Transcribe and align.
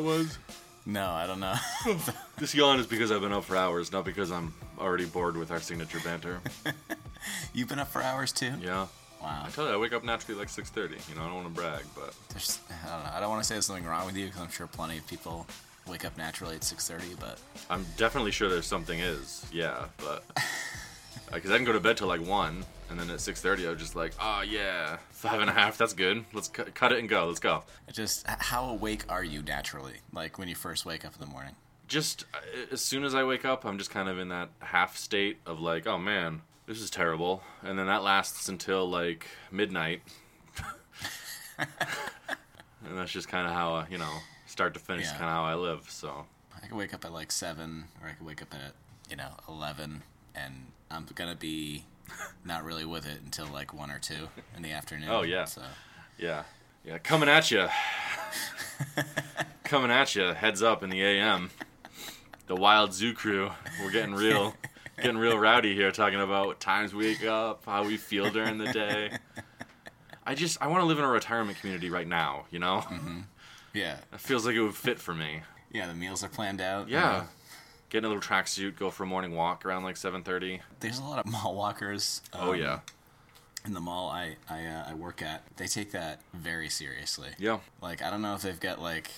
signature 0.00 0.14
banter. 0.14 0.28
Is 0.28 0.30
that 0.30 0.34
what 0.34 0.34
that 0.34 0.34
was? 0.34 0.38
No, 0.86 1.10
I 1.10 1.26
don't 1.26 1.40
know. 1.40 1.54
This 2.38 2.54
yawn 2.54 2.78
is 2.78 2.86
because 2.86 3.10
I've 3.10 3.20
been 3.20 3.32
up 3.32 3.44
for 3.44 3.56
hours, 3.56 3.90
not 3.90 4.04
because 4.04 4.30
I'm 4.30 4.54
already 4.78 5.04
bored 5.04 5.36
with 5.36 5.50
our 5.50 5.58
signature 5.58 5.98
banter. 6.04 6.40
You've 7.52 7.68
been 7.68 7.80
up 7.80 7.88
for 7.88 8.00
hours 8.00 8.30
too. 8.30 8.52
Yeah. 8.62 8.86
Wow. 9.20 9.42
I 9.44 9.50
tell 9.50 9.66
you, 9.66 9.72
I 9.72 9.76
wake 9.76 9.92
up 9.92 10.04
naturally 10.04 10.38
like 10.38 10.48
6:30. 10.48 11.08
You 11.08 11.16
know, 11.16 11.22
I 11.22 11.26
don't 11.26 11.34
want 11.34 11.48
to 11.48 11.52
brag, 11.52 11.82
but 11.96 12.14
There's, 12.28 12.60
I 12.70 12.88
don't 12.94 13.04
know. 13.04 13.10
I 13.12 13.20
don't 13.20 13.28
want 13.28 13.42
to 13.42 13.46
say 13.46 13.56
there's 13.56 13.66
something 13.66 13.84
wrong 13.84 14.06
with 14.06 14.16
you 14.16 14.26
because 14.26 14.40
I'm 14.40 14.50
sure 14.50 14.68
plenty 14.68 14.98
of 14.98 15.06
people 15.08 15.48
wake 15.88 16.04
up 16.04 16.16
naturally 16.16 16.54
at 16.54 16.62
6:30. 16.62 17.18
But 17.18 17.40
I'm 17.68 17.84
definitely 17.96 18.30
sure 18.30 18.48
there's 18.48 18.66
something 18.66 19.00
is. 19.00 19.44
Yeah, 19.52 19.86
but 19.98 20.24
because 21.32 21.50
I 21.50 21.56
can 21.56 21.64
go 21.64 21.72
to 21.72 21.80
bed 21.80 21.96
till 21.96 22.08
like 22.08 22.24
one, 22.24 22.64
and 22.90 22.98
then 22.98 23.10
at 23.10 23.18
6:30 23.18 23.70
I'm 23.70 23.78
just 23.78 23.94
like, 23.96 24.12
oh 24.20 24.42
yeah, 24.42 24.98
five 25.10 25.40
and 25.40 25.48
a 25.50 25.52
half. 25.52 25.78
That's 25.78 25.92
good. 25.92 26.24
Let's 26.32 26.48
cu- 26.48 26.64
cut 26.74 26.92
it 26.92 26.98
and 26.98 27.08
go. 27.08 27.26
Let's 27.26 27.40
go. 27.40 27.64
just 27.92 28.26
how 28.26 28.64
awake 28.70 29.04
are 29.08 29.24
you 29.24 29.42
naturally? 29.42 29.94
Like 30.12 30.38
when 30.38 30.48
you 30.48 30.54
first 30.54 30.84
wake 30.86 31.04
up 31.04 31.14
in 31.14 31.20
the 31.20 31.26
morning. 31.32 31.54
Just 31.86 32.24
uh, 32.34 32.38
as 32.72 32.82
soon 32.82 33.02
as 33.04 33.14
I 33.14 33.24
wake 33.24 33.44
up, 33.44 33.64
I'm 33.64 33.78
just 33.78 33.90
kind 33.90 34.08
of 34.08 34.18
in 34.18 34.28
that 34.28 34.50
half 34.60 34.96
state 34.96 35.38
of 35.46 35.60
like, 35.60 35.86
oh 35.86 35.96
man, 35.98 36.42
this 36.66 36.80
is 36.82 36.90
terrible, 36.90 37.42
and 37.62 37.78
then 37.78 37.86
that 37.86 38.02
lasts 38.02 38.48
until 38.48 38.88
like 38.88 39.26
midnight. 39.50 40.02
and 41.58 42.96
that's 42.96 43.10
just 43.10 43.28
kind 43.28 43.46
of 43.46 43.52
how 43.52 43.74
uh, 43.76 43.86
you 43.90 43.98
know, 43.98 44.12
start 44.46 44.74
to 44.74 44.80
finish, 44.80 45.06
Yeah. 45.06 45.12
kind 45.12 45.24
of 45.24 45.30
how 45.30 45.44
I 45.44 45.54
live. 45.54 45.86
So 45.90 46.26
I 46.62 46.66
can 46.66 46.76
wake 46.76 46.92
up 46.94 47.04
at 47.04 47.12
like 47.12 47.32
seven, 47.32 47.84
or 48.02 48.08
I 48.08 48.12
can 48.12 48.26
wake 48.26 48.42
up 48.42 48.52
at 48.54 48.72
you 49.10 49.16
know 49.16 49.30
11, 49.48 50.02
and 50.44 50.66
I'm 50.90 51.06
gonna 51.14 51.36
be 51.36 51.84
not 52.44 52.64
really 52.64 52.84
with 52.84 53.06
it 53.06 53.20
until 53.24 53.46
like 53.46 53.74
one 53.74 53.90
or 53.90 53.98
two 53.98 54.28
in 54.56 54.62
the 54.62 54.72
afternoon. 54.72 55.08
Oh, 55.10 55.22
yeah. 55.22 55.44
So 55.44 55.62
Yeah, 56.18 56.44
yeah, 56.84 56.98
coming 56.98 57.28
at 57.28 57.50
you, 57.50 57.68
coming 59.64 59.90
at 59.90 60.14
you. 60.14 60.32
Heads 60.32 60.62
up 60.62 60.82
in 60.82 60.90
the 60.90 61.02
AM. 61.02 61.50
The 62.46 62.56
Wild 62.56 62.94
Zoo 62.94 63.12
Crew. 63.12 63.50
We're 63.82 63.90
getting 63.90 64.14
real, 64.14 64.54
getting 64.96 65.18
real 65.18 65.38
rowdy 65.38 65.74
here, 65.74 65.92
talking 65.92 66.20
about 66.20 66.46
what 66.46 66.60
times 66.60 66.94
we 66.94 67.08
wake 67.08 67.24
up, 67.24 67.64
how 67.66 67.84
we 67.84 67.98
feel 67.98 68.30
during 68.30 68.56
the 68.56 68.72
day. 68.72 69.10
I 70.24 70.34
just, 70.34 70.60
I 70.62 70.68
want 70.68 70.80
to 70.82 70.86
live 70.86 70.98
in 70.98 71.04
a 71.04 71.08
retirement 71.08 71.58
community 71.58 71.90
right 71.90 72.06
now. 72.06 72.46
You 72.50 72.58
know, 72.58 72.82
mm-hmm. 72.84 73.20
yeah, 73.74 73.98
it 74.12 74.20
feels 74.20 74.46
like 74.46 74.54
it 74.54 74.62
would 74.62 74.74
fit 74.74 74.98
for 74.98 75.14
me. 75.14 75.42
yeah. 75.72 75.86
The 75.86 75.94
meals 75.94 76.24
are 76.24 76.28
planned 76.28 76.62
out. 76.62 76.88
Yeah, 76.88 77.00
know. 77.00 77.24
Get 77.90 77.98
in 77.98 78.04
a 78.04 78.08
little 78.08 78.22
tracksuit, 78.22 78.76
go 78.76 78.90
for 78.90 79.04
a 79.04 79.06
morning 79.06 79.34
walk 79.34 79.64
around 79.64 79.84
like 79.84 79.96
7:30. 79.96 80.60
There's 80.80 80.98
a 80.98 81.04
lot 81.04 81.18
of 81.18 81.30
mall 81.30 81.54
walkers. 81.54 82.22
Oh 82.32 82.52
um, 82.52 82.60
yeah, 82.60 82.80
In 83.64 83.74
the 83.74 83.80
mall 83.80 84.08
I 84.08 84.36
I, 84.48 84.64
uh, 84.64 84.90
I 84.90 84.94
work 84.94 85.22
at, 85.22 85.42
they 85.56 85.66
take 85.66 85.92
that 85.92 86.20
very 86.32 86.68
seriously. 86.68 87.30
yeah. 87.38 87.58
Like 87.80 88.02
I 88.02 88.10
don't 88.10 88.22
know 88.22 88.34
if 88.34 88.42
they've 88.42 88.60
got 88.60 88.80
like 88.80 89.10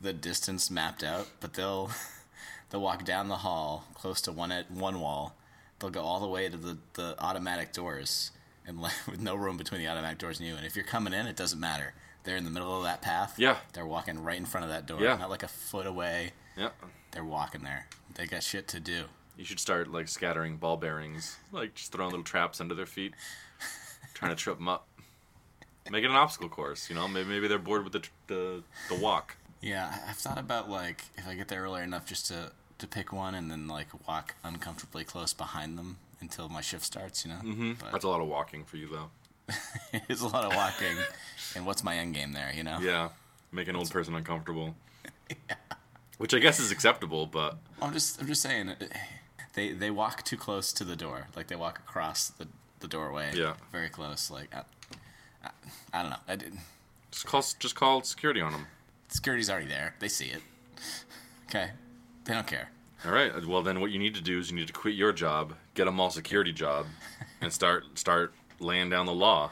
the 0.00 0.12
distance 0.12 0.70
mapped 0.70 1.02
out, 1.02 1.28
but 1.40 1.54
they'll 1.54 1.90
they'll 2.70 2.80
walk 2.80 3.04
down 3.04 3.28
the 3.28 3.36
hall 3.38 3.84
close 3.94 4.20
to 4.22 4.32
one 4.32 4.52
at 4.52 4.70
one 4.70 5.00
wall. 5.00 5.34
They'll 5.78 5.90
go 5.90 6.02
all 6.02 6.18
the 6.20 6.26
way 6.26 6.48
to 6.48 6.56
the, 6.56 6.78
the 6.94 7.14
automatic 7.20 7.72
doors 7.72 8.32
and 8.66 8.80
like, 8.80 8.92
with 9.10 9.20
no 9.20 9.34
room 9.34 9.56
between 9.56 9.80
the 9.80 9.88
automatic 9.88 10.18
doors 10.18 10.38
and 10.38 10.48
you. 10.48 10.56
And 10.56 10.66
if 10.66 10.76
you're 10.76 10.84
coming 10.84 11.12
in, 11.12 11.26
it 11.26 11.36
doesn't 11.36 11.60
matter. 11.60 11.94
They're 12.24 12.36
in 12.36 12.44
the 12.44 12.50
middle 12.50 12.76
of 12.76 12.82
that 12.82 13.00
path. 13.00 13.38
Yeah. 13.38 13.56
They're 13.72 13.86
walking 13.86 14.22
right 14.22 14.36
in 14.36 14.44
front 14.44 14.64
of 14.64 14.70
that 14.70 14.86
door. 14.86 15.00
Yeah. 15.00 15.16
Not 15.16 15.30
like 15.30 15.42
a 15.44 15.48
foot 15.48 15.86
away. 15.86 16.32
Yeah. 16.56 16.70
They're 17.12 17.24
walking 17.24 17.62
there. 17.62 17.86
They 18.14 18.26
got 18.26 18.42
shit 18.42 18.68
to 18.68 18.80
do. 18.80 19.04
You 19.36 19.44
should 19.44 19.60
start 19.60 19.90
like 19.90 20.08
scattering 20.08 20.56
ball 20.56 20.76
bearings, 20.76 21.36
like 21.52 21.74
just 21.74 21.92
throwing 21.92 22.10
little 22.10 22.24
traps 22.24 22.60
under 22.60 22.74
their 22.74 22.86
feet, 22.86 23.14
trying 24.14 24.34
to 24.34 24.36
trip 24.36 24.58
them 24.58 24.68
up. 24.68 24.86
Make 25.90 26.04
it 26.04 26.10
an 26.10 26.16
obstacle 26.16 26.48
course, 26.48 26.90
you 26.90 26.96
know. 26.96 27.06
Maybe 27.08 27.28
maybe 27.28 27.48
they're 27.48 27.58
bored 27.58 27.84
with 27.84 27.92
the 27.92 28.02
the, 28.26 28.62
the 28.88 28.96
walk. 28.96 29.36
Yeah, 29.60 29.94
I've 30.08 30.16
thought 30.16 30.38
about 30.38 30.68
like 30.68 31.04
if 31.16 31.26
I 31.26 31.34
get 31.34 31.48
there 31.48 31.62
early 31.62 31.82
enough 31.82 32.06
just 32.06 32.26
to 32.26 32.50
to 32.78 32.86
pick 32.86 33.12
one 33.12 33.34
and 33.34 33.50
then 33.50 33.68
like 33.68 33.88
walk 34.08 34.34
uncomfortably 34.44 35.04
close 35.04 35.32
behind 35.32 35.78
them 35.78 35.98
until 36.20 36.48
my 36.48 36.60
shift 36.60 36.84
starts. 36.84 37.24
You 37.24 37.32
know. 37.32 37.38
Mm-hmm. 37.38 37.72
But 37.80 37.92
That's 37.92 38.04
a 38.04 38.08
lot 38.08 38.20
of 38.20 38.28
walking 38.28 38.64
for 38.64 38.76
you, 38.76 38.88
though. 38.88 39.54
it's 40.08 40.20
a 40.20 40.28
lot 40.28 40.44
of 40.44 40.54
walking. 40.54 40.96
and 41.56 41.64
what's 41.64 41.84
my 41.84 41.96
end 41.96 42.14
game 42.14 42.32
there? 42.32 42.52
You 42.54 42.64
know. 42.64 42.78
Yeah, 42.80 43.10
make 43.52 43.68
an 43.68 43.76
old 43.76 43.90
person 43.90 44.14
uncomfortable. 44.14 44.74
Which 46.18 46.34
I 46.34 46.38
guess 46.38 46.58
is 46.60 46.70
acceptable, 46.70 47.26
but 47.26 47.58
I'm 47.80 47.92
just 47.92 48.20
I'm 48.20 48.26
just 48.26 48.42
saying 48.42 48.74
they 49.54 49.72
they 49.72 49.90
walk 49.90 50.24
too 50.24 50.36
close 50.36 50.72
to 50.74 50.84
the 50.84 50.96
door. 50.96 51.28
Like 51.34 51.46
they 51.46 51.56
walk 51.56 51.78
across 51.78 52.28
the 52.28 52.48
the 52.80 52.88
doorway. 52.88 53.30
Yeah. 53.34 53.54
Very 53.72 53.88
close. 53.88 54.30
Like 54.30 54.54
I, 54.54 54.62
I, 55.44 55.50
I 55.92 56.02
don't 56.02 56.10
know. 56.10 56.16
I 56.26 56.36
did, 56.36 56.52
just 57.10 57.26
call 57.26 57.42
just 57.58 57.74
call 57.74 58.02
security 58.02 58.40
on 58.40 58.52
them. 58.52 58.66
security's 59.08 59.50
already 59.50 59.66
there. 59.68 59.94
They 60.00 60.08
see 60.08 60.26
it. 60.26 60.42
Okay. 61.48 61.70
They 62.24 62.34
don't 62.34 62.46
care. 62.46 62.70
All 63.04 63.12
right. 63.12 63.46
Well, 63.46 63.62
then 63.62 63.80
what 63.80 63.90
you 63.90 63.98
need 63.98 64.14
to 64.16 64.20
do 64.20 64.38
is 64.38 64.50
you 64.50 64.56
need 64.56 64.66
to 64.66 64.72
quit 64.72 64.94
your 64.94 65.12
job, 65.12 65.54
get 65.74 65.86
a 65.86 65.92
mall 65.92 66.10
security 66.10 66.52
job, 66.52 66.86
and 67.40 67.52
start 67.52 67.84
start 67.98 68.34
laying 68.60 68.90
down 68.90 69.06
the 69.06 69.14
law. 69.14 69.50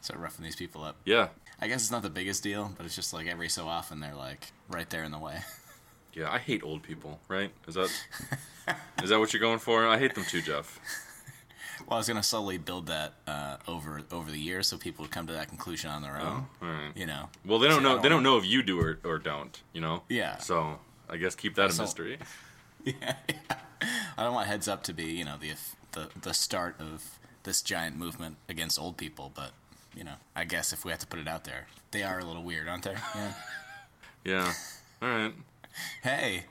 Start 0.00 0.20
roughing 0.20 0.44
these 0.44 0.56
people 0.56 0.82
up. 0.82 0.96
Yeah. 1.04 1.28
I 1.60 1.68
guess 1.68 1.82
it's 1.82 1.90
not 1.90 2.02
the 2.02 2.10
biggest 2.10 2.42
deal, 2.42 2.72
but 2.76 2.84
it's 2.84 2.94
just 2.94 3.12
like 3.12 3.26
every 3.26 3.48
so 3.48 3.66
often 3.66 4.00
they're 4.00 4.14
like 4.14 4.52
right 4.68 4.88
there 4.90 5.04
in 5.04 5.12
the 5.12 5.18
way. 5.18 5.38
Yeah, 6.16 6.30
I 6.32 6.38
hate 6.38 6.62
old 6.64 6.82
people. 6.82 7.20
Right? 7.28 7.52
Is 7.68 7.74
that 7.76 7.90
is 9.02 9.10
that 9.10 9.18
what 9.20 9.32
you're 9.32 9.40
going 9.40 9.58
for? 9.60 9.86
I 9.86 9.98
hate 9.98 10.14
them 10.14 10.24
too, 10.24 10.42
Jeff. 10.42 10.80
Well, 11.86 11.96
I 11.96 12.00
was 12.00 12.08
gonna 12.08 12.22
slowly 12.22 12.56
build 12.58 12.86
that 12.86 13.12
uh, 13.28 13.58
over 13.68 14.00
over 14.10 14.30
the 14.32 14.40
years, 14.40 14.66
so 14.66 14.76
people 14.76 15.04
would 15.04 15.12
come 15.12 15.26
to 15.28 15.34
that 15.34 15.48
conclusion 15.48 15.88
on 15.90 16.02
their 16.02 16.16
own. 16.18 16.46
All 16.60 16.68
right. 16.68 16.90
You 16.96 17.06
know. 17.06 17.28
Well, 17.44 17.58
they 17.60 17.68
don't 17.68 17.82
know. 17.82 17.90
don't 17.92 18.02
They 18.02 18.08
don't 18.08 18.22
know 18.24 18.38
if 18.38 18.44
you 18.46 18.62
do 18.64 18.80
or, 18.80 18.98
or 19.04 19.18
don't. 19.18 19.62
You 19.72 19.82
know. 19.82 20.02
Yeah. 20.08 20.38
So 20.38 20.80
I 21.08 21.16
guess 21.18 21.34
keep 21.36 21.54
that 21.56 21.70
a 21.70 21.72
So- 21.72 21.84
yeah, 22.84 23.14
I 24.16 24.22
don't 24.24 24.32
want 24.34 24.48
heads 24.48 24.66
up 24.66 24.82
to 24.84 24.92
be, 24.94 25.04
you 25.04 25.24
know, 25.24 25.36
the 25.38 25.52
the 25.92 26.08
the 26.22 26.34
start 26.34 26.74
of 26.80 27.18
this 27.44 27.62
giant 27.62 27.96
movement 27.96 28.36
against 28.48 28.80
old 28.80 28.96
people, 28.96 29.30
but 29.34 29.50
you 29.94 30.02
know, 30.02 30.14
I 30.34 30.44
guess 30.44 30.72
if 30.72 30.84
we 30.84 30.90
have 30.90 31.00
to 31.00 31.06
put 31.06 31.20
it 31.20 31.28
out 31.28 31.44
there, 31.44 31.66
they 31.92 32.02
are 32.02 32.18
a 32.18 32.24
little 32.24 32.42
weird, 32.42 32.68
aren't 32.68 32.84
they? 32.84 32.96
Yeah. 33.14 33.32
Yeah. 34.24 34.52
All 35.02 35.08
right. 35.08 35.34
Hey, 36.02 36.44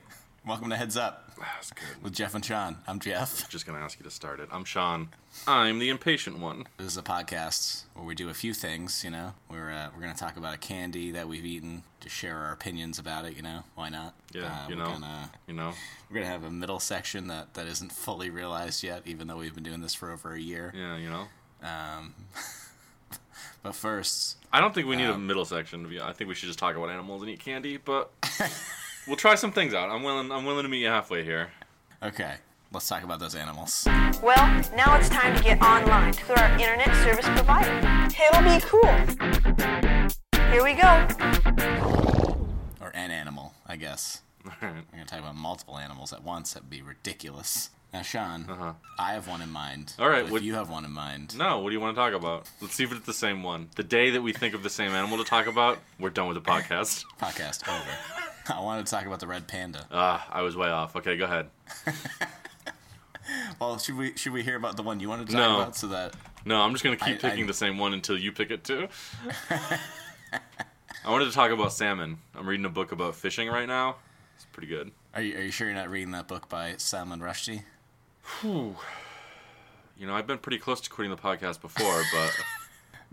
welcome 0.46 0.70
to 0.70 0.76
Heads 0.76 0.98
Up 0.98 1.32
That's 1.38 1.72
good. 1.72 2.04
with 2.04 2.14
Jeff 2.14 2.36
and 2.36 2.44
Sean. 2.44 2.78
I'm 2.88 3.00
Jeff. 3.00 3.50
Just 3.50 3.66
gonna 3.66 3.80
ask 3.80 4.00
you 4.00 4.04
to 4.04 4.12
start 4.12 4.40
it. 4.40 4.50
I'm 4.52 4.64
Sean. 4.64 5.10
I'm 5.48 5.80
the 5.80 5.90
impatient 5.90 6.40
one. 6.40 6.66
This 6.78 6.88
is 6.88 6.98
a 6.98 7.02
podcast 7.02 7.84
where 7.94 8.06
we 8.06 8.16
do 8.16 8.30
a 8.30 8.34
few 8.34 8.54
things. 8.54 9.04
You 9.04 9.12
know, 9.12 9.34
we're 9.50 9.72
uh, 9.72 9.90
we're 9.96 10.02
gonna 10.02 10.14
talk 10.16 10.38
about 10.38 10.54
a 10.54 10.58
candy 10.58 11.12
that 11.12 11.28
we've 11.28 11.46
eaten, 11.46 11.84
to 12.02 12.10
share 12.10 12.38
our 12.38 12.52
opinions 12.52 13.00
about 13.00 13.26
it. 13.26 13.36
You 13.36 13.42
know, 13.42 13.64
why 13.76 13.90
not? 13.90 14.14
Yeah. 14.34 14.44
Uh, 14.46 14.70
you 14.70 14.76
we're 14.76 14.84
know. 14.84 14.92
Gonna, 14.92 15.32
You 15.48 15.54
know. 15.54 15.74
we're 16.10 16.16
gonna 16.16 16.32
have 16.32 16.44
a 16.44 16.52
middle 16.52 16.80
section 16.80 17.28
that 17.28 17.54
that 17.56 17.68
isn't 17.68 17.92
fully 17.92 18.30
realized 18.30 18.84
yet, 18.84 19.02
even 19.06 19.28
though 19.28 19.38
we've 19.38 19.54
been 19.56 19.64
doing 19.64 19.82
this 19.82 19.94
for 19.94 20.12
over 20.12 20.34
a 20.34 20.40
year. 20.40 20.74
Yeah. 20.76 20.98
You 20.98 21.10
know. 21.10 21.28
Um, 21.64 22.14
but 23.64 23.74
first, 23.76 24.38
I 24.54 24.62
don't 24.62 24.74
think 24.74 24.88
we 24.88 24.96
need 24.96 25.06
a 25.10 25.14
Um, 25.16 25.26
middle 25.26 25.46
section. 25.46 25.86
I 26.02 26.14
think 26.14 26.28
we 26.28 26.36
should 26.36 26.48
just 26.48 26.60
talk 26.60 26.76
about 26.76 26.90
animals 26.90 27.22
and 27.24 27.32
eat 27.32 27.40
candy. 27.40 27.78
But 27.78 28.12
we'll 29.08 29.16
try 29.16 29.36
some 29.36 29.52
things 29.52 29.74
out. 29.74 29.90
I'm 29.90 30.04
willing. 30.04 30.32
I'm 30.32 30.46
willing 30.46 30.64
to 30.64 30.70
meet 30.70 30.80
you 30.82 30.88
halfway 30.88 31.24
here. 31.24 31.50
okay, 32.04 32.36
let's 32.72 32.88
talk 32.88 33.04
about 33.04 33.20
those 33.20 33.36
animals. 33.36 33.84
Well, 34.22 34.64
now 34.76 34.98
it's 34.98 35.10
time 35.10 35.36
to 35.36 35.44
get 35.44 35.62
online 35.62 36.14
through 36.14 36.36
our 36.36 36.52
internet 36.60 36.94
service 37.04 37.26
provider. 37.30 37.76
It'll 38.08 38.44
be 38.44 38.60
cool. 38.66 39.96
Here 40.52 40.64
we 40.64 40.74
go. 40.74 41.08
Or 42.82 42.92
an 42.94 43.12
animal, 43.12 43.54
I 43.68 43.76
guess. 43.76 44.22
All 44.46 44.52
right. 44.62 44.74
We're 44.92 44.98
gonna 45.00 45.06
talk 45.06 45.20
about 45.20 45.36
multiple 45.36 45.78
animals 45.78 46.14
at 46.14 46.24
once. 46.24 46.54
That'd 46.54 46.70
be 46.70 46.82
ridiculous. 46.82 47.72
Now, 47.94 48.02
Sean, 48.02 48.46
Uh-huh. 48.50 48.74
I 49.00 49.14
have 49.14 49.28
one 49.28 49.42
in 49.42 49.50
mind. 49.50 49.94
All 50.00 50.10
right, 50.10 50.30
what- 50.30 50.40
If 50.40 50.44
you 50.44 50.56
have 50.56 50.70
one 50.70 50.84
in 50.86 50.92
mind, 50.92 51.38
No. 51.38 51.60
What 51.60 51.70
do 51.70 51.76
you 51.76 51.80
want 51.80 51.96
to 51.96 52.00
talk 52.02 52.14
about? 52.14 52.46
Let's 52.62 52.76
see 52.76 52.84
if 52.84 52.92
it's 52.92 53.06
the 53.06 53.14
same 53.14 53.42
one. 53.42 53.70
The 53.76 53.84
day 53.84 54.10
that 54.12 54.22
we 54.22 54.34
think 54.34 54.54
of 54.54 54.64
the 54.64 54.70
same 54.70 54.92
animal 54.92 55.18
to 55.18 55.24
talk 55.24 55.48
about, 55.48 55.80
we're 56.00 56.10
done 56.10 56.28
with 56.28 56.36
the 56.36 56.42
podcast. 56.52 57.06
podcast 57.20 57.68
over. 57.68 57.98
I 58.54 58.60
wanted 58.62 58.86
to 58.86 58.92
talk 58.92 59.06
about 59.06 59.20
the 59.20 59.28
red 59.28 59.48
panda. 59.48 59.86
Ah, 59.92 60.28
I 60.32 60.42
was 60.42 60.56
way 60.56 60.70
off. 60.70 60.96
Okay, 60.96 61.18
go 61.18 61.26
ahead. 61.26 61.50
Well, 63.60 63.80
should 63.80 63.98
we 63.98 64.16
should 64.16 64.34
we 64.34 64.44
hear 64.44 64.56
about 64.56 64.78
the 64.78 64.84
one 64.84 65.00
you 65.00 65.10
wanted 65.10 65.26
to 65.28 65.34
talk 65.34 65.40
No. 65.42 65.60
about 65.62 65.76
so 65.76 65.88
that 65.88 66.14
No, 66.46 66.62
I'm 66.62 66.74
just 66.74 66.84
gonna 66.84 66.96
keep 66.96 67.16
I- 67.16 67.30
picking 67.30 67.46
I- 67.46 67.48
the 67.48 67.56
same 67.56 67.80
one 67.80 67.92
until 67.94 68.16
you 68.20 68.32
pick 68.32 68.52
it 68.52 68.64
too. 68.64 68.88
I 69.50 71.10
wanted 71.12 71.26
to 71.26 71.32
talk 71.32 71.50
about 71.50 71.74
salmon. 71.74 72.20
I'm 72.36 72.48
reading 72.48 72.66
a 72.68 72.70
book 72.70 72.92
about 72.92 73.16
fishing 73.16 73.48
right 73.50 73.68
now. 73.68 73.96
It's 74.36 74.46
pretty 74.46 74.68
good. 74.68 74.92
are 75.16 75.22
you 75.24 75.38
are 75.38 75.42
you 75.42 75.50
sure 75.50 75.66
you're 75.66 75.76
not 75.76 75.90
reading 75.90 76.12
that 76.12 76.28
book 76.28 76.50
by 76.50 76.76
Salman 76.78 77.20
Rushdie? 77.20 77.64
You 78.44 78.76
know, 80.06 80.14
I've 80.16 80.28
been 80.28 80.38
pretty 80.38 80.60
close 80.60 80.80
to 80.82 80.90
quitting 80.92 81.10
the 81.10 81.18
podcast 81.22 81.62
before, 81.62 82.04
but 82.14 82.32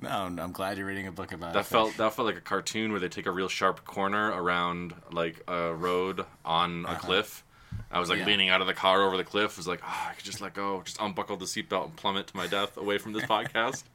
No, 0.03 0.09
I'm 0.11 0.53
glad 0.53 0.79
you're 0.79 0.87
reading 0.87 1.07
a 1.07 1.13
book 1.13 1.33
about 1.33 1.55
that 1.55 1.61
it. 1.61 1.67
felt 1.67 1.97
that 1.97 2.13
felt 2.13 2.27
like 2.27 2.37
a 2.37 2.41
cartoon 2.41 2.91
where 2.91 3.01
they 3.01 3.09
take 3.09 3.27
a 3.27 3.31
real 3.31 3.49
sharp 3.49 3.85
corner 3.85 4.31
around 4.33 4.95
like 5.13 5.43
a 5.47 5.73
road 5.73 6.27
on 6.45 6.85
a 6.85 6.89
uh-huh. 6.89 6.99
cliff. 6.99 7.45
I 7.91 8.01
was 8.01 8.11
like 8.11 8.19
Yeah. 8.19 8.27
leaning 8.27 8.51
out 8.51 8.61
of 8.61 8.67
the 8.67 8.75
car 8.75 9.03
over 9.03 9.17
the 9.17 9.25
cliff. 9.25 9.57
Was 9.57 9.69
like, 9.69 9.81
oh, 9.83 10.07
I 10.11 10.15
could 10.15 10.25
just 10.25 10.41
let 10.41 10.55
go, 10.55 10.83
just 10.83 11.01
unbuckle 11.01 11.37
the 11.37 11.45
seatbelt 11.45 11.85
and 11.85 11.97
plummet 11.97 12.27
to 12.29 12.37
my 12.37 12.47
death 12.47 12.77
away 12.77 12.99
from 12.99 13.13
this 13.13 13.25
podcast. 13.25 13.85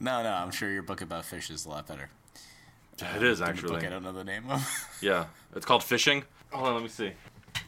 No, 0.00 0.22
no, 0.22 0.30
I'm 0.32 0.52
sure 0.52 0.70
your 0.70 0.82
book 0.82 1.00
about 1.00 1.24
fish 1.24 1.50
is 1.50 1.66
a 1.66 1.70
lot 1.70 1.88
better. 1.88 2.08
It 3.16 3.20
is 3.20 3.40
um, 3.40 3.48
in 3.48 3.54
the 3.56 3.58
actually. 3.58 3.70
book 3.74 3.84
I 3.84 3.88
don't 3.88 4.04
know 4.04 4.12
the 4.12 4.22
name 4.22 4.44
of. 4.48 4.98
Yeah, 5.00 5.24
it's 5.56 5.66
called 5.66 5.82
Fishing. 5.82 6.22
Hold 6.52 6.68
on, 6.68 6.74
let 6.74 6.82
me 6.84 6.88
see. 6.88 7.10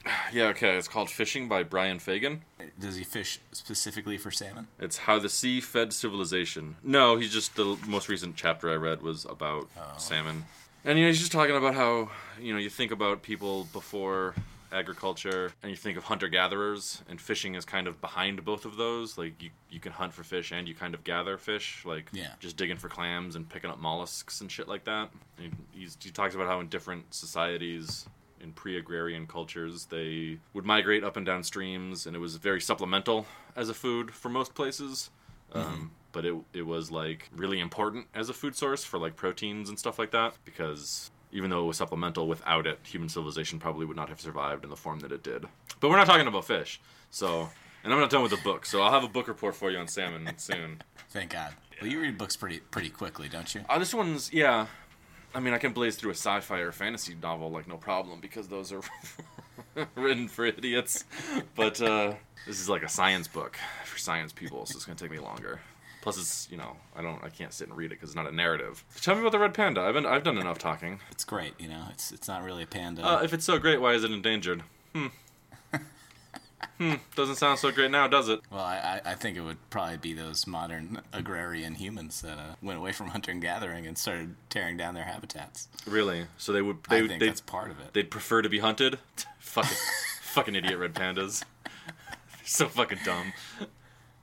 Yeah, 0.33 0.45
okay, 0.49 0.77
it's 0.77 0.89
called 0.89 1.11
Fishing 1.11 1.49
by 1.49 1.63
Brian 1.65 1.99
Fagan. 1.99 2.43
Does 2.79 2.97
he 2.97 3.05
fish 3.05 3.41
specifically 3.53 4.17
for 4.17 4.31
salmon? 4.31 4.69
It's 4.79 4.99
How 4.99 5.19
the 5.19 5.29
Sea 5.29 5.61
Fed 5.61 5.93
Civilization. 5.93 6.77
No, 6.85 7.17
he's 7.17 7.33
just 7.33 7.57
the 7.57 7.77
most 7.87 8.09
recent 8.09 8.37
chapter 8.37 8.71
I 8.71 8.77
read 8.77 9.03
was 9.03 9.25
about 9.25 9.69
oh. 9.77 9.95
salmon. 9.99 10.45
And 10.85 10.99
you 10.99 11.05
know, 11.05 11.11
he's 11.11 11.19
just 11.19 11.33
talking 11.33 11.57
about 11.57 11.75
how, 11.75 12.11
you 12.41 12.53
know, 12.53 12.59
you 12.59 12.71
think 12.71 12.93
about 12.93 13.23
people 13.23 13.67
before 13.73 14.35
agriculture 14.73 15.53
and 15.63 15.71
you 15.71 15.77
think 15.77 15.99
of 15.99 16.05
hunter 16.05 16.29
gatherers 16.29 17.03
and 17.09 17.21
fishing 17.21 17.57
is 17.57 17.65
kind 17.65 17.89
of 17.89 18.01
behind 18.01 18.45
both 18.45 18.65
of 18.65 18.77
those. 18.77 19.19
Like 19.19 19.43
you 19.43 19.51
you 19.69 19.81
can 19.81 19.93
hunt 19.93 20.13
for 20.13 20.23
fish 20.23 20.53
and 20.53 20.69
you 20.69 20.75
kind 20.75 20.95
of 20.95 21.05
gather 21.05 21.37
fish, 21.37 21.83
like 21.85 22.09
Yeah. 22.13 22.33
just 22.39 22.57
digging 22.57 22.77
for 22.77 22.89
clams 22.89 23.37
and 23.37 23.49
picking 23.49 23.69
up 23.69 23.79
mollusks 23.79 24.41
and 24.41 24.51
shit 24.51 24.69
like 24.69 24.85
that. 24.85 25.11
And 25.39 25.57
he's, 25.73 25.97
he 26.01 26.11
talks 26.11 26.35
about 26.35 26.47
how 26.47 26.61
in 26.61 26.69
different 26.69 27.13
societies 27.13 28.07
in 28.43 28.53
pre-agrarian 28.53 29.27
cultures 29.27 29.87
they 29.87 30.39
would 30.55 30.65
migrate 30.65 31.05
up 31.05 31.17
and 31.17 31.27
down 31.27 31.43
streams 31.43 32.07
and 32.07 32.17
it 32.17 32.19
was 32.19 32.37
very 32.37 32.61
supplemental 32.61 33.27
as 33.57 33.69
a 33.69 33.75
food 33.75 34.11
for 34.11 34.29
most 34.29 34.55
places 34.55 35.11
um, 35.53 35.91
but 36.13 36.25
it, 36.25 36.35
it 36.53 36.63
was 36.63 36.91
like 36.91 37.29
really 37.35 37.59
important 37.61 38.07
as 38.15 38.29
a 38.29 38.33
food 38.33 38.55
source 38.55 38.85
for 38.85 38.99
like 38.99 39.17
proteins 39.17 39.69
and 39.69 39.79
stuff 39.79 39.99
like 39.99 40.11
that 40.13 40.35
because 40.45 41.11
even 41.33 41.51
though 41.51 41.63
it 41.63 41.67
was 41.67 41.77
supplemental 41.77 42.29
without 42.29 42.67
it 42.67 42.79
human 42.83 43.09
civilization 43.09 43.59
probably 43.59 43.87
would 43.87 43.97
not 43.97 44.09
have 44.09 44.21
survived 44.21 44.65
in 44.65 44.71
the 44.71 44.77
form 44.77 45.01
that 45.01 45.13
it 45.13 45.23
did 45.23 45.45
but 45.81 45.91
we're 45.91 45.97
not 45.97 46.07
talking 46.07 46.27
about 46.27 46.45
fish 46.45 46.81
so 47.11 47.49
and 47.83 47.93
i'm 47.93 47.99
not 47.99 48.11
done 48.11 48.23
with 48.23 48.31
the 48.31 48.37
book 48.39 48.65
so 48.65 48.81
i'll 48.83 48.93
have 48.93 49.05
a 49.05 49.09
book 49.09 49.29
report 49.29 49.55
for 49.55 49.71
you 49.71 49.79
on 49.79 49.89
salmon 49.89 50.29
soon 50.37 50.81
Thank 51.11 51.31
God. 51.31 51.55
Well, 51.81 51.91
you 51.91 52.01
read 52.01 52.17
books 52.17 52.37
pretty 52.37 52.61
pretty 52.61 52.89
quickly, 52.89 53.29
don't 53.29 53.53
you? 53.53 53.63
Uh, 53.69 53.79
this 53.81 53.93
one's 53.93 54.33
yeah. 54.33 54.67
I 55.35 55.41
mean, 55.41 55.55
I 55.55 55.59
can 55.59 55.73
blaze 55.73 55.97
through 55.97 56.11
a 56.11 56.15
sci-fi 56.15 56.59
or 56.59 56.73
fantasy 56.73 57.15
novel 57.21 57.51
like 57.51 57.69
no 57.69 57.77
problem 57.77 58.21
because 58.21 58.49
those 58.49 58.73
are 58.73 58.81
written 59.95 60.29
for 60.29 60.45
idiots. 60.47 61.05
But 61.55 61.81
uh, 61.81 62.15
this 62.47 62.61
is 62.61 62.69
like 62.69 62.83
a 62.83 62.89
science 62.89 63.29
book 63.29 63.59
for 63.85 63.99
science 63.99 64.33
people, 64.33 64.67
so 64.67 64.77
it's 64.77 64.85
gonna 64.85 64.97
take 64.97 65.11
me 65.11 65.19
longer. 65.19 65.61
Plus, 66.03 66.17
it's 66.19 66.49
you 66.51 66.57
know 66.57 66.77
I 66.97 67.03
don't 67.03 67.23
I 67.23 67.29
can't 67.29 67.53
sit 67.53 67.69
and 67.69 67.77
read 67.77 67.87
it 67.87 67.97
because 67.97 68.11
it's 68.11 68.17
not 68.17 68.27
a 68.27 68.35
narrative. 68.35 68.85
Tell 69.01 69.15
me 69.15 69.21
about 69.21 69.33
the 69.33 69.39
red 69.39 69.55
panda. 69.55 69.83
I've 69.83 69.95
been 69.95 70.07
I've 70.07 70.25
done 70.25 70.39
enough 70.39 70.59
talking. 70.59 71.01
It's 71.11 71.25
great. 71.25 71.55
You 71.61 71.69
know, 71.69 71.85
it's 71.91 72.11
it's 72.11 72.27
not 72.27 72.43
really 72.43 72.63
a 72.63 72.67
panda. 72.67 73.07
Uh, 73.07 73.21
if 73.23 73.33
it's 73.33 73.45
so 73.45 73.59
great, 73.59 73.81
why 73.81 73.93
is 73.93 74.03
it 74.05 74.11
endangered? 74.11 74.63
Hmm. 74.95 75.09
Hmm. 76.81 76.95
Doesn't 77.15 77.37
sound 77.37 77.59
so 77.59 77.71
great 77.71 77.91
now, 77.91 78.09
does 78.09 78.29
it? 78.29 78.41
well, 78.51 78.63
I, 78.63 79.01
I 79.05 79.15
think 79.15 79.37
it 79.37 79.43
would 79.43 79.59
probably 79.71 79.99
be 79.99 80.15
those 80.15 80.47
modern 80.47 81.03
agrarian 81.13 81.75
humans 81.75 82.23
that 82.23 82.39
uh, 82.39 82.55
went 82.63 82.79
away 82.79 82.93
from 82.93 83.09
hunter 83.09 83.31
and 83.31 83.43
gathering 83.43 83.87
and 83.87 83.99
started 83.99 84.35
tearing 84.49 84.77
down 84.77 84.95
their 84.95 85.05
habitats. 85.05 85.69
Really? 85.87 86.27
So 86.39 86.53
they 86.53 86.63
would 86.63 86.79
they 86.89 87.03
I 87.03 87.07
think 87.07 87.23
that's 87.23 87.41
part 87.41 87.71
of 87.71 87.79
it. 87.81 87.93
they'd 87.93 88.11
prefer 88.11 88.43
to 88.43 88.49
be 88.49 88.61
hunted? 88.61 88.99
fucking 89.39 89.77
fucking 90.23 90.55
idiot 90.55 90.79
red 90.79 90.95
pandas. 90.95 91.45
so 92.45 92.67
fucking 92.67 93.01
dumb. 93.05 93.33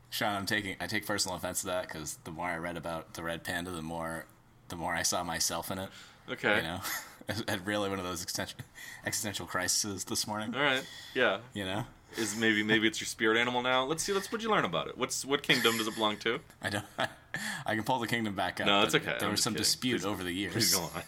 Sean, 0.09 0.35
I'm 0.35 0.45
taking 0.45 0.75
I 0.79 0.87
take 0.87 1.05
personal 1.05 1.37
offense 1.37 1.61
to 1.61 1.67
that 1.67 1.87
because 1.87 2.17
the 2.23 2.31
more 2.31 2.47
I 2.47 2.57
read 2.57 2.77
about 2.77 3.13
the 3.13 3.23
red 3.23 3.43
panda, 3.43 3.71
the 3.71 3.81
more 3.81 4.25
the 4.69 4.75
more 4.75 4.95
I 4.95 5.03
saw 5.03 5.23
myself 5.23 5.69
in 5.69 5.77
it. 5.77 5.89
Okay. 6.29 6.57
You 6.57 6.63
know, 6.63 6.79
had 7.47 7.67
really 7.67 7.89
one 7.89 7.99
of 7.99 8.05
those 8.05 8.21
existential 8.23 8.59
existential 9.05 9.45
crises 9.45 10.05
this 10.05 10.25
morning. 10.27 10.55
All 10.55 10.61
right. 10.61 10.83
Yeah. 11.13 11.39
You 11.53 11.65
know, 11.65 11.85
Is 12.15 12.35
maybe 12.35 12.63
maybe 12.63 12.87
it's 12.87 12.99
your 12.99 13.05
spirit 13.07 13.37
animal 13.37 13.61
now. 13.61 13.83
Let's 13.85 14.03
see. 14.03 14.13
Let's 14.13 14.31
what'd 14.31 14.43
you 14.43 14.49
learn 14.49 14.65
about 14.65 14.87
it? 14.87 14.97
What's 14.97 15.25
what 15.25 15.43
kingdom 15.43 15.77
does 15.77 15.87
it 15.87 15.95
belong 15.95 16.17
to? 16.17 16.39
I 16.61 16.69
don't. 16.69 16.85
I 17.65 17.75
can 17.75 17.83
pull 17.83 17.99
the 17.99 18.07
kingdom 18.07 18.33
back 18.35 18.59
up. 18.61 18.67
No, 18.67 18.81
it's 18.83 18.95
okay. 18.95 19.15
There 19.19 19.27
I'm 19.27 19.31
was 19.31 19.43
some 19.43 19.53
kidding. 19.53 19.63
dispute 19.63 19.97
Please- 20.01 20.05
over 20.05 20.23
the 20.23 20.31
years. 20.31 20.53
Please 20.53 20.75
go 20.75 20.81
on. 20.83 20.89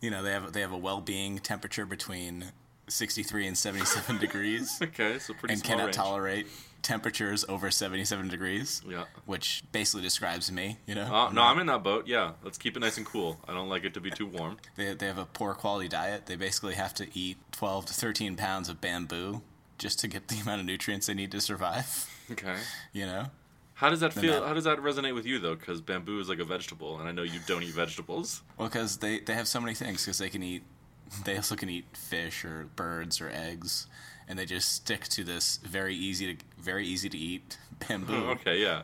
You 0.00 0.10
know, 0.12 0.22
they 0.22 0.30
have 0.30 0.52
they 0.52 0.60
have 0.60 0.70
a 0.72 0.78
well-being 0.78 1.38
temperature 1.40 1.84
between 1.84 2.52
63 2.88 3.48
and 3.48 3.58
77 3.58 4.18
degrees, 4.20 4.78
Okay, 4.80 5.18
so 5.18 5.34
pretty 5.34 5.54
and 5.54 5.64
cannot 5.64 5.86
range. 5.86 5.96
tolerate 5.96 6.46
temperatures 6.82 7.44
over 7.48 7.68
77 7.68 8.28
degrees. 8.28 8.80
Yeah. 8.88 9.06
Which 9.26 9.64
basically 9.72 10.02
describes 10.02 10.52
me. 10.52 10.78
You 10.86 10.94
know. 10.94 11.12
Uh, 11.12 11.32
no, 11.32 11.42
I'm 11.42 11.58
in 11.58 11.66
that 11.66 11.82
boat. 11.82 12.06
Yeah, 12.06 12.32
let's 12.44 12.58
keep 12.58 12.76
it 12.76 12.80
nice 12.80 12.96
and 12.96 13.04
cool. 13.04 13.38
I 13.48 13.52
don't 13.54 13.68
like 13.68 13.84
it 13.84 13.94
to 13.94 14.00
be 14.00 14.10
too 14.12 14.26
warm. 14.26 14.58
They, 14.76 14.94
they 14.94 15.06
have 15.06 15.18
a 15.18 15.26
poor 15.26 15.54
quality 15.54 15.88
diet. 15.88 16.26
They 16.26 16.36
basically 16.36 16.74
have 16.74 16.94
to 16.94 17.08
eat 17.18 17.38
12 17.50 17.86
to 17.86 17.92
13 17.92 18.36
pounds 18.36 18.68
of 18.68 18.80
bamboo 18.80 19.42
just 19.78 19.98
to 20.00 20.08
get 20.08 20.28
the 20.28 20.38
amount 20.42 20.60
of 20.60 20.66
nutrients 20.66 21.06
they 21.06 21.14
need 21.14 21.32
to 21.32 21.40
survive. 21.40 22.10
Okay. 22.30 22.56
You 22.92 23.06
know? 23.06 23.26
How 23.74 23.90
does 23.90 24.00
that 24.00 24.12
feel? 24.12 24.40
that- 24.40 24.48
How 24.48 24.54
does 24.54 24.64
that 24.64 24.78
resonate 24.78 25.14
with 25.14 25.24
you 25.24 25.38
though? 25.38 25.54
Because 25.54 25.80
bamboo 25.80 26.18
is 26.20 26.28
like 26.28 26.40
a 26.40 26.44
vegetable, 26.44 26.98
and 26.98 27.08
I 27.08 27.12
know 27.12 27.22
you 27.22 27.38
don't 27.46 27.62
eat 27.62 27.74
vegetables. 27.74 28.42
Well, 28.56 28.68
because 28.68 28.96
they, 28.96 29.20
they 29.20 29.34
have 29.34 29.46
so 29.46 29.60
many 29.60 29.74
things. 29.74 30.04
Because 30.04 30.18
they 30.18 30.28
can 30.28 30.42
eat, 30.42 30.64
they 31.24 31.36
also 31.36 31.54
can 31.54 31.70
eat 31.70 31.84
fish 31.96 32.44
or 32.44 32.68
birds 32.74 33.20
or 33.20 33.30
eggs, 33.30 33.86
and 34.26 34.38
they 34.38 34.46
just 34.46 34.72
stick 34.72 35.04
to 35.08 35.22
this 35.22 35.58
very 35.62 35.94
easy 35.94 36.34
to 36.34 36.44
very 36.60 36.86
easy 36.86 37.08
to 37.08 37.16
eat 37.16 37.56
oh, 37.72 37.86
bamboo. 37.88 38.30
Okay, 38.30 38.60
yeah. 38.60 38.82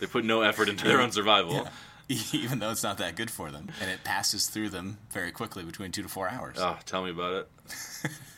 They 0.00 0.06
put 0.06 0.24
no 0.24 0.40
effort 0.40 0.70
into 0.70 0.86
their 0.86 1.00
own 1.02 1.12
survival. 1.12 1.68
Even 2.32 2.58
though 2.58 2.70
it's 2.70 2.82
not 2.82 2.98
that 2.98 3.14
good 3.16 3.30
for 3.30 3.50
them, 3.50 3.68
and 3.80 3.90
it 3.90 4.02
passes 4.04 4.46
through 4.48 4.70
them 4.70 4.98
very 5.10 5.30
quickly 5.30 5.62
between 5.62 5.92
two 5.92 6.02
to 6.02 6.08
four 6.08 6.28
hours. 6.28 6.56
Oh, 6.58 6.76
tell 6.84 7.04
me 7.04 7.10
about 7.10 7.32
it. 7.34 7.48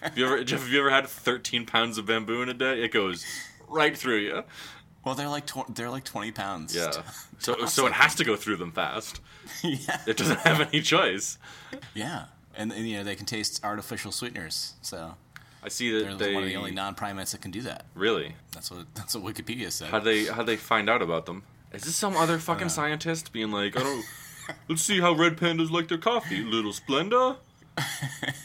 have 0.02 0.18
you 0.18 0.26
ever 0.26 0.44
Jeff, 0.44 0.60
have 0.62 0.68
you 0.68 0.78
ever 0.80 0.90
had 0.90 1.06
13 1.08 1.64
pounds 1.66 1.96
of 1.98 2.06
bamboo 2.06 2.42
in 2.42 2.48
a 2.48 2.54
day? 2.54 2.82
It 2.82 2.92
goes 2.92 3.24
right 3.68 3.96
through 3.96 4.18
you. 4.18 4.44
Well, 5.04 5.14
they're 5.14 5.28
like 5.28 5.46
tw- 5.46 5.74
they're 5.74 5.90
like 5.90 6.04
twenty 6.04 6.30
pounds. 6.32 6.74
Yeah. 6.76 6.90
So 7.38 7.66
so 7.66 7.86
it 7.88 7.92
has 7.94 8.14
to 8.16 8.24
go 8.24 8.36
through 8.36 8.58
them 8.58 8.70
fast. 8.70 9.20
yeah, 9.64 10.00
It 10.06 10.16
doesn't 10.16 10.38
have 10.40 10.60
any 10.60 10.80
choice. 10.80 11.38
yeah, 11.92 12.26
and, 12.54 12.70
and 12.70 12.86
you 12.88 12.98
know 12.98 13.02
they 13.02 13.16
can 13.16 13.26
taste 13.26 13.64
artificial 13.64 14.12
sweeteners. 14.12 14.74
So 14.80 15.16
I 15.60 15.68
see 15.68 15.90
that 15.90 16.04
they're 16.04 16.28
they 16.28 16.34
one 16.34 16.44
of 16.44 16.48
the 16.48 16.54
only 16.54 16.70
non-primates 16.70 17.32
that 17.32 17.40
can 17.40 17.50
do 17.50 17.62
that. 17.62 17.86
really. 17.96 18.36
That's 18.52 18.70
what 18.70 18.86
that's 18.94 19.16
what 19.16 19.24
Wikipedia 19.34 19.72
said. 19.72 19.88
How 19.88 19.98
they 19.98 20.26
how 20.26 20.44
they 20.44 20.56
find 20.56 20.88
out 20.88 21.02
about 21.02 21.26
them? 21.26 21.42
Is 21.72 21.82
this 21.82 21.96
some 21.96 22.16
other 22.16 22.38
fucking 22.38 22.68
scientist 22.68 23.32
being 23.32 23.50
like, 23.50 23.76
I 23.76 23.82
don't. 23.82 24.04
Let's 24.68 24.82
see 24.82 25.00
how 25.00 25.12
red 25.12 25.36
pandas 25.36 25.70
like 25.70 25.88
their 25.88 25.98
coffee. 25.98 26.42
Little 26.42 26.72
Splenda. 26.72 27.36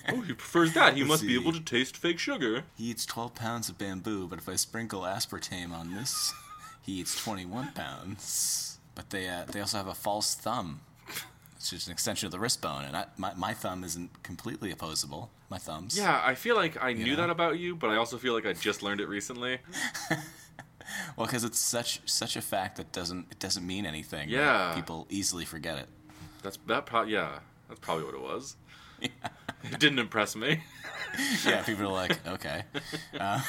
Oh, 0.10 0.22
he 0.22 0.32
prefers 0.32 0.74
that. 0.74 0.96
He 0.96 1.04
must 1.04 1.28
be 1.28 1.36
able 1.36 1.52
to 1.52 1.60
taste 1.60 1.98
fake 1.98 2.18
sugar. 2.18 2.64
He 2.78 2.86
eats 2.86 3.06
12 3.06 3.36
pounds 3.36 3.68
of 3.68 3.78
bamboo, 3.78 4.26
but 4.26 4.40
if 4.40 4.48
I 4.48 4.56
sprinkle 4.56 5.02
aspartame 5.02 5.74
on 5.74 5.94
this, 5.94 6.34
he 6.82 6.94
eats 6.94 7.22
21 7.22 7.74
pounds. 7.74 8.80
But 8.96 9.10
they 9.10 9.28
uh, 9.28 9.44
they 9.52 9.60
also 9.60 9.76
have 9.78 9.88
a 9.88 9.94
false 9.94 10.34
thumb. 10.34 10.80
It's 11.58 11.72
just 11.72 11.88
an 11.88 11.94
extension 11.94 12.28
of 12.28 12.32
the 12.32 12.40
wrist 12.40 12.62
bone, 12.62 12.86
and 12.86 12.96
I, 12.96 13.06
my, 13.18 13.34
my 13.34 13.54
thumb 13.54 13.84
isn't 13.84 14.24
completely 14.24 14.72
opposable. 14.72 15.30
My 15.50 15.58
thumbs. 15.58 15.98
Yeah, 15.98 16.22
I 16.24 16.36
feel 16.36 16.56
like 16.56 16.82
I 16.82 16.94
knew 16.94 17.16
know? 17.16 17.24
that 17.24 17.30
about 17.30 17.60
you, 17.60 17.76
but 17.76 17.90
I 17.90 17.98
also 17.98 18.18
feel 18.18 18.34
like 18.34 18.46
I 18.46 18.54
just 18.54 18.82
learned 18.82 19.02
it 19.02 19.10
recently. 19.10 19.60
Well, 21.16 21.26
because 21.28 21.44
it's 21.44 21.60
such 21.60 22.02
such 22.06 22.36
a 22.36 22.42
fact 22.42 22.78
that 22.78 22.92
doesn't 22.92 23.28
it 23.32 23.40
doesn't 23.40 23.66
mean 23.66 23.86
anything. 23.86 24.30
Yeah. 24.30 24.74
People 24.76 25.08
easily 25.10 25.46
forget 25.46 25.78
it. 25.78 25.88
That's 26.44 26.58
that. 26.68 26.86
Pro- 26.86 27.04
yeah, 27.04 27.40
that's 27.68 27.80
probably 27.80 28.06
what 28.06 28.14
it 28.16 28.22
was. 28.22 28.56
It 29.64 29.80
didn't 29.80 30.00
impress 30.00 30.36
me. 30.36 30.62
Yeah. 31.46 31.64
People 31.64 31.86
are 31.88 31.94
like, 31.94 32.28
okay. 32.36 32.64
Uh, 33.20 33.42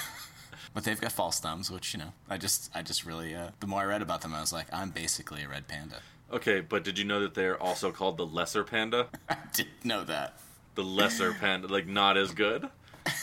but 0.73 0.85
they've 0.85 1.01
got 1.01 1.13
false 1.13 1.39
thumbs, 1.39 1.71
which 1.71 1.93
you 1.93 1.99
know, 1.99 2.13
I 2.31 2.39
just 2.39 2.71
I 2.75 2.83
just 2.83 3.05
really 3.05 3.35
uh, 3.35 3.51
the 3.61 3.67
more 3.67 3.81
I 3.83 3.85
read 3.85 4.01
about 4.03 4.23
them, 4.23 4.33
I 4.35 4.41
was 4.41 4.53
like, 4.53 4.67
I'm 4.73 4.91
basically 4.91 5.43
a 5.43 5.49
red 5.49 5.69
panda. 5.69 5.97
Okay, 6.33 6.61
but 6.61 6.85
did 6.85 6.99
you 6.99 7.05
know 7.05 7.21
that 7.21 7.35
they're 7.35 7.61
also 7.63 7.91
called 7.91 8.17
the 8.17 8.27
lesser 8.27 8.65
panda? 8.65 9.09
I 9.29 9.37
didn't 9.55 9.85
know 9.85 10.05
that. 10.05 10.41
The 10.75 10.85
lesser 10.85 11.33
panda, 11.33 11.69
like 11.69 11.87
not 11.87 12.17
as 12.17 12.33
good. 12.33 12.69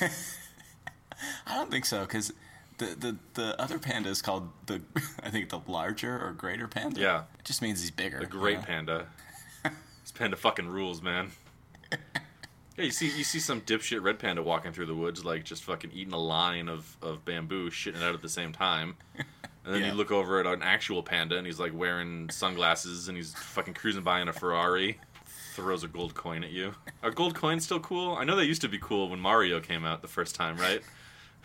I 0.02 1.56
don't 1.56 1.72
think 1.72 1.86
so, 1.86 2.02
because 2.02 2.34
the, 2.78 2.86
the 2.86 3.18
the 3.36 3.62
other 3.62 3.80
panda 3.80 4.10
is 4.10 4.22
called 4.22 4.50
the 4.66 4.82
I 5.24 5.30
think 5.30 5.50
the 5.50 5.60
larger 5.68 6.18
or 6.24 6.32
greater 6.34 6.68
panda. 6.68 7.00
Yeah. 7.00 7.20
it 7.40 7.46
just 7.46 7.62
means 7.62 7.82
he's 7.82 7.92
bigger. 7.92 8.20
The 8.20 8.26
great 8.26 8.54
you 8.54 8.58
know? 8.60 8.64
panda. 8.66 9.06
this 9.64 10.12
panda 10.14 10.36
fucking 10.38 10.68
rules, 10.68 11.02
man. 11.02 11.32
Yeah, 12.78 12.84
you 12.84 12.92
see, 12.92 13.06
you 13.06 13.24
see 13.24 13.40
some 13.40 13.62
dipshit 13.62 14.04
red 14.04 14.20
panda 14.20 14.44
walking 14.44 14.74
through 14.74 14.88
the 14.88 14.96
woods, 14.96 15.24
like 15.24 15.46
just 15.46 15.64
fucking 15.64 15.92
eating 15.94 16.12
a 16.14 16.20
line 16.20 16.68
of, 16.68 16.98
of 17.02 17.24
bamboo, 17.24 17.70
shitting 17.70 17.96
it 17.96 18.04
out 18.04 18.14
at 18.14 18.22
the 18.22 18.28
same 18.28 18.52
time. 18.52 18.98
And 19.64 19.74
then 19.74 19.80
Yeah. 19.82 19.88
you 19.92 19.94
look 19.94 20.12
over 20.12 20.42
at 20.42 20.46
an 20.46 20.62
actual 20.62 21.02
panda, 21.02 21.38
and 21.38 21.48
he's 21.48 21.58
like 21.58 21.74
wearing 21.74 22.30
sunglasses, 22.30 23.08
and 23.08 23.16
he's 23.16 23.34
fucking 23.34 23.76
cruising 23.76 24.04
by 24.04 24.20
in 24.20 24.28
a 24.28 24.34
Ferrari. 24.34 25.00
Throws 25.54 25.86
a 25.86 25.88
gold 25.88 26.16
coin 26.16 26.44
at 26.44 26.52
you. 26.52 26.76
Are 27.02 27.12
gold 27.12 27.34
coins 27.34 27.64
still 27.64 27.80
cool? 27.80 28.16
I 28.16 28.26
know 28.26 28.36
they 28.36 28.44
used 28.44 28.62
to 28.64 28.68
be 28.68 28.78
cool 28.78 29.08
when 29.10 29.22
Mario 29.22 29.62
came 29.62 29.86
out 29.86 30.02
the 30.02 30.10
first 30.10 30.36
time, 30.36 30.58
right? 30.58 30.82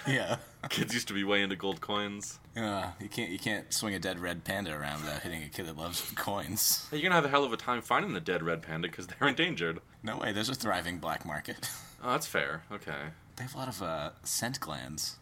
Yeah. 0.06 0.36
Kids 0.68 0.92
used 0.94 1.08
to 1.08 1.14
be 1.14 1.24
way 1.24 1.42
into 1.42 1.56
gold 1.56 1.80
coins. 1.80 2.38
Uh, 2.56 2.90
you 3.00 3.08
can't 3.08 3.30
you 3.30 3.38
can't 3.38 3.72
swing 3.72 3.94
a 3.94 3.98
dead 3.98 4.18
red 4.18 4.44
panda 4.44 4.72
around 4.74 5.00
without 5.02 5.22
hitting 5.22 5.42
a 5.42 5.48
kid 5.48 5.66
that 5.66 5.76
loves 5.76 6.00
coins. 6.16 6.86
You're 6.92 7.00
gonna 7.02 7.14
have 7.14 7.24
a 7.24 7.28
hell 7.28 7.44
of 7.44 7.52
a 7.52 7.56
time 7.56 7.80
finding 7.80 8.12
the 8.12 8.20
dead 8.20 8.42
red 8.42 8.60
panda 8.62 8.88
because 8.88 9.06
they're 9.06 9.28
endangered. 9.28 9.80
No 10.02 10.18
way. 10.18 10.32
There's 10.32 10.48
a 10.50 10.54
thriving 10.54 10.98
black 10.98 11.24
market. 11.24 11.70
Oh, 12.02 12.10
that's 12.10 12.26
fair. 12.26 12.62
Okay. 12.70 12.92
They 13.36 13.44
have 13.44 13.54
a 13.54 13.58
lot 13.58 13.68
of 13.68 13.82
uh, 13.82 14.10
scent 14.22 14.60
glands. 14.60 15.16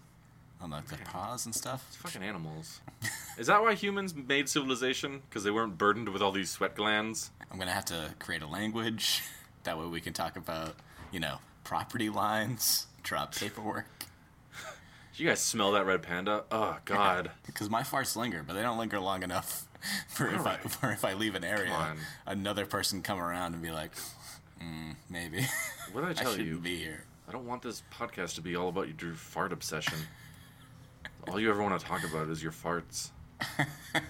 on 0.61 0.70
like 0.70 0.88
their 0.88 0.99
paws 1.04 1.44
and 1.47 1.54
stuff. 1.54 1.87
Fucking 2.00 2.23
animals. 2.23 2.80
Is 3.38 3.47
that 3.47 3.62
why 3.62 3.75
humans 3.75 4.14
made 4.16 4.49
civilization? 4.49 5.23
Because 5.28 5.44
they 5.44 5.52
weren't 5.52 5.78
burdened 5.78 6.08
with 6.08 6.20
all 6.23 6.32
these 6.32 6.50
sweat 6.50 6.75
glands? 6.75 7.30
I'm 7.50 7.58
gonna 7.58 7.70
have 7.70 7.85
to 7.87 8.14
create 8.18 8.42
a 8.42 8.49
language. 8.49 9.23
That 9.62 9.78
way 9.78 9.87
we 9.87 10.00
can 10.00 10.12
talk 10.12 10.37
about, 10.37 10.75
you 11.12 11.20
know, 11.20 11.38
property 11.62 12.08
lines, 12.11 12.87
drop 13.04 13.35
paperwork. 13.37 13.87
You 15.18 15.26
guys 15.26 15.40
smell 15.40 15.72
that 15.72 15.84
red 15.84 16.02
panda? 16.02 16.44
Oh, 16.52 16.76
God. 16.84 17.32
Because 17.44 17.68
my 17.68 17.82
farts 17.82 18.14
linger, 18.14 18.44
but 18.46 18.52
they 18.54 18.62
don't 18.62 18.78
linger 18.78 19.00
long 19.00 19.25
enough 19.25 19.66
for 20.08 20.28
if 20.28 20.46
I 20.46 20.56
for 20.58 20.92
if 20.92 21.04
I 21.04 21.14
leave 21.14 21.34
an 21.34 21.42
area, 21.44 21.96
another 22.26 22.66
person 22.66 23.02
come 23.02 23.18
around 23.20 23.54
and 23.54 23.62
be 23.62 23.70
like, 23.72 23.92
mm, 24.62 24.94
maybe 25.10 25.44
What 25.92 26.02
did 26.02 26.08
I 26.08 26.10
I 26.10 26.14
tell 26.14 26.30
shouldn't 26.32 26.48
you? 26.48 26.58
be 26.60 26.76
here. 26.76 27.04
I 27.28 27.32
don't 27.32 27.46
want 27.46 27.62
this 27.62 27.82
podcast 27.92 28.37
to 28.37 28.42
be 28.42 28.54
all 28.54 28.68
about 28.68 29.02
your 29.02 29.14
fart 29.14 29.52
obsession. 29.52 29.98
all 31.28 31.40
you 31.40 31.50
ever 31.50 31.62
want 31.62 31.78
to 31.78 31.84
talk 31.84 32.04
about 32.08 32.28
is 32.28 32.42
your 32.42 32.52
farts. 32.52 33.10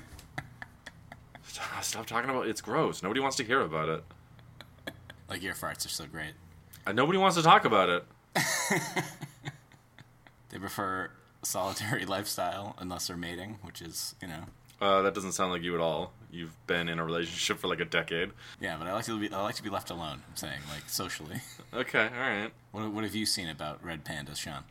Stop, 1.80 2.06
talking 2.06 2.28
about 2.30 2.46
it. 2.46 2.50
it's 2.50 2.60
gross. 2.60 3.02
Nobody 3.02 3.20
wants 3.20 3.36
to 3.38 3.44
hear 3.44 3.62
about 3.62 3.88
it. 3.88 4.04
Like 5.28 5.42
your 5.42 5.54
farts 5.54 5.86
are 5.86 5.90
so 5.90 6.04
great. 6.06 6.34
And 6.86 6.94
nobody 6.96 7.18
wants 7.18 7.36
to 7.36 7.42
talk 7.42 7.64
about 7.64 7.88
it. 7.88 8.04
They 10.50 10.59
prefer 10.59 11.11
solitary 11.43 12.05
lifestyle 12.17 12.75
unless 12.78 13.07
they're 13.07 13.17
mating, 13.17 13.59
which 13.62 13.81
is 13.83 14.14
you 14.21 14.28
know. 14.28 14.45
Uh, 14.81 15.02
that 15.02 15.12
doesn't 15.12 15.33
sound 15.33 15.50
like 15.50 15.62
you 15.62 15.75
at 15.75 15.81
all. 15.81 16.12
You've 16.31 16.55
been 16.69 16.88
in 16.88 17.00
a 17.00 17.05
relationship 17.05 17.59
for 17.59 17.67
like 17.67 17.81
a 17.81 17.85
decade. 17.85 18.31
Yeah, 18.61 18.76
but 18.78 18.87
I 18.87 18.93
like 18.93 19.05
to 19.07 19.19
be 19.19 19.33
I 19.33 19.43
like 19.43 19.57
to 19.57 19.62
be 19.62 19.71
left 19.71 19.90
alone. 19.90 20.23
I'm 20.28 20.37
saying 20.37 20.61
like 20.73 20.88
socially. 20.88 21.40
Okay, 21.75 22.09
all 22.14 22.21
right. 22.21 22.50
What 22.73 22.90
what 22.93 23.05
have 23.05 23.14
you 23.14 23.26
seen 23.26 23.49
about 23.50 23.85
red 23.85 24.02
pandas, 24.02 24.37
Sean? 24.38 24.64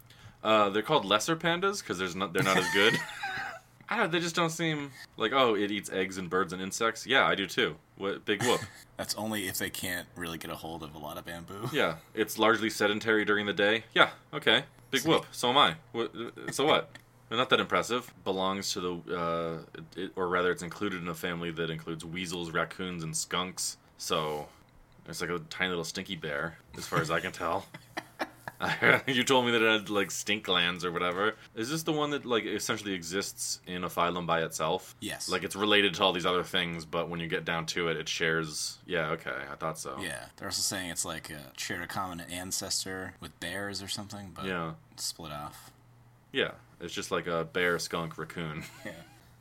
Uh, 0.44 0.70
they're 0.70 0.82
called 0.82 1.06
lesser 1.06 1.36
pandas 1.36 1.80
because 1.82 2.00
there's 2.00 2.16
not 2.16 2.34
they're 2.34 2.42
not 2.42 2.58
as 2.58 2.74
good. 2.74 3.00
I 3.89 3.98
don't. 3.98 4.12
They 4.12 4.20
just 4.20 4.36
don't 4.36 4.50
seem 4.50 4.91
like 5.15 5.32
oh, 5.34 5.56
it 5.56 5.72
eats 5.72 5.89
eggs 5.91 6.17
and 6.17 6.29
birds 6.29 6.53
and 6.53 6.62
insects. 6.62 7.08
Yeah, 7.08 7.25
I 7.25 7.36
do 7.36 7.46
too. 7.48 7.75
What 7.98 8.25
big 8.25 8.44
whoop. 8.44 8.62
That's 8.98 9.15
only 9.15 9.48
if 9.48 9.58
they 9.58 9.70
can't 9.70 10.08
really 10.15 10.38
get 10.38 10.51
a 10.51 10.56
hold 10.56 10.84
of 10.84 10.96
a 10.96 10.98
lot 10.98 11.17
of 11.17 11.25
bamboo. 11.25 11.70
Yeah, 11.74 11.96
it's 12.13 12.38
largely 12.38 12.70
sedentary 12.70 13.24
during 13.25 13.46
the 13.46 13.53
day. 13.53 13.84
Yeah, 13.94 14.10
okay. 14.34 14.63
Big 14.91 15.01
See? 15.01 15.10
whoop. 15.10 15.25
So 15.32 15.50
am 15.50 15.58
I. 15.58 15.75
What, 15.91 16.12
so 16.51 16.65
what? 16.65 16.89
Not 17.32 17.50
that 17.50 17.60
impressive. 17.60 18.12
Belongs 18.24 18.72
to 18.74 18.79
the, 18.79 19.17
uh, 19.17 19.82
it, 19.98 20.12
or 20.15 20.29
rather, 20.29 20.50
it's 20.50 20.63
included 20.63 21.01
in 21.01 21.10
a 21.10 21.13
family 21.13 21.51
that 21.51 21.70
includes 21.70 22.06
weasels, 22.06 22.51
raccoons, 22.51 23.03
and 23.03 23.15
skunks. 23.15 23.77
So 23.98 24.48
it's 25.08 25.20
like 25.20 25.29
a 25.29 25.39
tiny 25.50 25.70
little 25.70 25.84
stinky 25.84 26.15
bear, 26.15 26.58
as 26.77 26.86
far 26.88 27.01
as 27.01 27.12
I 27.12 27.20
can 27.20 27.34
tell. 27.34 27.65
you 29.08 29.24
told 29.24 29.46
me 29.46 29.52
that 29.52 29.62
it 29.62 29.72
had 29.72 29.90
like 29.90 30.10
stink 30.12 30.44
glands 30.44 30.84
or 30.84 30.92
whatever. 30.92 31.36
Is 31.56 31.70
this 31.70 31.84
the 31.84 31.92
one 31.92 32.10
that 32.12 32.26
like 32.26 32.44
essentially 32.46 32.94
exists 32.94 33.60
in 33.68 33.84
a 33.84 33.88
phylum 33.90 34.26
by 34.26 34.42
itself? 34.42 34.96
Yes. 35.00 35.30
Like 35.30 35.44
it's 35.44 35.56
related 35.56 35.94
to 35.96 36.04
all 36.04 36.14
these 36.14 36.26
other 36.26 36.44
things, 36.44 36.84
but 36.86 37.10
when 37.10 37.20
you 37.20 37.28
get 37.28 37.46
down 37.46 37.66
to 37.68 37.90
it, 37.90 37.98
it 37.98 38.10
shares. 38.10 38.78
Yeah, 38.86 39.10
okay, 39.12 39.34
I 39.52 39.56
thought 39.56 39.78
so. 39.78 39.98
Yeah, 40.02 40.26
they're 40.38 40.48
also 40.48 40.62
saying 40.62 40.90
it's 40.90 41.06
like 41.06 41.30
a, 41.30 41.52
shared 41.58 41.82
a 41.84 41.88
common 41.88 42.20
ancestor 42.22 43.14
with 43.20 43.40
bears 43.40 43.82
or 43.84 43.88
something, 43.88 44.32
but 44.36 44.46
Yeah. 44.46 44.74
split 44.96 45.32
off. 45.32 45.72
Yeah, 46.32 46.52
it's 46.82 46.94
just 46.94 47.12
like 47.12 47.28
a 47.28 47.44
bear, 47.46 47.78
skunk, 47.80 48.18
raccoon. 48.18 48.64
Yeah. 48.86 48.92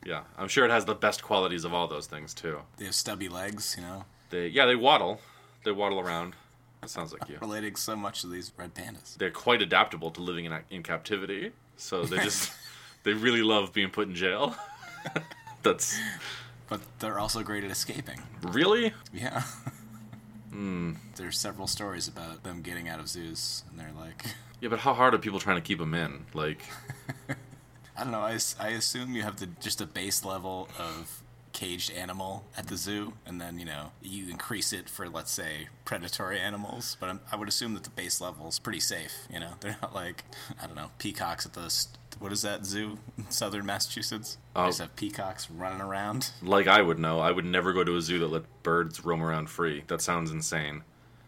Yeah, 0.05 0.21
I'm 0.37 0.47
sure 0.47 0.63
it 0.63 0.71
has 0.71 0.85
the 0.85 0.93
best 0.95 1.21
qualities 1.23 1.65
of 1.65 1.73
all 1.73 1.87
those 1.87 2.05
things 2.05 2.33
too. 2.33 2.59
They 2.77 2.85
have 2.85 2.93
stubby 2.95 3.27
legs, 3.27 3.75
you 3.77 3.83
know, 3.83 4.05
They 4.29 4.47
yeah, 4.47 4.65
they 4.65 4.75
waddle. 4.75 5.19
They 5.65 5.71
waddle 5.71 5.99
around. 5.99 6.33
That 6.81 6.89
sounds 6.89 7.11
like 7.11 7.27
you. 7.29 7.37
relating 7.41 7.75
so 7.75 7.95
much 7.95 8.21
to 8.21 8.27
these 8.27 8.51
red 8.57 8.73
pandas. 8.75 9.17
They're 9.17 9.31
quite 9.31 9.61
adaptable 9.61 10.11
to 10.11 10.21
living 10.21 10.45
in 10.45 10.53
in 10.69 10.83
captivity. 10.83 11.51
So 11.75 12.03
they 12.05 12.17
just 12.17 12.51
they 13.03 13.13
really 13.13 13.41
love 13.41 13.73
being 13.73 13.89
put 13.89 14.07
in 14.07 14.15
jail. 14.15 14.55
That's 15.63 15.99
But 16.69 16.81
they're 16.99 17.19
also 17.19 17.43
great 17.43 17.63
at 17.63 17.71
escaping. 17.71 18.21
really 18.41 18.93
Yeah. 19.13 19.43
Hmm. 20.49 20.93
There's 21.17 21.37
several 21.37 21.67
stories 21.67 22.07
about 22.07 22.43
them 22.43 22.61
getting 22.61 22.87
out 22.89 22.99
of 22.99 23.09
zoos, 23.09 23.63
and 23.69 23.77
they're 23.79 23.91
like, 23.95 24.25
yeah. 24.61 24.69
But 24.69 24.79
how 24.79 24.93
hard 24.95 25.13
are 25.13 25.17
people 25.19 25.39
trying 25.39 25.57
to 25.57 25.61
keep 25.61 25.77
them 25.77 25.93
in? 25.93 26.25
Like 26.33 26.61
I 27.95 28.03
don't 28.03 28.11
know. 28.11 28.21
I, 28.21 28.39
I 28.59 28.69
assume 28.69 29.13
you 29.13 29.23
have 29.23 29.35
to 29.37 29.47
just 29.61 29.81
a 29.81 29.85
base 29.85 30.23
level 30.23 30.69
of 30.79 31.21
caged 31.57 31.91
animal 31.91 32.43
at 32.55 32.67
the 32.67 32.77
zoo, 32.77 33.13
and 33.25 33.41
then 33.41 33.57
you 33.57 33.65
know 33.65 33.91
you 34.01 34.29
increase 34.29 34.71
it 34.71 34.87
for 34.87 35.09
let's 35.09 35.31
say 35.31 35.69
predatory 35.85 36.39
animals. 36.39 36.95
But 36.99 37.09
I'm, 37.09 37.19
I 37.31 37.35
would 37.35 37.47
assume 37.49 37.73
that 37.73 37.83
the 37.83 37.89
base 37.89 38.21
level 38.21 38.47
is 38.47 38.59
pretty 38.59 38.79
safe. 38.79 39.11
You 39.33 39.39
know, 39.39 39.53
they're 39.59 39.77
not 39.81 39.93
like 39.95 40.23
I 40.61 40.67
don't 40.67 40.75
know 40.75 40.91
peacocks 40.99 41.45
at 41.47 41.53
the 41.53 41.67
st- 41.69 41.97
what 42.19 42.31
is 42.31 42.41
that 42.43 42.65
zoo 42.65 42.97
in 43.17 43.29
southern 43.31 43.65
Massachusetts? 43.65 44.37
They 44.55 44.61
Oh. 44.61 44.65
just 44.67 44.79
have 44.79 44.95
peacocks 44.95 45.49
running 45.51 45.81
around. 45.81 46.31
like 46.41 46.67
I 46.67 46.81
would 46.81 46.99
know. 46.99 47.19
I 47.19 47.31
would 47.31 47.45
never 47.45 47.73
go 47.73 47.83
to 47.83 47.95
a 47.95 48.01
zoo 48.01 48.19
that 48.19 48.27
let 48.27 48.43
birds 48.63 49.03
roam 49.03 49.21
around 49.23 49.49
free. 49.49 49.83
That 49.87 50.01
sounds 50.01 50.31
insane. 50.31 50.83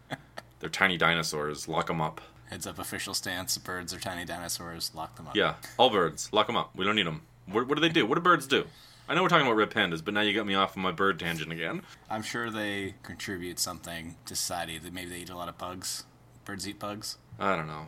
They're 0.59 0.69
tiny 0.69 0.97
dinosaurs. 0.97 1.67
Lock 1.67 1.87
them 1.87 2.01
up. 2.01 2.21
Heads 2.49 2.65
up 2.67 2.79
official 2.79 3.13
stance. 3.13 3.57
Birds 3.59 3.93
are 3.93 3.99
tiny 3.99 4.25
dinosaurs. 4.25 4.91
Lock 4.95 5.15
them 5.15 5.27
up. 5.27 5.35
Yeah, 5.35 5.55
all 5.77 5.89
birds. 5.89 6.29
Lock 6.33 6.47
them 6.47 6.57
up. 6.57 6.71
We 6.75 6.85
don't 6.85 6.95
need 6.95 7.05
them. 7.07 7.21
What, 7.45 7.67
what 7.67 7.75
do 7.75 7.81
they 7.81 7.89
do? 7.89 8.05
What 8.05 8.15
do 8.15 8.21
birds 8.21 8.47
do? 8.47 8.65
I 9.09 9.15
know 9.15 9.23
we're 9.23 9.29
talking 9.29 9.47
about 9.47 9.55
red 9.55 9.71
pandas, 9.71 10.05
but 10.05 10.13
now 10.13 10.21
you 10.21 10.35
got 10.35 10.45
me 10.45 10.53
off 10.53 10.77
on 10.77 10.83
my 10.83 10.91
bird 10.91 11.19
tangent 11.19 11.51
again. 11.51 11.81
I'm 12.11 12.21
sure 12.21 12.51
they 12.51 12.93
contribute 13.01 13.57
something 13.57 14.15
to 14.27 14.35
society. 14.35 14.77
That 14.77 14.93
maybe 14.93 15.09
they 15.09 15.17
eat 15.21 15.31
a 15.31 15.35
lot 15.35 15.49
of 15.49 15.57
bugs. 15.57 16.03
Birds 16.45 16.67
eat 16.69 16.77
bugs. 16.77 17.17
I 17.39 17.55
don't 17.55 17.65
know. 17.65 17.87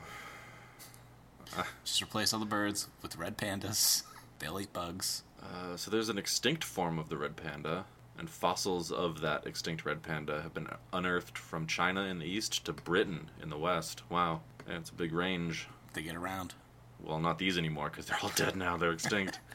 Just 1.84 2.02
replace 2.02 2.34
all 2.34 2.40
the 2.40 2.48
birds 2.48 2.88
with 3.04 3.18
red 3.18 3.38
pandas. 3.38 4.02
They'll 4.40 4.60
eat 4.60 4.74
bugs. 4.74 5.22
Uh, 5.40 5.78
so 5.78 5.92
there's 5.92 6.10
an 6.10 6.18
extinct 6.18 6.64
form 6.64 6.98
of 6.98 7.10
the 7.10 7.18
red 7.18 7.36
panda, 7.36 7.86
and 8.18 8.28
fossils 8.28 8.92
of 8.92 9.22
that 9.22 9.46
extinct 9.46 9.86
red 9.86 10.02
panda 10.02 10.42
have 10.42 10.56
been 10.56 10.70
unearthed 10.92 11.38
from 11.38 11.68
China 11.68 12.02
in 12.02 12.18
the 12.18 12.26
east 12.26 12.66
to 12.66 12.74
Britain 12.74 13.30
in 13.44 13.52
the 13.52 13.60
west. 13.60 14.02
Wow, 14.10 14.42
yeah, 14.68 14.78
it's 14.78 14.90
a 14.90 14.94
big 14.94 15.14
range. 15.14 15.68
They 15.94 16.02
get 16.02 16.16
around. 16.16 16.56
Well, 17.00 17.20
not 17.20 17.38
these 17.38 17.60
anymore 17.60 17.92
because 17.92 18.08
they're 18.08 18.20
all 18.24 18.32
dead 18.36 18.56
now. 18.56 18.76
They're 18.78 18.92
extinct. 18.92 19.40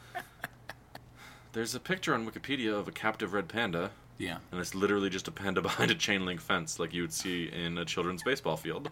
There's 1.57 1.73
a 1.73 1.79
picture 1.79 2.13
on 2.13 2.29
Wikipedia 2.29 2.71
of 2.77 2.87
a 2.87 2.91
captive 2.91 3.33
red 3.33 3.47
panda, 3.47 3.89
Yeah. 4.19 4.37
and 4.51 4.61
it's 4.61 4.75
literally 4.75 5.09
just 5.09 5.27
a 5.27 5.31
panda 5.31 5.59
behind 5.63 5.89
a 5.89 5.95
chain 5.95 6.23
link 6.23 6.39
fence, 6.39 6.77
like 6.77 6.93
you 6.93 7.01
would 7.01 7.11
see 7.11 7.45
in 7.51 7.79
a 7.79 7.83
children's 7.83 8.21
baseball 8.21 8.57
field. 8.57 8.91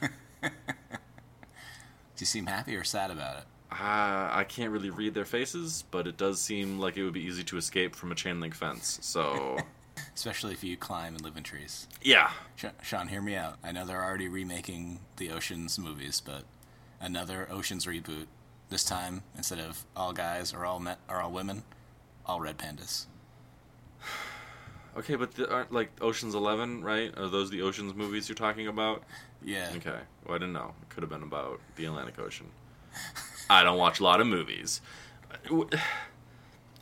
Do 0.40 0.48
you 2.16 2.24
seem 2.24 2.46
happy 2.46 2.74
or 2.74 2.84
sad 2.84 3.10
about 3.10 3.36
it? 3.40 3.44
Uh, 3.70 4.30
I 4.32 4.46
can't 4.48 4.70
really 4.70 4.88
read 4.88 5.12
their 5.12 5.26
faces, 5.26 5.84
but 5.90 6.06
it 6.06 6.16
does 6.16 6.40
seem 6.40 6.78
like 6.78 6.96
it 6.96 7.04
would 7.04 7.12
be 7.12 7.20
easy 7.20 7.44
to 7.44 7.58
escape 7.58 7.94
from 7.94 8.10
a 8.12 8.14
chain 8.14 8.40
link 8.40 8.54
fence. 8.54 8.98
So, 9.02 9.58
Especially 10.14 10.54
if 10.54 10.64
you 10.64 10.74
climb 10.78 11.16
and 11.16 11.22
live 11.22 11.36
in 11.36 11.42
trees. 11.42 11.86
yeah. 12.00 12.30
Sh- 12.54 12.64
Sean, 12.82 13.08
hear 13.08 13.20
me 13.20 13.36
out. 13.36 13.58
I 13.62 13.72
know 13.72 13.84
they're 13.84 14.02
already 14.02 14.28
remaking 14.28 15.00
the 15.18 15.32
Oceans 15.32 15.78
movies, 15.78 16.22
but 16.24 16.44
another 16.98 17.46
Oceans 17.50 17.84
reboot. 17.84 18.24
This 18.70 18.84
time, 18.84 19.22
instead 19.36 19.58
of 19.58 19.84
all 19.94 20.14
guys 20.14 20.54
or 20.54 20.64
all 20.64 20.80
men 20.80 20.96
or 21.10 21.20
all 21.20 21.30
women, 21.30 21.62
all 22.26 22.40
red 22.40 22.58
pandas. 22.58 23.06
Okay, 24.96 25.14
but 25.14 25.32
the, 25.34 25.46
aren't 25.52 25.72
like 25.72 25.90
Ocean's 26.00 26.34
Eleven, 26.34 26.82
right? 26.82 27.12
Are 27.18 27.28
those 27.28 27.50
the 27.50 27.60
Ocean's 27.60 27.94
movies 27.94 28.30
you're 28.30 28.34
talking 28.36 28.66
about? 28.66 29.02
Yeah. 29.44 29.70
Okay, 29.76 29.98
well 30.24 30.34
I 30.36 30.38
didn't 30.38 30.54
know. 30.54 30.72
It 30.80 30.88
could 30.88 31.02
have 31.02 31.10
been 31.10 31.22
about 31.22 31.60
the 31.76 31.84
Atlantic 31.84 32.18
Ocean. 32.18 32.46
I 33.50 33.62
don't 33.62 33.76
watch 33.76 34.00
a 34.00 34.04
lot 34.04 34.22
of 34.22 34.26
movies. 34.26 34.80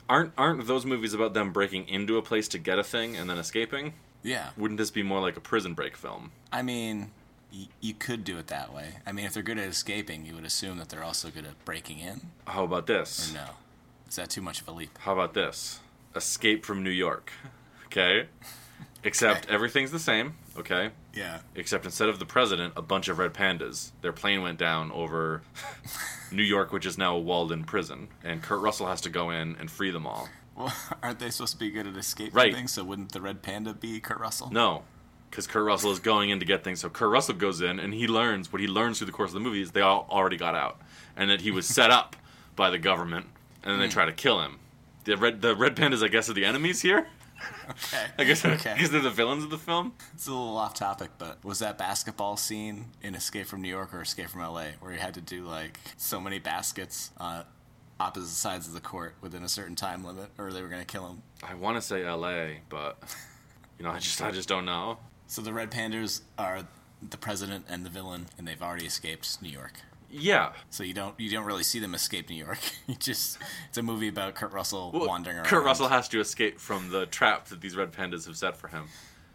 Aren't 0.09 0.33
aren't 0.37 0.67
those 0.67 0.85
movies 0.85 1.15
about 1.15 1.33
them 1.33 1.51
breaking 1.53 1.89
into 1.89 2.19
a 2.19 2.23
place 2.23 2.47
to 2.49 2.59
get 2.59 2.79
a 2.79 2.85
thing 2.85 3.17
and 3.17 3.29
then 3.29 3.39
escaping? 3.39 3.95
Yeah. 4.23 4.51
Wouldn't 4.57 4.79
this 4.79 4.91
be 4.91 5.03
more 5.03 5.21
like 5.21 5.37
a 5.37 5.41
prison 5.41 5.73
break 5.75 5.97
film? 5.97 6.31
I 6.53 6.61
mean, 6.63 7.11
y- 7.53 7.69
you 7.81 7.95
could 7.95 8.23
do 8.23 8.37
it 8.39 8.49
that 8.49 8.73
way. 8.73 8.97
I 9.07 9.13
mean, 9.13 9.25
if 9.25 9.33
they're 9.33 9.43
good 9.43 9.59
at 9.59 9.67
escaping, 9.67 10.27
you 10.27 10.35
would 10.35 10.45
assume 10.45 10.77
that 10.79 10.91
they're 10.91 11.03
also 11.03 11.31
good 11.31 11.47
at 11.47 11.63
breaking 11.65 12.01
in. 12.01 12.21
How 12.47 12.65
about 12.65 12.87
this? 12.87 13.31
Or 13.33 13.35
no? 13.35 13.47
Is 14.09 14.17
that 14.17 14.31
too 14.31 14.43
much 14.43 14.61
of 14.61 14.69
a 14.69 14.73
leap? 14.73 14.97
How 14.99 15.13
about 15.13 15.35
this? 15.35 15.81
Escape 16.15 16.65
from 16.65 16.83
New 16.83 16.91
York. 16.91 17.33
Okay? 17.87 18.29
Except 19.03 19.45
Okay. 19.47 19.55
everything's 19.55 19.91
the 19.91 19.99
same, 19.99 20.35
okay? 20.57 20.91
Yeah. 21.13 21.41
Except 21.55 21.85
instead 21.85 22.09
of 22.09 22.19
the 22.19 22.25
president, 22.25 22.73
a 22.77 22.83
bunch 22.83 23.09
of 23.09 23.19
red 23.19 23.35
pandas. 23.35 23.91
Their 24.01 24.13
plane 24.13 24.41
went 24.43 24.59
down 24.59 24.91
over 24.93 25.43
New 26.33 26.43
York, 26.43 26.73
which 26.73 26.87
is 26.87 26.97
now 26.97 27.17
a 27.17 27.19
walled 27.21 27.53
in 27.53 27.65
prison. 27.65 28.09
And 28.23 28.43
Kurt 28.43 28.61
Russell 28.61 28.87
has 28.87 29.01
to 29.03 29.11
go 29.11 29.31
in 29.31 29.57
and 29.59 29.71
free 29.71 29.91
them 29.91 30.07
all. 30.07 30.29
Well, 30.57 30.73
aren't 31.03 31.19
they 31.19 31.31
supposed 31.31 31.53
to 31.55 31.59
be 31.59 31.71
good 31.71 31.87
at 31.87 31.97
escaping 31.97 32.33
Right. 32.35 32.55
things? 32.55 32.73
So 32.73 32.83
wouldn't 32.85 33.13
the 33.13 33.21
red 33.21 33.43
panda 33.43 33.75
be 33.75 34.01
Kurt 34.01 34.19
Russell? 34.21 34.51
No, 34.51 34.85
because 35.31 35.47
Kurt 35.47 35.65
Russell 35.65 35.91
is 35.91 35.99
going 35.99 36.31
in 36.31 36.39
to 36.41 36.47
get 36.47 36.65
things. 36.65 36.81
So 36.81 36.89
Kurt 36.89 37.11
Russell 37.11 37.35
goes 37.35 37.61
in 37.61 37.79
and 37.79 37.93
he 37.93 38.07
learns 38.07 38.53
what 38.53 38.61
he 38.63 38.69
learns 38.69 38.99
through 38.99 39.07
the 39.07 39.13
course 39.13 39.31
of 39.31 39.35
the 39.35 39.41
movie 39.41 39.61
is 39.61 39.73
they 39.73 39.81
all 39.83 40.07
already 40.11 40.37
got 40.39 40.55
out. 40.55 40.81
And 41.17 41.29
that 41.31 41.43
he 41.43 41.51
was 41.51 41.67
set 41.67 41.91
up 41.91 42.17
by 42.57 42.71
the 42.71 42.79
government 42.79 43.27
and 43.65 43.73
then 43.73 43.81
they 43.81 43.87
hmm. 43.87 43.93
try 43.93 44.05
to 44.05 44.13
kill 44.13 44.41
him. 44.41 44.59
The 45.05 45.17
red 45.17 45.43
the 45.43 45.57
red 45.57 45.75
pandas, 45.77 46.05
I 46.05 46.09
guess, 46.09 46.29
are 46.29 46.35
the 46.35 46.45
enemies 46.45 46.83
here. 46.83 47.07
Okay. 47.69 48.05
I 48.19 48.25
guess 48.25 48.45
Okay. 48.45 48.77
Guess 48.79 48.91
they're 48.91 49.01
the 49.01 49.11
villains 49.11 49.45
of 49.45 49.51
the 49.51 49.59
film. 49.59 49.95
It's 50.15 50.27
a 50.27 50.31
little 50.31 50.57
off 50.57 50.75
topic, 50.75 51.11
but 51.19 51.45
was 51.45 51.59
that 51.59 51.77
basketball 51.77 52.37
scene 52.37 52.87
in 53.03 53.15
Escape 53.15 53.47
from 53.47 53.61
New 53.61 53.69
York 53.69 53.93
or 53.93 54.03
Escape 54.03 54.29
from 54.29 54.41
LA 54.41 54.67
where 54.81 54.93
you 54.93 54.99
had 54.99 55.15
to 55.15 55.21
do 55.21 55.45
like 55.45 55.79
so 55.97 56.21
many 56.21 56.39
baskets 56.39 57.11
on 57.19 57.45
opposite 58.01 58.29
sides 58.29 58.67
of 58.67 58.75
the 58.75 58.81
court 58.81 59.15
within 59.21 59.43
a 59.43 59.49
certain 59.49 59.77
time 59.77 60.05
limit, 60.05 60.31
or 60.39 60.53
they 60.53 60.63
were 60.63 60.69
gonna 60.69 60.85
kill 60.85 61.09
him? 61.09 61.23
I 61.43 61.55
want 61.55 61.77
to 61.77 61.83
say 61.83 62.05
L.A., 62.05 62.61
but 62.69 63.03
you 63.79 63.85
know, 63.85 63.91
I 63.91 63.99
just 63.99 64.21
I 64.23 64.31
just 64.31 64.49
don't 64.49 64.65
know. 64.65 64.99
So 65.27 65.43
the 65.43 65.53
Red 65.53 65.71
Pandas 65.71 66.21
are 66.39 66.67
the 67.03 67.17
president 67.17 67.67
and 67.69 67.85
the 67.85 67.91
villain, 67.91 68.27
and 68.39 68.47
they've 68.47 68.63
already 68.63 68.87
escaped 68.87 69.41
New 69.43 69.49
York. 69.49 69.81
Yeah. 70.17 70.53
So 70.71 70.85
you 70.85 70.95
don't 70.95 71.19
you 71.19 71.31
don't 71.31 71.45
really 71.45 71.63
see 71.65 71.79
them 71.79 71.95
escape 71.95 72.29
New 72.31 72.37
York. 72.37 72.59
You 72.87 72.95
just 72.97 73.39
it's 73.69 73.79
a 73.79 73.83
movie 73.83 74.09
about 74.09 74.35
Kurt 74.35 74.53
Russell 74.53 74.91
Well, 74.93 75.09
wandering 75.09 75.37
around. 75.39 75.47
Kurt 75.47 75.65
Russell 75.65 75.89
has 75.89 76.09
to 76.11 76.21
escape 76.21 76.61
from 76.61 76.91
the 76.91 77.07
trap 77.07 77.47
that 77.47 77.61
these 77.61 77.77
red 77.77 77.93
pandas 77.93 78.27
have 78.27 78.37
set 78.37 78.57
for 78.57 78.69
him, 78.69 78.85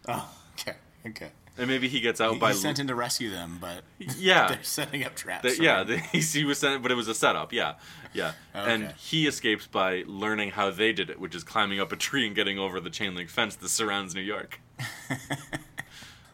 Oh, 0.08 0.30
okay, 0.58 0.76
okay. 1.06 1.30
and 1.58 1.66
maybe 1.68 1.88
he 1.88 2.00
gets 2.00 2.20
out 2.20 2.34
He, 2.34 2.38
by 2.38 2.52
he's 2.52 2.60
sent 2.62 2.78
in 2.78 2.86
to 2.86 2.94
rescue 2.94 3.30
them, 3.30 3.58
but 3.60 3.82
yeah. 4.16 4.48
they're 4.54 4.62
setting 4.62 5.04
up 5.04 5.16
traps. 5.16 5.42
That- 5.42 5.56
for 5.56 5.62
yeah, 5.62 5.80
him. 5.80 5.88
the, 5.88 5.98
he 5.98 6.44
was 6.44 6.58
sent, 6.58 6.80
but 6.82 6.90
it 6.92 6.94
was 6.94 7.08
a 7.08 7.14
setup. 7.14 7.52
Yeah, 7.52 7.74
yeah, 8.14 8.32
and 8.54 8.92
he 8.92 9.26
escapes 9.26 9.66
by 9.66 10.04
learning 10.06 10.50
how 10.52 10.70
they 10.70 10.92
did 10.92 11.10
it, 11.10 11.18
which 11.20 11.34
is 11.34 11.42
climbing 11.44 11.80
up 11.80 11.90
a 11.92 11.96
tree 11.96 12.26
and 12.26 12.34
getting 12.36 12.58
over 12.58 12.78
the 12.80 12.90
chain 12.90 13.14
link 13.16 13.28
fence 13.30 13.56
that 13.56 13.68
surrounds 13.68 14.14
New 14.14 14.20
York. 14.22 14.60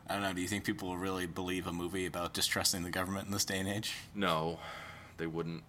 I 0.08 0.14
don't 0.14 0.22
know. 0.22 0.32
Do 0.32 0.40
you 0.40 0.48
think 0.48 0.64
people 0.64 0.88
will 0.88 0.96
really 0.96 1.26
believe 1.26 1.66
a 1.66 1.72
movie 1.72 2.06
about 2.06 2.32
distrusting 2.32 2.82
the 2.84 2.90
government 2.90 3.26
in 3.26 3.32
this 3.32 3.44
day 3.44 3.58
and 3.58 3.68
age? 3.68 3.94
No, 4.14 4.58
they 5.16 5.26
wouldn't. 5.26 5.64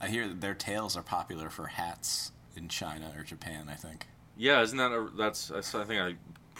I 0.00 0.08
hear 0.08 0.28
that 0.28 0.40
their 0.40 0.54
tails 0.54 0.96
are 0.96 1.02
popular 1.02 1.50
for 1.50 1.66
hats 1.66 2.32
in 2.56 2.68
China 2.68 3.12
or 3.16 3.22
Japan. 3.24 3.68
I 3.68 3.74
think. 3.74 4.06
Yeah, 4.36 4.62
isn't 4.62 4.78
that 4.78 4.92
a, 4.92 5.08
that's? 5.16 5.50
I 5.50 5.60
think 5.84 6.00
I 6.00 6.14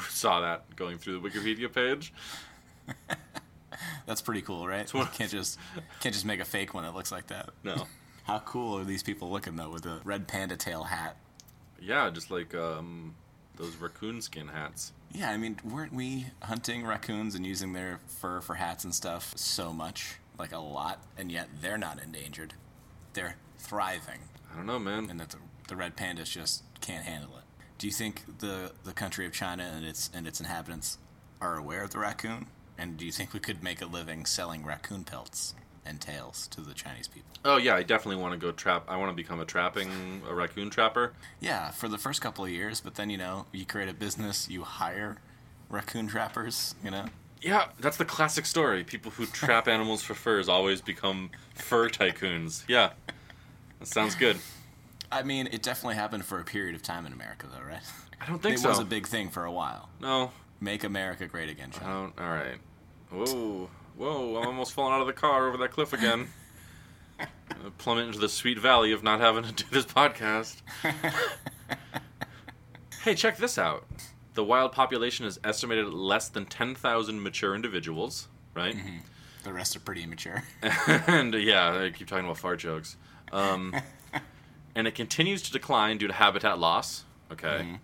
saw 0.09 0.41
that 0.41 0.75
going 0.77 0.99
through 0.99 1.21
the 1.21 1.29
Wikipedia 1.29 1.73
page. 1.73 2.13
That's 4.07 4.21
pretty 4.21 4.43
cool, 4.43 4.67
right? 4.67 4.93
You 4.93 5.07
can't 5.15 5.31
just 5.31 5.59
can't 6.01 6.13
just 6.13 6.25
make 6.27 6.41
a 6.41 6.45
fake 6.45 6.75
one 6.75 6.83
that 6.85 6.95
looks 6.95 7.13
like 7.13 7.29
that. 7.29 7.51
No, 7.63 7.87
How 8.25 8.41
cool 8.41 8.79
are 8.79 8.85
these 8.85 9.03
people 9.03 9.31
looking 9.31 9.57
though 9.57 9.71
with 9.71 9.87
a 9.87 10.01
red 10.05 10.27
panda 10.29 10.57
tail 10.57 10.83
hat? 10.85 11.17
yeah, 11.81 12.11
just 12.11 12.31
like 12.31 12.55
um, 12.55 13.15
those 13.57 13.77
raccoon 13.77 14.21
skin 14.23 14.49
hats. 14.49 14.93
Yeah, 15.13 15.31
I 15.31 15.37
mean, 15.37 15.59
weren't 15.65 15.93
we 15.93 16.27
hunting 16.43 16.87
raccoons 16.87 17.35
and 17.35 17.45
using 17.47 17.73
their 17.73 18.01
fur 18.07 18.41
for 18.41 18.55
hats 18.55 18.85
and 18.85 18.95
stuff 18.95 19.33
so 19.37 19.73
much, 19.73 20.17
like 20.39 20.53
a 20.53 20.59
lot, 20.59 21.03
and 21.19 21.31
yet 21.31 21.49
they're 21.61 21.79
not 21.79 22.01
endangered. 22.03 22.55
They're 23.13 23.37
thriving, 23.59 24.21
I 24.53 24.57
don't 24.57 24.67
know, 24.67 24.79
man. 24.79 25.09
and 25.11 25.19
that 25.21 25.31
the, 25.31 25.39
the 25.69 25.77
red 25.77 25.97
pandas 25.97 26.31
just 26.31 26.63
can't 26.81 27.05
handle 27.05 27.37
it. 27.37 27.45
Do 27.79 27.87
you 27.87 27.93
think 27.93 28.39
the 28.39 28.73
the 28.85 28.93
country 28.93 29.27
of 29.27 29.33
China 29.33 29.65
and 29.75 29.85
its 29.87 30.11
and 30.15 30.27
its 30.27 30.39
inhabitants 30.41 30.99
are 31.41 31.57
aware 31.57 31.83
of 31.83 31.91
the 31.91 31.99
raccoon? 31.99 32.47
And 32.79 32.97
do 32.97 33.05
you 33.05 33.13
think 33.13 33.33
we 33.35 33.41
could 33.41 33.63
make 33.63 33.83
a 33.83 33.87
living 33.87 34.25
selling 34.27 34.65
raccoon 34.65 35.05
pelts 35.05 35.55
and 35.91 36.01
tails 36.01 36.47
to 36.49 36.63
the 36.63 36.73
Chinese 36.73 37.09
people? 37.09 37.31
Oh 37.45 37.57
yeah, 37.59 37.75
I 37.75 37.83
definitely 37.83 38.23
want 38.23 38.33
to 38.33 38.39
go 38.39 38.53
trap. 38.53 38.85
I 38.89 38.97
want 38.97 39.11
to 39.11 39.17
become 39.17 39.41
a 39.41 39.45
trapping 39.45 40.23
a 40.29 40.35
raccoon 40.35 40.71
trapper. 40.71 41.13
Yeah, 41.41 41.71
for 41.71 41.89
the 41.89 41.99
first 41.99 42.23
couple 42.23 42.45
of 42.45 42.51
years, 42.51 42.81
but 42.81 42.95
then 42.95 43.11
you 43.11 43.19
know, 43.19 43.47
you 43.53 43.67
create 43.67 43.89
a 43.89 43.95
business, 43.95 44.49
you 44.49 44.63
hire 44.63 45.19
raccoon 45.69 46.07
trappers, 46.07 46.75
you 46.83 46.91
know. 46.91 47.07
Yeah, 47.43 47.67
that's 47.79 47.97
the 47.97 48.05
classic 48.05 48.47
story. 48.47 48.85
People 48.85 49.11
who 49.11 49.27
trap 49.27 49.69
animals 49.77 50.03
for 50.03 50.15
furs 50.15 50.49
always 50.49 50.81
become 50.81 51.31
fur 51.55 51.89
tycoons. 51.89 52.65
Yeah, 52.69 52.91
that 53.79 53.89
sounds 53.89 54.15
good. 54.15 54.39
I 55.13 55.23
mean, 55.25 55.49
it 55.51 55.63
definitely 55.63 55.97
happened 55.97 56.25
for 56.25 56.39
a 56.39 56.45
period 56.45 56.75
of 56.77 56.83
time 56.83 57.05
in 57.05 57.13
America, 57.13 57.47
though, 57.53 57.67
right? 57.67 57.83
I 58.21 58.27
don't 58.27 58.41
think 58.41 58.57
it 58.57 58.61
so. 58.61 58.69
was 58.69 58.79
a 58.79 58.85
big 58.85 59.07
thing 59.07 59.29
for 59.29 59.45
a 59.45 59.53
while. 59.53 59.89
no, 60.01 60.31
Make 60.61 60.85
America 60.85 61.27
great 61.27 61.49
again, 61.49 61.71
Sean. 61.73 62.13
All 62.19 62.29
right. 62.29 62.59
Whoa, 63.11 63.71
whoa! 64.01 64.41
I'm 64.41 64.47
almost 64.47 64.73
falling 64.73 64.95
out 64.95 65.03
of 65.03 65.07
the 65.07 65.13
car 65.13 65.47
over 65.47 65.59
that 65.59 65.73
cliff 65.73 65.93
again. 65.93 66.29
Plummet 67.79 68.07
into 68.07 68.19
the 68.19 68.31
sweet 68.31 68.59
valley 68.59 68.93
of 68.93 69.03
not 69.03 69.21
having 69.21 69.45
to 69.45 69.53
do 69.53 69.65
this 69.71 69.85
podcast. 69.85 70.63
hey, 73.05 73.15
check 73.15 73.37
this 73.37 73.59
out. 73.59 73.85
The 74.33 74.43
wild 74.43 74.73
population 74.73 75.27
is 75.27 75.39
estimated 75.45 75.87
at 75.87 75.93
less 75.93 76.31
than 76.31 76.47
10,000 76.47 77.23
mature 77.23 77.55
individuals, 77.55 78.29
right? 78.55 78.75
The 79.45 79.53
rest 79.53 79.77
are 79.77 79.81
pretty 79.81 80.03
immature. 80.03 80.45
and 80.63 81.35
uh, 81.35 81.39
yeah, 81.39 81.85
I 81.85 81.91
keep 81.91 82.09
talking 82.09 82.25
about 82.25 82.39
fart 82.39 82.61
jokes. 82.61 82.97
Um, 83.33 83.77
and 84.75 84.87
it 84.87 84.95
continues 84.95 85.43
to 85.43 85.53
decline 85.53 85.99
due 85.99 86.07
to 86.07 86.15
habitat 86.15 86.59
loss, 86.59 87.05
okay, 87.31 87.79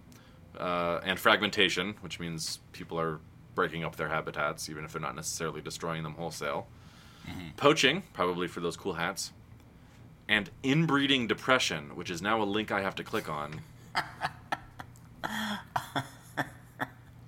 uh, 0.58 1.00
and 1.04 1.18
fragmentation, 1.18 1.96
which 2.00 2.18
means 2.18 2.60
people 2.72 2.98
are 2.98 3.20
breaking 3.56 3.82
up 3.82 3.96
their 3.96 4.08
habitats, 4.08 4.68
even 4.70 4.84
if 4.84 4.92
they're 4.92 5.02
not 5.02 5.16
necessarily 5.16 5.60
destroying 5.60 6.04
them 6.04 6.14
wholesale. 6.14 6.68
Mm-hmm. 7.28 7.48
Poaching, 7.56 8.04
probably 8.12 8.46
for 8.46 8.60
those 8.60 8.76
cool 8.76 8.92
hats, 8.92 9.32
and 10.28 10.48
inbreeding 10.62 11.26
depression, 11.26 11.96
which 11.96 12.08
is 12.10 12.22
now 12.22 12.40
a 12.40 12.44
link 12.44 12.70
I 12.70 12.82
have 12.82 12.94
to 12.96 13.02
click 13.02 13.28
on. 13.28 13.62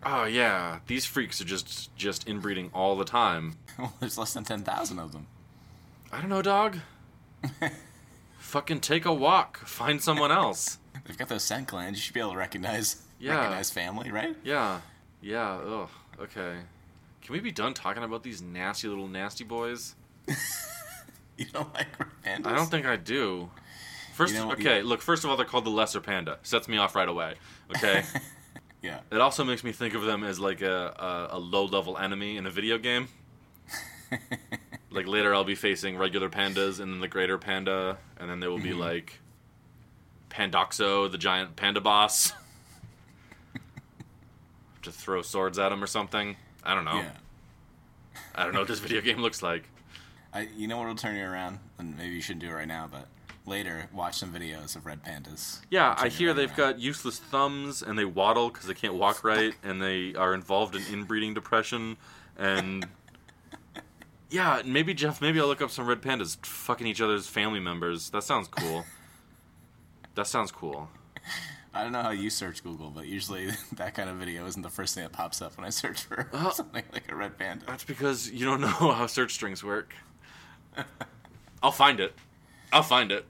oh 0.05 0.25
yeah, 0.31 0.79
these 0.87 1.05
freaks 1.05 1.41
are 1.41 1.45
just 1.45 1.95
just 1.97 2.29
inbreeding 2.29 2.71
all 2.73 2.97
the 2.97 3.05
time. 3.05 3.57
well, 3.79 3.95
there's 4.01 4.19
less 4.19 4.35
than 4.35 4.45
10,000 4.45 4.99
of 5.01 5.13
them. 5.13 5.27
I 6.13 6.21
don't 6.21 6.31
know, 6.31 6.43
dog. 6.43 6.79
Fucking 8.39 8.81
take 8.81 9.05
a 9.05 9.13
walk. 9.13 9.59
Find 9.59 10.01
someone 10.01 10.31
else. 10.33 10.79
They've 11.07 11.19
got 11.19 11.29
those 11.29 11.43
scent 11.43 11.67
glands. 11.69 11.99
You 11.99 12.03
should 12.03 12.15
be 12.15 12.21
able 12.21 12.33
to 12.33 12.39
recognize 12.39 13.03
Yeah. 13.19 13.37
recognize 13.37 13.71
family, 13.71 14.11
right? 14.11 14.35
Yeah. 14.43 14.81
Yeah. 15.21 15.57
Ugh. 15.57 15.89
Okay. 16.21 16.57
Can 17.23 17.33
we 17.33 17.41
be 17.41 17.51
done 17.53 17.75
talking 17.75 18.03
about 18.03 18.23
these 18.23 18.41
nasty 18.43 18.89
little 18.89 19.09
nasty 19.09 19.45
boys? 19.45 19.95
You 21.37 21.45
don't 21.53 21.73
like 21.73 21.87
pandas? 22.25 22.47
I 22.49 22.57
don't 22.57 22.69
think 22.69 22.85
I 22.85 22.97
do. 22.97 23.49
First, 24.15 24.35
You 24.35 24.41
know 24.41 24.51
okay. 24.55 24.79
you- 24.79 24.83
Look. 24.83 25.01
First 25.01 25.23
of 25.23 25.31
all, 25.31 25.37
they're 25.37 25.47
called 25.47 25.65
the 25.65 25.71
lesser 25.71 26.01
panda. 26.01 26.39
Sets 26.43 26.67
me 26.67 26.79
off 26.79 26.97
right 26.97 27.09
away. 27.09 27.35
Okay. 27.77 28.03
Yeah. 28.83 29.01
it 29.11 29.21
also 29.21 29.43
makes 29.45 29.63
me 29.65 29.73
think 29.73 29.95
of 29.95 30.03
them 30.03 30.23
as 30.25 30.39
like 30.41 30.63
a, 30.63 31.29
a, 31.31 31.37
a 31.37 31.39
low 31.39 31.65
level 31.65 31.97
enemy 31.99 32.37
in 32.37 32.47
a 32.47 32.51
video 32.51 32.79
game. 32.79 33.09
like 34.91 35.07
later, 35.09 35.35
I'll 35.35 35.43
be 35.45 35.55
facing 35.57 35.97
regular 35.99 36.29
pandas 36.29 36.79
and 36.81 36.93
then 36.93 37.01
the 37.01 37.09
greater 37.09 37.39
panda, 37.39 37.99
and 38.19 38.29
then 38.31 38.39
there 38.41 38.51
will 38.51 38.59
be 38.59 38.71
Mm-hmm. 38.71 38.81
like 38.81 39.19
Pandoxo, 40.31 41.11
the 41.11 41.19
giant 41.19 41.57
panda 41.57 41.81
boss. 41.81 42.33
To 44.89 44.99
throw 44.99 45.23
swords 45.23 45.59
at 45.59 45.73
him 45.73 45.83
or 45.83 45.87
something. 45.87 46.37
I 46.65 46.75
don't 46.75 46.85
know. 46.85 46.97
Yeah. 46.97 47.11
I 48.35 48.45
don't 48.45 48.53
know 48.53 48.61
what 48.61 48.69
this 48.69 48.79
video 48.81 49.01
game 49.01 49.19
looks 49.19 49.43
like. 49.43 49.65
I, 50.33 50.49
you 50.57 50.69
know 50.69 50.77
what 50.77 50.87
will 50.87 50.95
turn 50.95 51.17
you 51.17 51.25
around? 51.25 51.59
And 51.79 51.97
maybe 51.97 52.15
you 52.15 52.21
shouldn't 52.21 52.43
do 52.43 52.51
it 52.51 52.55
right 52.55 52.69
now, 52.69 52.89
but 52.91 53.07
later, 53.47 53.89
watch 53.93 54.19
some 54.19 54.33
videos 54.33 54.77
of 54.77 54.87
red 54.87 55.03
pandas. 55.03 55.61
Yeah, 55.71 55.95
I 55.97 56.09
hear 56.09 56.35
they've 56.35 56.49
around. 56.51 56.57
got 56.57 56.79
useless 56.79 57.19
thumbs 57.19 57.83
and 57.83 57.99
they 57.99 58.05
waddle 58.05 58.51
because 58.51 58.67
they 58.67 58.75
can't 58.75 58.95
walk 58.95 59.25
right, 59.25 59.55
and 59.63 59.81
they 59.81 60.15
are 60.15 60.35
involved 60.35 60.77
in 60.77 60.83
inbreeding 60.93 61.35
depression. 61.35 61.97
And 62.37 62.87
yeah, 64.31 64.63
maybe 64.65 64.95
Jeff, 64.95 65.21
maybe 65.21 65.41
I'll 65.41 65.47
look 65.47 65.63
up 65.63 65.71
some 65.71 65.87
red 65.87 66.03
pandas 66.03 66.45
fucking 66.45 66.87
each 66.87 67.01
other's 67.01 67.27
family 67.27 67.61
members. 67.61 68.11
That 68.11 68.23
sounds 68.23 68.49
cool. 68.49 68.85
that 70.15 70.27
sounds 70.27 70.53
cool. 70.53 70.91
I 71.75 71.83
don't 71.83 71.93
know 71.93 72.03
how 72.03 72.11
you 72.11 72.31
search 72.31 72.63
Google, 72.65 72.91
but 72.91 73.07
usually 73.07 73.51
that 73.77 73.95
kind 73.95 74.09
of 74.09 74.17
video 74.17 74.47
isn't 74.47 74.63
the 74.63 74.71
first 74.71 74.95
thing 74.95 75.05
that 75.05 75.13
pops 75.13 75.43
up 75.43 75.57
when 75.57 75.67
I 75.67 75.71
search 75.71 76.03
for 76.03 76.29
Uh, 76.33 76.51
something 76.51 76.83
like 76.93 77.11
a 77.11 77.15
red 77.15 77.39
panda. 77.39 77.65
That's 77.67 77.85
because 77.85 78.31
you 78.31 78.45
don't 78.45 78.61
know 78.63 78.69
how 78.69 79.07
search 79.07 79.35
strings 79.35 79.63
work. 79.63 79.95
I'll 81.63 81.73
find 81.73 82.01
it. 82.01 82.15
I'll 82.73 82.83
find 82.83 83.11
it. 83.13 83.27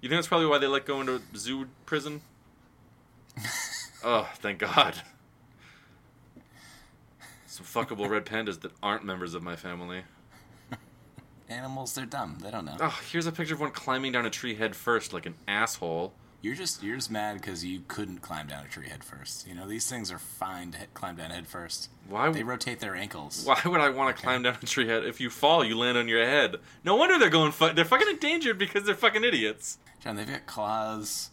You 0.00 0.08
think 0.08 0.18
that's 0.18 0.28
probably 0.28 0.46
why 0.46 0.58
they 0.58 0.66
let 0.68 0.86
go 0.86 1.00
into 1.00 1.20
zoo 1.34 1.66
prison? 1.86 2.20
oh, 4.04 4.28
thank 4.36 4.58
God. 4.60 4.94
Some 7.46 7.66
fuckable 7.66 8.08
red 8.08 8.24
pandas 8.24 8.60
that 8.60 8.70
aren't 8.82 9.04
members 9.04 9.34
of 9.34 9.42
my 9.42 9.56
family. 9.56 10.02
Animals, 11.48 11.94
they're 11.94 12.06
dumb. 12.06 12.38
They 12.42 12.50
don't 12.50 12.64
know. 12.66 12.76
Oh, 12.78 13.00
here's 13.10 13.26
a 13.26 13.32
picture 13.32 13.54
of 13.54 13.60
one 13.60 13.70
climbing 13.70 14.12
down 14.12 14.26
a 14.26 14.30
tree 14.30 14.54
head 14.54 14.76
first, 14.76 15.12
like 15.12 15.26
an 15.26 15.34
asshole. 15.48 16.12
You're 16.40 16.54
just 16.54 16.82
you're 16.82 16.94
just 16.94 17.10
mad 17.10 17.40
because 17.40 17.64
you 17.64 17.82
couldn't 17.88 18.18
climb 18.22 18.46
down 18.46 18.64
a 18.64 18.68
tree 18.68 18.88
head 18.88 19.02
first. 19.02 19.46
You 19.46 19.54
know 19.54 19.66
these 19.66 19.90
things 19.90 20.12
are 20.12 20.18
fine 20.18 20.70
to 20.72 20.86
climb 20.94 21.16
down 21.16 21.30
head 21.30 21.48
first. 21.48 21.90
Why? 22.08 22.30
They 22.30 22.44
rotate 22.44 22.78
their 22.78 22.94
ankles. 22.94 23.44
Why 23.44 23.60
would 23.64 23.80
I 23.80 23.88
want 23.88 24.16
to 24.16 24.22
climb 24.22 24.42
down 24.42 24.56
a 24.62 24.66
tree 24.66 24.86
head? 24.86 25.04
If 25.04 25.20
you 25.20 25.30
fall, 25.30 25.64
you 25.64 25.76
land 25.76 25.98
on 25.98 26.06
your 26.06 26.24
head. 26.24 26.56
No 26.84 26.94
wonder 26.94 27.18
they're 27.18 27.28
going. 27.28 27.50
Fu- 27.50 27.72
they're 27.72 27.84
fucking 27.84 28.08
endangered 28.08 28.56
because 28.56 28.84
they're 28.84 28.94
fucking 28.94 29.24
idiots. 29.24 29.78
John, 30.00 30.14
they've 30.14 30.28
got 30.28 30.46
claws 30.46 31.30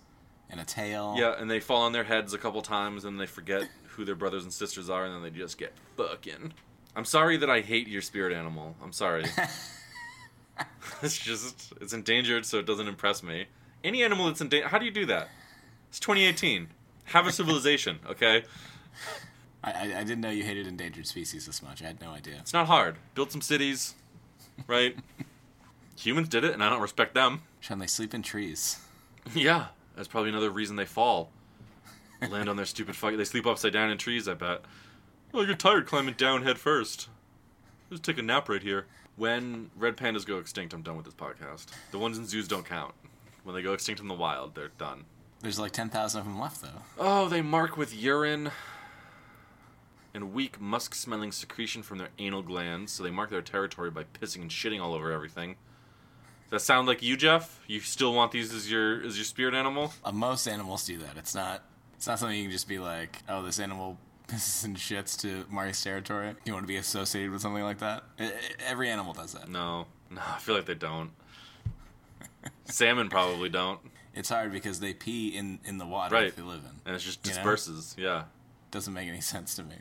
and 0.50 0.60
a 0.60 0.66
tail. 0.66 1.16
Yeah, 1.18 1.36
and 1.38 1.52
they 1.52 1.60
fall 1.60 1.84
on 1.84 1.92
their 1.92 2.04
heads 2.04 2.34
a 2.34 2.40
couple 2.40 2.64
times, 2.64 3.06
and 3.06 3.20
they 3.20 3.28
forget 3.28 3.70
who 3.90 4.06
their 4.06 4.16
brothers 4.16 4.44
and 4.44 4.52
sisters 4.52 4.90
are, 4.90 5.06
and 5.06 5.14
then 5.14 5.22
they 5.22 5.30
just 5.30 5.60
get 5.60 5.74
fucking. 5.98 6.54
I'm 6.96 7.06
sorry 7.06 7.38
that 7.38 7.50
I 7.50 7.62
hate 7.62 7.88
your 7.88 8.02
spirit 8.02 8.36
animal. 8.36 8.76
I'm 8.82 8.92
sorry. 8.92 9.26
it's 11.02 11.18
just 11.18 11.74
it's 11.82 11.94
endangered, 11.94 12.46
so 12.46 12.58
it 12.58 12.66
doesn't 12.66 12.88
impress 12.88 13.22
me. 13.24 13.46
Any 13.86 14.04
animal 14.04 14.26
that's 14.26 14.42
in 14.42 14.50
danger. 14.50 14.68
How 14.68 14.80
do 14.80 14.86
you 14.86 14.92
do 14.92 15.06
that? 15.06 15.30
It's 15.90 16.00
2018. 16.00 16.70
Have 17.06 17.28
a 17.28 17.32
civilization, 17.32 18.00
okay? 18.10 18.44
I, 19.64 19.72
I, 19.72 19.84
I 20.00 20.04
didn't 20.04 20.22
know 20.22 20.32
you 20.32 20.44
hated 20.44 20.66
endangered 20.66 21.06
species 21.06 21.46
this 21.46 21.62
much. 21.62 21.84
I 21.84 21.86
had 21.86 22.02
no 22.02 22.10
idea. 22.10 22.38
It's 22.40 22.52
not 22.52 22.66
hard. 22.66 22.96
Build 23.14 23.32
some 23.32 23.42
cities, 23.42 23.94
right? 24.66 24.98
Humans 25.98 26.30
did 26.30 26.44
it, 26.44 26.54
and 26.54 26.64
I 26.64 26.70
don't 26.70 26.82
respect 26.82 27.14
them. 27.14 27.44
Sean, 27.60 27.78
they 27.78 27.86
sleep 27.86 28.16
in 28.16 28.24
trees. 28.24 28.80
Yeah, 29.36 29.68
that's 29.96 30.08
probably 30.08 30.32
another 30.32 30.50
reason 30.50 30.76
they 30.78 30.86
fall. 30.86 31.30
Land 32.28 32.50
on 32.50 32.56
their 32.56 32.66
stupid 32.66 32.96
fuck. 32.96 33.16
They 33.16 33.24
sleep 33.24 33.46
upside 33.46 33.74
down 33.74 33.92
in 33.92 34.00
trees. 34.00 34.28
I 34.28 34.34
bet. 34.34 34.62
Oh, 35.32 35.44
you're 35.44 35.56
tired 35.56 35.86
climbing 35.86 36.16
down 36.16 36.42
head 36.42 36.58
first. 36.58 37.08
Just 37.92 38.02
take 38.02 38.18
a 38.18 38.24
nap 38.24 38.50
right 38.50 38.64
here. 38.64 38.88
When 39.16 39.70
red 39.76 39.96
pandas 39.96 40.26
go 40.26 40.38
extinct, 40.38 40.74
I'm 40.74 40.82
done 40.82 40.98
with 40.98 41.06
this 41.06 41.14
podcast. 41.14 41.68
The 41.92 42.00
ones 42.00 42.18
in 42.18 42.26
zoos 42.26 42.48
don't 42.48 42.66
count. 42.66 42.96
When 43.46 43.56
they 43.56 43.62
go 43.62 43.74
extinct 43.74 44.02
in 44.02 44.08
the 44.08 44.16
wild, 44.16 44.56
they're 44.56 44.72
done. 44.80 45.06
There's 45.42 45.60
like 45.60 45.72
10,000 45.72 46.20
of 46.20 46.26
them 46.26 46.40
left, 46.40 46.64
though. 46.64 46.82
Oh, 46.98 47.30
they 47.30 47.44
mark 47.44 47.78
with 47.78 47.96
urine 47.96 48.50
and 50.16 50.34
weak 50.34 50.60
musk-smelling 50.60 51.32
secretion 51.32 51.84
from 51.84 52.00
their 52.00 52.10
anal 52.18 52.42
glands. 52.42 52.92
So 52.92 53.04
they 53.04 53.12
mark 53.12 53.30
their 53.30 53.44
territory 53.44 53.92
by 53.92 54.06
pissing 54.06 54.42
and 54.42 54.50
shitting 54.50 54.82
all 54.82 54.96
over 54.96 55.12
everything. 55.12 55.58
Does 56.50 56.62
that 56.62 56.66
sound 56.66 56.88
like 56.88 57.04
you, 57.04 57.16
Jeff? 57.16 57.62
You 57.68 57.82
still 57.82 58.14
want 58.14 58.32
these 58.32 58.52
as 58.52 58.70
your 58.70 59.04
as 59.04 59.16
your 59.16 59.26
spirit 59.26 59.54
animal? 59.54 59.94
Uh, 60.04 60.12
most 60.12 60.48
animals 60.48 60.86
do 60.86 60.98
that. 61.00 61.18
It's 61.18 61.36
not. 61.36 61.64
It's 61.96 62.08
not 62.08 62.18
something 62.18 62.38
you 62.38 62.46
can 62.46 62.52
just 62.52 62.68
be 62.68 62.80
like, 62.80 63.22
oh, 63.30 63.44
this 63.44 63.60
animal 63.60 63.98
pisses 64.28 64.66
and 64.66 64.76
shits 64.76 65.20
to 65.22 65.46
Marty's 65.50 65.82
territory. 65.84 66.34
You 66.46 66.54
want 66.54 66.64
to 66.64 66.68
be 66.68 66.78
associated 66.78 67.32
with 67.32 67.42
something 67.42 67.64
like 67.64 67.80
that? 67.80 68.04
Every 68.68 68.90
animal 68.90 69.14
does 69.14 69.34
that. 69.34 69.50
No, 69.50 69.86
no, 70.10 70.22
I 70.26 70.40
feel 70.40 70.56
like 70.56 70.66
they 70.66 70.76
don't. 70.76 71.12
Salmon 72.66 73.10
probably 73.10 73.50
don't, 73.50 73.80
It's 74.14 74.30
hard 74.30 74.52
because 74.52 74.80
they 74.80 74.94
pee 74.94 75.30
in 75.30 75.60
in 75.66 75.78
the 75.78 75.86
water 75.86 76.16
Right. 76.16 76.28
that 76.28 76.36
they 76.36 76.48
live 76.48 76.64
in. 76.64 76.82
and 76.86 76.96
it 76.96 77.00
just 77.00 77.26
You 77.26 77.32
know? 77.32 77.36
disperses. 77.38 77.96
Yeah. 77.98 78.24
Doesn't 78.72 78.94
make 78.94 79.08
any 79.08 79.22
sense 79.22 79.56
to 79.56 79.64
me. 79.64 79.76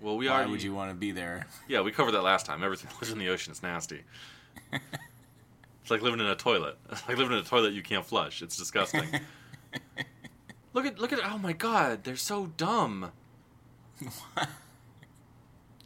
Well, 0.00 0.16
we 0.16 0.28
Why 0.28 0.34
already. 0.36 0.50
would 0.50 0.62
you 0.62 0.74
want 0.74 0.90
to 0.90 0.94
be 0.96 1.10
there? 1.12 1.46
Yeah, 1.68 1.80
we 1.80 1.90
covered 1.90 2.12
that 2.12 2.22
last 2.22 2.44
time. 2.46 2.62
Everything 2.62 2.90
lives 3.00 3.10
in 3.12 3.18
the 3.18 3.28
ocean. 3.28 3.50
It's 3.52 3.62
nasty. 3.62 4.02
it's 4.72 5.90
like 5.90 6.02
living 6.02 6.20
in 6.20 6.26
a 6.26 6.36
toilet. 6.36 6.76
It's 6.90 7.08
like 7.08 7.16
living 7.16 7.32
in 7.32 7.42
a 7.42 7.46
toilet 7.46 7.72
you 7.72 7.82
can't 7.82 8.04
flush. 8.04 8.42
It's 8.42 8.56
disgusting. 8.56 9.08
look 10.74 10.84
at 10.86 10.98
look 10.98 11.12
at 11.12 11.20
oh 11.24 11.38
my 11.38 11.52
god, 11.52 12.04
they're 12.04 12.16
so 12.16 12.46
dumb. 12.56 13.12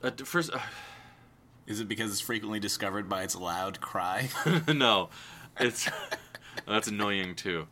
Uh, 0.02 0.10
first, 0.24 0.50
Is 1.66 1.80
it 1.80 1.88
because 1.88 2.10
it's 2.10 2.20
frequently 2.20 2.58
discovered 2.58 3.08
by 3.08 3.22
its 3.22 3.36
loud 3.36 3.80
cry? 3.80 4.28
no, 4.68 5.10
it's 5.60 5.88
that's 6.66 6.88
annoying 6.88 7.34
too. 7.34 7.66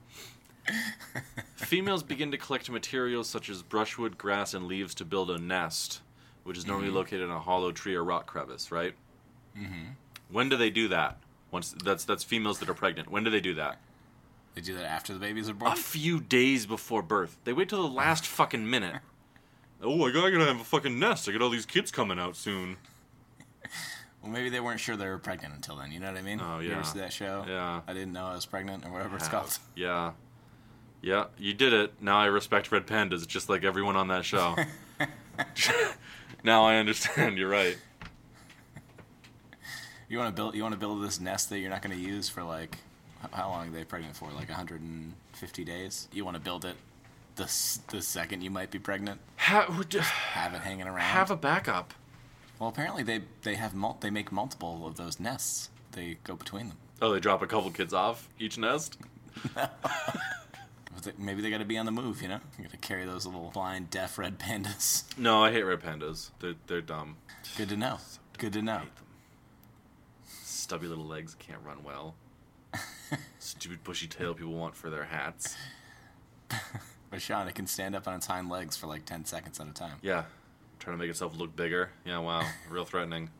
Females 1.56 2.02
begin 2.02 2.30
to 2.30 2.38
collect 2.38 2.70
materials 2.70 3.28
such 3.28 3.48
as 3.48 3.62
brushwood, 3.62 4.18
grass, 4.18 4.54
and 4.54 4.66
leaves 4.66 4.94
to 4.96 5.04
build 5.04 5.30
a 5.30 5.38
nest, 5.38 6.00
which 6.44 6.58
is 6.58 6.66
normally 6.66 6.90
located 6.90 7.22
in 7.22 7.30
a 7.30 7.40
hollow 7.40 7.72
tree 7.72 7.94
or 7.94 8.04
rock 8.04 8.26
crevice. 8.26 8.70
Right. 8.70 8.94
Mm-hmm. 9.56 9.92
When 10.30 10.48
do 10.48 10.56
they 10.56 10.70
do 10.70 10.88
that? 10.88 11.18
Once 11.50 11.74
that's 11.82 12.04
that's 12.04 12.22
females 12.24 12.58
that 12.60 12.68
are 12.68 12.74
pregnant. 12.74 13.10
When 13.10 13.24
do 13.24 13.30
they 13.30 13.40
do 13.40 13.54
that? 13.54 13.78
they 14.58 14.72
do 14.72 14.76
that 14.76 14.86
after 14.86 15.12
the 15.12 15.20
babies 15.20 15.48
are 15.48 15.54
born. 15.54 15.72
A 15.72 15.76
few 15.76 16.20
days 16.20 16.66
before 16.66 17.00
birth. 17.00 17.36
They 17.44 17.52
wait 17.52 17.68
till 17.68 17.82
the 17.82 17.94
last 17.94 18.26
fucking 18.26 18.68
minute. 18.68 18.96
Oh, 19.80 19.96
my 19.96 20.10
god, 20.10 20.24
I 20.24 20.30
gotta 20.32 20.46
have 20.46 20.60
a 20.60 20.64
fucking 20.64 20.98
nest. 20.98 21.28
I 21.28 21.32
got 21.32 21.40
all 21.40 21.50
these 21.50 21.64
kids 21.64 21.92
coming 21.92 22.18
out 22.18 22.34
soon. 22.34 22.78
Well, 24.22 24.32
maybe 24.32 24.48
they 24.50 24.60
weren't 24.60 24.80
sure 24.80 24.96
they 24.96 25.08
were 25.08 25.18
pregnant 25.18 25.54
until 25.54 25.76
then. 25.76 25.92
You 25.92 26.00
know 26.00 26.08
what 26.08 26.18
I 26.18 26.22
mean? 26.22 26.40
Oh, 26.42 26.58
yeah. 26.58 26.68
You 26.68 26.72
ever 26.74 26.84
see 26.84 26.98
that 26.98 27.12
show? 27.12 27.44
Yeah. 27.48 27.80
I 27.86 27.92
didn't 27.92 28.12
know 28.12 28.26
I 28.26 28.34
was 28.34 28.46
pregnant 28.46 28.84
or 28.84 28.90
whatever 28.92 29.16
it's 29.16 29.28
called. 29.28 29.56
Yeah. 29.76 30.12
Yeah, 31.00 31.26
you 31.38 31.54
did 31.54 31.72
it. 31.72 31.92
Now 32.00 32.18
I 32.18 32.26
respect 32.26 32.72
red 32.72 32.84
pandas 32.86 33.24
just 33.26 33.48
like 33.48 33.62
everyone 33.62 33.94
on 33.94 34.08
that 34.08 34.24
show. 34.24 34.56
now 36.42 36.64
I 36.64 36.74
understand. 36.76 37.38
You're 37.38 37.48
right. 37.48 37.78
You 40.08 40.18
want 40.18 40.34
to 40.34 40.40
build? 40.42 40.54
You 40.56 40.62
want 40.62 40.72
to 40.72 40.78
build 40.80 41.02
this 41.04 41.20
nest 41.20 41.50
that 41.50 41.58
you're 41.60 41.70
not 41.70 41.82
going 41.82 41.96
to 41.96 42.02
use 42.02 42.28
for 42.28 42.42
like 42.42 42.78
how 43.32 43.48
long 43.48 43.68
are 43.68 43.70
they 43.70 43.84
pregnant 43.84 44.16
for? 44.16 44.28
Like 44.32 44.48
150 44.48 45.64
days. 45.64 46.08
You 46.12 46.24
want 46.24 46.34
to 46.36 46.40
build 46.42 46.64
it 46.64 46.74
the 47.36 47.44
the 47.88 48.02
second 48.02 48.42
you 48.42 48.50
might 48.50 48.70
be 48.72 48.78
pregnant. 48.80 49.20
Ha- 49.36 49.66
Have 50.32 50.54
it 50.54 50.60
hanging 50.62 50.86
around. 50.88 50.98
have 51.00 51.30
a 51.30 51.36
backup. 51.36 51.94
Well, 52.58 52.68
apparently 52.68 53.02
they 53.02 53.22
they 53.42 53.54
have 53.54 53.74
mul- 53.74 53.98
they 54.00 54.10
make 54.10 54.32
multiple 54.32 54.86
of 54.86 54.96
those 54.96 55.18
nests. 55.20 55.70
They 55.92 56.18
go 56.24 56.34
between 56.36 56.68
them. 56.68 56.78
Oh, 57.00 57.12
they 57.12 57.20
drop 57.20 57.42
a 57.42 57.46
couple 57.46 57.70
kids 57.70 57.94
off 57.94 58.28
each 58.38 58.58
nest. 58.58 58.98
Maybe 61.18 61.42
they 61.42 61.50
got 61.50 61.58
to 61.58 61.64
be 61.64 61.78
on 61.78 61.86
the 61.86 61.92
move. 61.92 62.20
You 62.22 62.28
know, 62.28 62.40
you 62.58 62.64
got 62.64 62.72
to 62.72 62.76
carry 62.78 63.04
those 63.04 63.24
little 63.24 63.50
blind, 63.54 63.88
deaf 63.90 64.18
red 64.18 64.38
pandas. 64.38 65.04
No, 65.16 65.44
I 65.44 65.52
hate 65.52 65.62
red 65.62 65.80
pandas. 65.80 66.30
They're 66.40 66.54
they're 66.66 66.80
dumb. 66.80 67.16
Good 67.56 67.68
to 67.70 67.76
know. 67.76 67.98
Good 68.36 68.52
to 68.54 68.62
know. 68.62 68.82
Stubby 70.42 70.86
little 70.86 71.06
legs 71.06 71.34
can't 71.38 71.60
run 71.64 71.82
well. 71.84 72.14
Stupid 73.38 73.84
bushy 73.84 74.06
tail 74.06 74.34
people 74.34 74.52
want 74.52 74.74
for 74.74 74.90
their 74.90 75.04
hats. 75.04 75.56
But 77.10 77.22
Sean, 77.22 77.48
it 77.48 77.54
can 77.54 77.66
stand 77.66 77.96
up 77.96 78.06
on 78.06 78.16
its 78.16 78.26
hind 78.26 78.50
legs 78.50 78.76
for 78.76 78.86
like 78.86 79.06
10 79.06 79.24
seconds 79.24 79.58
at 79.60 79.66
a 79.66 79.72
time. 79.72 79.96
Yeah, 80.02 80.24
trying 80.78 80.96
to 80.96 81.02
make 81.02 81.10
itself 81.10 81.36
look 81.36 81.54
bigger. 81.54 81.90
Yeah, 82.04 82.18
wow, 82.18 82.42
real 82.70 82.84
threatening. 82.84 83.30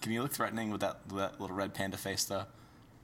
Can 0.00 0.12
you 0.12 0.22
look 0.22 0.32
threatening 0.32 0.70
with 0.70 0.80
that, 0.80 1.00
with 1.08 1.18
that 1.18 1.40
little 1.40 1.54
red 1.54 1.74
panda 1.74 1.96
face 1.96 2.24
though? 2.24 2.46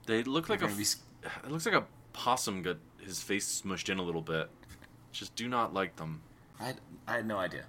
They 0.05 0.23
look 0.23 0.49
like 0.49 0.61
a. 0.61 0.67
be 0.67 0.83
It 0.83 1.49
looks 1.49 1.65
like 1.65 1.75
a 1.75 1.85
possum 2.13 2.61
got 2.61 2.77
his 2.99 3.21
face 3.21 3.61
smushed 3.61 3.89
in 3.89 3.99
a 3.99 4.03
little 4.03 4.21
bit. 4.21 4.49
Just 5.11 5.35
do 5.35 5.47
not 5.47 5.73
like 5.73 5.95
them. 5.95 6.21
I 6.59 6.65
had, 6.65 6.81
I 7.07 7.15
had 7.15 7.25
no 7.25 7.37
idea. 7.37 7.65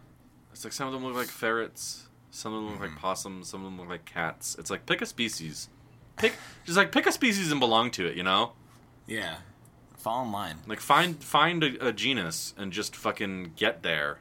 It's 0.52 0.64
like 0.64 0.72
some 0.72 0.88
of 0.88 0.92
them 0.92 1.04
look 1.04 1.14
like 1.14 1.28
ferrets, 1.28 2.08
some 2.30 2.52
of 2.52 2.62
them 2.62 2.72
look 2.72 2.80
like 2.80 2.90
mm-hmm. 2.90 2.98
possums, 2.98 3.48
some 3.48 3.64
of 3.64 3.66
them 3.66 3.78
look 3.78 3.88
like 3.88 4.04
cats. 4.04 4.56
It's 4.58 4.70
like 4.70 4.86
pick 4.86 5.00
a 5.00 5.06
species. 5.06 5.68
Pick 6.16 6.34
just 6.64 6.76
like 6.76 6.92
pick 6.92 7.06
a 7.06 7.12
species 7.12 7.50
and 7.50 7.60
belong 7.60 7.90
to 7.92 8.06
it. 8.06 8.16
You 8.16 8.22
know, 8.22 8.52
Yeah. 9.06 9.36
Fall 10.00 10.24
in 10.24 10.32
line. 10.32 10.56
like 10.66 10.80
find 10.80 11.22
find 11.22 11.62
a, 11.62 11.88
a 11.88 11.92
genus 11.92 12.54
and 12.56 12.72
just 12.72 12.96
fucking 12.96 13.52
get 13.56 13.82
there. 13.82 14.18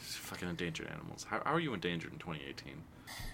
Fucking 0.00 0.48
endangered 0.48 0.88
animals. 0.88 1.26
How, 1.30 1.40
how 1.44 1.52
are 1.54 1.60
you 1.60 1.72
endangered 1.74 2.12
in 2.12 2.18
2018? 2.18 2.82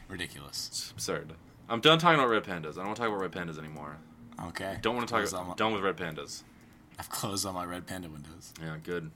Ridiculous. 0.08 0.68
It's 0.70 0.90
absurd. 0.90 1.32
I'm 1.68 1.80
done 1.80 1.98
talking 1.98 2.18
about 2.18 2.28
red 2.30 2.44
pandas. 2.44 2.72
I 2.72 2.78
don't 2.78 2.86
want 2.86 2.96
to 2.96 3.02
talk 3.02 3.08
about 3.08 3.20
red 3.20 3.32
pandas 3.32 3.58
anymore. 3.58 3.96
Okay. 4.48 4.76
Don't 4.82 4.96
want 4.96 5.08
to 5.08 5.14
Close 5.14 5.30
talk. 5.30 5.40
all 5.40 5.46
my- 5.46 5.54
Done 5.54 5.72
with 5.72 5.82
red 5.82 5.96
pandas. 5.96 6.42
I've 6.98 7.08
closed 7.08 7.46
all 7.46 7.52
my 7.52 7.64
red 7.64 7.86
panda 7.86 8.08
windows. 8.10 8.52
Yeah, 8.60 8.76
good. 8.82 9.10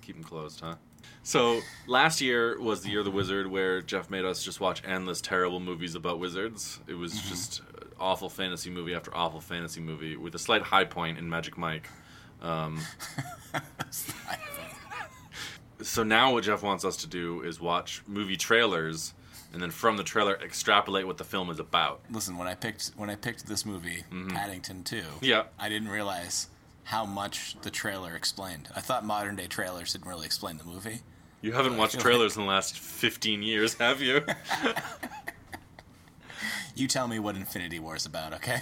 Keep 0.00 0.14
them 0.16 0.24
closed, 0.24 0.60
huh? 0.60 0.76
So 1.24 1.60
last 1.86 2.20
year 2.20 2.58
was 2.60 2.82
the 2.82 2.90
year 2.90 3.00
of 3.00 3.04
the 3.04 3.10
wizard, 3.10 3.48
where 3.48 3.82
Jeff 3.82 4.08
made 4.08 4.24
us 4.24 4.42
just 4.42 4.60
watch 4.60 4.80
endless 4.86 5.20
terrible 5.20 5.60
movies 5.60 5.94
about 5.94 6.18
wizards. 6.20 6.80
It 6.86 6.94
was 6.94 7.20
just 7.28 7.60
uh, 7.60 7.75
awful 7.98 8.28
fantasy 8.28 8.70
movie 8.70 8.94
after 8.94 9.14
awful 9.16 9.40
fantasy 9.40 9.80
movie, 9.80 10.16
with 10.16 10.34
a 10.34 10.38
slight 10.38 10.62
high 10.62 10.84
point 10.84 11.18
in 11.18 11.28
Magic 11.28 11.56
Mike. 11.58 11.88
Um, 12.42 12.80
so 15.82 16.02
now 16.02 16.32
what 16.32 16.44
Jeff 16.44 16.62
wants 16.62 16.84
us 16.84 16.96
to 16.98 17.06
do 17.06 17.42
is 17.42 17.60
watch 17.60 18.02
movie 18.06 18.36
trailers, 18.36 19.14
and 19.52 19.60
then 19.62 19.70
from 19.70 19.96
the 19.96 20.02
trailer 20.04 20.34
extrapolate 20.42 21.06
what 21.06 21.18
the 21.18 21.24
film 21.24 21.50
is 21.50 21.58
about. 21.58 22.00
Listen, 22.10 22.36
when 22.38 22.48
I 22.48 22.54
picked 22.54 22.92
when 22.96 23.10
I 23.10 23.14
picked 23.16 23.46
this 23.46 23.64
movie, 23.66 24.04
Paddington 24.28 24.84
2, 24.84 24.96
Mm-hmm. 24.96 25.24
Yeah. 25.24 25.44
I 25.58 25.68
didn't 25.68 25.88
realize 25.88 26.48
how 26.84 27.04
much 27.04 27.56
the 27.62 27.70
trailer 27.70 28.14
explained. 28.14 28.68
I 28.76 28.80
thought 28.80 29.04
modern 29.04 29.36
day 29.36 29.46
trailers 29.46 29.92
didn't 29.92 30.06
really 30.08 30.26
explain 30.26 30.56
the 30.58 30.64
movie. 30.64 31.00
You 31.42 31.52
haven't 31.52 31.76
watched 31.76 32.00
trailers 32.00 32.36
in 32.36 32.42
the 32.42 32.48
last 32.48 32.78
15 32.78 33.42
years, 33.42 33.74
have 33.74 34.00
you? 34.00 34.22
You 36.76 36.86
tell 36.86 37.08
me 37.08 37.18
what 37.18 37.36
Infinity 37.36 37.78
War 37.80 37.96
is 37.96 38.04
about, 38.06 38.34
okay? 38.34 38.58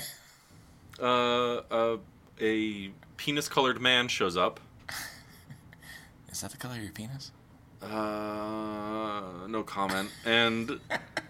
uh, 1.03 1.57
uh, 1.71 1.97
a 2.41 2.91
penis-colored 3.17 3.81
man 3.81 4.07
shows 4.09 4.37
up. 4.37 4.61
Is 6.31 6.41
that 6.41 6.53
the 6.53 6.57
color 6.57 6.75
of 6.77 6.83
your 6.83 6.93
penis? 6.93 7.33
Uh, 7.83 9.47
no 9.49 9.63
comment. 9.67 10.11
And 10.25 10.79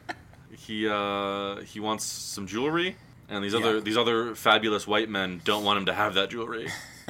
he 0.57 0.87
uh, 0.89 1.57
he 1.63 1.81
wants 1.81 2.05
some 2.05 2.47
jewelry, 2.47 2.97
and 3.29 3.43
these 3.43 3.55
other 3.55 3.77
Yeah. 3.77 3.81
these 3.81 3.97
other 3.97 4.35
fabulous 4.35 4.87
white 4.87 5.09
men 5.09 5.41
don't 5.45 5.65
want 5.65 5.79
him 5.79 5.87
to 5.87 5.95
have 5.95 6.15
that 6.15 6.31
jewelry. 6.31 6.69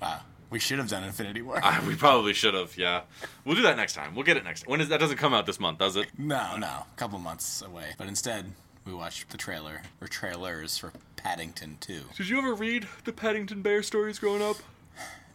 Wow. 0.00 0.20
We 0.52 0.58
should 0.58 0.78
have 0.78 0.88
done 0.88 1.02
Infinity 1.02 1.40
War. 1.40 1.58
Uh, 1.62 1.80
we 1.86 1.96
probably 1.96 2.34
should 2.34 2.52
have. 2.52 2.76
Yeah, 2.76 3.02
we'll 3.44 3.56
do 3.56 3.62
that 3.62 3.78
next 3.78 3.94
time. 3.94 4.14
We'll 4.14 4.24
get 4.24 4.36
it 4.36 4.44
next. 4.44 4.68
When 4.68 4.82
is 4.82 4.90
that? 4.90 5.00
Doesn't 5.00 5.16
come 5.16 5.32
out 5.32 5.46
this 5.46 5.58
month, 5.58 5.78
does 5.78 5.96
it? 5.96 6.08
No, 6.18 6.56
no, 6.58 6.66
a 6.66 6.86
couple 6.96 7.18
months 7.18 7.62
away. 7.62 7.94
But 7.96 8.06
instead, 8.06 8.52
we 8.84 8.92
watched 8.92 9.30
the 9.30 9.38
trailer 9.38 9.80
or 10.02 10.08
trailers 10.08 10.76
for 10.76 10.92
Paddington 11.16 11.78
2. 11.80 12.00
Did 12.18 12.28
you 12.28 12.36
ever 12.36 12.52
read 12.54 12.86
the 13.04 13.12
Paddington 13.14 13.62
Bear 13.62 13.82
stories 13.82 14.18
growing 14.18 14.42
up? 14.42 14.56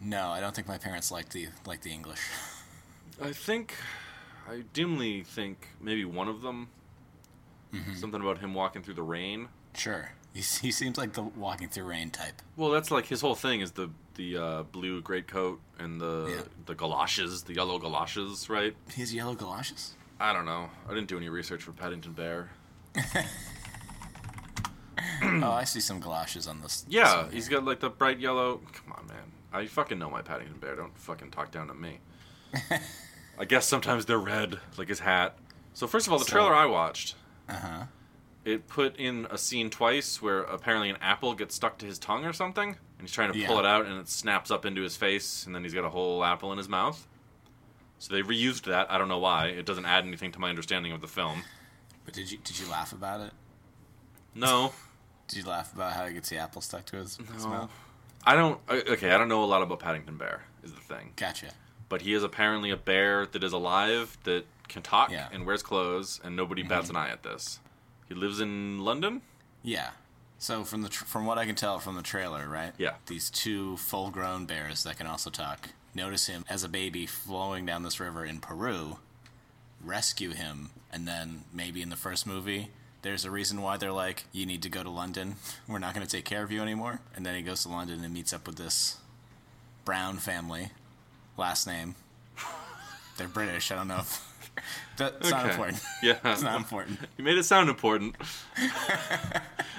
No, 0.00 0.28
I 0.28 0.38
don't 0.40 0.54
think 0.54 0.68
my 0.68 0.78
parents 0.78 1.10
liked 1.10 1.32
the 1.32 1.48
like 1.66 1.80
the 1.80 1.90
English. 1.90 2.20
I 3.20 3.32
think, 3.32 3.74
I 4.48 4.62
dimly 4.72 5.24
think 5.24 5.66
maybe 5.80 6.04
one 6.04 6.28
of 6.28 6.42
them. 6.42 6.68
Something 7.96 8.20
about 8.20 8.38
him 8.38 8.54
walking 8.54 8.82
through 8.82 8.94
the 8.94 9.02
rain. 9.02 9.48
Sure. 9.74 10.10
He's, 10.38 10.58
he 10.58 10.70
seems 10.70 10.96
like 10.96 11.14
the 11.14 11.22
walking 11.22 11.68
through 11.68 11.86
rain 11.86 12.10
type. 12.10 12.40
Well, 12.56 12.70
that's 12.70 12.92
like 12.92 13.06
his 13.06 13.20
whole 13.20 13.34
thing 13.34 13.60
is 13.60 13.72
the 13.72 13.90
the 14.14 14.36
uh, 14.36 14.62
blue 14.62 15.02
greatcoat 15.02 15.60
and 15.80 16.00
the 16.00 16.32
Yeah. 16.36 16.42
the 16.66 16.76
galoshes, 16.76 17.42
the 17.42 17.54
yellow 17.54 17.80
galoshes, 17.80 18.48
right? 18.48 18.76
His 18.94 19.12
yellow 19.12 19.34
galoshes. 19.34 19.94
I 20.20 20.32
don't 20.32 20.44
know. 20.46 20.70
I 20.88 20.94
didn't 20.94 21.08
do 21.08 21.16
any 21.16 21.28
research 21.28 21.64
for 21.64 21.72
Paddington 21.72 22.12
Bear. 22.12 22.50
oh, 25.22 25.50
I 25.52 25.64
see 25.64 25.80
some 25.80 25.98
galoshes 26.00 26.46
on 26.46 26.60
this. 26.60 26.84
Yeah, 26.88 27.24
this 27.24 27.34
he's 27.34 27.48
got 27.48 27.64
like 27.64 27.80
the 27.80 27.90
bright 27.90 28.18
yellow. 28.20 28.60
Come 28.72 28.92
on, 28.96 29.06
man. 29.08 29.32
I 29.52 29.66
fucking 29.66 29.98
know 29.98 30.10
my 30.10 30.22
Paddington 30.22 30.58
Bear. 30.58 30.76
Don't 30.76 30.96
fucking 30.98 31.30
talk 31.32 31.50
down 31.50 31.66
to 31.68 31.74
me. 31.74 31.98
I 33.38 33.44
guess 33.44 33.66
sometimes 33.66 34.06
they're 34.06 34.18
red, 34.18 34.58
like 34.76 34.88
his 34.88 35.00
hat. 35.00 35.36
So 35.74 35.86
first 35.86 36.06
of 36.06 36.12
all, 36.12 36.18
the 36.18 36.24
So- 36.24 36.32
trailer 36.32 36.54
I 36.54 36.66
watched, 36.66 37.14
Uh-huh. 37.48 37.84
It 38.44 38.66
put 38.68 38.96
in 38.96 39.26
a 39.30 39.38
scene 39.38 39.70
twice 39.70 40.22
where 40.22 40.40
apparently 40.40 40.90
an 40.90 40.96
apple 41.00 41.34
gets 41.34 41.54
stuck 41.54 41.78
to 41.78 41.86
his 41.86 41.98
tongue 41.98 42.24
or 42.24 42.32
something, 42.32 42.68
and 42.68 43.00
he's 43.00 43.12
trying 43.12 43.32
to 43.32 43.46
pull 43.46 43.58
it 43.58 43.66
out, 43.66 43.86
and 43.86 43.98
it 43.98 44.08
snaps 44.08 44.50
up 44.50 44.64
into 44.64 44.82
his 44.82 44.96
face, 44.96 45.44
and 45.46 45.54
then 45.54 45.62
he's 45.62 45.74
got 45.74 45.84
a 45.84 45.90
whole 45.90 46.24
apple 46.24 46.52
in 46.52 46.58
his 46.58 46.68
mouth. 46.68 47.06
So 47.98 48.14
they 48.14 48.22
reused 48.22 48.62
that. 48.62 48.90
I 48.90 48.98
don't 48.98 49.08
know 49.08 49.18
why. 49.18 49.48
It 49.48 49.66
doesn't 49.66 49.84
add 49.84 50.04
anything 50.04 50.32
to 50.32 50.38
my 50.38 50.50
understanding 50.50 50.92
of 50.92 51.00
the 51.00 51.08
film. 51.08 51.42
But 52.04 52.14
did 52.14 52.30
you 52.30 52.38
did 52.38 52.58
you 52.58 52.68
laugh 52.70 52.92
about 52.92 53.20
it? 53.20 53.32
No, 54.34 54.72
Did 55.28 55.44
you 55.44 55.50
laugh 55.50 55.74
about 55.74 55.92
how 55.92 56.06
he 56.06 56.14
gets 56.14 56.30
the 56.30 56.38
apple 56.38 56.62
stuck 56.62 56.86
to 56.86 56.96
his, 56.96 57.18
his 57.34 57.46
mouth? 57.46 57.70
I 58.24 58.34
don't. 58.34 58.60
Okay, 58.70 59.10
I 59.10 59.18
don't 59.18 59.28
know 59.28 59.44
a 59.44 59.46
lot 59.46 59.62
about 59.62 59.78
Paddington 59.78 60.16
Bear. 60.16 60.42
Is 60.64 60.72
the 60.72 60.80
thing. 60.80 61.12
Gotcha. 61.16 61.50
but 61.88 62.02
he 62.02 62.12
is 62.14 62.22
apparently 62.22 62.70
a 62.70 62.76
bear 62.76 63.26
that 63.26 63.44
is 63.44 63.52
alive 63.52 64.18
that 64.24 64.44
can 64.68 64.82
talk 64.82 65.10
Yeah. 65.10 65.28
and 65.32 65.46
wears 65.46 65.62
clothes 65.62 66.20
and 66.24 66.34
nobody 66.34 66.62
bats 66.62 66.88
mm-hmm. 66.88 66.96
an 66.96 67.02
eye 67.04 67.10
at 67.10 67.22
this 67.22 67.60
he 68.08 68.14
lives 68.14 68.40
in 68.40 68.78
london 68.84 69.22
Yeah. 69.62 69.90
So 70.40 70.62
from 70.62 70.82
the 70.82 70.88
tr- 70.88 71.04
from 71.04 71.26
what 71.26 71.36
I 71.36 71.46
can 71.46 71.56
tell 71.56 71.80
from 71.80 71.96
the 71.96 72.02
trailer, 72.02 72.48
right? 72.48 72.72
Yeah. 72.78 72.94
These 73.06 73.28
two 73.28 73.76
full-grown 73.78 74.46
bears 74.46 74.84
that 74.84 74.96
can 74.96 75.08
also 75.08 75.30
talk 75.30 75.70
notice 75.96 76.28
him 76.28 76.44
as 76.48 76.62
a 76.62 76.68
baby 76.68 77.06
flowing 77.06 77.66
down 77.66 77.82
this 77.82 77.98
river 77.98 78.24
in 78.24 78.38
Peru, 78.38 78.98
rescue 79.84 80.30
him, 80.30 80.70
and 80.92 81.08
then 81.08 81.42
maybe 81.52 81.82
in 81.82 81.90
the 81.90 81.96
first 81.96 82.24
movie. 82.24 82.68
There's 83.02 83.24
a 83.24 83.32
reason 83.32 83.62
why 83.62 83.78
they're 83.78 83.90
like, 83.90 84.26
you 84.32 84.46
need 84.46 84.62
to 84.62 84.68
go 84.68 84.82
to 84.84 84.90
London. 84.90 85.36
We're 85.68 85.80
not 85.80 85.92
going 85.94 86.06
to 86.06 86.10
take 86.16 86.24
care 86.24 86.44
of 86.44 86.52
you 86.52 86.62
anymore. 86.62 87.00
And 87.16 87.26
then 87.26 87.34
he 87.34 87.42
goes 87.42 87.62
to 87.64 87.68
London 87.68 88.04
and 88.04 88.14
meets 88.14 88.32
up 88.32 88.46
with 88.46 88.56
this 88.56 88.98
Brown 89.84 90.18
family, 90.18 90.70
last 91.36 91.66
name. 91.66 91.96
They're 93.16 93.26
British. 93.28 93.72
I 93.72 93.74
don't 93.76 93.88
know 93.88 93.98
if 93.98 94.24
that's 94.96 95.30
not 95.30 95.40
Okay. 95.44 95.50
important. 95.50 95.82
yeah 96.02 96.16
It's 96.24 96.42
not 96.42 96.56
important. 96.56 96.98
you 97.16 97.24
made 97.24 97.38
it 97.38 97.44
sound 97.44 97.68
important 97.68 98.16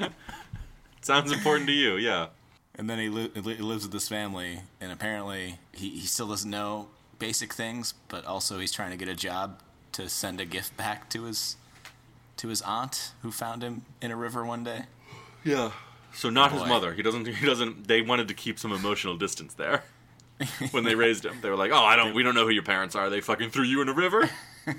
sounds 1.02 1.32
important 1.32 1.68
to 1.68 1.74
you 1.74 1.96
yeah 1.98 2.28
And 2.78 2.89
then 2.89 3.00
he, 3.00 3.10
li- 3.10 3.32
he 3.34 3.42
lives 3.58 3.84
with 3.84 3.92
this 3.92 4.08
family, 4.08 4.62
and 4.80 4.92
apparently 4.92 5.60
he, 5.74 5.89
he 5.89 6.08
still 6.08 6.28
doesn't 6.28 6.50
know 6.50 6.88
basic 7.18 7.54
things, 7.54 7.94
but 8.08 8.26
also 8.26 8.60
he's 8.60 8.72
trying 8.72 8.92
to 8.92 8.98
get 8.98 9.10
a 9.10 9.15
job 9.15 9.60
to 9.94 10.08
send 10.08 10.39
a 10.39 10.46
gift 10.46 10.78
back 10.78 11.10
to 11.10 11.24
his 11.24 11.58
to 12.38 12.48
his 12.48 12.62
aunt 12.62 13.12
who 13.22 13.32
found 13.32 13.62
him 13.62 13.82
in 14.02 14.12
a 14.12 14.15
river 14.15 14.46
one 14.46 14.63
day. 14.63 14.84
yeah 15.44 15.72
so 16.13 16.30
not 16.30 16.52
his 16.54 16.63
mother 16.65 16.94
he 16.94 17.02
doesn't 17.02 17.28
he 17.28 17.46
doesn't 17.46 17.88
they 17.88 18.02
wanted 18.02 18.28
to 18.30 18.34
keep 18.34 18.58
some 18.58 18.72
emotional 18.72 19.18
distance 19.18 19.54
there 19.56 19.84
when 20.71 20.84
they 20.84 20.95
raised 20.95 21.25
him 21.25 21.36
they 21.41 21.49
were 21.49 21.56
like 21.56 21.71
oh 21.71 21.84
i 21.84 21.95
don't 21.95 22.13
we 22.15 22.23
don't 22.23 22.36
know 22.36 22.45
who 22.45 22.52
your 22.54 22.63
parents 22.63 22.95
are 22.95 23.10
they 23.10 23.19
fucking 23.21 23.49
threw 23.49 23.63
you 23.63 23.82
in 23.82 23.89
a 23.89 23.93
river 23.93 24.30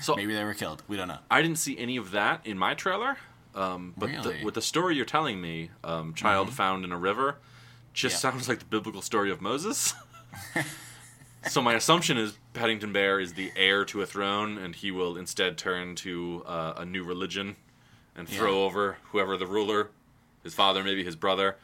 so 0.00 0.16
Maybe 0.16 0.34
they 0.34 0.44
were 0.44 0.54
killed. 0.54 0.82
We 0.88 0.96
don't 0.96 1.08
know. 1.08 1.18
I 1.30 1.42
didn't 1.42 1.58
see 1.58 1.78
any 1.78 1.96
of 1.96 2.10
that 2.12 2.40
in 2.44 2.58
my 2.58 2.74
trailer. 2.74 3.16
Um, 3.54 3.94
but 3.96 4.08
Really? 4.10 4.34
Mm-hmm. 4.36 4.44
with 4.44 4.54
the 4.54 4.62
story 4.62 4.96
you're 4.96 5.04
telling 5.04 5.40
me, 5.40 5.70
um, 5.84 6.14
child 6.14 6.52
found 6.52 6.84
in 6.84 6.90
a 6.92 6.98
river, 6.98 7.36
just 7.92 8.14
Yeah. 8.14 8.30
sounds 8.30 8.48
like 8.48 8.58
the 8.60 8.64
biblical 8.64 9.02
story 9.02 9.30
of 9.30 9.40
Moses. 9.40 9.94
so 11.48 11.60
my 11.60 11.74
assumption 11.74 12.16
is 12.18 12.38
Paddington 12.54 12.92
Bear 12.92 13.20
is 13.20 13.34
the 13.34 13.52
heir 13.56 13.84
to 13.86 14.00
a 14.02 14.06
throne, 14.06 14.58
and 14.58 14.74
he 14.74 14.90
will 14.90 15.16
instead 15.16 15.58
turn 15.58 15.94
to 15.96 16.42
uh, 16.46 16.74
a 16.78 16.84
new 16.84 17.04
religion 17.04 17.56
and 18.16 18.28
throw 18.28 18.52
Yeah. 18.58 18.64
over 18.66 18.96
whoever 19.12 19.36
the 19.36 19.46
ruler, 19.46 19.90
his 20.42 20.54
father, 20.54 20.82
maybe 20.82 21.04
his 21.04 21.14
brother. 21.16 21.56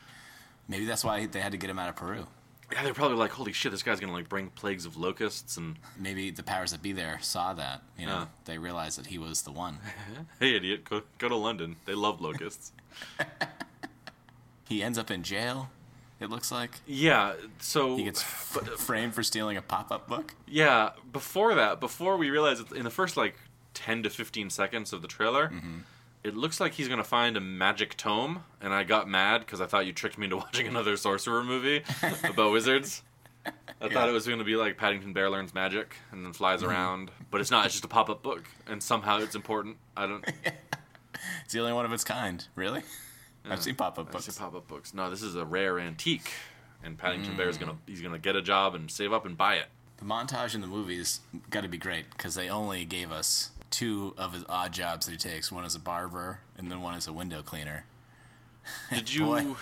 Maybe 0.68 0.84
that's 0.84 1.02
why 1.04 1.26
they 1.26 1.40
had 1.40 1.52
to 1.52 1.58
get 1.58 1.70
him 1.70 1.78
out 1.78 1.88
of 1.88 1.96
Peru. 1.96 2.26
Yeah, 2.70 2.82
they're 2.82 2.92
probably 2.92 3.16
like, 3.16 3.30
"Holy 3.30 3.52
shit, 3.54 3.72
this 3.72 3.82
guy's 3.82 3.98
gonna 3.98 4.12
like 4.12 4.28
bring 4.28 4.50
plagues 4.50 4.84
of 4.84 4.96
locusts." 4.98 5.56
And 5.56 5.78
Maybe 5.98 6.30
the 6.30 6.42
powers 6.42 6.72
that 6.72 6.82
be 6.82 6.92
there 6.92 7.18
saw 7.22 7.54
that. 7.54 7.82
You 7.98 8.04
know, 8.06 8.12
Yeah. 8.18 8.26
they 8.44 8.58
realized 8.58 8.98
that 8.98 9.06
he 9.06 9.16
was 9.18 9.42
the 9.42 9.52
one. 9.52 9.78
hey, 10.40 10.54
idiot, 10.54 10.84
go 10.84 11.02
go 11.16 11.28
to 11.30 11.36
London. 11.36 11.76
They 11.86 11.94
love 11.94 12.20
locusts. 12.20 12.72
He 14.68 14.82
ends 14.82 14.98
up 14.98 15.10
in 15.10 15.22
jail. 15.22 15.70
It 16.20 16.28
looks 16.30 16.50
like 16.52 16.72
yeah, 16.86 17.34
so 17.58 17.96
he 17.96 18.04
gets 18.04 18.20
f- 18.20 18.68
framed 18.76 19.14
for 19.14 19.22
stealing 19.22 19.56
a 19.56 19.62
pop-up 19.62 20.08
book. 20.08 20.34
Yeah, 20.46 20.90
before 21.12 21.54
that, 21.54 21.80
before 21.80 22.16
we 22.18 22.28
realize 22.28 22.60
it, 22.60 22.72
in 22.72 22.82
the 22.84 22.90
first 22.90 23.16
like 23.16 23.36
10 23.74 24.02
to 24.02 24.10
15 24.10 24.50
seconds 24.50 24.92
of 24.92 25.00
the 25.00 25.08
trailer, 25.08 25.48
mm-hmm. 25.48 25.78
It 26.24 26.36
looks 26.36 26.60
like 26.60 26.74
he's 26.74 26.88
going 26.88 26.98
to 26.98 27.04
find 27.04 27.36
a 27.36 27.40
magic 27.40 27.96
tome, 27.96 28.44
and 28.60 28.72
I 28.72 28.84
got 28.84 29.08
mad 29.08 29.40
because 29.40 29.60
I 29.60 29.66
thought 29.66 29.86
you 29.86 29.92
tricked 29.92 30.18
me 30.18 30.24
into 30.24 30.36
watching 30.38 30.66
another 30.66 30.96
sorcerer 30.96 31.44
movie 31.44 31.82
about 32.24 32.52
wizards. 32.52 33.02
I 33.46 33.52
Yeah. 33.86 33.92
thought 33.92 34.08
it 34.08 34.12
was 34.12 34.26
going 34.26 34.40
to 34.40 34.44
be 34.44 34.56
like 34.56 34.76
Paddington 34.76 35.12
Bear 35.12 35.30
learns 35.30 35.54
magic 35.54 35.94
and 36.10 36.24
then 36.24 36.32
flies 36.32 36.60
mm-hmm. 36.60 36.70
around, 36.70 37.10
but 37.30 37.40
it's 37.40 37.50
not. 37.50 37.64
It's 37.66 37.74
just 37.74 37.84
a 37.84 37.88
pop-up 37.88 38.22
book, 38.22 38.44
and 38.66 38.82
somehow 38.82 39.18
it's 39.18 39.34
important. 39.34 39.76
I 39.96 40.06
don't. 40.06 40.24
It's 41.44 41.52
the 41.52 41.60
only 41.60 41.72
one 41.72 41.84
of 41.84 41.92
its 41.92 42.04
kind. 42.04 42.46
Really? 42.54 42.82
I've 43.48 43.62
seen 43.62 43.74
pop-up 43.74 44.08
I 44.08 44.12
books. 44.12 44.26
see 44.26 44.38
pop-up 44.38 44.68
books. 44.68 44.94
No, 44.94 45.10
this 45.10 45.22
is 45.22 45.34
a 45.34 45.44
rare 45.44 45.80
antique, 45.80 46.30
and 46.84 46.96
Paddington 46.96 47.36
Bear's 47.36 47.56
gonna 47.58 47.72
mm. 47.72 47.78
he's 47.86 48.00
gonna 48.02 48.18
get 48.18 48.36
a 48.36 48.42
job 48.42 48.74
and 48.74 48.90
save 48.90 49.12
up 49.12 49.24
and 49.26 49.36
buy 49.36 49.54
it. 49.56 49.66
The 49.96 50.04
montage 50.04 50.54
in 50.54 50.60
the 50.60 50.66
movies 50.66 51.20
got 51.50 51.62
to 51.62 51.68
be 51.68 51.78
great 51.78 52.10
because 52.10 52.34
they 52.36 52.48
only 52.48 52.84
gave 52.84 53.10
us 53.10 53.50
two 53.70 54.14
of 54.16 54.32
his 54.32 54.44
odd 54.48 54.72
jobs 54.72 55.06
that 55.06 55.12
he 55.12 55.18
takes. 55.18 55.50
One 55.52 55.64
as 55.64 55.74
a 55.74 55.80
barber, 55.80 56.40
and 56.56 56.70
then 56.70 56.80
one 56.80 56.94
as 56.94 57.06
a 57.06 57.12
window 57.12 57.42
cleaner. 57.42 57.84
Did 58.92 59.12
you 59.12 59.56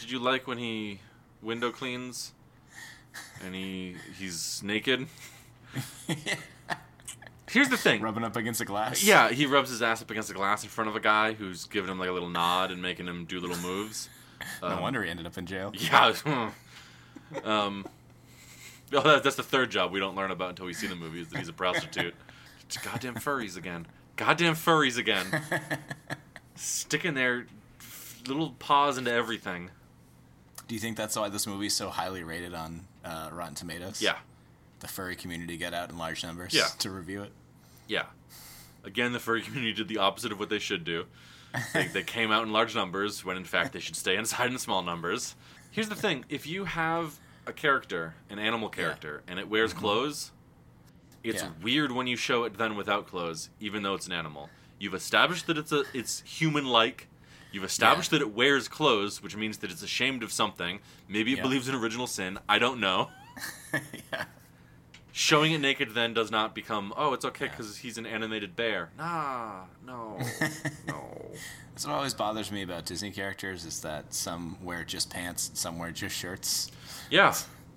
did 0.00 0.10
you 0.10 0.18
like 0.20 0.46
when 0.46 0.58
he 0.58 1.00
window 1.42 1.70
cleans 1.72 2.32
and 3.44 3.54
he 3.54 3.96
he's 4.18 4.62
naked? 4.64 5.06
Here's 7.50 7.68
the 7.68 7.76
thing. 7.76 8.00
Rubbing 8.00 8.24
up 8.24 8.36
against 8.36 8.60
a 8.60 8.64
glass. 8.64 9.04
Yeah, 9.04 9.28
he 9.30 9.46
rubs 9.46 9.68
his 9.70 9.82
ass 9.82 10.00
up 10.00 10.10
against 10.10 10.28
the 10.28 10.34
glass 10.34 10.62
in 10.62 10.70
front 10.70 10.88
of 10.88 10.96
a 10.96 11.00
guy 11.00 11.34
who's 11.34 11.66
giving 11.66 11.90
him 11.90 11.98
like 11.98 12.08
a 12.08 12.12
little 12.12 12.30
nod 12.30 12.70
and 12.70 12.80
making 12.80 13.06
him 13.06 13.24
do 13.26 13.40
little 13.40 13.58
moves. 13.58 14.08
No 14.62 14.80
wonder 14.80 15.02
he 15.02 15.10
ended 15.10 15.26
up 15.26 15.36
in 15.36 15.46
jail. 15.46 15.72
Yeah. 15.78 16.14
um. 17.44 17.86
Oh, 18.94 19.20
that's 19.20 19.36
the 19.36 19.42
third 19.42 19.70
job 19.70 19.90
we 19.90 20.00
don't 20.00 20.14
learn 20.14 20.30
about 20.30 20.50
until 20.50 20.66
we 20.66 20.74
see 20.74 20.86
the 20.86 20.94
movie 20.96 21.20
is 21.20 21.28
that 21.28 21.38
he's 21.38 21.48
a 21.48 21.52
prostitute. 21.52 22.14
It's 22.74 22.82
goddamn 22.82 23.16
furries 23.16 23.58
again. 23.58 23.86
Goddamn 24.16 24.54
furries 24.54 24.96
again. 24.96 25.26
Sticking 26.54 27.12
their 27.12 27.46
little 28.26 28.54
paws 28.58 28.96
into 28.96 29.12
everything. 29.12 29.70
Do 30.68 30.74
you 30.74 30.80
think 30.80 30.96
that's 30.96 31.14
why 31.16 31.28
this 31.28 31.46
movie 31.46 31.66
is 31.66 31.74
so 31.76 31.90
highly 31.90 32.22
rated 32.22 32.54
on 32.54 32.80
uh, 33.04 33.28
Rotten 33.30 33.54
Tomatoes? 33.54 34.00
Yeah. 34.00 34.16
The 34.80 34.88
furry 34.88 35.16
community 35.16 35.58
get 35.58 35.74
out 35.74 35.90
in 35.90 35.98
large 35.98 36.22
numbers 36.24 36.54
Yeah. 36.54 36.68
to 36.78 36.90
review 36.90 37.22
it. 37.22 37.32
Yeah. 37.88 38.04
Again, 38.84 39.12
the 39.12 39.20
furry 39.20 39.42
community 39.42 39.74
did 39.74 39.88
the 39.88 39.98
opposite 39.98 40.32
of 40.32 40.40
what 40.40 40.48
they 40.48 40.58
should 40.58 40.84
do. 40.84 41.04
They, 41.74 41.86
they 41.88 42.02
came 42.02 42.32
out 42.32 42.44
in 42.44 42.52
large 42.54 42.74
numbers 42.74 43.22
when, 43.26 43.36
in 43.36 43.44
fact, 43.44 43.74
they 43.74 43.80
should 43.80 43.96
stay 43.96 44.16
inside 44.16 44.50
in 44.50 44.56
small 44.56 44.82
numbers. 44.82 45.34
Here's 45.70 45.90
the 45.90 45.94
thing 45.94 46.24
if 46.30 46.46
you 46.46 46.64
have 46.64 47.18
a 47.46 47.52
character, 47.52 48.14
an 48.30 48.38
animal 48.38 48.70
character, 48.70 49.22
and 49.28 49.38
it 49.38 49.50
wears 49.50 49.74
clothes, 49.74 50.32
it's. 51.24 51.42
Yeah. 51.42 51.50
weird 51.62 51.92
when 51.92 52.06
you 52.06 52.16
show 52.16 52.44
it 52.44 52.56
then 52.58 52.76
without 52.76 53.06
clothes, 53.06 53.50
even 53.60 53.82
though 53.82 53.94
it's 53.94 54.06
an 54.06 54.12
animal. 54.12 54.50
You've 54.78 54.94
established 54.94 55.46
that 55.46 55.56
it's 55.58 55.72
a 55.72 55.84
it's 55.94 56.20
human 56.22 56.66
like. 56.66 57.08
You've 57.52 57.64
established 57.64 58.10
that 58.12 58.22
it 58.22 58.34
wears 58.34 58.66
clothes, 58.66 59.22
which 59.22 59.36
means 59.36 59.58
that 59.58 59.70
it's 59.70 59.82
ashamed 59.82 60.22
of 60.22 60.32
something. 60.32 60.80
Maybe 61.08 61.32
it 61.32 61.36
Yeah. 61.36 61.42
believes 61.42 61.68
in 61.68 61.74
original 61.74 62.06
sin. 62.06 62.38
I 62.48 62.58
don't 62.58 62.80
know. 62.80 63.10
yeah. 64.12 64.24
Showing 65.14 65.52
it 65.52 65.58
naked 65.58 65.90
then 65.94 66.14
does 66.14 66.30
not 66.30 66.54
become, 66.54 66.94
oh, 66.96 67.12
it's 67.12 67.26
okay 67.26 67.48
because 67.48 67.76
he's 67.76 67.98
an 67.98 68.06
animated 68.06 68.56
bear. 68.56 68.88
Nah, 68.96 69.64
no, 69.86 70.18
no. 70.88 71.30
That's 71.74 71.86
what 71.86 71.94
always 71.94 72.14
bothers 72.14 72.50
me 72.50 72.62
about 72.62 72.86
Disney 72.86 73.10
characters 73.10 73.66
is 73.66 73.80
that 73.80 74.14
some 74.14 74.56
wear 74.64 74.84
just 74.84 75.10
pants, 75.10 75.50
some 75.52 75.78
wear 75.78 75.90
just 75.90 76.16
shirts. 76.16 76.70
Yeah, 77.10 77.28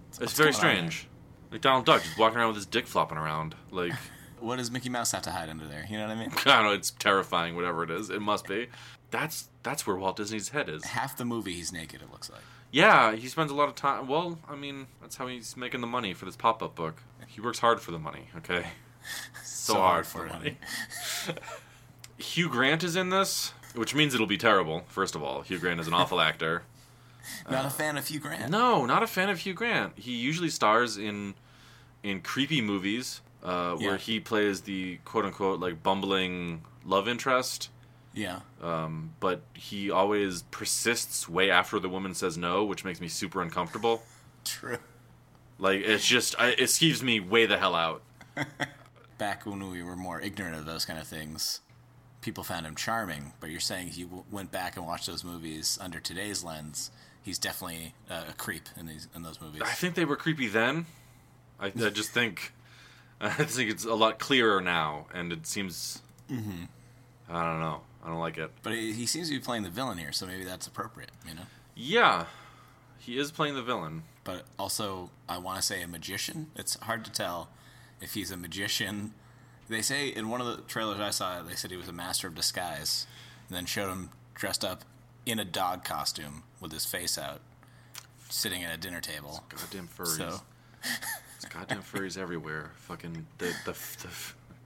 it's 0.07 0.19
what's 0.19 0.31
very 0.33 0.53
strange. 0.53 1.07
Like 1.55 1.61
Donald 1.61 1.85
Duck 1.85 2.03
just 2.03 2.17
walking 2.17 2.37
around 2.37 2.49
with 2.49 2.57
his 2.57 2.65
dick 2.65 2.85
flopping 2.85 3.17
around. 3.17 3.55
Like, 3.71 3.93
What 4.41 4.57
does 4.57 4.69
Mickey 4.69 4.89
Mouse 4.89 5.13
have 5.13 5.21
to 5.21 5.31
hide 5.31 5.47
under 5.47 5.65
there? 5.65 5.85
You 5.89 5.97
know 5.97 6.05
what 6.05 6.17
I 6.17 6.19
mean? 6.19 6.31
I 6.45 6.55
don't 6.57 6.63
know, 6.65 6.73
it's 6.73 6.91
terrifying, 6.91 7.55
whatever 7.55 7.81
it 7.81 7.89
is. 7.89 8.09
It 8.09 8.21
must 8.21 8.45
be. 8.45 8.67
That's 9.09 9.47
that's 9.63 9.87
where 9.87 9.95
Walt 9.95 10.17
Disney's 10.17 10.49
head 10.49 10.67
is. 10.67 10.83
Half 10.83 11.15
the 11.15 11.23
movie 11.23 11.53
he's 11.53 11.71
naked. 11.71 12.01
It 12.01 12.11
looks 12.11 12.29
like. 12.29 12.41
Yeah, 12.71 13.15
he 13.15 13.29
spends 13.29 13.51
a 13.51 13.55
lot 13.55 13.69
of 13.69 13.75
time. 13.75 14.05
Well, 14.09 14.37
I 14.49 14.57
mean, 14.57 14.87
that's 14.99 15.15
how 15.15 15.27
he's 15.27 15.55
making 15.55 15.79
the 15.79 15.87
money 15.87 16.13
for 16.13 16.25
this 16.25 16.35
pop 16.35 16.61
up 16.61 16.75
book. 16.75 17.01
He 17.25 17.39
works 17.39 17.59
hard 17.59 17.79
for 17.79 17.91
the 17.91 17.99
money, 17.99 18.27
okay? 18.37 18.65
So, 19.43 19.75
hard, 19.75 20.07
for, 20.07 20.25
money. 20.25 20.57
Hugh 22.17 22.49
Grant 22.49 22.83
is 22.83 22.95
in 22.95 23.11
this. 23.11 23.53
which 23.75 23.93
means 23.93 24.15
it'll 24.15 24.25
be 24.25 24.37
terrible. 24.37 24.83
First 24.87 25.15
of 25.15 25.21
all, 25.23 25.41
Hugh 25.41 25.59
Grant 25.59 25.79
is 25.79 25.87
an 25.87 25.93
awful 25.93 26.19
actor. 26.19 26.63
Not 27.49 27.65
a 27.65 27.67
uh, 27.67 27.69
fan 27.69 27.97
of 27.97 28.07
Hugh 28.07 28.19
Grant. 28.19 28.51
No, 28.51 28.85
not 28.85 29.03
a 29.03 29.07
fan 29.07 29.29
of 29.29 29.39
Hugh 29.39 29.53
Grant. 29.53 29.93
He 29.95 30.15
usually 30.15 30.49
stars 30.49 30.97
in 30.97 31.35
in 32.05 32.21
creepy 32.21 32.61
movies 32.61 33.21
uh, 33.43 33.73
where 33.75 33.91
Yeah. 33.91 33.97
he 33.97 34.19
plays 34.19 34.61
the 34.61 34.97
quote 35.05 35.25
unquote 35.25 35.59
like 35.59 35.81
bumbling 35.83 36.63
love 36.85 37.07
interest. 37.07 37.69
Yeah. 38.13 38.39
Um, 38.61 39.13
but 39.19 39.41
he 39.53 39.91
always 39.91 40.43
persists 40.43 41.27
way 41.27 41.51
after 41.51 41.79
the 41.79 41.89
woman 41.89 42.13
says 42.13 42.37
no, 42.37 42.63
which 42.63 42.85
makes 42.85 43.01
me 43.01 43.07
super 43.09 43.41
uncomfortable. 43.41 44.03
True. 44.45 44.77
Like 45.59 45.81
it's 45.81 46.05
just 46.05 46.35
I, 46.39 46.49
it 46.49 46.69
skeeves 46.69 47.01
me 47.01 47.19
way 47.19 47.45
the 47.45 47.57
hell 47.57 47.75
out. 47.75 48.01
Back 49.17 49.45
when 49.45 49.69
we 49.71 49.81
were 49.81 49.95
more 49.95 50.19
ignorant 50.19 50.55
of 50.55 50.65
those 50.65 50.83
kind 50.85 50.99
of 50.99 51.07
things, 51.07 51.61
people 52.21 52.43
found 52.43 52.65
him 52.65 52.75
charming. 52.75 53.31
But 53.39 53.49
you're 53.49 53.59
saying 53.61 53.91
you 53.93 54.05
w- 54.05 54.23
went 54.29 54.51
back 54.51 54.75
and 54.75 54.85
watched 54.85 55.07
those 55.07 55.23
movies 55.23 55.77
under 55.81 55.99
today's 56.01 56.43
lens, 56.43 56.91
he's 57.21 57.39
definitely 57.39 57.93
uh, 58.09 58.23
a 58.29 58.33
creep 58.33 58.67
in 58.77 58.87
these 58.87 59.07
in 59.15 59.23
those 59.23 59.39
movies. 59.39 59.61
I 59.63 59.71
think 59.71 59.95
they 59.95 60.03
were 60.05 60.17
creepy 60.17 60.47
then. 60.47 60.85
I, 61.59 61.67
I 61.67 61.89
just 61.89 62.11
think 62.11 62.53
I 63.21 63.29
think 63.29 63.71
it's 63.71 63.85
a 63.85 63.93
lot 63.93 64.19
clearer 64.19 64.61
now, 64.61 65.07
and 65.13 65.31
it 65.31 65.47
seems. 65.47 66.01
Mm-hmm. 66.29 66.65
I 67.29 67.43
don't 67.43 67.59
know. 67.59 67.81
I 68.03 68.09
don't 68.09 68.19
like 68.19 68.37
it. 68.37 68.51
But 68.61 68.73
he, 68.73 68.93
he 68.93 69.05
seems 69.05 69.29
to 69.29 69.33
be 69.35 69.39
playing 69.39 69.63
the 69.63 69.69
villain 69.69 69.97
here, 69.97 70.11
so 70.11 70.27
maybe 70.27 70.43
that's 70.43 70.67
appropriate, 70.67 71.11
you 71.27 71.33
know. 71.33 71.41
Yeah, 71.75 72.25
he 72.99 73.17
is 73.17 73.31
playing 73.31 73.55
the 73.55 73.63
villain. 73.63 74.03
But 74.23 74.43
also, 74.59 75.09
I 75.29 75.37
want 75.37 75.57
to 75.57 75.63
say 75.63 75.81
a 75.81 75.87
magician. 75.87 76.47
It's 76.55 76.79
hard 76.81 77.05
to 77.05 77.11
tell 77.11 77.49
if 78.01 78.13
he's 78.13 78.31
a 78.31 78.37
magician. 78.37 79.13
They 79.69 79.81
say 79.81 80.09
in 80.09 80.29
one 80.29 80.41
of 80.41 80.47
the 80.47 80.61
trailers 80.63 80.99
I 80.99 81.09
saw, 81.09 81.41
they 81.41 81.55
said 81.55 81.71
he 81.71 81.77
was 81.77 81.87
a 81.87 81.93
master 81.93 82.27
of 82.27 82.35
disguise, 82.35 83.07
and 83.47 83.57
then 83.57 83.65
showed 83.65 83.89
him 83.89 84.09
dressed 84.35 84.63
up 84.63 84.83
in 85.25 85.39
a 85.39 85.45
dog 85.45 85.83
costume 85.83 86.43
with 86.59 86.71
his 86.71 86.85
face 86.85 87.17
out, 87.17 87.41
sitting 88.29 88.63
at 88.63 88.73
a 88.73 88.77
dinner 88.77 89.01
table. 89.01 89.43
Goddamn 89.49 89.87
furries. 89.87 90.17
So, 90.17 90.41
goddamn 91.49 91.81
furries 91.81 92.17
everywhere. 92.17 92.71
Fucking 92.75 93.25
the 93.37 93.45
the, 93.65 93.71
the 93.71 94.09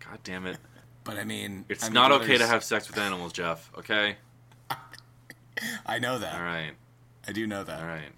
God 0.05 0.19
damn 0.23 0.45
it. 0.45 0.57
but 1.03 1.17
I 1.17 1.23
mean, 1.23 1.65
It's 1.69 1.83
I 1.83 1.87
mean, 1.87 1.93
not 1.93 2.11
okay 2.13 2.37
to 2.37 2.47
have 2.47 2.63
sex 2.63 2.87
with 2.87 2.97
animals, 2.97 3.33
Jeff. 3.33 3.69
Okay. 3.77 4.15
I 5.85 5.99
know 5.99 6.17
that. 6.19 6.35
All 6.35 6.41
right. 6.41 6.71
I 7.27 7.31
do 7.31 7.45
know 7.45 7.63
that. 7.63 7.79
All 7.81 7.85
right. 7.87 8.11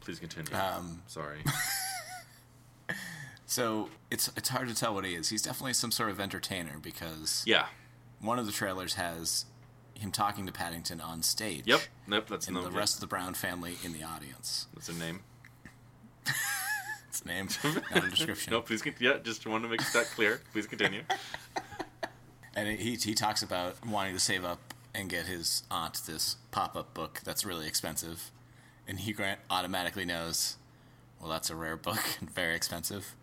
Please 0.00 0.18
continue. 0.18 0.52
Um, 0.54 1.02
Sorry. 1.06 1.38
so 3.46 3.88
it's 4.10 4.28
it's 4.36 4.48
hard 4.48 4.68
to 4.68 4.74
tell 4.74 4.94
what 4.94 5.04
he 5.04 5.14
is. 5.14 5.28
He's 5.28 5.42
definitely 5.42 5.74
some 5.74 5.90
sort 5.90 6.10
of 6.10 6.20
entertainer 6.20 6.78
because 6.80 7.42
Yeah. 7.46 7.66
one 8.20 8.38
of 8.38 8.46
the 8.46 8.52
trailers 8.52 8.94
has 8.94 9.46
him 9.94 10.12
talking 10.12 10.46
to 10.46 10.52
Paddington 10.52 11.00
on 11.00 11.22
stage. 11.22 11.64
Yep. 11.66 11.80
Nope. 12.06 12.26
That's 12.28 12.48
And 12.48 12.56
the 12.56 12.70
rest 12.70 12.96
of 12.96 13.00
the 13.00 13.06
Brown 13.06 13.34
family 13.34 13.76
in 13.82 13.92
the 13.92 14.02
audience. 14.02 14.66
That's 14.74 14.88
a 14.88 14.94
name. 14.94 15.20
It's 17.28 17.64
a 17.64 17.68
name, 17.68 17.82
not 17.94 18.04
a 18.04 18.10
description. 18.10 18.52
No, 18.52 18.60
please. 18.60 18.82
Con- 18.82 18.94
yeah, 19.00 19.14
just 19.22 19.46
want 19.46 19.64
to 19.64 19.68
make 19.68 19.80
that 19.92 20.06
clear. 20.14 20.40
Please 20.52 20.66
continue. 20.66 21.02
And 22.58 22.78
he 22.78 22.94
he 22.96 23.14
talks 23.14 23.42
about 23.42 23.84
wanting 23.86 24.14
to 24.14 24.18
save 24.18 24.42
up 24.42 24.72
and 24.94 25.10
get 25.10 25.26
his 25.26 25.64
aunt 25.70 26.00
this 26.06 26.36
pop 26.52 26.74
up 26.74 26.94
book 26.94 27.20
that's 27.22 27.44
really 27.44 27.66
expensive, 27.66 28.30
and 28.88 28.98
Hugh 28.98 29.12
Grant 29.12 29.40
automatically 29.50 30.06
knows, 30.06 30.56
well, 31.20 31.28
that's 31.30 31.50
a 31.50 31.54
rare 31.54 31.76
book 31.76 31.98
and 32.20 32.30
very 32.30 32.54
expensive. 32.56 33.14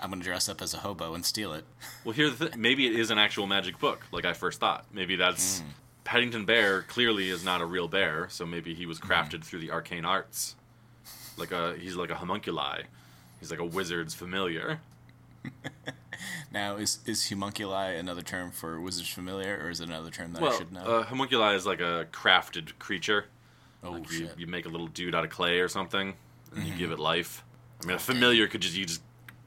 I'm 0.00 0.10
gonna 0.10 0.22
dress 0.22 0.48
up 0.48 0.62
as 0.62 0.72
a 0.72 0.76
hobo 0.78 1.14
and 1.14 1.24
steal 1.24 1.52
it. 1.52 1.64
Well, 2.04 2.12
here's 2.12 2.36
the 2.38 2.46
thing. 2.50 2.60
Maybe 2.60 2.86
it 2.86 2.94
is 2.94 3.10
an 3.10 3.18
actual 3.18 3.48
magic 3.48 3.80
book, 3.80 4.02
like 4.12 4.24
I 4.24 4.34
first 4.34 4.60
thought. 4.60 4.84
Maybe 4.92 5.16
that's 5.16 5.58
Hmm. 5.58 5.66
Paddington 6.04 6.44
Bear. 6.44 6.82
Clearly, 6.82 7.28
is 7.28 7.44
not 7.44 7.60
a 7.60 7.66
real 7.66 7.88
bear, 7.88 8.28
so 8.30 8.46
maybe 8.46 8.72
he 8.72 8.84
Hmm. 8.84 8.88
was 8.90 9.00
crafted 9.00 9.42
through 9.42 9.58
the 9.62 9.72
arcane 9.72 10.04
arts. 10.04 10.54
Like 11.36 11.50
a, 11.50 11.74
he's 11.76 11.96
like 11.96 12.10
a 12.10 12.14
homunculi. 12.14 12.84
He's 13.40 13.50
like 13.50 13.60
a 13.60 13.64
wizard's 13.64 14.14
familiar. 14.14 14.80
Now, 16.50 16.76
is 16.76 17.00
is 17.04 17.28
homunculi 17.28 17.94
another 17.96 18.22
term 18.22 18.50
for 18.50 18.80
wizard's 18.80 19.10
familiar, 19.10 19.60
or 19.62 19.68
is 19.68 19.80
it 19.80 19.88
another 19.88 20.10
term 20.10 20.32
that 20.32 20.42
I 20.42 20.56
should 20.56 20.72
know? 20.72 20.80
uh, 20.80 21.02
homunculi 21.04 21.54
is 21.54 21.66
like 21.66 21.80
a 21.80 22.06
crafted 22.12 22.78
creature. 22.78 23.26
oh 23.84 23.92
Like 23.92 24.10
you, 24.10 24.18
shit! 24.28 24.38
you 24.38 24.46
make 24.46 24.64
a 24.64 24.68
little 24.70 24.86
dude 24.86 25.14
out 25.14 25.24
of 25.24 25.30
clay 25.30 25.58
or 25.60 25.68
something, 25.68 26.14
and 26.54 26.66
you 26.66 26.74
give 26.74 26.90
it 26.92 26.98
life. 26.98 27.44
I 27.82 27.86
mean, 27.86 27.96
a 27.96 27.98
familiar 27.98 28.46
could 28.48 28.62
just 28.62 28.74
you 28.76 28.86
just 28.86 29.02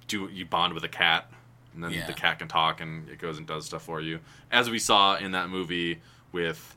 do 0.08 0.30
you 0.32 0.46
bond 0.46 0.74
with 0.74 0.84
a 0.84 0.88
cat, 0.90 1.32
and 1.74 1.84
then 1.84 1.92
Yeah. 1.92 2.06
the 2.06 2.14
cat 2.14 2.38
can 2.40 2.48
talk 2.48 2.82
and 2.82 3.10
it 3.10 3.18
goes 3.18 3.38
and 3.40 3.48
does 3.48 3.66
stuff 3.66 3.84
for 3.84 4.00
you, 4.02 4.20
as 4.52 4.70
we 4.70 4.78
saw 4.78 5.16
in 5.16 5.32
that 5.32 5.50
movie 5.50 6.02
with 6.32 6.76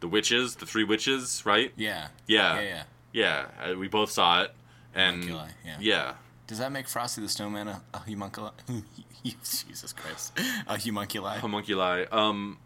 the 0.00 0.06
witches, 0.08 0.56
the 0.56 0.66
three 0.66 0.84
witches, 0.84 1.44
right? 1.44 1.72
yeah, 1.76 2.08
Yeah. 2.28 2.60
yeah, 2.60 2.62
yeah. 2.62 2.82
Yeah, 3.12 3.70
uh, 3.72 3.76
we 3.76 3.88
both 3.88 4.10
saw 4.10 4.42
it, 4.42 4.54
and 4.94 5.24
Homunculi, 5.24 5.48
yeah. 5.64 5.76
yeah, 5.80 6.14
Does 6.46 6.58
that 6.58 6.72
make 6.72 6.88
Frosty 6.88 7.22
the 7.22 7.28
Snowman 7.28 7.68
a, 7.68 7.82
a 7.94 7.98
homunculi? 7.98 8.50
Jesus 9.24 9.92
Christ, 9.92 10.38
a 10.66 10.78
homunculi. 10.78 11.38
homunculi. 11.38 12.06
Um, 12.12 12.58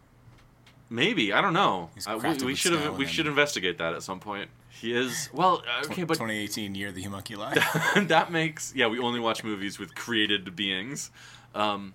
maybe 0.89 1.31
I 1.31 1.41
don't 1.41 1.53
know. 1.53 1.89
Uh, 2.05 2.19
we 2.21 2.45
we 2.45 2.55
should 2.55 2.73
have 2.73 2.97
we 2.97 3.05
should 3.05 3.27
investigate 3.27 3.77
that 3.77 3.93
at 3.93 4.03
some 4.03 4.19
point. 4.19 4.49
He 4.69 4.93
is 4.93 5.29
well, 5.33 5.63
uh, 5.67 5.85
okay, 5.85 6.03
but 6.03 6.15
2018 6.15 6.75
year 6.75 6.91
the 6.91 7.03
homunculi. 7.03 7.53
that 8.07 8.31
makes 8.31 8.73
yeah. 8.75 8.87
We 8.87 8.99
only 8.99 9.19
watch 9.19 9.43
movies 9.43 9.79
with 9.79 9.95
created 9.95 10.55
beings. 10.55 11.11
Um, 11.55 11.93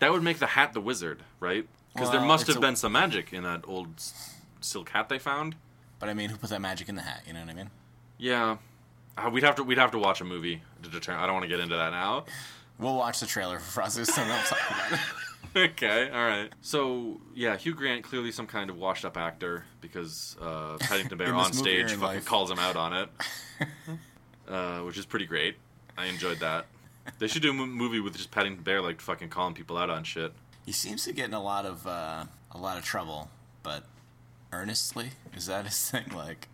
that 0.00 0.12
would 0.12 0.22
make 0.22 0.38
the 0.38 0.46
hat 0.46 0.72
the 0.72 0.80
wizard, 0.80 1.22
right? 1.40 1.66
Because 1.94 2.10
there 2.10 2.20
must 2.20 2.46
have 2.48 2.56
a- 2.56 2.60
been 2.60 2.76
some 2.76 2.92
magic 2.92 3.32
in 3.32 3.42
that 3.44 3.64
old 3.66 4.02
silk 4.60 4.90
hat 4.90 5.08
they 5.08 5.18
found. 5.18 5.56
but 5.98 6.08
I 6.08 6.14
mean, 6.14 6.28
who 6.28 6.36
put 6.36 6.50
that 6.50 6.60
magic 6.60 6.88
in 6.88 6.94
the 6.94 7.02
hat? 7.02 7.22
You 7.26 7.32
know 7.32 7.40
what 7.40 7.50
I 7.50 7.54
mean? 7.54 7.70
Yeah, 8.18 8.56
uh, 9.16 9.30
we'd 9.30 9.42
have 9.42 9.56
to 9.56 9.64
we'd 9.64 9.78
have 9.78 9.90
to 9.92 9.98
watch 9.98 10.20
a 10.20 10.24
movie 10.24 10.62
to 10.82 10.90
determine. 10.90 11.22
I 11.22 11.26
don't 11.26 11.34
want 11.34 11.44
to 11.44 11.48
get 11.48 11.60
into 11.60 11.76
that 11.76 11.90
now. 11.90 12.24
We'll 12.78 12.96
watch 12.96 13.20
the 13.20 13.26
trailer 13.26 13.58
for 13.58 13.64
Frosty 13.64 14.00
the 14.00 14.06
Snowman. 14.06 14.36
We'll 14.36 14.42
talk 14.42 14.70
about 14.70 14.92
it. 14.92 15.70
okay, 15.70 16.10
all 16.10 16.26
right. 16.26 16.50
So 16.60 17.20
yeah, 17.34 17.56
Hugh 17.56 17.74
Grant 17.74 18.04
clearly 18.04 18.32
some 18.32 18.46
kind 18.46 18.68
of 18.68 18.76
washed 18.76 19.04
up 19.04 19.16
actor 19.16 19.64
because 19.80 20.36
uh, 20.40 20.76
Paddington 20.80 21.16
Bear 21.18 21.34
on 21.34 21.52
stage 21.52 21.90
fucking 21.92 22.00
life? 22.00 22.24
calls 22.26 22.50
him 22.50 22.58
out 22.58 22.76
on 22.76 22.92
it, 22.92 23.08
uh, 24.48 24.80
which 24.80 24.98
is 24.98 25.06
pretty 25.06 25.26
great. 25.26 25.56
I 25.96 26.06
enjoyed 26.06 26.40
that. 26.40 26.66
They 27.18 27.28
should 27.28 27.42
do 27.42 27.50
a 27.50 27.54
movie 27.54 28.00
with 28.00 28.16
just 28.16 28.30
Paddington 28.30 28.64
Bear 28.64 28.82
like 28.82 29.00
fucking 29.00 29.28
calling 29.30 29.54
people 29.54 29.78
out 29.78 29.88
on 29.88 30.04
shit. 30.04 30.32
He 30.66 30.72
seems 30.72 31.04
to 31.04 31.12
get 31.12 31.26
in 31.26 31.34
a 31.34 31.42
lot 31.42 31.64
of 31.64 31.86
uh, 31.86 32.24
a 32.50 32.58
lot 32.58 32.76
of 32.76 32.84
trouble, 32.84 33.30
but 33.62 33.84
earnestly 34.52 35.10
is 35.34 35.46
that 35.46 35.64
his 35.64 35.90
thing? 35.90 36.10
Like, 36.14 36.48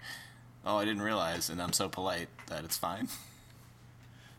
oh, 0.64 0.77
I 0.77 0.85
didn't 0.85 1.03
realize, 1.03 1.51
and 1.51 1.61
I'm 1.61 1.72
so 1.72 1.88
polite 1.88 2.29
that 2.53 2.65
it's 2.65 2.77
fine. 2.79 3.09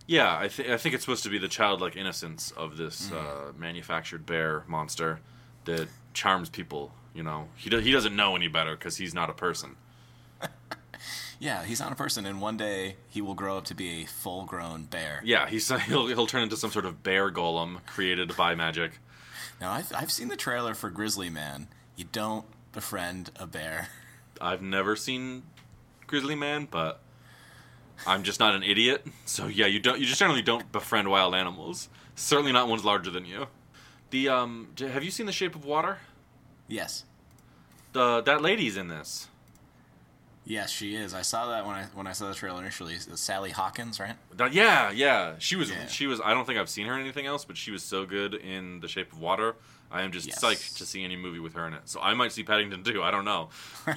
Yeah, 0.05 0.37
I, 0.37 0.47
th- 0.49 0.69
I 0.69 0.77
think 0.77 0.95
it's 0.95 1.03
supposed 1.03 1.23
to 1.23 1.29
be 1.29 1.37
the 1.37 1.47
childlike 1.47 1.95
innocence 1.95 2.51
of 2.51 2.77
this 2.77 3.09
Mm-hmm. 3.09 3.15
uh, 3.49 3.51
manufactured 3.57 4.25
bear 4.25 4.63
monster 4.67 5.19
that 5.65 5.87
charms 6.13 6.49
people. 6.49 6.91
You 7.15 7.23
know, 7.23 7.47
he 7.55 7.69
do- 7.69 7.77
he 7.79 7.91
doesn't 7.91 8.15
know 8.15 8.35
any 8.35 8.47
better 8.47 8.75
because 8.75 8.97
he's 8.97 9.13
not 9.13 9.29
a 9.29 9.33
person. 9.33 9.75
Yeah, 11.39 11.65
he's 11.65 11.81
not 11.81 11.91
a 11.91 11.95
person, 11.95 12.25
and 12.25 12.39
one 12.39 12.55
day 12.55 12.95
he 13.09 13.19
will 13.21 13.33
grow 13.33 13.57
up 13.57 13.65
to 13.65 13.75
be 13.75 14.03
a 14.03 14.05
full-grown 14.05 14.83
bear. 14.85 15.19
Yeah, 15.25 15.49
he's 15.49 15.67
he'll 15.87 16.07
he'll 16.07 16.27
turn 16.27 16.43
into 16.43 16.55
some 16.55 16.71
sort 16.71 16.85
of 16.85 17.03
bear 17.03 17.29
golem 17.31 17.85
created 17.85 18.37
by 18.37 18.55
magic. 18.55 18.99
Now, 19.59 19.71
I've 19.73 19.91
I've 19.93 20.11
seen 20.11 20.29
the 20.29 20.37
trailer 20.37 20.73
for 20.73 20.89
Grizzly 20.89 21.29
Man. 21.29 21.67
You 21.97 22.05
don't 22.09 22.45
befriend 22.71 23.31
a 23.37 23.45
bear. 23.45 23.89
I've 24.39 24.61
never 24.61 24.95
seen 24.95 25.43
Grizzly 26.07 26.35
Man, 26.35 26.65
but 26.71 27.01
I'm 28.05 28.23
just 28.23 28.39
not 28.39 28.55
an 28.55 28.63
idiot. 28.63 29.05
So 29.25 29.47
yeah, 29.47 29.65
you 29.65 29.79
don't 29.79 29.99
you 29.99 30.05
just 30.05 30.19
generally 30.19 30.41
don't 30.41 30.71
befriend 30.71 31.09
wild 31.09 31.33
animals. 31.35 31.89
Certainly 32.15 32.51
not 32.51 32.67
ones 32.67 32.83
larger 32.85 33.09
than 33.09 33.25
you. 33.25 33.47
The 34.11 34.29
um, 34.29 34.69
have 34.77 35.03
you 35.03 35.11
seen 35.11 35.25
The 35.25 35.31
Shape 35.31 35.55
of 35.55 35.65
Water? 35.65 35.97
Yes, 36.67 37.03
The 37.93 38.21
that 38.21 38.41
lady's 38.41 38.77
in 38.77 38.87
this. 38.87 39.27
yes, 40.45 40.69
she 40.71 40.95
is. 40.95 41.13
I 41.13 41.21
saw 41.23 41.47
that 41.49 41.65
when 41.65 41.75
I 41.75 41.83
when 41.93 42.05
I 42.07 42.11
saw 42.13 42.27
the 42.29 42.35
trailer 42.35 42.61
initially. 42.61 42.97
Sally 42.99 43.51
Hawkins, 43.51 43.99
right? 43.99 44.15
That- 44.35 44.53
yeah, 44.53 44.91
yeah. 44.91 45.33
She 45.39 45.55
was 45.55 45.69
Yeah. 45.71 45.87
she 45.87 46.05
was. 46.07 46.21
I 46.21 46.33
don't 46.33 46.45
think 46.45 46.59
I've 46.59 46.69
seen 46.69 46.85
her 46.87 46.93
in 46.95 47.01
anything 47.01 47.25
else, 47.25 47.43
but 47.45 47.57
she 47.57 47.71
was 47.71 47.81
so 47.83 48.05
good 48.05 48.33
in 48.35 48.79
The 48.81 48.87
Shape 48.87 49.11
of 49.11 49.19
Water. 49.19 49.55
I 49.91 50.01
am 50.03 50.11
just 50.11 50.27
Yes. 50.27 50.39
psyched 50.43 50.77
to 50.77 50.85
see 50.85 51.03
any 51.03 51.15
movie 51.15 51.39
with 51.39 51.53
her 51.53 51.67
in 51.67 51.73
it. 51.73 51.81
So 51.85 51.99
I 52.01 52.13
might 52.13 52.31
see 52.31 52.43
Paddington 52.43 52.83
too. 52.83 53.01
I 53.03 53.11
don't 53.11 53.25
know. 53.25 53.49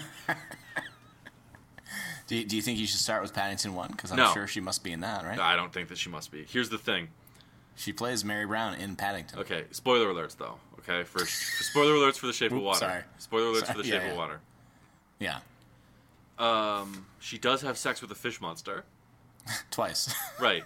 Do 2.27 2.37
you, 2.37 2.45
do 2.45 2.57
you 2.57 2.62
think 2.62 2.79
you 2.79 2.87
should 2.87 2.99
start 3.01 3.22
with 3.22 3.33
Paddington 3.33 3.74
One? 3.74 3.91
Because 3.93 4.11
I'm 4.11 4.16
No. 4.16 4.33
sure 4.33 4.47
she 4.47 4.61
must 4.61 4.83
be 4.83 4.93
in 4.93 5.01
that, 5.01 5.24
right? 5.24 5.39
I 5.39 5.55
don't 5.57 5.72
think 5.72 5.89
that 5.91 5.99
she 5.99 6.09
must 6.11 6.33
be. 6.33 6.45
Here's 6.49 6.68
the 6.70 6.79
thing. 6.79 7.09
She 7.77 7.93
plays 7.93 8.24
Mary 8.24 8.47
Brown 8.47 8.74
in 8.74 8.97
Paddington. 8.97 9.39
Okay, 9.41 9.64
spoiler 9.70 10.07
alerts 10.12 10.37
though. 10.37 10.59
Okay, 10.81 11.05
for, 11.05 11.20
for 11.20 11.62
spoiler 11.64 11.93
alerts 11.95 12.16
for 12.16 12.27
The 12.27 12.33
Shape 12.33 12.53
of 12.53 12.62
Water. 12.62 12.79
sorry. 12.79 13.03
Spoiler 13.18 13.53
alerts 13.53 13.66
Sorry, 13.66 13.72
for 13.77 13.83
The 13.83 13.89
yeah, 13.89 13.95
Shape 13.95 14.03
yeah. 14.05 14.11
of 14.12 14.16
Water. 14.16 14.41
Yeah, 15.18 15.39
Um, 16.39 17.07
she 17.18 17.39
does 17.39 17.62
have 17.62 17.79
sex 17.79 18.01
with 18.03 18.11
a 18.11 18.14
fish 18.14 18.41
monster. 18.41 18.85
twice. 19.70 20.14
Right. 20.41 20.64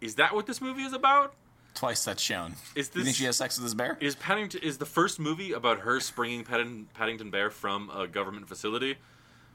Is 0.00 0.16
that 0.16 0.34
what 0.34 0.46
this 0.46 0.60
movie 0.60 0.82
is 0.82 0.92
about? 0.92 1.34
Twice 1.74 2.04
that's 2.04 2.22
shown. 2.22 2.54
Is 2.74 2.88
this, 2.88 2.96
you 2.98 3.04
think 3.04 3.16
she 3.16 3.24
has 3.24 3.36
sex 3.36 3.56
with 3.56 3.64
this 3.64 3.74
bear? 3.74 3.96
Is 4.00 4.14
Paddington 4.16 4.60
is 4.62 4.78
the 4.78 4.86
first 4.86 5.18
movie 5.20 5.52
about 5.52 5.80
her 5.80 6.00
springing 6.00 6.44
Paddington, 6.44 6.88
Paddington 6.94 7.30
Bear 7.30 7.50
from 7.50 7.88
a 7.90 8.06
government 8.06 8.48
facility 8.48 8.96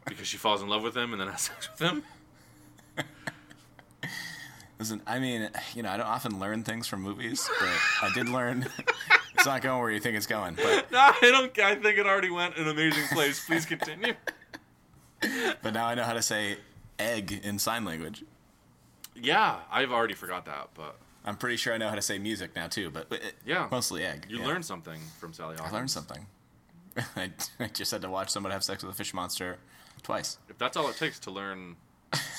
because 0.07 0.27
she 0.27 0.37
falls 0.37 0.61
in 0.61 0.69
love 0.69 0.83
with 0.83 0.95
him 0.95 1.11
and 1.11 1.21
then 1.21 1.27
has 1.27 1.41
sex 1.41 1.69
with 1.69 1.79
him? 1.79 2.03
Listen, 4.79 5.01
I 5.07 5.17
mean, 5.17 5.49
you 5.73 5.81
know, 5.81 5.89
I 5.89 5.97
don't 5.97 6.05
often 6.05 6.39
learn 6.39 6.63
things 6.63 6.85
from 6.87 7.01
movies, 7.01 7.49
but 7.59 7.69
I 8.03 8.11
did 8.13 8.29
learn 8.29 8.67
it's 9.33 9.45
not 9.45 9.63
going 9.63 9.79
where 9.81 9.89
you 9.89 9.99
think 9.99 10.15
it's 10.15 10.27
going. 10.27 10.53
But 10.53 10.91
No, 10.91 10.99
I 10.99 11.19
don't. 11.21 11.57
I 11.59 11.75
think 11.75 11.97
it 11.97 12.05
already 12.05 12.29
went 12.29 12.57
an 12.57 12.67
amazing 12.67 13.05
place. 13.11 13.43
Please 13.43 13.65
continue. 13.65 14.13
but 15.63 15.73
now 15.73 15.87
I 15.87 15.95
know 15.95 16.03
how 16.03 16.13
to 16.13 16.21
say 16.21 16.57
egg 16.99 17.41
in 17.43 17.57
sign 17.57 17.85
language. 17.85 18.23
Yeah, 19.15 19.57
I've 19.71 19.91
already 19.91 20.13
forgot 20.13 20.45
that, 20.45 20.69
but 20.75 20.95
I'm 21.25 21.37
pretty 21.37 21.57
sure 21.57 21.73
I 21.73 21.77
know 21.77 21.89
how 21.89 21.95
to 21.95 22.01
say 22.03 22.19
music 22.19 22.55
now 22.55 22.67
too, 22.67 22.91
but 22.91 23.11
it- 23.11 23.33
Yeah. 23.43 23.67
mostly 23.71 24.03
egg. 24.03 24.27
you 24.29 24.39
yeah. 24.39 24.45
learned 24.45 24.63
something 24.65 24.99
from 25.19 25.33
Sally 25.33 25.55
I 25.59 25.71
learned 25.71 25.89
something. 25.89 26.27
I, 27.15 27.31
I 27.59 27.67
just 27.67 27.89
had 27.91 28.01
to 28.03 28.09
watch 28.11 28.29
someone 28.29 28.51
have 28.51 28.63
sex 28.63 28.83
with 28.83 28.93
a 28.93 28.95
fish 28.97 29.11
monster 29.13 29.57
twice. 30.03 30.37
If 30.49 30.57
that's 30.57 30.77
all 30.77 30.89
it 30.89 30.97
takes 30.97 31.19
to 31.19 31.31
learn 31.31 31.75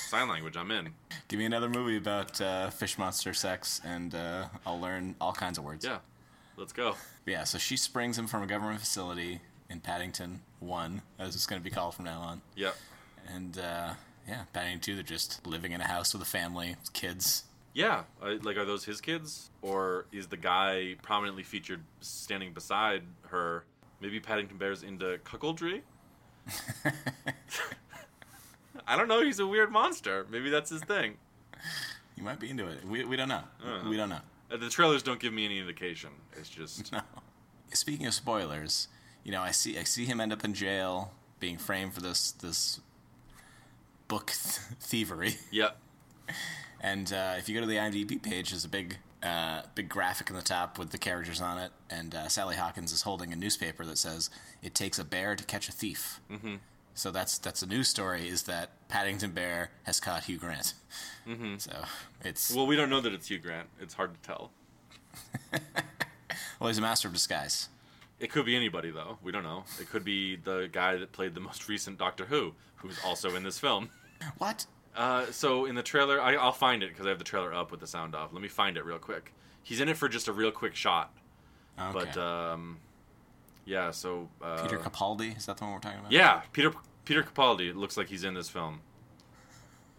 sign 0.09 0.27
language, 0.27 0.57
I'm 0.57 0.71
in. 0.71 0.93
Give 1.27 1.39
me 1.39 1.45
another 1.45 1.69
movie 1.69 1.97
about 1.97 2.39
uh, 2.41 2.69
fish 2.69 2.97
monster 2.97 3.33
sex, 3.33 3.81
and 3.85 4.15
uh, 4.15 4.45
I'll 4.65 4.79
learn 4.79 5.15
all 5.21 5.33
kinds 5.33 5.57
of 5.57 5.63
words. 5.63 5.85
Yeah, 5.85 5.99
let's 6.57 6.73
go. 6.73 6.95
But 7.25 7.31
yeah, 7.31 7.43
so 7.43 7.57
she 7.57 7.77
springs 7.77 8.17
him 8.17 8.27
from 8.27 8.43
a 8.43 8.47
government 8.47 8.79
facility 8.79 9.41
in 9.69 9.79
Paddington 9.79 10.41
1, 10.59 11.01
as 11.19 11.35
it's 11.35 11.45
going 11.45 11.61
to 11.61 11.63
be 11.63 11.69
called 11.69 11.93
from 11.93 12.05
now 12.05 12.19
on. 12.21 12.41
Yep. 12.55 12.75
And 13.33 13.57
uh, 13.57 13.93
yeah, 14.27 14.43
Paddington 14.53 14.81
2, 14.81 14.95
they're 14.95 15.03
just 15.03 15.45
living 15.45 15.71
in 15.71 15.81
a 15.81 15.87
house 15.87 16.13
with 16.13 16.21
a 16.21 16.25
family, 16.25 16.75
with 16.79 16.93
kids. 16.93 17.43
Yeah, 17.73 18.03
like 18.21 18.57
are 18.57 18.65
those 18.65 18.83
his 18.83 18.99
kids, 18.99 19.51
or 19.61 20.07
is 20.11 20.27
the 20.27 20.37
guy 20.37 20.95
prominently 21.03 21.43
featured 21.43 21.81
standing 22.01 22.51
beside 22.51 23.03
her? 23.27 23.63
Maybe 24.01 24.19
Paddington 24.19 24.57
Bear's 24.57 24.81
into 24.81 25.19
cuckoldry. 25.23 25.81
I 28.87 28.95
don't 28.97 29.07
know. 29.07 29.21
He's 29.23 29.39
a 29.39 29.47
weird 29.47 29.71
monster. 29.71 30.25
Maybe 30.31 30.49
that's 30.49 30.69
his 30.69 30.81
thing. 30.81 31.17
You 32.15 32.23
might 32.23 32.39
be 32.39 32.49
into 32.49 32.67
it. 32.67 32.83
We, 32.85 33.03
we 33.05 33.15
don't 33.15 33.29
know. 33.29 33.43
Uh-huh. 33.63 33.89
We 33.89 33.97
don't 33.97 34.09
know. 34.09 34.19
Uh, 34.51 34.57
The 34.57 34.69
trailers 34.69 35.03
don't 35.03 35.19
give 35.19 35.31
me 35.33 35.45
any 35.45 35.59
indication. 35.59 36.09
It's 36.37 36.49
just 36.49 36.91
No. 36.91 37.01
Speaking 37.71 38.07
of 38.07 38.13
spoilers, 38.15 38.87
you 39.23 39.31
know, 39.31 39.41
I 39.41 39.51
see 39.51 39.77
I 39.77 39.83
see 39.83 40.05
him 40.05 40.19
end 40.19 40.33
up 40.33 40.43
in 40.43 40.53
jail, 40.55 41.11
being 41.39 41.57
framed 41.59 41.93
for 41.93 42.01
this 42.01 42.31
this 42.31 42.79
book 44.07 44.27
th- 44.27 44.59
thievery. 44.81 45.35
yep. 45.51 45.77
And 46.81 47.11
uh, 47.13 47.35
if 47.37 47.47
you 47.47 47.55
go 47.55 47.61
to 47.61 47.67
the 47.67 47.75
IMDb 47.75 48.21
page, 48.21 48.49
there's 48.51 48.63
a 48.65 48.69
big, 48.69 48.97
uh, 49.23 49.63
big 49.75 49.89
graphic 49.89 50.29
in 50.29 50.35
the 50.35 50.41
top 50.41 50.77
with 50.79 50.91
the 50.91 50.97
characters 50.97 51.41
on 51.41 51.57
it, 51.57 51.71
and 51.89 52.15
uh, 52.15 52.27
Sally 52.27 52.55
Hawkins 52.55 52.91
is 52.91 53.01
holding 53.03 53.33
a 53.33 53.35
newspaper 53.35 53.85
that 53.85 53.97
says 53.97 54.29
"It 54.61 54.75
takes 54.75 54.99
a 54.99 55.03
bear 55.03 55.35
to 55.35 55.43
catch 55.43 55.69
a 55.69 55.71
thief." 55.71 56.19
Mm-hmm. 56.31 56.55
So 56.93 57.11
that's 57.11 57.37
that's 57.37 57.61
a 57.61 57.67
news 57.67 57.87
story 57.87 58.27
is 58.27 58.43
that 58.43 58.71
Paddington 58.89 59.31
Bear 59.31 59.71
has 59.83 59.99
caught 59.99 60.25
Hugh 60.25 60.37
Grant. 60.37 60.73
Mm-hmm. 61.27 61.57
So 61.57 61.71
it's 62.23 62.49
well, 62.49 62.59
Well, 62.59 62.67
we 62.67 62.75
don't 62.75 62.89
know 62.89 63.01
that 63.01 63.13
it's 63.13 63.27
Hugh 63.29 63.39
Grant. 63.39 63.69
It's 63.79 63.93
hard 63.93 64.13
to 64.13 64.19
tell. 64.27 64.51
Well, 66.59 66.67
he's 66.67 66.77
a 66.77 66.81
master 66.81 67.07
of 67.07 67.13
disguise. 67.13 67.69
It 68.19 68.31
could 68.31 68.45
be 68.45 68.55
anybody 68.55 68.91
though. 68.91 69.17
We 69.23 69.31
don't 69.31 69.43
know. 69.43 69.63
It 69.79 69.89
could 69.89 70.03
be 70.03 70.35
the 70.35 70.69
guy 70.71 70.97
that 70.97 71.13
played 71.13 71.33
the 71.33 71.39
most 71.39 71.69
recent 71.69 71.97
Doctor 71.97 72.25
Who, 72.25 72.53
who's 72.75 72.99
also 73.05 73.35
in 73.35 73.43
this 73.43 73.57
film. 73.57 73.89
What? 74.37 74.65
Uh, 74.95 75.25
so 75.31 75.65
in 75.65 75.75
the 75.75 75.83
trailer, 75.83 76.21
I, 76.21 76.35
I'll 76.35 76.51
find 76.51 76.83
it 76.83 76.89
because 76.89 77.05
I 77.05 77.09
have 77.09 77.17
the 77.19 77.23
trailer 77.23 77.53
up 77.53 77.71
with 77.71 77.79
the 77.79 77.87
sound 77.87 78.15
off. 78.15 78.33
Let 78.33 78.41
me 78.41 78.47
find 78.47 78.75
it 78.77 78.83
real 78.85 78.97
quick. 78.99 79.33
He's 79.63 79.79
in 79.79 79.87
it 79.89 79.97
for 79.97 80.09
just 80.09 80.27
a 80.27 80.33
real 80.33 80.51
quick 80.51 80.75
shot, 80.75 81.13
Okay. 81.79 81.93
but 81.93 82.17
um, 82.17 82.77
yeah. 83.65 83.91
So 83.91 84.29
uh, 84.41 84.61
Peter 84.63 84.77
Capaldi 84.79 85.37
is 85.37 85.45
that 85.45 85.57
the 85.57 85.63
one 85.65 85.73
we're 85.73 85.79
talking 85.79 85.99
about? 85.99 86.11
yeah, 86.11 86.41
Peter 86.53 86.71
Peter 87.05 87.23
Capaldi. 87.23 87.69
It 87.69 87.75
looks 87.77 87.95
like 87.97 88.07
he's 88.09 88.23
in 88.23 88.33
this 88.33 88.49
film, 88.49 88.81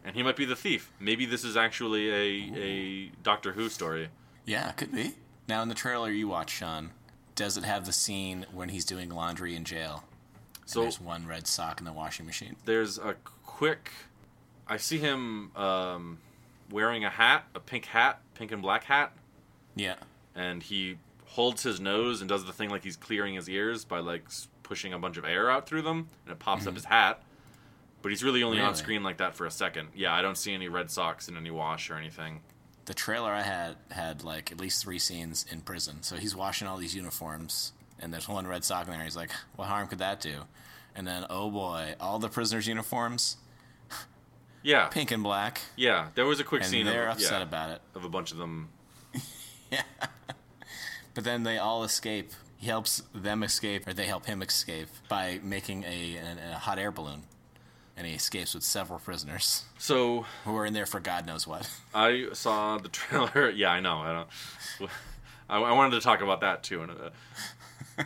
and 0.04 0.16
he 0.16 0.22
might 0.22 0.36
be 0.36 0.44
the 0.44 0.56
thief. 0.56 0.90
Maybe 0.98 1.24
this 1.24 1.44
is 1.44 1.56
actually 1.56 2.10
a 2.10 2.58
a 2.58 3.12
Doctor 3.22 3.52
Who 3.52 3.68
story. 3.68 4.08
Yeah, 4.44 4.68
it 4.70 4.76
could 4.76 4.92
be. 4.92 5.14
Now, 5.48 5.62
in 5.62 5.68
the 5.68 5.74
trailer 5.74 6.10
you 6.10 6.28
watch, 6.28 6.50
Sean, 6.50 6.90
does 7.34 7.56
it 7.56 7.64
have 7.64 7.86
the 7.86 7.92
scene 7.92 8.46
when 8.52 8.68
he's 8.70 8.84
doing 8.84 9.08
laundry 9.10 9.54
in 9.54 9.64
jail? 9.64 10.04
So 10.66 10.82
there's 10.82 11.00
one 11.00 11.26
red 11.26 11.46
sock 11.46 11.80
in 11.80 11.84
the 11.84 11.92
washing 11.92 12.26
machine. 12.26 12.56
there's 12.64 12.98
a 12.98 13.14
quick. 13.44 13.90
I 14.70 14.76
see 14.78 14.96
him 14.98 15.50
um, 15.56 16.18
wearing 16.70 17.04
a 17.04 17.10
hat, 17.10 17.44
a 17.54 17.60
pink 17.60 17.84
hat, 17.86 18.20
pink 18.34 18.52
and 18.52 18.62
black 18.62 18.84
hat. 18.84 19.12
Yeah. 19.76 19.96
and 20.34 20.62
he 20.62 20.96
holds 21.26 21.62
his 21.62 21.80
nose 21.80 22.20
and 22.20 22.28
does 22.28 22.44
the 22.44 22.52
thing 22.52 22.70
like 22.70 22.82
he's 22.82 22.96
clearing 22.96 23.34
his 23.34 23.48
ears 23.48 23.84
by 23.84 23.98
like 24.00 24.24
pushing 24.64 24.92
a 24.92 24.98
bunch 24.98 25.16
of 25.16 25.24
air 25.24 25.48
out 25.50 25.66
through 25.68 25.82
them 25.82 26.08
and 26.24 26.32
it 26.32 26.38
pops 26.40 26.66
up 26.66 26.74
his 26.74 26.84
hat 26.84 27.22
but 28.02 28.08
he's 28.10 28.24
really 28.24 28.42
only 28.42 28.58
on 28.60 28.74
screen 28.74 29.02
like 29.04 29.18
that 29.18 29.34
for 29.36 29.46
a 29.46 29.50
second 29.50 29.88
yeah 29.94 30.12
i 30.12 30.20
don't 30.22 30.36
see 30.36 30.52
any 30.52 30.68
red 30.68 30.90
socks 30.90 31.28
in 31.28 31.36
any 31.36 31.50
wash 31.52 31.88
or 31.88 31.94
anything 31.94 32.40
The 32.86 32.94
trailer 32.94 33.30
I 33.32 33.42
had 33.42 33.76
had 33.90 34.24
like 34.24 34.50
at 34.50 34.58
least 34.60 34.82
three 34.82 34.98
scenes 34.98 35.46
in 35.50 35.60
prison. 35.60 36.02
So 36.02 36.16
he's 36.16 36.34
washing 36.34 36.66
all 36.66 36.76
these 36.76 36.94
uniforms, 36.96 37.72
and 38.00 38.12
there's 38.12 38.28
one 38.28 38.46
red 38.48 38.64
sock 38.64 38.86
in 38.88 38.92
there. 38.92 39.04
He's 39.04 39.14
like, 39.16 39.30
"What 39.54 39.68
harm 39.68 39.86
could 39.86 39.98
that 40.00 40.20
do?" 40.20 40.42
And 40.96 41.06
then, 41.06 41.26
oh 41.30 41.48
boy, 41.50 41.94
all 42.00 42.18
the 42.18 42.28
prisoners' 42.28 42.66
uniforms, 42.66 43.36
yeah 44.62 44.86
pink 44.88 45.10
and 45.10 45.22
black, 45.22 45.60
yeah 45.76 46.08
there 46.14 46.26
was 46.26 46.40
a 46.40 46.44
quick 46.44 46.62
and 46.62 46.70
scene 46.70 46.86
they're 46.86 47.08
of, 47.08 47.16
upset 47.16 47.38
yeah, 47.38 47.42
about 47.42 47.70
it. 47.70 47.80
of 47.94 48.04
a 48.04 48.08
bunch 48.08 48.32
of 48.32 48.38
them 48.38 48.68
yeah. 49.70 49.82
But 51.14 51.24
then 51.24 51.42
they 51.42 51.58
all 51.58 51.82
escape. 51.82 52.30
He 52.56 52.68
helps 52.68 53.02
them 53.12 53.42
escape, 53.42 53.86
or 53.88 53.92
they 53.92 54.06
help 54.06 54.26
him 54.26 54.42
escape 54.42 54.88
by 55.08 55.40
making 55.42 55.82
a, 55.84 56.16
a, 56.16 56.52
a 56.52 56.54
hot 56.54 56.78
air 56.78 56.92
balloon, 56.92 57.24
and 57.96 58.06
he 58.06 58.14
escapes 58.14 58.54
with 58.54 58.62
several 58.62 58.98
prisoners 58.98 59.64
so 59.78 60.24
who 60.44 60.56
are 60.56 60.64
in 60.64 60.72
there 60.72 60.86
for 60.86 61.00
God 61.00 61.26
knows 61.26 61.46
what. 61.46 61.68
i 61.94 62.28
saw 62.32 62.78
the 62.78 62.88
trailer 62.88 63.50
yeah 63.54 63.70
i 63.70 63.80
know 63.80 63.98
i 63.98 64.12
don't 64.80 64.90
I, 65.50 65.58
I 65.58 65.72
wanted 65.72 65.96
to 65.96 66.00
talk 66.00 66.22
about 66.22 66.40
that 66.40 66.62
too 66.62 66.82
in 66.82 66.90
a, 66.90 68.04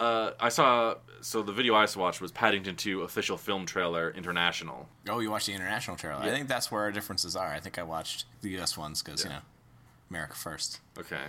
uh, 0.00 0.30
i 0.38 0.48
saw 0.48 0.94
so 1.26 1.42
the 1.42 1.52
video 1.52 1.74
i 1.74 1.86
watched 1.96 2.20
was 2.20 2.30
paddington 2.32 2.76
2 2.76 3.02
official 3.02 3.36
film 3.36 3.66
trailer 3.66 4.10
international 4.10 4.88
Oh, 5.08 5.20
you 5.20 5.30
watched 5.30 5.46
the 5.46 5.52
international 5.52 5.96
trailer. 5.96 6.20
I 6.20 6.30
think 6.30 6.48
that's 6.48 6.70
where 6.70 6.82
our 6.82 6.90
differences 6.90 7.36
are. 7.36 7.48
I 7.48 7.60
think 7.60 7.78
I 7.78 7.82
watched 7.82 8.24
the 8.42 8.50
U.S. 8.50 8.76
ones 8.76 9.02
because 9.02 9.24
you 9.24 9.30
know, 9.30 9.38
America 10.10 10.34
first. 10.34 10.80
Okay. 10.98 11.20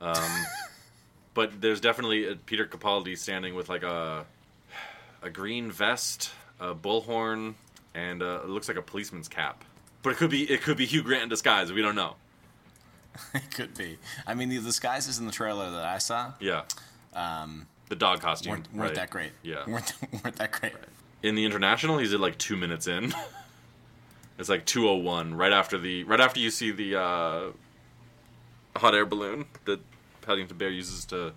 Um, 0.00 0.44
but 1.34 1.60
there's 1.60 1.80
definitely 1.80 2.28
a 2.28 2.34
Peter 2.34 2.66
Capaldi 2.66 3.16
standing 3.16 3.54
with 3.54 3.68
like 3.68 3.82
a 3.82 4.24
a 5.22 5.30
green 5.30 5.70
vest, 5.70 6.32
a 6.60 6.74
bullhorn, 6.74 7.54
and 7.94 8.22
uh 8.22 8.40
it 8.42 8.48
looks 8.48 8.68
like 8.68 8.76
a 8.76 8.82
policeman's 8.82 9.28
cap. 9.28 9.64
But 10.02 10.10
it 10.10 10.16
could 10.16 10.30
be 10.30 10.42
it 10.50 10.62
could 10.62 10.76
be 10.76 10.86
Hugh 10.86 11.02
Grant 11.02 11.22
in 11.24 11.28
disguise. 11.28 11.72
We 11.72 11.82
don't 11.82 11.96
know. 11.96 12.16
it 13.34 13.50
could 13.54 13.76
be. 13.76 13.98
I 14.26 14.34
mean, 14.34 14.48
the 14.48 14.58
disguises 14.58 15.18
in 15.18 15.26
the 15.26 15.32
trailer 15.32 15.70
that 15.70 15.84
I 15.84 15.98
saw 15.98 16.32
Yeah. 16.40 16.62
Um, 17.14 17.68
the 17.88 17.96
dog 17.96 18.20
costume 18.20 18.52
weren't, 18.52 18.68
weren't 18.72 18.88
right. 18.90 18.94
that 18.94 19.10
great. 19.10 19.32
Yeah. 19.42 19.64
weren't, 19.66 19.92
weren't 20.22 20.36
that 20.36 20.52
great. 20.52 20.72
In 21.22 21.34
the 21.34 21.44
international, 21.44 21.98
he's 21.98 22.12
at 22.12 22.20
like 22.20 22.38
two 22.38 22.56
minutes 22.56 22.86
in. 22.86 23.14
it's 24.38 24.48
like 24.48 24.64
two 24.66 24.88
oh 24.88 24.96
one, 24.96 25.34
right 25.34 25.52
after 25.52 25.78
the 25.78 26.04
right 26.04 26.20
after 26.20 26.40
you 26.40 26.50
see 26.50 26.70
the 26.70 27.00
uh, 27.00 27.42
hot 28.76 28.94
air 28.94 29.06
balloon 29.06 29.46
that 29.64 29.80
Paddington 30.22 30.56
Bear 30.56 30.70
uses 30.70 31.04
to 31.06 31.32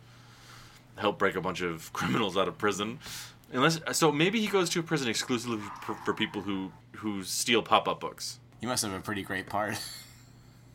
help 0.98 1.20
break 1.20 1.36
a 1.36 1.42
bunch 1.42 1.62
of 1.62 1.92
criminals 1.94 2.38
out 2.38 2.48
of 2.48 2.58
prison. 2.58 3.00
Unless 3.54 3.80
so, 3.94 4.12
maybe 4.12 4.42
he 4.42 4.48
goes 4.48 4.70
to 4.72 4.82
a 4.82 4.84
prison 4.84 5.08
exclusively 5.08 5.60
for, 5.84 5.96
for 5.96 6.14
people 6.14 6.42
who 6.42 6.72
who 6.98 7.24
steal 7.24 7.62
pop 7.62 7.88
up 7.88 8.00
books. 8.00 8.40
You 8.60 8.68
must 8.68 8.84
have 8.84 8.94
a 8.94 9.00
pretty 9.00 9.22
great 9.22 9.48
part 9.48 9.78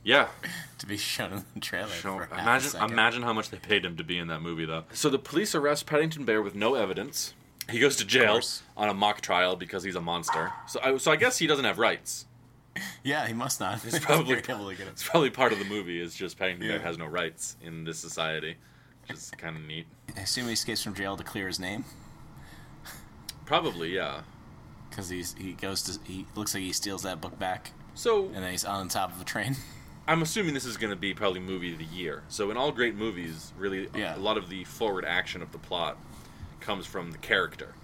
Yeah, 0.05 0.29
to 0.79 0.87
be 0.87 0.97
shown 0.97 1.33
in 1.33 1.45
the 1.55 1.61
trailer. 1.61 1.89
So, 1.89 2.19
for 2.19 2.25
half 2.25 2.33
a 2.33 2.41
imagine 2.41 2.83
imagine 2.93 3.23
how 3.23 3.33
much 3.33 3.51
they 3.51 3.59
paid 3.59 3.85
him 3.85 3.97
to 3.97 4.05
be 4.05 4.19
in 4.19 4.29
that 4.29 4.41
movie, 4.41 4.65
though. 4.65 4.85
So 4.93 5.09
the 5.09 5.19
police 5.19 5.55
arrest 5.55 5.87
Paddington 5.87 6.25
Bear 6.25 6.43
with 6.43 6.55
no 6.55 6.75
evidence. 6.75 7.35
He 7.71 7.79
goes 7.79 7.97
to 7.97 8.05
jail 8.05 8.41
on 8.77 8.89
a 8.89 8.95
mock 8.95 9.21
trial 9.21 9.55
because 9.55 9.85
he's 9.85 9.95
a 9.95 10.01
monster. 10.01 10.53
So 10.67 10.81
I, 10.83 10.97
so 10.97 11.13
I 11.13 11.17
guess 11.17 11.39
he 11.39 11.47
doesn't 11.47 11.65
have 11.65 11.79
rights. 11.79 12.27
Yeah, 13.05 13.27
he 13.27 13.35
must 13.35 13.61
not. 13.61 13.83
He's 13.83 13.99
probably 13.99 14.33
able 14.35 14.71
to 14.71 14.75
get 14.75 14.87
it's 14.87 15.07
probably 15.07 15.29
part 15.29 15.53
of 15.53 15.59
the 15.59 15.67
movie. 15.67 16.01
Is 16.01 16.15
just 16.15 16.39
Paddington 16.39 16.67
Bear 16.67 16.79
has 16.79 16.97
no 16.97 17.05
rights 17.05 17.57
in 17.61 17.85
this 17.85 17.99
society, 17.99 18.57
which 19.03 19.19
is 19.19 19.31
kind 19.37 19.57
of 19.59 19.63
neat. 19.65 19.87
I 20.17 20.23
assume 20.23 20.47
he 20.47 20.55
escapes 20.55 20.83
from 20.83 20.95
jail 20.95 21.15
to 21.19 21.23
clear 21.23 21.49
his 21.49 21.61
name 21.61 21.85
Probably, 23.45 23.95
yeah. 23.95 24.23
because 24.89 25.11
he's 25.11 25.35
he 25.39 25.53
goes 25.53 25.83
to 25.83 25.99
he 26.05 26.27
looks 26.35 26.55
like 26.55 26.63
he 26.63 26.73
steals 26.73 27.03
that 27.03 27.21
book 27.21 27.39
back 27.39 27.73
So 27.95 28.27
and 28.27 28.37
then 28.37 28.51
he's 28.53 28.65
on 28.65 28.89
top 28.89 29.15
of 29.15 29.21
a 29.21 29.25
train. 29.25 29.57
I'm 30.09 30.23
assuming 30.23 30.55
this 30.55 30.65
is 30.65 30.77
going 30.77 30.91
to 30.91 30.97
be 30.97 31.15
probably 31.15 31.41
movie 31.41 31.73
of 31.73 31.79
the 31.79 31.85
year. 31.85 32.23
So 32.29 32.51
in 32.51 32.57
all 32.57 32.73
great 32.73 32.95
movies, 32.97 33.53
really, 33.57 33.89
Yeah. 33.95 34.17
a 34.17 34.19
lot 34.19 34.37
of 34.37 34.49
the 34.49 34.65
forward 34.65 35.05
action 35.05 35.43
of 35.43 35.53
the 35.53 35.59
plot 35.59 35.97
comes 36.61 36.87
from 36.87 37.13
the 37.13 37.19
character, 37.19 37.75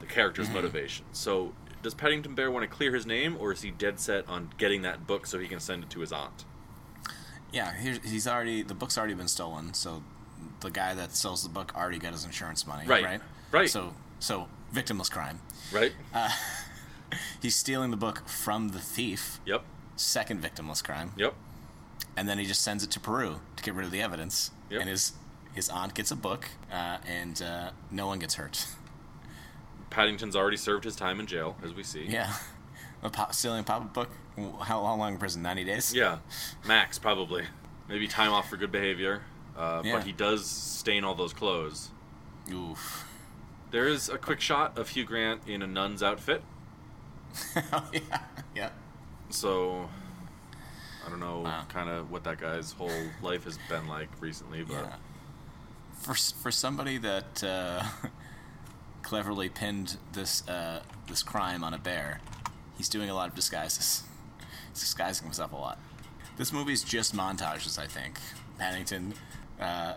the 0.00 0.06
character's 0.06 0.46
Mm-hmm. 0.46 0.54
motivation. 0.56 1.04
So 1.12 1.52
does 1.82 1.94
Paddington 1.94 2.34
Bear 2.34 2.50
want 2.50 2.62
to 2.62 2.74
clear 2.74 2.94
his 2.94 3.04
name, 3.06 3.36
or 3.38 3.52
is 3.52 3.62
he 3.62 3.70
dead 3.70 4.00
set 4.00 4.26
on 4.28 4.50
getting 4.58 4.82
that 4.82 5.06
book 5.06 5.26
so 5.26 5.38
he 5.38 5.46
can 5.48 5.60
send 5.60 5.84
it 5.84 5.90
to 5.90 6.00
his 6.00 6.12
aunt? 6.12 6.44
Yeah, 7.52 7.72
he's 7.76 8.26
already 8.26 8.62
the 8.62 8.74
book's 8.74 8.98
already 8.98 9.14
been 9.14 9.28
stolen, 9.28 9.72
so 9.74 10.02
the 10.60 10.70
guy 10.70 10.94
that 10.94 11.14
sells 11.14 11.42
the 11.42 11.48
book 11.48 11.72
already 11.76 11.98
got 11.98 12.12
his 12.12 12.24
insurance 12.24 12.66
money. 12.66 12.86
Right, 12.86 13.04
Right. 13.04 13.20
right. 13.52 13.70
So 13.70 13.94
so 14.18 14.48
victimless 14.74 15.10
crime. 15.10 15.40
Right? 15.72 15.92
He's 17.40 17.54
stealing 17.54 17.90
the 17.92 17.96
book 17.96 18.28
from 18.28 18.70
the 18.70 18.80
thief. 18.80 19.40
yep. 19.46 19.62
Second 19.94 20.42
victimless 20.42 20.82
crime. 20.84 21.12
Yep. 21.16 21.34
And 22.16 22.28
then 22.28 22.38
he 22.38 22.44
just 22.46 22.62
sends 22.62 22.82
it 22.84 22.90
to 22.92 23.00
Peru 23.00 23.40
to 23.56 23.62
get 23.62 23.74
rid 23.74 23.84
of 23.86 23.92
the 23.92 24.00
evidence. 24.02 24.50
Yep. 24.70 24.80
And 24.80 24.90
his 24.90 25.12
his 25.54 25.68
aunt 25.68 25.94
gets 25.94 26.10
a 26.10 26.16
book, 26.16 26.48
uh, 26.72 26.98
and 27.06 27.40
uh, 27.42 27.70
no 27.90 28.06
one 28.06 28.18
gets 28.18 28.34
hurt. 28.34 28.66
Paddington's 29.90 30.36
already 30.36 30.56
served 30.56 30.84
his 30.84 30.96
time 30.96 31.20
in 31.20 31.26
jail, 31.26 31.56
as 31.64 31.72
we 31.72 31.82
see. 31.82 32.04
yeah, 32.06 32.32
a 33.02 33.08
pop, 33.10 33.34
stealing 33.34 33.60
a 33.60 33.62
pop 33.62 33.94
book. 33.94 34.10
How, 34.36 34.84
how 34.84 34.94
long 34.96 35.12
in 35.14 35.18
prison? 35.18 35.42
Ninety 35.42 35.64
days. 35.64 35.94
Yeah, 35.94 36.18
max 36.66 36.98
probably. 36.98 37.44
Maybe 37.88 38.06
time 38.08 38.32
off 38.32 38.50
for 38.50 38.56
good 38.56 38.72
behavior. 38.72 39.22
Uh, 39.56 39.80
Yeah. 39.84 39.94
But 39.96 40.04
he 40.04 40.12
does 40.12 40.44
stain 40.44 41.04
all 41.04 41.14
those 41.14 41.32
clothes. 41.32 41.90
Oof. 42.52 43.06
There 43.70 43.86
is 43.88 44.08
a 44.08 44.18
quick 44.18 44.40
shot 44.40 44.76
of 44.76 44.90
Hugh 44.90 45.04
Grant 45.04 45.42
in 45.46 45.62
a 45.62 45.66
nun's 45.66 46.02
outfit. 46.02 46.42
oh, 47.72 47.88
yeah. 47.92 48.20
Yeah. 48.54 48.70
So 49.30 49.88
I 51.06 51.10
don't 51.10 51.20
know 51.20 51.40
Wow. 51.40 51.64
kind 51.68 51.88
of 51.88 52.10
what 52.10 52.24
that 52.24 52.38
guy's 52.40 52.72
whole 52.72 52.90
life 53.22 53.44
has 53.44 53.58
been 53.68 53.86
like 53.86 54.08
recently, 54.20 54.62
but 54.64 54.74
Yeah. 54.74 54.94
For 56.00 56.14
for 56.14 56.50
somebody 56.50 56.98
that 56.98 57.42
uh, 57.44 57.82
cleverly 59.02 59.48
pinned 59.48 59.96
this 60.12 60.46
uh, 60.48 60.82
this 61.08 61.22
crime 61.22 61.62
on 61.64 61.72
a 61.74 61.78
bear, 61.78 62.20
he's 62.76 62.88
doing 62.88 63.08
a 63.10 63.14
lot 63.14 63.28
of 63.28 63.34
disguises. 63.34 64.02
He's 64.72 64.80
disguising 64.80 65.24
himself 65.24 65.52
a 65.52 65.56
lot. 65.56 65.78
This 66.36 66.52
movie's 66.52 66.82
just 66.84 67.14
montages, 67.16 67.78
I 67.78 67.86
think. 67.86 68.18
Paddington, 68.58 69.14
uh, 69.60 69.94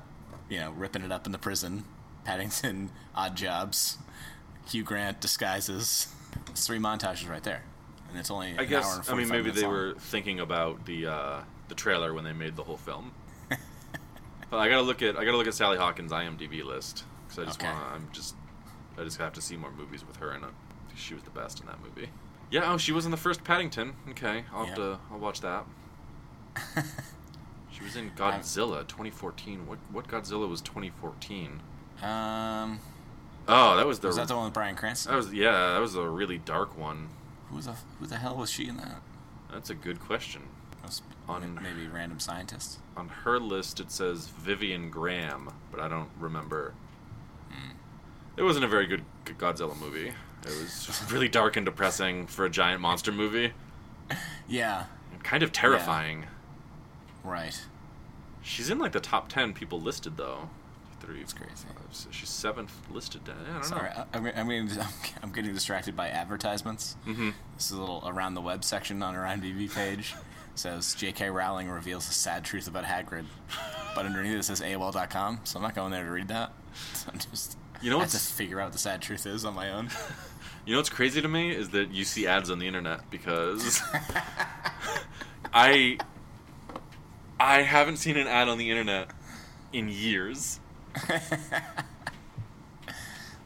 you 0.49 0.59
know, 0.59 0.71
ripping 0.71 1.01
it 1.01 1.11
up 1.11 1.25
in 1.25 1.31
the 1.33 1.37
prison. 1.37 1.83
Paddington, 2.23 2.91
odd 3.15 3.35
jobs. 3.35 3.97
Hugh 4.69 4.83
Grant 4.83 5.19
disguises. 5.19 6.07
It's 6.49 6.65
three 6.65 6.77
montages 6.79 7.27
right 7.29 7.43
there, 7.43 7.63
and 8.09 8.17
it's 8.19 8.31
only 8.31 8.55
I 8.57 8.63
an 8.63 8.69
guess 8.69 8.85
hour 8.85 9.01
and 9.01 9.09
I 9.09 9.13
mean 9.15 9.29
maybe 9.29 9.51
they 9.51 9.63
long. 9.63 9.71
were 9.71 9.93
thinking 9.97 10.39
about 10.39 10.85
the 10.85 11.07
uh, 11.07 11.41
the 11.67 11.75
trailer 11.75 12.13
when 12.13 12.23
they 12.23 12.33
made 12.33 12.55
the 12.55 12.63
whole 12.63 12.77
film. 12.77 13.11
but 14.49 14.57
I 14.57 14.69
gotta 14.69 14.81
look 14.81 15.01
at 15.01 15.17
I 15.17 15.25
gotta 15.25 15.37
look 15.37 15.47
at 15.47 15.53
Sally 15.53 15.77
Hawkins' 15.77 16.11
IMDb 16.11 16.63
list 16.63 17.03
because 17.27 17.39
I 17.39 17.45
just 17.45 17.61
Okay. 17.61 17.71
want 17.71 17.83
I'm 17.93 18.09
just 18.11 18.35
I 18.97 19.03
just 19.03 19.17
have 19.17 19.33
to 19.33 19.41
see 19.41 19.55
more 19.57 19.71
movies 19.71 20.05
with 20.05 20.17
her 20.17 20.33
in 20.33 20.43
it. 20.43 20.49
She 20.95 21.13
was 21.13 21.23
the 21.23 21.29
best 21.29 21.59
in 21.61 21.67
that 21.67 21.79
movie. 21.81 22.09
Yeah, 22.51 22.73
oh, 22.73 22.77
she 22.77 22.91
was 22.91 23.05
in 23.05 23.11
the 23.11 23.17
first 23.17 23.43
Paddington. 23.43 23.93
Okay, 24.09 24.43
I'll 24.51 24.65
have 24.65 24.69
Yeah. 24.77 24.83
to 24.83 24.99
I'll 25.11 25.19
watch 25.19 25.41
that. 25.41 25.65
she 27.71 27.83
was 27.83 27.95
in 27.95 28.11
Godzilla 28.11 28.87
2014. 28.87 29.67
What 29.67 29.77
what 29.91 30.07
Godzilla 30.07 30.49
was 30.49 30.61
2014? 30.61 31.61
Um, 32.01 32.79
Oh, 33.47 33.75
that 33.77 33.85
was 33.87 33.99
the 33.99 34.07
was 34.07 34.17
that 34.17 34.27
the 34.27 34.35
one 34.35 34.45
with 34.45 34.53
Bryan 34.53 34.75
Cranston? 34.75 35.11
that 35.11 35.17
was 35.17 35.33
yeah 35.33 35.73
that 35.73 35.79
was 35.79 35.95
a 35.95 36.07
really 36.07 36.37
dark 36.39 36.77
one. 36.77 37.09
Who 37.49 37.61
the 37.61 37.73
who 37.99 38.05
the 38.05 38.17
hell 38.17 38.35
was 38.35 38.49
she 38.51 38.67
in 38.67 38.77
that? 38.77 39.01
That's 39.51 39.69
a 39.69 39.75
good 39.75 39.99
question. 39.99 40.43
On- 41.27 41.59
maybe 41.61 41.87
random 41.87 42.19
scientist. 42.19 42.79
On 42.97 43.07
her 43.09 43.39
list, 43.39 43.79
it 43.79 43.91
says 43.91 44.27
Vivienne 44.29 44.89
Graham, 44.89 45.51
but 45.71 45.79
I 45.79 45.87
don't 45.87 46.09
remember. 46.19 46.73
Hmm. 47.51 47.71
It 48.37 48.41
wasn't 48.43 48.65
a 48.65 48.67
very 48.67 48.87
good 48.87 49.03
Godzilla 49.25 49.77
movie. 49.79 50.07
It 50.07 50.47
was 50.47 51.03
really 51.11 51.27
dark 51.29 51.55
and 51.57 51.65
depressing 51.65 52.25
for 52.25 52.45
a 52.45 52.49
giant 52.49 52.81
monster 52.81 53.11
movie. 53.11 53.53
Yeah, 54.47 54.85
And 55.11 55.23
kind 55.23 55.43
of 55.43 55.51
terrifying. 55.51 56.25
right. 57.23 57.61
She's 58.41 58.71
in 58.71 58.79
like 58.79 58.93
the 58.93 58.99
top 58.99 59.29
ten 59.29 59.53
people 59.53 59.79
listed 59.79 60.17
though. 60.17 60.49
Three, 61.09 61.19
That's 61.21 61.33
crazy. 61.33 61.51
five, 61.67 61.75
six- 61.95 62.15
she's 62.15 62.29
seventh 62.29 62.71
listed. 62.91 63.21
Yeah, 63.25 63.33
I 63.49 63.53
don't 63.53 63.65
Sorry, 63.65 63.89
know. 63.89 64.05
I, 64.13 64.17
I'm, 64.17 64.25
I'm, 64.27 64.67
getting, 64.67 64.85
I'm 65.23 65.31
getting 65.31 65.53
distracted 65.53 65.95
by 65.95 66.09
advertisements. 66.09 66.95
Mhm. 67.07 67.33
This 67.55 67.65
is 67.71 67.71
a 67.71 67.79
little 67.79 68.03
around 68.05 68.35
the 68.35 68.41
web 68.41 68.63
section 68.63 69.01
on 69.01 69.15
her 69.15 69.21
IMDb 69.23 69.73
page. 69.73 70.13
It 70.13 70.19
says 70.59 70.93
J.K. 70.93 71.31
Rowling 71.31 71.67
reveals 71.69 72.07
the 72.07 72.13
sad 72.13 72.43
truth 72.45 72.67
about 72.67 72.83
Hagrid, 72.83 73.25
but 73.95 74.05
underneath 74.05 74.37
it 74.37 74.43
says 74.43 74.61
AOL.com. 74.61 75.39
So 75.45 75.57
I'm 75.57 75.63
not 75.63 75.73
going 75.73 75.91
there 75.91 76.03
to 76.03 76.11
read 76.11 76.27
that. 76.27 76.51
I'm 77.11 77.17
just 77.17 77.57
You 77.81 77.89
know 77.89 77.97
I 77.97 78.01
have 78.01 78.11
to 78.11 78.17
figure 78.19 78.59
out 78.59 78.65
what 78.65 78.73
the 78.73 78.77
sad 78.79 79.01
truth 79.01 79.25
is 79.25 79.45
on 79.45 79.55
my 79.55 79.71
own. 79.71 79.89
You 80.67 80.73
know 80.73 80.79
what's 80.79 80.89
crazy 80.89 81.21
to 81.23 81.27
me 81.27 81.49
is 81.55 81.69
that 81.69 81.91
you 81.91 82.03
see 82.05 82.27
ads 82.27 82.51
on 82.51 82.59
the 82.59 82.67
internet 82.67 83.09
because 83.09 83.81
I 85.51 85.97
I 87.39 87.61
haven't 87.63 87.97
seen 87.97 88.17
an 88.17 88.27
ad 88.27 88.47
on 88.49 88.59
the 88.59 88.69
internet 88.69 89.09
in 89.73 89.89
years. 89.89 90.59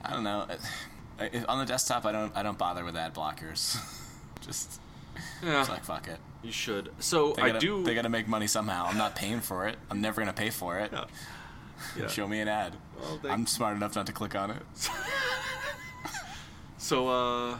I 0.03 0.11
don't 0.11 0.23
know. 0.23 0.47
I- 1.19 1.25
I- 1.25 1.45
on 1.47 1.59
the 1.59 1.65
desktop, 1.65 2.05
I 2.05 2.11
don't 2.11 2.35
I 2.35 2.43
don't 2.43 2.57
bother 2.57 2.83
with 2.83 2.95
ad 2.95 3.13
blockers. 3.13 3.77
just 4.41 4.79
Yeah, 5.43 5.61
it's 5.61 5.69
like 5.69 5.83
fuck 5.83 6.07
it. 6.07 6.17
you 6.41 6.51
should. 6.51 6.91
So 6.99 7.33
They 7.33 7.43
I 7.43 7.47
gotta, 7.47 7.59
do. 7.59 7.83
They 7.83 7.93
got 7.95 8.01
to 8.03 8.09
make 8.09 8.27
money 8.27 8.47
somehow. 8.47 8.85
I'm 8.87 8.97
not 8.97 9.15
paying 9.15 9.39
for 9.39 9.67
it. 9.67 9.77
I'm 9.89 10.01
never 10.01 10.19
gonna 10.21 10.33
pay 10.33 10.49
for 10.49 10.79
it. 10.79 10.91
Yeah. 10.91 11.05
Yeah. 11.99 12.07
Show 12.07 12.27
me 12.27 12.39
an 12.39 12.47
ad. 12.47 12.73
Well, 12.97 13.19
they- 13.21 13.29
I'm 13.29 13.45
smart 13.45 13.75
enough 13.75 13.93
not 13.95 14.05
to 14.05 14.13
click 14.13 14.35
on 14.35 14.51
it. 14.51 14.61
So 16.77 17.07
uh, 17.09 17.57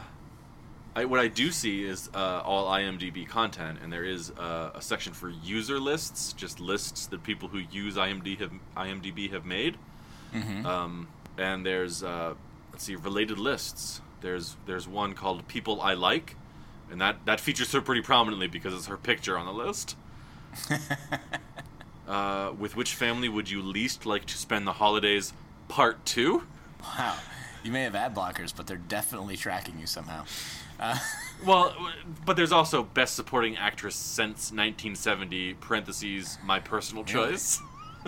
I, 0.96 1.04
what 1.06 1.18
I 1.18 1.26
do 1.26 1.50
see 1.50 1.84
is 1.84 2.08
uh, 2.14 2.42
all 2.44 2.70
IMDb 2.70 3.26
content, 3.26 3.78
and 3.82 3.92
there 3.92 4.04
is 4.04 4.30
uh, 4.30 4.70
a 4.74 4.80
section 4.80 5.12
for 5.12 5.28
user 5.28 5.80
lists, 5.80 6.32
just 6.32 6.60
lists 6.60 7.06
that 7.06 7.22
people 7.24 7.48
who 7.48 7.58
use 7.58 7.96
IMDb 7.96 8.38
have 8.38 8.52
IMDb 8.76 9.30
have 9.32 9.44
made. 9.44 9.76
Mm-hmm. 10.32 10.64
Um, 10.64 11.08
and 11.36 11.66
there's 11.66 12.04
uh, 12.04 12.34
let's 12.72 12.84
see, 12.84 12.94
related 12.94 13.38
lists. 13.38 14.00
There's 14.20 14.56
there's 14.66 14.86
one 14.86 15.14
called 15.14 15.46
People 15.48 15.80
I 15.80 15.94
Like, 15.94 16.36
and 16.90 17.00
that 17.00 17.24
that 17.24 17.40
features 17.40 17.72
her 17.72 17.80
pretty 17.80 18.02
prominently 18.02 18.46
because 18.46 18.72
it's 18.72 18.86
her 18.86 18.96
picture 18.96 19.36
on 19.36 19.46
the 19.46 19.52
list. 19.52 19.96
uh, 22.08 22.52
with 22.56 22.76
which 22.76 22.94
family 22.94 23.28
would 23.28 23.50
you 23.50 23.60
least 23.62 24.06
like 24.06 24.26
to 24.26 24.38
spend 24.38 24.66
the 24.66 24.74
holidays? 24.74 25.32
Part 25.66 26.04
two. 26.06 26.44
Wow. 26.80 27.16
You 27.64 27.72
may 27.72 27.82
have 27.82 27.94
ad 27.94 28.14
blockers, 28.14 28.54
but 28.54 28.66
they're 28.66 28.76
definitely 28.76 29.36
tracking 29.36 29.80
you 29.80 29.86
somehow. 29.86 30.24
Uh, 30.84 30.98
Well, 31.44 31.76
but 32.24 32.36
there's 32.36 32.52
also 32.52 32.82
best 32.82 33.16
supporting 33.16 33.56
actress 33.56 33.96
since 33.96 34.50
1970 34.50 35.54
(parentheses 35.54 36.38
my 36.42 36.58
personal 36.58 37.04
choice). 37.04 37.60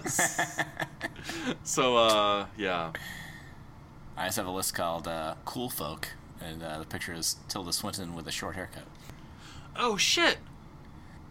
so 1.63 1.97
uh, 1.97 2.47
yeah, 2.57 2.93
I 4.17 4.27
just 4.27 4.37
have 4.39 4.47
a 4.47 4.51
list 4.51 4.75
called 4.75 5.07
uh, 5.07 5.35
Cool 5.45 5.69
Folk, 5.69 6.09
and 6.41 6.63
uh, 6.63 6.79
the 6.79 6.87
picture 6.87 7.13
is 7.13 7.37
Tilda 7.49 7.73
Swinton 7.75 8.15
with 8.15 8.27
a 8.27 8.31
short 8.31 8.55
haircut. 8.55 8.85
Oh 9.77 9.97
shit! 9.99 10.39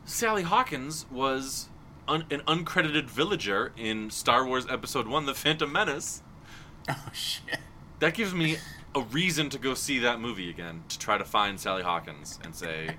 Sally 0.03 0.43
Hawkins 0.43 1.05
was 1.09 1.69
un- 2.07 2.25
an 2.29 2.41
uncredited 2.41 3.05
villager 3.05 3.71
in 3.77 4.11
Star 4.11 4.45
Wars 4.45 4.67
Episode 4.69 5.07
One: 5.07 5.25
The 5.25 5.33
Phantom 5.33 5.71
Menace. 5.71 6.21
Oh, 6.87 7.09
shit. 7.13 7.57
That 7.97 8.13
gives 8.13 8.31
me 8.31 8.57
a 8.95 9.01
reason 9.01 9.49
to 9.49 9.57
go 9.59 9.73
see 9.73 9.99
that 9.99 10.19
movie 10.19 10.49
again 10.49 10.83
to 10.89 10.97
try 10.97 11.17
to 11.17 11.25
find 11.25 11.59
Sally 11.59 11.83
Hawkins 11.83 12.39
and 12.43 12.55
say, 12.55 12.95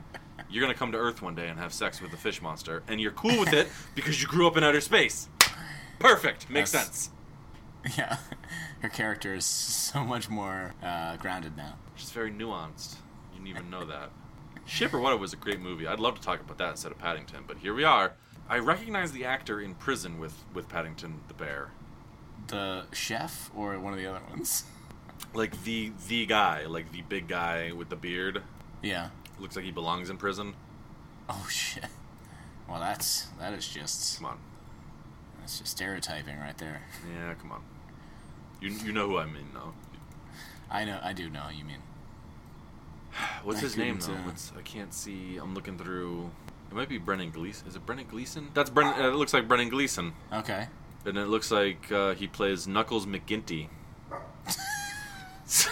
"You're 0.51 0.61
gonna 0.63 0.75
come 0.75 0.93
to 0.93 0.99
Earth 0.99 1.23
one 1.23 1.35
day 1.35 1.49
and 1.49 1.59
have 1.59 1.73
sex 1.73 2.01
with 2.01 2.13
a 2.13 2.17
fish 2.17 2.43
monster, 2.43 2.83
and 2.87 3.01
you're 3.01 3.13
cool 3.13 3.41
with 3.41 3.53
it 3.53 3.69
because 3.95 4.21
you 4.21 4.29
grew 4.29 4.47
up 4.47 4.57
in 4.57 4.63
outer 4.65 4.81
space." 4.81 5.29
Perfect. 5.99 6.51
Makes 6.51 6.73
That's- 6.73 6.89
sense. 7.05 7.11
Yeah. 7.97 8.17
Her 8.81 8.89
character 8.89 9.35
is 9.35 9.45
so 9.47 10.03
much 10.03 10.29
more 10.29 10.75
uh, 10.83 11.17
grounded 11.19 11.57
now. 11.57 11.77
She's 11.95 12.11
very 12.11 12.33
nuanced. 12.33 12.97
You 13.33 13.37
didn't 13.37 13.47
even 13.47 13.71
know 13.71 13.85
that. 13.87 14.11
Ship 14.65 14.93
or 14.93 14.99
What 14.99 15.13
It 15.13 15.21
was 15.21 15.33
a 15.33 15.37
great 15.37 15.61
movie. 15.61 15.87
I'd 15.87 16.01
love 16.01 16.17
to 16.17 16.21
talk 16.21 16.41
about 16.41 16.59
that 16.59 16.71
instead 16.71 16.91
of 16.91 16.99
Paddington, 16.99 17.45
but 17.47 17.59
here 17.59 17.75
we 17.75 17.85
are. 17.85 18.15
I 18.49 18.59
recognize 18.59 19.13
the 19.13 19.25
actor 19.25 19.61
in 19.61 19.77
prison 19.77 20.19
with, 20.19 20.35
with 20.53 20.69
Paddington 20.69 21.21
the 21.29 21.35
bear. 21.35 21.71
The 22.49 22.87
chef 22.93 23.53
or 23.55 23.79
one 23.79 23.93
of 23.93 24.01
the 24.01 24.07
other 24.09 24.23
ones? 24.29 24.65
Like 25.37 25.63
the 25.65 25.93
the 26.09 26.25
guy, 26.27 26.65
like 26.67 26.91
the 26.93 27.03
big 27.03 27.29
guy 27.29 27.73
with 27.73 27.89
the 27.91 27.97
beard. 27.97 28.43
Yeah. 28.83 29.11
Looks 29.39 29.55
like 29.55 29.65
he 29.67 29.71
belongs 29.71 30.09
in 30.09 30.17
prison. 30.17 30.55
Oh, 31.29 31.47
shit. 31.51 31.85
Well, 32.69 32.81
that's 32.81 33.27
that 33.39 33.53
is 33.53 33.69
just 33.69 34.17
Come 34.19 34.27
on. 34.27 34.39
that's 35.39 35.59
just 35.59 35.73
stereotyping 35.73 36.39
right 36.41 36.57
there. 36.59 36.83
Yeah, 37.15 37.35
come 37.35 37.53
on. 37.53 37.63
You 38.61 38.71
you 38.71 38.93
know 38.93 39.09
who 39.09 39.19
I 39.19 39.27
mean, 39.27 39.49
though. 39.53 39.75
I 40.71 40.85
know, 40.85 40.99
I 41.03 41.13
do 41.13 41.29
know. 41.29 41.49
You 41.55 41.65
mean 41.65 41.83
What's 43.45 43.59
I 43.59 43.63
his 43.63 43.77
name 43.77 43.99
though? 44.01 44.15
uh, 44.15 44.17
What's 44.25 44.53
I 44.59 44.63
can't 44.63 44.95
see. 44.95 45.37
I'm 45.37 45.55
looking 45.55 45.77
through. 45.79 46.31
It 46.71 46.75
might 46.75 46.89
be 46.89 46.99
Brendan 46.99 47.31
Gleeson. 47.31 47.69
Is 47.69 47.77
it 47.77 47.85
Brendan 47.87 48.09
Gleeson? 48.09 48.49
That's 48.55 48.71
Brendan. 48.71 49.05
Uh, 49.05 49.09
it 49.11 49.15
looks 49.17 49.33
like 49.35 49.47
Brendan 49.47 49.69
Gleeson, 49.69 50.15
okay? 50.33 50.69
and 51.05 51.17
it 51.19 51.27
looks 51.29 51.51
like 51.53 51.93
uh, 51.93 52.15
he 52.15 52.27
plays 52.27 52.67
Knuckles 52.67 53.07
McGinty. 53.07 53.69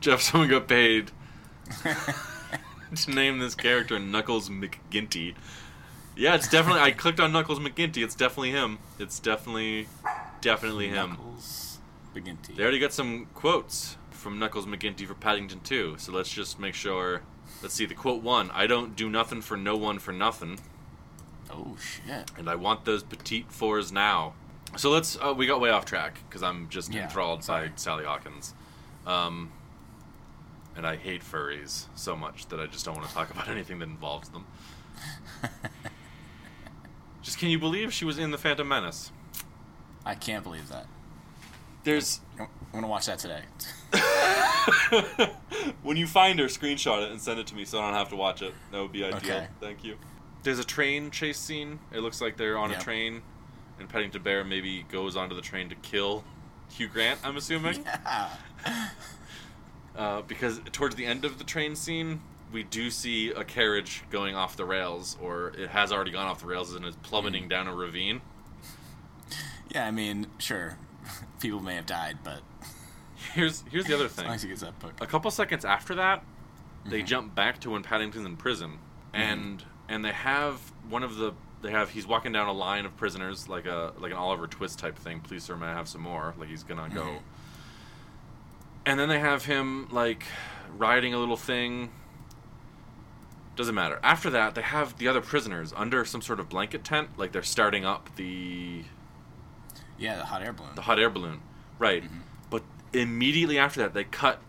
Jeff, 0.00 0.20
someone 0.22 0.48
got 0.48 0.68
paid 0.68 1.10
to 2.94 3.10
name 3.10 3.38
this 3.38 3.54
character 3.54 3.98
Knuckles 3.98 4.48
McGinty. 4.48 5.34
Yeah, 6.16 6.34
it's 6.34 6.48
definitely. 6.48 6.80
I 6.82 6.92
clicked 6.92 7.20
on 7.20 7.32
Knuckles 7.32 7.58
McGinty. 7.58 8.02
It's 8.02 8.14
definitely 8.14 8.50
him. 8.52 8.78
It's 8.98 9.18
definitely, 9.18 9.88
definitely 10.40 10.88
him. 10.88 11.10
Knuckles 11.10 11.78
McGinty. 12.14 12.56
They 12.56 12.62
already 12.62 12.78
got 12.78 12.92
some 12.92 13.26
quotes 13.34 13.96
from 14.10 14.38
Knuckles 14.38 14.66
McGinty 14.66 15.06
for 15.06 15.14
Paddington 15.14 15.60
2, 15.60 15.96
so 15.98 16.12
let's 16.12 16.30
just 16.30 16.58
make 16.58 16.74
sure. 16.74 17.22
Let's 17.62 17.74
see, 17.74 17.86
the 17.86 17.94
quote 17.94 18.22
one 18.22 18.50
I 18.52 18.66
don't 18.66 18.96
do 18.96 19.08
nothing 19.08 19.40
for 19.40 19.56
no 19.56 19.76
one 19.76 19.98
for 19.98 20.12
nothing, 20.12 20.58
Oh 21.50 21.76
shit. 21.80 22.30
and 22.36 22.48
I 22.50 22.54
want 22.54 22.84
those 22.84 23.02
petite 23.02 23.50
fours 23.52 23.92
now. 23.92 24.34
So 24.76 24.90
let's. 24.90 25.16
Uh, 25.20 25.34
we 25.36 25.46
got 25.46 25.60
way 25.60 25.70
off 25.70 25.84
track 25.84 26.18
because 26.28 26.42
I'm 26.42 26.68
just 26.68 26.92
Yeah, 26.92 27.04
enthralled 27.04 27.44
sorry. 27.44 27.68
by 27.68 27.74
Sally 27.76 28.04
Hawkins. 28.04 28.54
Um, 29.06 29.52
and 30.76 30.86
I 30.86 30.96
hate 30.96 31.22
furries 31.22 31.86
so 31.94 32.16
much 32.16 32.46
that 32.48 32.60
I 32.60 32.66
just 32.66 32.84
don't 32.84 32.96
want 32.96 33.08
to 33.08 33.14
talk 33.14 33.30
about 33.30 33.48
anything 33.56 33.78
that 33.78 33.88
involves 33.88 34.28
them. 34.28 34.46
just 37.22 37.38
can 37.38 37.48
you 37.48 37.58
believe 37.58 37.92
she 37.92 38.04
was 38.04 38.18
in 38.18 38.30
The 38.30 38.38
Phantom 38.38 38.66
Menace? 38.66 39.10
I 40.04 40.14
can't 40.14 40.44
believe 40.44 40.68
that. 40.68 40.86
There's 41.84 42.20
I'm 42.38 42.48
gonna 42.72 42.88
watch 42.88 43.06
that 43.06 43.18
today. 43.18 43.42
when 45.82 45.96
you 45.96 46.06
find 46.06 46.38
her, 46.38 46.46
screenshot 46.46 47.04
it 47.04 47.10
and 47.12 47.20
send 47.20 47.38
it 47.38 47.46
to 47.48 47.54
me 47.54 47.64
so 47.64 47.78
I 47.78 47.86
don't 47.86 47.94
have 47.98 48.08
to 48.10 48.16
watch 48.16 48.42
it. 48.42 48.52
That 48.72 48.82
would 48.82 48.92
be 48.92 49.04
ideal. 49.04 49.18
Okay. 49.18 49.46
Thank 49.60 49.84
you. 49.84 49.96
There's 50.42 50.58
a 50.58 50.64
train 50.64 51.10
chase 51.10 51.38
scene. 51.38 51.78
It 51.92 52.00
looks 52.00 52.20
like 52.20 52.36
they're 52.36 52.58
on 52.58 52.70
a 52.70 52.78
train, 52.78 53.22
and 53.78 53.88
Paddington 53.88 54.22
Bear 54.22 54.44
maybe 54.44 54.84
goes 54.90 55.16
onto 55.16 55.34
the 55.34 55.42
train 55.42 55.68
to 55.68 55.74
kill 55.76 56.24
Hugh 56.70 56.88
Grant. 56.88 57.20
I'm 57.24 57.36
assuming. 57.36 57.84
yeah. 57.84 58.30
Uh, 59.96 60.20
because 60.20 60.60
towards 60.72 60.94
the 60.94 61.06
end 61.06 61.24
of 61.24 61.38
the 61.38 61.44
train 61.44 61.74
scene, 61.74 62.20
we 62.52 62.62
do 62.62 62.90
see 62.90 63.30
a 63.30 63.42
carriage 63.42 64.02
going 64.10 64.34
off 64.34 64.54
the 64.54 64.64
rails, 64.66 65.16
or 65.22 65.54
it 65.56 65.70
has 65.70 65.90
already 65.90 66.10
gone 66.10 66.26
off 66.26 66.40
the 66.40 66.46
rails 66.46 66.74
and 66.74 66.84
is 66.84 66.94
plummeting 66.96 67.44
Mm. 67.44 67.48
down 67.48 67.66
a 67.66 67.74
ravine. 67.74 68.20
Yeah, 69.74 69.86
I 69.86 69.90
mean, 69.90 70.26
sure, 70.36 70.76
people 71.40 71.60
may 71.60 71.76
have 71.76 71.86
died, 71.86 72.18
but 72.22 72.40
Here's 73.32 73.64
here's 73.70 73.86
the 73.86 73.94
other 73.94 74.06
thing. 74.08 74.26
long 74.26 74.34
as 74.34 74.42
he 74.42 74.50
gets 74.50 74.60
that 74.60 74.78
book. 74.80 74.92
a 75.00 75.06
couple 75.06 75.30
seconds 75.30 75.64
after 75.64 75.94
that, 75.94 76.22
they 76.84 76.98
Mm-hmm. 76.98 77.06
jump 77.06 77.34
back 77.34 77.58
to 77.60 77.70
when 77.70 77.82
Paddington's 77.82 78.26
in 78.26 78.36
prison, 78.36 78.78
and 79.14 79.64
and 79.88 80.04
they 80.04 80.12
have 80.12 80.60
one 80.90 81.04
of 81.04 81.16
the 81.16 81.32
they 81.62 81.70
have 81.70 81.90
he's 81.90 82.06
walking 82.06 82.32
down 82.32 82.48
a 82.48 82.52
line 82.52 82.84
of 82.86 82.96
prisoners 82.96 83.48
like 83.48 83.66
a 83.66 83.92
like 83.98 84.12
an 84.12 84.16
Oliver 84.18 84.46
Twist 84.46 84.78
type 84.78 84.96
thing. 84.98 85.20
Please, 85.20 85.42
sir, 85.44 85.56
may 85.56 85.66
I 85.66 85.72
have 85.72 85.88
some 85.88 86.02
more? 86.02 86.34
Like 86.38 86.48
he's 86.48 86.62
gonna 86.62 86.88
go. 86.94 87.02
Mhm. 87.04 87.18
And 88.84 89.00
then 89.00 89.08
they 89.08 89.18
have 89.18 89.44
him 89.44 89.88
like 89.90 90.24
riding 90.76 91.12
a 91.14 91.18
little 91.18 91.36
thing. 91.36 91.90
Doesn't 93.56 93.74
matter. 93.74 93.98
After 94.02 94.28
that, 94.30 94.54
they 94.54 94.62
have 94.62 94.98
the 94.98 95.08
other 95.08 95.22
prisoners 95.22 95.72
under 95.74 96.04
some 96.04 96.20
sort 96.20 96.40
of 96.40 96.48
blanket 96.48 96.84
tent, 96.84 97.10
like 97.18 97.32
they're 97.32 97.42
starting 97.42 97.84
up 97.86 98.14
the 98.16 98.84
Yeah, 99.98 100.18
the 100.18 100.26
hot 100.26 100.42
air 100.42 100.52
balloon. 100.52 100.74
the 100.74 100.82
hot 100.82 100.98
air 100.98 101.08
balloon. 101.08 101.40
Right. 101.78 102.04
But 102.50 102.62
immediately 102.92 103.58
after 103.58 103.80
that, 103.80 103.94
they 103.94 104.04
cut 104.04 104.40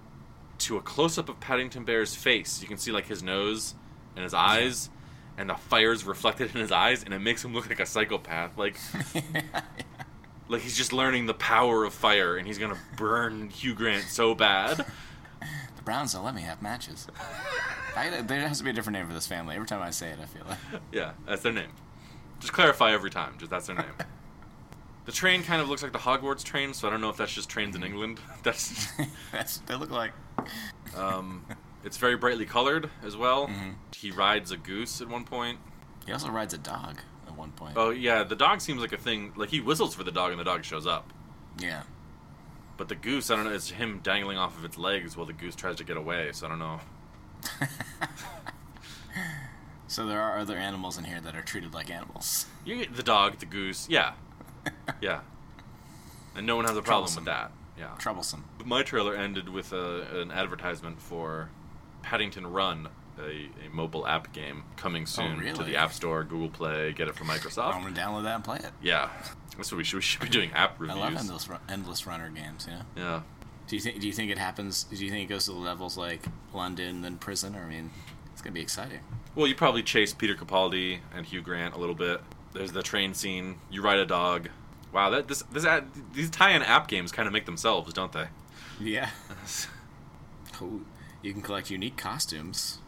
to 0.59 0.75
a 0.75 0.81
close 0.81 1.17
up 1.17 1.29
of 1.29 1.39
Paddington 1.39 1.85
Bear's 1.85 2.15
face. 2.15 2.61
You 2.61 2.67
can 2.67 2.77
see 2.77 2.91
like 2.91 3.05
his 3.07 3.23
nose 3.23 3.75
and 4.15 4.23
his 4.23 4.33
eyes, 4.33 4.89
and 5.37 5.49
the 5.49 5.55
fire's 5.55 6.03
reflected 6.03 6.53
in 6.53 6.61
his 6.61 6.71
eyes, 6.71 7.03
and 7.03 7.13
it 7.13 7.19
makes 7.19 7.43
him 7.43 7.53
look 7.53 7.69
like 7.69 7.79
a 7.79 7.85
psychopath. 7.85 8.57
Like, 8.57 8.77
like 10.47 10.61
he's 10.61 10.75
just 10.75 10.91
learning 10.91 11.27
the 11.27 11.33
power 11.33 11.83
of 11.83 11.93
fire, 11.93 12.37
and 12.37 12.47
he's 12.47 12.57
gonna 12.57 12.77
burn 12.97 13.49
Hugh 13.49 13.75
Grant 13.75 14.05
so 14.05 14.33
bad. 14.35 14.77
the 14.79 15.83
Browns 15.83 16.13
don't 16.13 16.25
let 16.25 16.35
me 16.35 16.41
have 16.41 16.61
matches. 16.61 17.07
I, 17.95 18.21
there 18.21 18.47
has 18.47 18.59
to 18.59 18.63
be 18.63 18.69
a 18.69 18.73
different 18.73 18.97
name 18.97 19.07
for 19.07 19.13
this 19.13 19.27
family. 19.27 19.55
Every 19.55 19.67
time 19.67 19.81
I 19.81 19.89
say 19.89 20.09
it, 20.09 20.19
I 20.21 20.25
feel 20.25 20.43
like. 20.47 20.59
Yeah, 20.91 21.11
that's 21.25 21.41
their 21.41 21.53
name. 21.53 21.71
Just 22.39 22.53
clarify 22.53 22.93
every 22.93 23.09
time. 23.09 23.35
Just 23.37 23.49
that's 23.51 23.67
their 23.67 23.75
name. 23.75 23.85
The 25.05 25.13
train 25.13 25.41
kind 25.41 25.61
of 25.61 25.69
looks 25.69 25.81
like 25.81 25.93
the 25.93 25.99
Hogwarts 25.99 26.43
train, 26.43 26.73
so 26.73 26.85
I 26.85 26.91
don't 26.91 26.99
know 26.99 27.09
if 27.09 27.15
that's 27.15 27.31
just 27.31 27.47
trains 27.47 27.77
in 27.77 27.83
England. 27.83 28.19
That's 28.43 28.91
That's 29.31 29.59
they 29.59 29.75
look 29.75 29.89
like. 29.89 30.11
Um, 30.97 31.45
it's 31.87 31.97
very 31.97 32.15
brightly 32.15 32.45
colored 32.45 32.89
as 33.03 33.17
well. 33.17 33.47
Mhm. 33.47 33.75
He 33.95 34.11
rides 34.11 34.51
a 34.51 34.57
goose 34.57 35.01
at 35.01 35.07
one 35.07 35.23
point. 35.23 35.59
He 36.05 36.11
also 36.13 36.29
rides 36.29 36.53
a 36.53 36.57
dog 36.57 36.99
at 37.25 37.35
one 37.35 37.51
point. 37.51 37.73
Oh 37.75 37.89
yeah, 37.89 38.23
the 38.23 38.35
dog 38.35 38.61
seems 38.61 38.79
like 38.81 38.93
a 38.93 38.97
thing. 38.97 39.33
Like 39.35 39.49
he 39.49 39.59
whistles 39.59 39.95
for 39.95 40.03
the 40.03 40.11
dog 40.11 40.31
and 40.31 40.39
the 40.39 40.43
dog 40.45 40.63
shows 40.63 40.85
up. 40.85 41.11
Yeah. 41.57 41.83
But 42.77 42.89
the 42.89 42.95
goose, 42.95 43.31
I 43.31 43.35
don't 43.35 43.45
know. 43.45 43.53
It's 43.53 43.71
him 43.71 44.01
dangling 44.03 44.37
off 44.37 44.55
of 44.57 44.63
its 44.63 44.77
legs 44.77 45.17
while 45.17 45.25
the 45.25 45.33
goose 45.33 45.55
tries 45.55 45.77
to 45.77 45.83
get 45.83 45.97
away. 45.97 46.31
So 46.33 46.45
I 46.45 46.49
don't 46.49 46.59
know. 46.59 46.79
So 49.89 50.05
there 50.05 50.21
are 50.21 50.37
other 50.37 50.57
animals 50.57 50.97
in 50.97 51.05
here 51.05 51.21
that 51.21 51.33
are 51.35 51.41
treated 51.41 51.73
like 51.73 51.89
animals. 51.89 52.45
You 52.65 52.75
get 52.77 52.93
the 52.95 53.03
dog, 53.03 53.39
the 53.39 53.45
goose, 53.45 53.87
yeah, 53.89 54.13
yeah, 55.01 55.21
and 56.35 56.45
no 56.45 56.57
one 56.57 56.65
has 56.65 56.75
a 56.75 56.81
problem 56.81 57.15
with 57.15 57.23
that. 57.25 57.51
Yeah. 57.79 57.95
Troublesome. 57.97 58.43
But 58.57 58.67
my 58.67 58.83
trailer 58.83 59.15
ended 59.15 59.47
with 59.49 59.71
a, 59.71 60.19
an 60.21 60.29
advertisement 60.31 60.99
for 61.01 61.49
Paddington 62.07 62.47
Run, 62.47 62.87
a, 63.19 63.49
a 63.65 63.69
mobile 63.73 64.07
app 64.07 64.31
game 64.31 64.63
coming 64.77 65.03
oh, 65.03 65.05
soon 65.05 65.25
to 65.25 65.49
Oh, 65.49 65.51
really? 65.51 65.65
the 65.71 65.75
App 65.75 65.91
Store, 65.91 66.23
Google 66.23 66.47
Play. 66.49 66.93
Get 66.93 67.09
it 67.09 67.15
from 67.15 67.27
Microsoft. 67.27 67.73
I'm 67.75 67.83
gonna 67.83 67.93
download 67.95 68.23
that 68.23 68.35
and 68.35 68.43
play 68.45 68.57
it. 68.59 68.71
Yeah, 68.81 69.09
that's 69.57 69.71
what 69.71 69.77
we 69.77 69.83
should. 69.83 69.97
We 69.97 70.01
should 70.03 70.21
be 70.21 70.29
doing 70.29 70.51
app 70.53 70.79
reviews. 70.79 70.97
I 70.97 71.01
love 71.01 71.15
endless, 71.17 71.49
endless 71.67 72.07
runner 72.07 72.29
games. 72.29 72.65
Know. 72.65 72.79
Yeah, 72.95 73.21
Do 73.67 73.75
you 73.75 73.81
think? 73.81 73.99
Do 73.99 74.07
you 74.07 74.13
think 74.13 74.31
it 74.31 74.37
happens? 74.37 74.85
Do 74.85 74.95
you 74.95 75.11
think 75.11 75.29
it 75.29 75.33
goes 75.33 75.45
to 75.45 75.51
the 75.51 75.57
levels 75.57 75.97
like 75.97 76.25
London 76.53 77.01
then 77.01 77.17
prison? 77.17 77.55
Or 77.57 77.63
I 77.63 77.67
mean, 77.67 77.91
it's 78.31 78.41
gonna 78.41 78.53
be 78.53 78.61
exciting. 78.61 79.01
Well, 79.35 79.47
you 79.47 79.55
probably 79.55 79.83
chase 79.83 80.13
Peter 80.13 80.33
Capaldi 80.33 80.99
and 81.13 81.25
Hugh 81.25 81.41
Grant 81.41 81.75
a 81.75 81.77
little 81.77 81.93
bit. 81.95 82.21
There's 82.53 82.71
the 82.71 82.81
train 82.83 83.13
scene. 83.13 83.57
You 83.69 83.81
ride 83.81 83.99
a 83.99 84.05
dog. 84.05 84.47
Wow, 84.93 85.09
that 85.09 85.27
this 85.27 85.41
this 85.51 85.65
ad, 85.65 85.87
these 86.13 86.29
tie-in 86.29 86.61
app 86.63 86.87
games 86.87 87.11
kind 87.11 87.27
of 87.27 87.33
make 87.33 87.45
themselves, 87.45 87.91
don't 87.93 88.13
they? 88.13 88.27
Yeah. 88.79 89.09
Cool. 90.53 90.81
You 91.21 91.33
can 91.33 91.41
collect 91.41 91.69
unique 91.69 91.97
costumes. 91.97 92.79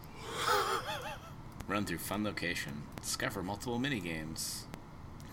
Run 1.67 1.85
through 1.85 1.99
fun 1.99 2.23
location. 2.23 2.83
Discover 3.01 3.43
multiple 3.43 3.79
mini 3.79 3.99
games. 3.99 4.65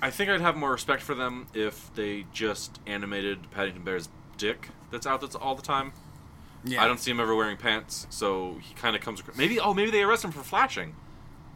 I 0.02 0.10
think 0.10 0.30
I'd 0.30 0.40
have 0.40 0.56
more 0.56 0.72
respect 0.72 1.02
for 1.02 1.14
them 1.14 1.46
if 1.54 1.94
they 1.94 2.26
just 2.32 2.80
animated 2.86 3.50
Paddington 3.50 3.82
Bear's 3.82 4.08
dick 4.36 4.68
that's 4.90 5.06
out 5.06 5.20
that's 5.20 5.34
all 5.34 5.54
the 5.54 5.62
time. 5.62 5.92
Yeah. 6.64 6.82
I 6.82 6.86
don't 6.86 6.98
see 6.98 7.10
him 7.10 7.20
ever 7.20 7.34
wearing 7.34 7.56
pants, 7.56 8.06
so 8.10 8.56
he 8.60 8.74
kind 8.74 8.96
of 8.96 9.02
comes. 9.02 9.20
across 9.20 9.36
Maybe 9.36 9.60
oh 9.60 9.72
maybe 9.72 9.90
they 9.90 10.02
arrest 10.02 10.24
him 10.24 10.32
for 10.32 10.42
flashing. 10.42 10.94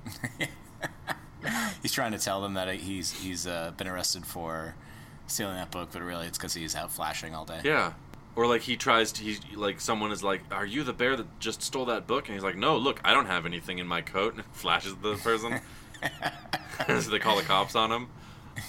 He's 1.82 1.92
trying 1.92 2.12
to 2.12 2.18
tell 2.18 2.40
them 2.40 2.54
that 2.54 2.68
he's 2.74 3.10
he's 3.10 3.46
uh, 3.46 3.72
been 3.76 3.88
arrested 3.88 4.26
for 4.26 4.74
stealing 5.26 5.56
that 5.56 5.70
book, 5.70 5.90
but 5.92 6.02
really 6.02 6.26
it's 6.26 6.38
because 6.38 6.54
he's 6.54 6.76
out 6.76 6.92
flashing 6.92 7.34
all 7.34 7.44
day. 7.44 7.60
Yeah. 7.64 7.94
Or 8.40 8.46
like 8.46 8.62
he 8.62 8.74
tries 8.74 9.12
to, 9.12 9.22
he's 9.22 9.38
like 9.54 9.82
someone 9.82 10.12
is 10.12 10.24
like, 10.24 10.40
"Are 10.50 10.64
you 10.64 10.82
the 10.82 10.94
bear 10.94 11.14
that 11.14 11.40
just 11.40 11.60
stole 11.60 11.84
that 11.84 12.06
book?" 12.06 12.26
And 12.26 12.34
he's 12.34 12.42
like, 12.42 12.56
"No, 12.56 12.78
look, 12.78 12.98
I 13.04 13.12
don't 13.12 13.26
have 13.26 13.44
anything 13.44 13.76
in 13.76 13.86
my 13.86 14.00
coat." 14.00 14.32
And 14.36 14.46
flashes 14.52 14.94
the 15.02 15.16
person. 15.16 15.60
so 16.86 17.10
they 17.10 17.18
call 17.18 17.36
the 17.36 17.42
cops 17.42 17.74
on 17.74 17.92
him. 17.92 18.08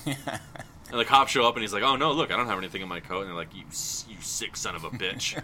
And 0.05 0.99
the 0.99 1.05
cops 1.05 1.31
show 1.31 1.47
up, 1.47 1.55
and 1.55 1.61
he's 1.61 1.71
like, 1.71 1.83
"Oh 1.83 1.95
no, 1.95 2.11
look, 2.11 2.33
I 2.33 2.35
don't 2.35 2.47
have 2.47 2.57
anything 2.57 2.81
in 2.81 2.89
my 2.89 2.99
coat." 2.99 3.21
And 3.21 3.29
they're 3.29 3.35
like, 3.37 3.55
"You, 3.55 3.63
you 3.63 4.17
sick 4.19 4.57
son 4.57 4.75
of 4.75 4.83
a 4.83 4.89
bitch! 4.89 5.41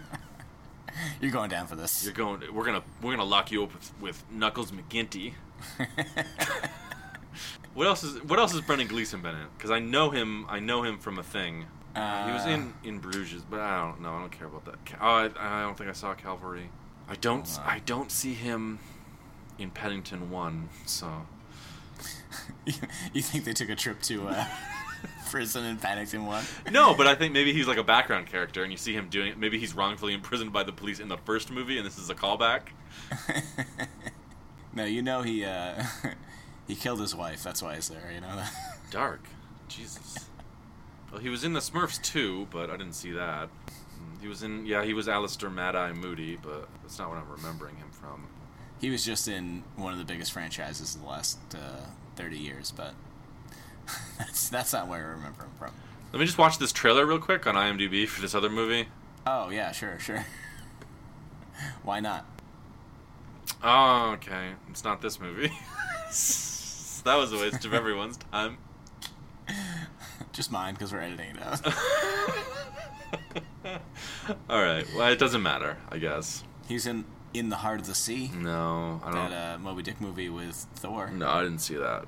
You're 1.22 1.30
going 1.32 1.48
down 1.48 1.66
for 1.66 1.76
this. 1.76 2.04
You're 2.04 2.12
going. 2.12 2.42
We're 2.52 2.66
gonna, 2.66 2.82
we're 3.00 3.12
gonna 3.12 3.24
lock 3.24 3.50
you 3.50 3.62
up 3.62 3.72
with, 3.72 3.92
with 3.98 4.24
Knuckles 4.30 4.72
McGinty." 4.72 5.32
What 7.72 7.86
else 7.86 8.02
is 8.02 8.22
What 8.24 8.38
else 8.38 8.52
has 8.52 8.60
Brendan 8.60 8.88
Gleeson 8.88 9.22
been 9.22 9.36
in? 9.36 9.46
Because 9.56 9.70
I 9.70 9.78
know 9.78 10.10
him. 10.10 10.44
I 10.50 10.58
know 10.58 10.82
him 10.82 10.98
from 10.98 11.18
a 11.18 11.22
thing. 11.22 11.66
Uh, 11.98 12.26
he 12.26 12.32
was 12.32 12.46
Uh, 12.46 12.50
in 12.50 12.74
in 12.84 12.98
Bruges, 12.98 13.42
but 13.42 13.60
I 13.60 13.80
don't 13.80 14.00
know. 14.00 14.12
I 14.14 14.20
don't 14.20 14.30
care 14.32 14.46
about 14.46 14.64
that. 14.66 14.84
Ca- 14.86 14.98
Oh, 15.00 15.08
I, 15.40 15.58
I 15.58 15.62
don't 15.62 15.76
think 15.76 15.90
I 15.90 15.92
saw 15.94 16.14
Calvary. 16.14 16.70
I 17.08 17.14
don't. 17.16 17.46
Hold 17.48 17.66
on. 17.66 17.72
I 17.74 17.78
don't 17.80 18.10
see 18.12 18.34
him 18.34 18.78
in 19.58 19.70
Paddington 19.70 20.30
One. 20.30 20.68
So 20.86 21.26
you 23.12 23.22
think 23.22 23.44
they 23.44 23.52
took 23.52 23.68
a 23.70 23.74
trip 23.74 24.00
to 24.02 24.28
uh, 24.28 24.44
prison 25.30 25.64
in 25.64 25.78
Paddington 25.78 26.26
One? 26.26 26.44
no, 26.70 26.94
but 26.94 27.06
I 27.06 27.14
think 27.14 27.32
maybe 27.32 27.52
he's 27.52 27.66
like 27.66 27.78
a 27.78 27.82
background 27.84 28.26
character, 28.26 28.62
and 28.62 28.70
you 28.70 28.78
see 28.78 28.92
him 28.92 29.08
doing. 29.08 29.28
it. 29.32 29.38
Maybe 29.38 29.58
he's 29.58 29.74
wrongfully 29.74 30.12
imprisoned 30.14 30.52
by 30.52 30.62
the 30.64 30.72
police 30.72 31.00
in 31.00 31.08
the 31.08 31.18
first 31.18 31.50
movie, 31.50 31.78
and 31.78 31.86
this 31.86 31.98
is 31.98 32.10
a 32.10 32.14
callback. 32.14 32.62
no, 34.74 34.84
you 34.84 35.02
know 35.02 35.22
he 35.22 35.44
uh, 35.44 35.82
he 36.66 36.74
killed 36.74 37.00
his 37.00 37.14
wife. 37.14 37.42
That's 37.42 37.62
why 37.62 37.74
he's 37.74 37.88
there. 37.88 38.10
You 38.14 38.20
know. 38.20 38.42
Dark, 38.90 39.22
Jesus. 39.68 40.26
Well, 41.10 41.20
he 41.20 41.28
was 41.28 41.44
in 41.44 41.52
the 41.52 41.60
Smurfs 41.60 42.02
too, 42.02 42.46
but 42.50 42.70
I 42.70 42.76
didn't 42.76 42.94
see 42.94 43.12
that. 43.12 43.48
He 44.20 44.28
was 44.28 44.42
in. 44.42 44.66
Yeah, 44.66 44.84
he 44.84 44.94
was 44.94 45.06
Alastor 45.06 45.52
Mad 45.52 45.76
Eye 45.76 45.92
Moody, 45.92 46.36
but 46.36 46.68
that's 46.82 46.98
not 46.98 47.08
what 47.08 47.18
I'm 47.18 47.30
remembering 47.30 47.76
him 47.76 47.90
from. 47.90 48.26
He 48.80 48.90
was 48.90 49.04
just 49.04 49.28
in 49.28 49.64
one 49.76 49.92
of 49.92 49.98
the 49.98 50.04
biggest 50.04 50.32
franchises 50.32 50.94
in 50.94 51.02
the 51.02 51.08
last 51.08 51.38
uh, 51.54 51.86
thirty 52.16 52.38
years, 52.38 52.72
but 52.76 52.94
that's 54.18 54.48
that's 54.48 54.72
not 54.72 54.88
where 54.88 54.98
I 54.98 55.10
remember 55.10 55.44
him 55.44 55.50
from. 55.58 55.72
Let 56.12 56.20
me 56.20 56.26
just 56.26 56.38
watch 56.38 56.58
this 56.58 56.72
trailer 56.72 57.06
real 57.06 57.18
quick 57.18 57.46
on 57.46 57.54
IMDb 57.54 58.08
for 58.08 58.20
this 58.20 58.34
other 58.34 58.50
movie. 58.50 58.88
Oh 59.26 59.50
yeah, 59.50 59.72
sure, 59.72 59.98
sure. 59.98 60.24
Why 61.82 62.00
not? 62.00 62.26
Oh, 63.62 64.12
okay. 64.14 64.50
It's 64.70 64.84
not 64.84 65.00
this 65.02 65.20
movie. 65.20 65.48
that 66.08 67.16
was 67.16 67.32
a 67.32 67.36
waste 67.38 67.64
of 67.64 67.74
everyone's 67.74 68.16
time. 68.16 68.58
Just 70.32 70.52
mine 70.52 70.74
because 70.74 70.92
we're 70.92 71.00
editing 71.00 71.36
it 71.36 71.42
out. 71.42 71.66
All 74.48 74.62
right. 74.62 74.86
Well, 74.96 75.10
it 75.10 75.18
doesn't 75.18 75.42
matter, 75.42 75.76
I 75.90 75.98
guess. 75.98 76.44
He's 76.68 76.86
in 76.86 77.04
In 77.34 77.48
the 77.48 77.56
Heart 77.56 77.80
of 77.80 77.86
the 77.86 77.94
Sea, 77.94 78.30
No, 78.34 79.00
I 79.04 79.10
don't. 79.10 79.30
that 79.30 79.54
uh, 79.54 79.58
Moby 79.58 79.82
Dick 79.82 80.00
movie 80.00 80.28
with 80.28 80.54
Thor. 80.76 81.10
No, 81.10 81.28
I 81.28 81.42
didn't 81.42 81.60
see 81.60 81.76
that. 81.76 82.04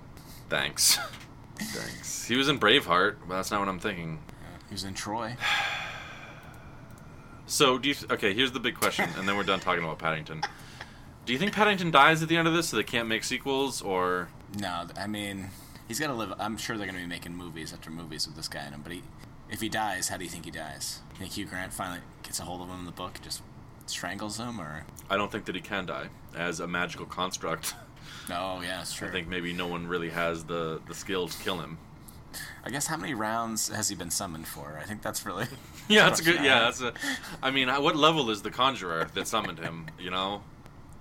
Thanks. 0.48 0.98
Thanks. 1.58 2.24
He 2.26 2.36
was 2.36 2.48
in 2.48 2.58
Braveheart, 2.58 3.16
but 3.28 3.36
that's 3.36 3.50
not 3.50 3.60
what 3.60 3.68
I'm 3.68 3.78
thinking. 3.80 4.20
He 4.68 4.74
was 4.74 4.84
in 4.84 4.94
Troy. 4.94 5.36
So, 7.46 7.78
do 7.78 7.88
you? 7.88 7.94
Th- 7.94 8.08
okay, 8.12 8.32
here's 8.32 8.52
the 8.52 8.60
big 8.60 8.76
question, 8.76 9.08
and 9.18 9.28
then 9.28 9.36
we're 9.36 9.42
done 9.42 9.58
talking 9.58 9.82
about 9.82 9.98
Paddington. 9.98 10.42
Do 11.26 11.32
you 11.32 11.38
think 11.40 11.52
Paddington 11.52 11.90
dies 11.90 12.22
at 12.22 12.28
the 12.28 12.36
end 12.36 12.46
of 12.46 12.54
this, 12.54 12.68
so 12.68 12.76
they 12.76 12.84
can't 12.84 13.08
make 13.08 13.24
sequels, 13.24 13.82
or 13.82 14.28
No, 14.56 14.86
I 14.96 15.08
mean, 15.08 15.50
he's 15.90 15.98
got 15.98 16.06
to 16.06 16.14
live. 16.14 16.32
I'm 16.38 16.56
sure 16.56 16.78
they're 16.78 16.86
going 16.86 16.96
to 16.96 17.02
be 17.02 17.08
making 17.08 17.34
movies 17.34 17.72
after 17.72 17.90
movies 17.90 18.24
with 18.24 18.36
this 18.36 18.46
guy 18.46 18.64
in 18.64 18.72
him. 18.72 18.80
But 18.80 18.92
he, 18.92 19.02
if 19.50 19.60
he 19.60 19.68
dies, 19.68 20.08
how 20.08 20.18
do 20.18 20.22
you 20.22 20.30
think 20.30 20.44
he 20.44 20.52
dies? 20.52 21.00
You 21.14 21.18
think 21.18 21.32
Hugh 21.32 21.46
Grant 21.46 21.72
finally 21.72 21.98
gets 22.22 22.38
a 22.38 22.44
hold 22.44 22.62
of 22.62 22.68
him 22.68 22.78
in 22.78 22.86
the 22.86 22.92
book, 22.92 23.18
just 23.22 23.42
strangles 23.86 24.38
him, 24.38 24.60
or? 24.60 24.84
I 25.10 25.16
don't 25.16 25.32
think 25.32 25.46
that 25.46 25.56
he 25.56 25.60
can 25.60 25.86
die 25.86 26.06
as 26.36 26.60
a 26.60 26.66
magical 26.66 27.06
construct. 27.06 27.74
Oh 28.32 28.60
yeah, 28.60 28.82
true. 28.92 29.08
I 29.08 29.10
think 29.10 29.28
maybe 29.28 29.52
no 29.52 29.66
one 29.66 29.86
really 29.86 30.10
has 30.10 30.44
the 30.44 30.80
the 30.86 30.94
skill 30.94 31.28
to 31.28 31.38
kill 31.42 31.60
him. 31.60 31.78
I 32.64 32.70
guess 32.70 32.86
how 32.86 32.96
many 32.96 33.12
rounds 33.14 33.68
has 33.68 33.88
he 33.88 33.94
been 33.94 34.10
summoned 34.10 34.46
for? 34.46 34.78
I 34.80 34.84
think 34.84 35.02
that's 35.02 35.26
really. 35.26 35.46
Yeah, 35.88 36.08
that's 36.08 36.20
a 36.20 36.24
good. 36.24 36.36
Yeah, 36.36 36.60
that's 36.60 36.80
a. 36.80 36.92
I 37.42 37.50
mean, 37.50 37.68
what 37.68 37.96
level 37.96 38.30
is 38.30 38.42
the 38.42 38.50
conjurer 38.50 39.08
that 39.14 39.26
summoned 39.26 39.58
him? 39.58 39.86
You 39.98 40.10
know, 40.10 40.42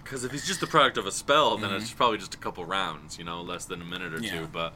because 0.09 0.23
if 0.23 0.31
he's 0.31 0.47
just 0.47 0.59
the 0.59 0.65
product 0.67 0.97
of 0.97 1.05
a 1.05 1.11
spell, 1.11 1.55
then 1.57 1.71
it's 1.71 1.91
probably 1.93 2.17
just 2.17 2.33
a 2.33 2.37
couple 2.37 2.65
rounds. 2.65 3.19
You 3.19 3.23
know, 3.25 3.41
less 3.41 3.65
than 3.65 3.79
a 3.81 3.85
minute 3.85 4.11
or 4.13 4.17
Mm-hmm. 4.17 4.23
Yeah. 4.23 4.39
two. 4.41 4.47
But 4.51 4.73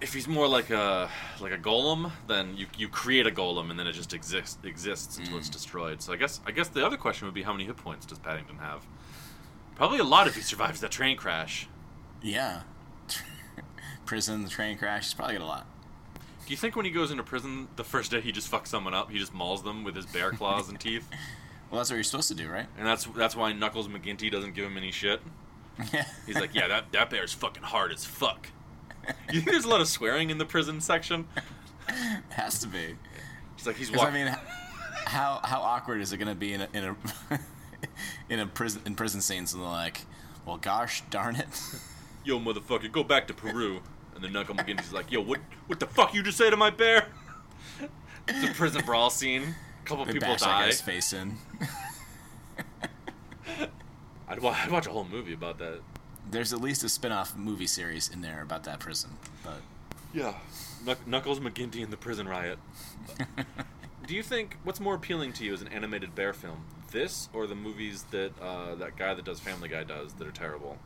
if 0.00 0.14
he's 0.14 0.28
more 0.28 0.46
like 0.46 0.70
a 0.70 1.10
like 1.40 1.50
a 1.52 1.58
golem, 1.58 2.12
then 2.28 2.56
you 2.56 2.66
you 2.76 2.88
create 2.88 3.26
a 3.26 3.30
golem 3.32 3.70
and 3.70 3.78
then 3.78 3.88
it 3.88 3.92
just 3.94 4.14
exists 4.14 4.56
exists 4.62 5.18
until 5.18 5.34
Mm. 5.34 5.38
it's 5.38 5.48
destroyed. 5.48 6.00
So 6.00 6.12
I 6.12 6.16
guess 6.16 6.40
I 6.46 6.52
guess 6.52 6.68
the 6.68 6.86
other 6.86 6.96
question 6.96 7.26
would 7.26 7.34
be 7.34 7.42
how 7.42 7.52
many 7.52 7.64
hit 7.64 7.76
points 7.76 8.06
does 8.06 8.18
Paddington 8.20 8.58
have? 8.58 8.86
Probably 9.74 9.98
a 9.98 10.04
lot 10.04 10.26
if 10.28 10.36
he 10.36 10.42
survives 10.42 10.78
that 10.80 10.90
train 10.92 11.16
crash. 11.16 11.68
Yeah. 12.22 12.62
Prison, 14.06 14.44
the 14.44 14.50
train 14.50 14.78
crash. 14.78 15.04
He's 15.06 15.14
probably 15.14 15.34
got 15.34 15.42
a 15.42 15.46
lot. 15.46 15.66
Do 16.46 16.52
you 16.52 16.56
think 16.56 16.76
when 16.76 16.86
he 16.86 16.90
goes 16.90 17.10
into 17.10 17.22
prison 17.22 17.68
the 17.76 17.84
first 17.84 18.10
day 18.10 18.20
he 18.22 18.32
just 18.32 18.50
fucks 18.50 18.68
someone 18.68 18.94
up? 18.94 19.10
He 19.10 19.18
just 19.18 19.34
mauls 19.34 19.62
them 19.62 19.84
with 19.84 19.94
his 19.94 20.06
bear 20.06 20.30
claws 20.32 20.68
and 20.70 20.80
teeth, 20.80 21.06
Well, 21.70 21.78
that's 21.78 21.90
what 21.90 21.96
you're 21.96 22.04
supposed 22.04 22.28
to 22.28 22.34
do, 22.34 22.48
right? 22.48 22.66
and 22.78 22.86
that's 22.86 23.04
that's 23.04 23.36
why 23.36 23.52
Knuckles 23.52 23.88
McGinty 23.88 24.30
doesn't 24.30 24.54
give 24.54 24.64
him 24.64 24.76
any 24.76 24.90
shit. 24.90 25.20
Yeah. 25.92 26.06
He's 26.26 26.36
like, 26.36 26.54
yeah, 26.54 26.68
that 26.68 26.92
that 26.92 27.10
bear's 27.10 27.32
fucking 27.32 27.62
hard 27.62 27.92
as 27.92 28.04
fuck. 28.04 28.48
You 29.32 29.40
think 29.40 29.52
there's 29.52 29.64
a 29.64 29.68
lot 29.68 29.80
of 29.80 29.88
swearing 29.88 30.30
in 30.30 30.38
the 30.38 30.44
prison 30.44 30.80
section? 30.80 31.26
has 32.30 32.58
to 32.60 32.66
be. 32.68 32.96
He's 33.56 33.66
like, 33.66 33.76
he's 33.76 33.88
'Cause, 33.90 34.02
I 34.02 34.10
mean, 34.10 34.26
how 35.06 35.40
how 35.42 35.60
awkward 35.60 36.00
is 36.00 36.12
it 36.12 36.18
going 36.18 36.28
to 36.28 36.34
be 36.34 36.52
in 36.52 36.60
a 36.62 36.68
in 36.74 36.84
a 36.84 36.96
in 38.28 38.40
a 38.40 38.46
prison 38.46 38.82
in 38.86 38.94
prison 38.94 39.20
scenes 39.20 39.54
and 39.54 39.62
they're 39.62 39.70
like, 39.70 40.02
well, 40.46 40.58
gosh 40.58 41.02
darn 41.10 41.36
it. 41.36 41.46
Yo, 42.24 42.38
motherfucker, 42.38 42.90
go 42.92 43.02
back 43.02 43.26
to 43.28 43.34
Peru. 43.34 43.80
And 44.14 44.22
then 44.22 44.32
Knuckle 44.32 44.54
McGinty's 44.56 44.92
like, 44.92 45.10
yo, 45.12 45.20
what 45.20 45.38
what 45.68 45.80
the 45.80 45.86
fuck 45.86 46.12
you 46.12 46.22
just 46.22 46.36
say 46.36 46.50
to 46.50 46.56
my 46.56 46.70
bear? 46.70 47.06
it's 48.26 48.50
a 48.50 48.52
prison 48.54 48.82
brawl 48.84 49.08
scene. 49.10 49.54
Couple 49.88 50.04
They 50.04 50.12
people 50.12 50.28
bash 50.28 50.40
that 50.40 50.46
die. 50.46 50.64
guy's 50.66 50.80
face 50.80 51.12
in. 51.12 51.36
I'd, 54.28 54.40
wa- 54.40 54.54
I'd 54.62 54.70
watch 54.70 54.86
a 54.86 54.90
whole 54.90 55.04
movie 55.10 55.32
about 55.32 55.58
that. 55.58 55.80
There's 56.30 56.52
at 56.52 56.60
least 56.60 56.84
a 56.84 56.88
spin-off 56.88 57.34
movie 57.36 57.66
series 57.66 58.10
in 58.10 58.20
there 58.20 58.42
about 58.42 58.64
that 58.64 58.80
prison, 58.80 59.10
but 59.42 59.60
Yeah. 60.12 60.34
Knuckles 61.06 61.40
McGinty 61.40 61.82
and 61.82 61.90
the 61.92 61.96
prison 61.96 62.28
riot. 62.28 62.58
Do 64.06 64.14
you 64.14 64.22
think 64.22 64.56
what's 64.64 64.80
more 64.80 64.94
appealing 64.94 65.32
to 65.34 65.44
you 65.44 65.52
as 65.54 65.60
an 65.62 65.68
animated 65.68 66.14
bear 66.14 66.32
film, 66.32 66.64
this 66.92 67.28
or 67.32 67.46
the 67.46 67.54
movies 67.54 68.04
that 68.10 68.32
uh, 68.40 68.74
that 68.76 68.96
guy 68.96 69.12
that 69.14 69.24
does 69.24 69.40
Family 69.40 69.68
Guy 69.68 69.84
does 69.84 70.12
that 70.14 70.26
are 70.26 70.30
terrible? 70.32 70.78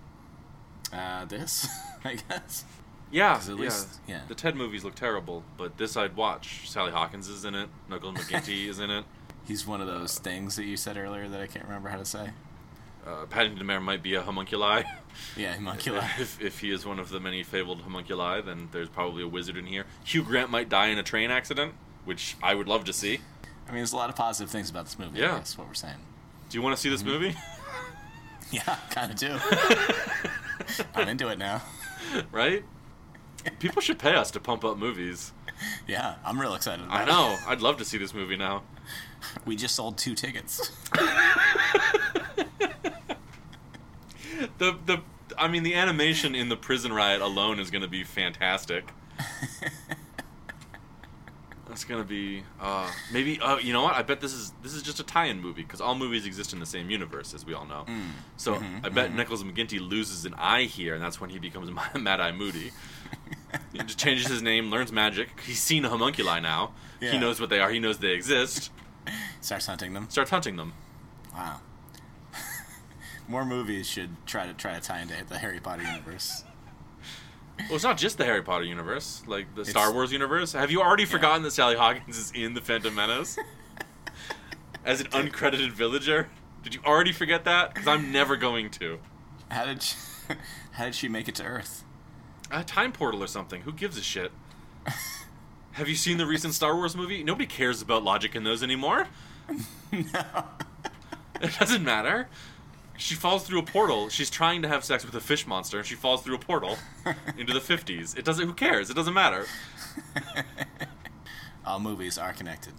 uh, 0.93 1.25
this, 1.27 1.69
I 2.05 2.17
guess. 2.29 2.65
Yeah, 3.13 3.35
at 3.37 3.47
yeah. 3.47 3.55
least- 3.55 4.01
yeah. 4.09 4.23
The 4.27 4.35
Ted 4.35 4.57
movies 4.57 4.83
look 4.85 4.95
terrible, 4.97 5.45
but 5.57 5.77
this 5.79 5.97
I'd 5.97 6.17
watch. 6.17 6.69
Sally 6.69 6.91
Hawkins 6.91 7.29
is 7.29 7.45
in 7.45 7.55
it. 7.55 7.69
Knuckles 7.89 8.17
McGinty 8.19 8.67
is 8.67 8.81
in 8.81 8.91
it. 8.91 9.05
He's 9.45 9.67
one 9.67 9.81
of 9.81 9.87
those 9.87 10.19
things 10.19 10.57
that 10.57 10.65
you 10.65 10.77
said 10.77 10.97
earlier 10.97 11.29
that 11.29 11.41
I 11.41 11.47
can't 11.47 11.65
remember 11.67 11.89
how 11.91 11.99
to 11.99 12.05
say. 12.05 12.31
Uh, 13.07 13.27
Paddington 13.27 13.67
Bear 13.67 13.81
might 13.81 14.03
be 14.03 14.15
a 14.15 14.23
homunculi. 14.23 14.85
Yeah, 15.37 15.53
homunculi. 15.55 15.99
if, 16.19 16.41
if 16.41 16.61
he 16.61 16.71
is 16.71 16.87
one 16.87 16.99
of 16.99 17.11
the 17.11 17.21
many 17.21 17.43
fabled 17.43 17.83
homunculi, 17.83 18.41
then 18.41 18.71
there's 18.73 18.89
probably 18.89 19.23
a 19.23 19.29
wizard 19.29 19.59
in 19.59 19.67
here. 19.67 19.85
Hugh 20.05 20.23
Grant 20.23 20.49
might 20.49 20.71
die 20.71 20.87
in 20.87 20.97
a 20.97 21.03
train 21.03 21.31
accident, 21.31 21.75
which 22.07 22.35
I 22.43 22.55
would 22.55 22.67
love 22.67 22.85
to 22.85 22.95
see. 22.95 23.21
I 23.69 23.73
mean, 23.73 23.81
there's 23.81 23.93
a 23.93 23.97
lot 23.97 24.09
of 24.09 24.17
positive 24.17 24.51
things 24.51 24.71
about 24.71 24.87
this 24.87 24.99
movie. 24.99 25.21
Yeah. 25.21 25.33
that's 25.35 25.59
what 25.59 25.69
we're 25.69 25.75
saying. 25.75 25.99
Do 26.49 26.57
you 26.57 26.63
want 26.63 26.75
to 26.77 26.81
see 26.81 26.89
this 26.89 27.05
movie? 27.05 27.35
Yeah, 28.51 28.77
kind 28.91 29.13
of 29.13 29.19
do. 29.19 29.37
I'm 30.95 31.09
into 31.09 31.29
it 31.29 31.39
now. 31.39 31.61
right? 32.33 32.65
People 33.59 33.83
should 33.83 33.99
pay 33.99 34.15
us 34.15 34.31
to 34.33 34.41
pump 34.41 34.65
up 34.65 34.77
movies. 34.79 35.33
Yeah, 35.87 36.17
I'm 36.25 36.41
real 36.41 36.55
excited. 36.55 36.85
About 36.85 37.03
I 37.03 37.05
know. 37.05 37.37
I'd 37.47 37.61
love 37.61 37.77
to 37.79 37.85
see 37.85 37.99
this 37.99 38.15
movie 38.15 38.37
now. 38.37 38.63
We 39.45 39.57
just 39.57 39.75
sold 39.75 39.99
two 39.99 40.15
tickets. 40.15 40.71
The 44.59 44.77
the 44.87 45.03
I 45.39 45.49
mean 45.49 45.63
the 45.63 45.75
animation 45.75 46.35
in 46.35 46.49
the 46.49 46.57
prison 46.57 46.93
riot 46.93 47.21
alone 47.21 47.59
is 47.61 47.71
going 47.71 47.83
to 47.83 47.89
be 47.89 48.03
fantastic. 48.05 48.89
That's 51.69 51.85
gonna 51.85 52.05
be 52.05 52.43
uh, 52.61 52.91
maybe. 53.15 53.41
Uh, 53.41 53.57
you 53.57 53.73
know 53.73 53.83
what? 53.83 53.95
I 53.95 54.03
bet 54.03 54.21
this 54.21 54.35
is 54.35 54.53
this 54.63 54.75
is 54.75 54.83
just 54.83 55.01
a 55.01 55.03
tie-in 55.05 55.41
movie 55.41 55.63
because 55.63 55.81
all 55.81 55.95
movies 55.95 56.27
exist 56.27 56.53
in 56.53 56.61
the 56.61 56.67
same 56.67 56.91
universe, 56.91 57.33
as 57.33 57.47
we 57.47 57.55
all 57.55 57.65
know. 57.65 57.87
So 58.37 58.61
I 58.85 58.91
bet 58.91 59.15
Nicholas 59.15 59.43
McGinty 59.43 59.81
loses 59.81 60.27
an 60.27 60.35
eye 60.35 60.65
here, 60.65 60.95
and 60.95 61.03
that's 61.03 61.19
when 61.19 61.31
he 61.31 61.39
becomes 61.39 61.71
Mad 61.99 62.21
Eye 62.21 62.33
Moody. 62.33 62.73
he 63.73 63.79
just 63.79 63.99
changes 63.99 64.29
his 64.29 64.43
name, 64.43 64.71
learns 64.71 64.93
magic. 64.93 65.41
He's 65.41 65.61
seen 65.61 65.85
a 65.85 65.89
homunculi 65.89 66.41
now. 66.41 66.73
He 67.01 67.19
knows 67.19 67.41
what 67.41 67.51
they 67.51 67.59
are. 67.59 67.69
He 67.71 67.81
knows 67.81 67.99
they 67.99 68.13
exist. 68.13 68.71
Starts 69.41 69.67
hunting 69.67 69.93
them. 69.93 70.07
Starts 70.09 70.31
hunting 70.31 70.57
them. 70.57 70.73
Wow. 71.35 71.61
More 73.29 73.45
movies 73.45 73.89
should 73.89 74.25
try 74.25 74.47
to 74.47 74.55
try 74.55 74.75
to 74.75 74.81
tie 74.81 75.01
into 75.01 75.15
the 75.29 75.39
Harry 75.39 75.59
Potter 75.59 75.83
universe. 75.83 76.45
Well, 77.59 77.75
it's 77.75 77.85
not 77.85 77.97
just 77.97 78.19
the 78.19 78.25
Harry 78.25 78.43
Potter 78.43 78.65
universe, 78.65 79.23
like 79.27 79.55
the 79.55 79.65
Star 79.65 79.93
Wars 79.93 80.13
universe. 80.13 80.53
Have 80.53 80.71
you 80.71 80.81
already 80.81 81.05
forgotten 81.05 81.43
that 81.43 81.51
Sally 81.53 81.77
Hawkins 81.77 82.17
is 82.17 82.33
in 82.33 82.55
the 82.55 82.61
Phantom 82.61 82.95
Menace 82.95 83.37
as 84.85 85.01
an 85.01 85.09
uncredited 85.09 85.73
villager? 85.73 86.29
Did 86.63 86.75
you 86.75 86.81
already 86.85 87.13
forget 87.13 87.45
that? 87.45 87.75
Because 87.75 87.89
I'm 87.89 88.13
never 88.13 88.37
going 88.37 88.71
to. 88.71 88.99
How 89.51 89.65
did 89.65 89.83
she, 89.83 89.97
how 90.73 90.85
did 90.85 90.95
she 90.95 91.09
make 91.09 91.29
it 91.29 91.35
to 91.37 91.45
Earth? 91.45 91.85
A 92.53 92.63
time 92.63 92.93
portal 92.93 93.23
or 93.23 93.27
something. 93.27 93.63
Who 93.63 93.73
gives 93.73 93.97
a 93.99 94.03
shit? 94.03 94.31
Have 95.73 95.89
you 95.89 95.95
seen 95.95 96.19
the 96.19 96.27
recent 96.27 96.53
Star 96.55 96.77
Wars 96.77 96.95
movie? 96.95 97.25
Nobody 97.25 97.47
cares 97.47 97.81
about 97.81 98.05
logic 98.05 98.37
in 98.37 98.45
those 98.45 98.63
anymore. 98.63 99.09
no. 99.91 100.23
It 101.41 101.59
doesn't 101.59 101.83
matter. 101.83 102.29
She 102.97 103.17
falls 103.17 103.45
through 103.45 103.59
a 103.59 103.63
portal. 103.65 104.09
She's 104.09 104.31
trying 104.31 104.63
to 104.63 104.69
have 104.69 104.85
sex 104.85 105.05
with 105.05 105.13
a 105.17 105.21
fish 105.21 105.45
monster, 105.45 105.79
and 105.79 105.85
she 105.85 105.97
falls 105.97 106.23
through 106.23 106.37
a 106.37 106.39
portal 106.39 106.77
into 107.37 107.53
the 107.53 107.59
50s. 107.59 108.17
It 108.17 108.25
doesn't. 108.25 108.47
Who 108.47 108.55
cares? 108.55 108.91
It 108.91 108.95
doesn't 108.95 109.13
matter. 109.15 109.47
All 111.67 111.81
movies 111.81 112.17
are 112.17 112.33
connected. 112.33 112.75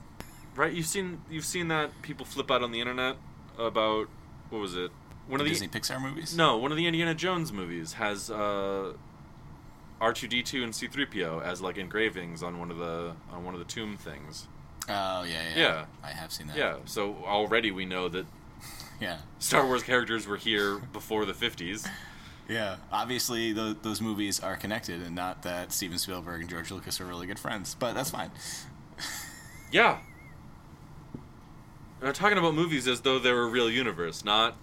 Right? 0.56 0.72
You've 0.72 0.86
seen 0.86 1.22
you've 1.30 1.44
seen 1.46 1.68
that 1.70 2.02
people 2.04 2.26
flip 2.26 2.50
out 2.52 2.62
on 2.64 2.72
the 2.72 2.80
internet 2.80 3.18
about 3.58 4.08
what 4.50 4.60
was 4.60 4.76
it? 4.76 4.92
One 5.28 5.42
of 5.42 5.46
the 5.46 5.52
Disney 5.52 5.68
Pixar 5.68 6.02
movies. 6.02 6.38
no, 6.38 6.56
one 6.58 6.72
of 6.72 6.78
the 6.78 6.86
Indiana 6.86 7.14
Jones 7.16 7.52
movies 7.52 7.94
has 7.94 8.30
uh, 8.30 8.94
R2D2 10.04 10.64
and 10.64 10.74
C3PO 10.74 11.42
as 11.44 11.62
like 11.62 11.78
engravings 11.78 12.44
on 12.44 12.60
one 12.60 12.70
of 12.72 12.78
the 12.78 13.14
on 13.32 13.44
one 13.46 13.54
of 13.54 13.60
the 13.60 13.66
tomb 13.66 13.96
things. 13.98 14.48
Oh 14.90 15.24
yeah, 15.24 15.42
yeah. 15.56 15.58
Yeah. 15.58 15.86
I 16.04 16.10
have 16.12 16.32
seen 16.32 16.48
that. 16.48 16.58
Yeah, 16.58 16.76
so 16.86 17.16
already 17.26 17.72
we 17.72 17.86
know 17.86 18.10
that 18.10 18.26
Yeah. 19.00 19.20
Star 19.40 19.66
Wars 19.66 19.84
characters 19.84 20.28
were 20.28 20.38
here 20.38 20.78
before 20.78 21.26
the 21.26 21.34
50s. 21.34 21.88
Yeah. 22.50 22.76
Obviously, 22.92 23.54
tho- 23.54 23.72
those 23.72 24.02
movies 24.02 24.42
are 24.42 24.58
connected, 24.58 25.02
and 25.02 25.16
not 25.16 25.44
that 25.44 25.72
Steven 25.72 25.98
Spielberg 25.98 26.42
and 26.42 26.50
George 26.50 26.72
Lucas 26.72 27.00
are 27.00 27.06
really 27.06 27.26
good 27.26 27.40
friends. 27.40 27.74
But 27.80 27.94
that's 27.94 28.10
fine. 28.12 28.32
Yeah. 29.72 30.00
And 32.00 32.10
I'm 32.10 32.14
talking 32.14 32.38
about 32.38 32.54
movies 32.54 32.86
as 32.88 33.00
though 33.02 33.18
they're 33.18 33.42
a 33.42 33.48
real 33.48 33.70
universe, 33.70 34.26
not 34.26 34.58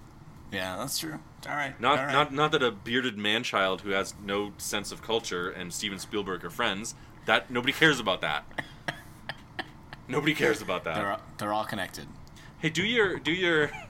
Yeah, 0.53 0.77
that's 0.79 0.99
true. 0.99 1.19
All 1.49 1.55
right. 1.55 1.79
not 1.81 1.99
All 1.99 2.05
right. 2.07 2.13
not 2.13 2.33
not 2.35 2.53
that 2.53 2.63
a 2.63 2.71
bearded 2.71 3.17
man 3.17 3.43
child 3.43 3.83
who 3.83 3.91
has 3.91 4.15
no 4.23 4.53
sense 4.59 4.91
of 4.93 5.03
culture 5.03 5.49
and 5.51 5.73
Steven 5.73 5.99
Spielberg 5.99 6.45
are 6.45 6.51
friends. 6.51 6.95
That 7.27 7.51
nobody 7.51 7.73
cares 7.73 8.01
about 8.01 8.21
that. 8.23 8.45
nobody 10.09 10.35
cares 10.35 10.61
about 10.63 10.85
that. 10.85 10.95
They're 10.97 11.13
all, 11.13 11.21
they're 11.39 11.53
all 11.53 11.65
connected. 11.65 12.07
Hey, 12.59 12.69
do 12.71 12.83
your 12.83 13.19
do 13.19 13.33
your 13.33 13.71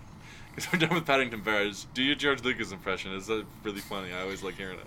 Because 0.55 0.73
We're 0.73 0.81
done 0.81 0.95
with 0.97 1.07
Paddington 1.07 1.43
Bears. 1.43 1.87
Do 1.95 2.03
your 2.03 2.17
George 2.17 2.43
Lucas 2.43 2.73
impression. 2.73 3.15
It's 3.15 3.31
uh, 3.31 3.45
really 3.63 3.81
funny. 3.81 4.13
I 4.13 4.23
always 4.23 4.43
like 4.43 4.55
hearing 4.57 4.79
it. 4.81 4.87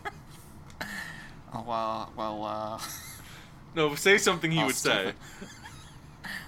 Oh, 1.56 1.64
well, 1.68 2.12
well, 2.16 2.44
uh, 2.46 2.80
No, 3.76 3.94
say 3.94 4.18
something 4.18 4.50
he 4.50 4.60
Oh, 4.60 4.66
would 4.66 4.74
say. 4.76 5.14
Steven. 5.14 5.54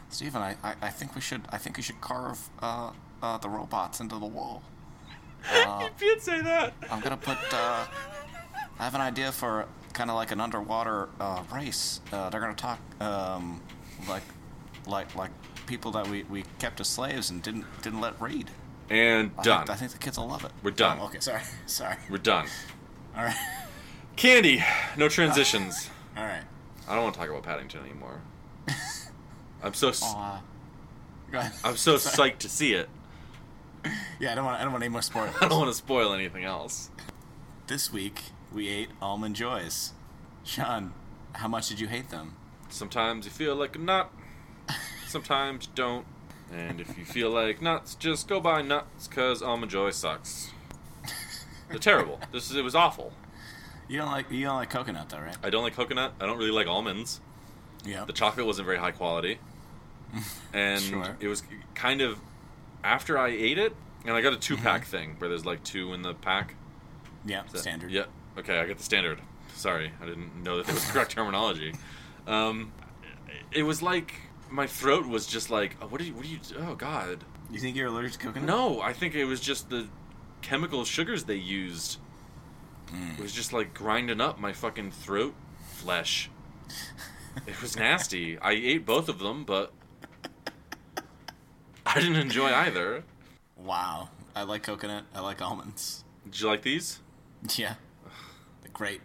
Steven, 0.09 0.41
I, 0.41 0.55
I, 0.63 0.75
I 0.81 0.89
think 0.89 1.13
we 1.13 1.21
should, 1.21 1.43
I 1.49 1.59
think 1.59 1.77
we 1.77 1.83
should 1.83 2.01
carve 2.01 2.49
uh, 2.59 2.89
uh, 3.21 3.37
the 3.37 3.47
robots 3.47 3.99
into 3.99 4.17
the 4.17 4.25
wall. 4.25 4.63
You 5.53 5.89
can't 5.99 6.21
say 6.21 6.41
that. 6.41 6.73
I'm 6.91 6.99
gonna 7.01 7.17
put. 7.17 7.37
Uh, 7.53 7.85
I 8.79 8.83
have 8.83 8.95
an 8.95 9.01
idea 9.01 9.31
for 9.31 9.67
kind 9.93 10.09
of 10.09 10.15
like 10.15 10.31
an 10.31 10.41
underwater 10.41 11.09
uh, 11.19 11.43
race. 11.53 12.01
Uh, 12.11 12.29
they're 12.29 12.41
gonna 12.41 12.53
talk 12.53 12.79
um, 13.01 13.61
like, 14.09 14.23
like, 14.85 15.15
like 15.15 15.31
people 15.65 15.91
that 15.91 16.07
we, 16.07 16.23
we 16.23 16.43
kept 16.59 16.79
as 16.81 16.87
slaves 16.87 17.29
and 17.29 17.41
didn't 17.41 17.65
didn't 17.81 18.01
let 18.01 18.19
read. 18.21 18.51
And 18.89 19.31
I 19.37 19.43
done. 19.43 19.59
Think, 19.59 19.69
I 19.69 19.75
think 19.75 19.91
the 19.91 19.97
kids 19.97 20.17
will 20.17 20.27
love 20.27 20.43
it. 20.45 20.51
We're 20.61 20.71
done. 20.71 20.97
Oh, 21.01 21.05
okay, 21.05 21.19
sorry, 21.19 21.41
sorry. 21.65 21.95
We're 22.09 22.17
done. 22.17 22.47
All 23.15 23.23
right, 23.23 23.37
Candy. 24.15 24.63
No 24.97 25.07
transitions. 25.09 25.89
all 26.17 26.23
right. 26.23 26.43
I 26.87 26.93
don't 26.93 27.03
want 27.03 27.15
to 27.15 27.19
talk 27.19 27.29
about 27.29 27.43
Paddington 27.43 27.81
anymore. 27.83 28.21
I'm 29.63 29.73
so 29.73 29.89
s- 29.89 30.03
Aw. 30.03 30.41
Go 31.31 31.39
ahead. 31.39 31.53
I'm 31.63 31.77
so 31.77 31.95
psyched 31.95 32.37
to 32.39 32.49
see 32.49 32.73
it. 32.73 32.87
Yeah, 34.19 34.31
I 34.31 34.35
don't 34.35 34.45
want. 34.45 34.59
I 34.59 34.63
don't 34.63 34.71
want 34.71 34.83
any 34.83 34.91
more 34.91 35.01
spoilers. 35.01 35.35
I 35.41 35.47
don't 35.47 35.59
want 35.59 35.69
to 35.71 35.77
spoil 35.77 36.13
anything 36.13 36.43
else. 36.43 36.89
This 37.67 37.91
week 37.91 38.21
we 38.53 38.69
ate 38.69 38.89
almond 39.01 39.35
joys. 39.35 39.91
Sean, 40.43 40.93
how 41.33 41.47
much 41.47 41.67
did 41.69 41.79
you 41.79 41.87
hate 41.87 42.09
them? 42.09 42.35
Sometimes 42.69 43.25
you 43.25 43.31
feel 43.31 43.55
like 43.55 43.75
a 43.75 43.79
nut. 43.79 44.09
Sometimes 45.07 45.65
you 45.65 45.71
don't. 45.75 46.05
And 46.53 46.79
if 46.79 46.97
you 46.97 47.03
feel 47.05 47.29
like 47.31 47.61
nuts, 47.61 47.95
just 47.95 48.27
go 48.27 48.39
buy 48.39 48.61
nuts, 48.61 49.07
cause 49.07 49.41
almond 49.41 49.71
joy 49.71 49.89
sucks. 49.91 50.51
They're 51.69 51.79
terrible. 51.79 52.19
This 52.31 52.49
is 52.49 52.55
it 52.55 52.63
was 52.63 52.75
awful. 52.75 53.11
You 53.87 53.97
don't 53.99 54.11
like 54.11 54.31
you 54.31 54.45
don't 54.45 54.55
like 54.57 54.69
coconut 54.69 55.09
though, 55.09 55.19
right? 55.19 55.37
I 55.43 55.49
don't 55.49 55.63
like 55.63 55.75
coconut. 55.75 56.13
I 56.21 56.25
don't 56.25 56.37
really 56.37 56.51
like 56.51 56.67
almonds. 56.67 57.19
Yeah. 57.83 58.05
The 58.05 58.13
chocolate 58.13 58.45
wasn't 58.45 58.65
very 58.65 58.77
high 58.77 58.91
quality. 58.91 59.39
And 60.53 60.81
Sure. 60.81 61.17
it 61.19 61.27
was 61.27 61.43
kind 61.73 62.01
of 62.01 62.19
after 62.85 63.17
I 63.17 63.29
ate 63.29 63.57
it, 63.57 63.75
and 64.05 64.15
I 64.15 64.21
got 64.21 64.33
a 64.33 64.37
two 64.37 64.55
pack 64.55 64.85
thing 64.85 65.15
where 65.17 65.29
there's 65.29 65.45
like 65.45 65.63
two 65.63 65.93
in 65.93 66.01
the 66.01 66.13
pack. 66.13 66.55
Yeah, 67.25 67.43
that- 67.51 67.59
standard. 67.59 67.91
Yeah. 67.91 68.05
Okay, 68.37 68.59
I 68.59 68.65
get 68.65 68.77
the 68.77 68.83
standard. 68.83 69.19
Sorry, 69.55 69.91
I 70.01 70.05
didn't 70.05 70.43
know 70.43 70.57
that 70.57 70.65
there 70.65 70.75
was 70.75 70.85
correct 70.91 71.11
terminology. 71.11 71.73
Um, 72.27 72.71
it 73.51 73.63
was 73.63 73.81
like 73.81 74.13
my 74.49 74.67
throat 74.67 75.07
was 75.07 75.25
just 75.25 75.49
like, 75.49 75.75
oh, 75.81 75.87
what 75.87 76.01
are 76.01 76.03
you? 76.03 76.13
What 76.13 76.25
are 76.25 76.29
you? 76.29 76.39
Oh 76.59 76.75
God. 76.75 77.23
You 77.51 77.59
think 77.59 77.75
you're 77.75 77.87
allergic 77.87 78.13
to 78.13 78.19
coconut? 78.19 78.47
No, 78.47 78.81
I 78.81 78.91
think 78.93 79.15
it 79.15 79.25
was 79.25 79.39
just 79.39 79.69
the 79.69 79.87
chemical 80.41 80.83
sugars 80.83 81.23
they 81.23 81.35
used. 81.35 81.99
Mm. 82.91 83.17
It 83.17 83.21
was 83.21 83.31
just 83.31 83.53
like 83.53 83.73
grinding 83.73 84.19
up 84.19 84.39
my 84.39 84.51
fucking 84.51 84.91
throat 84.91 85.33
flesh. 85.71 86.29
it 87.47 87.61
was 87.61 87.75
nasty. 87.77 88.37
I 88.39 88.51
ate 88.51 88.85
both 88.85 89.09
of 89.09 89.19
them, 89.19 89.43
but 89.45 89.71
I 91.95 92.01
didn't 92.01 92.17
enjoy 92.17 92.53
either. 92.53 93.03
Wow. 93.55 94.09
I 94.35 94.43
like 94.43 94.63
coconut. 94.63 95.05
I 95.15 95.21
like 95.21 95.41
almonds. 95.41 96.03
Did 96.25 96.41
you 96.41 96.47
like 96.47 96.61
these? 96.61 96.99
Yeah. 97.55 97.75
They're 98.61 98.71
great. 98.73 98.99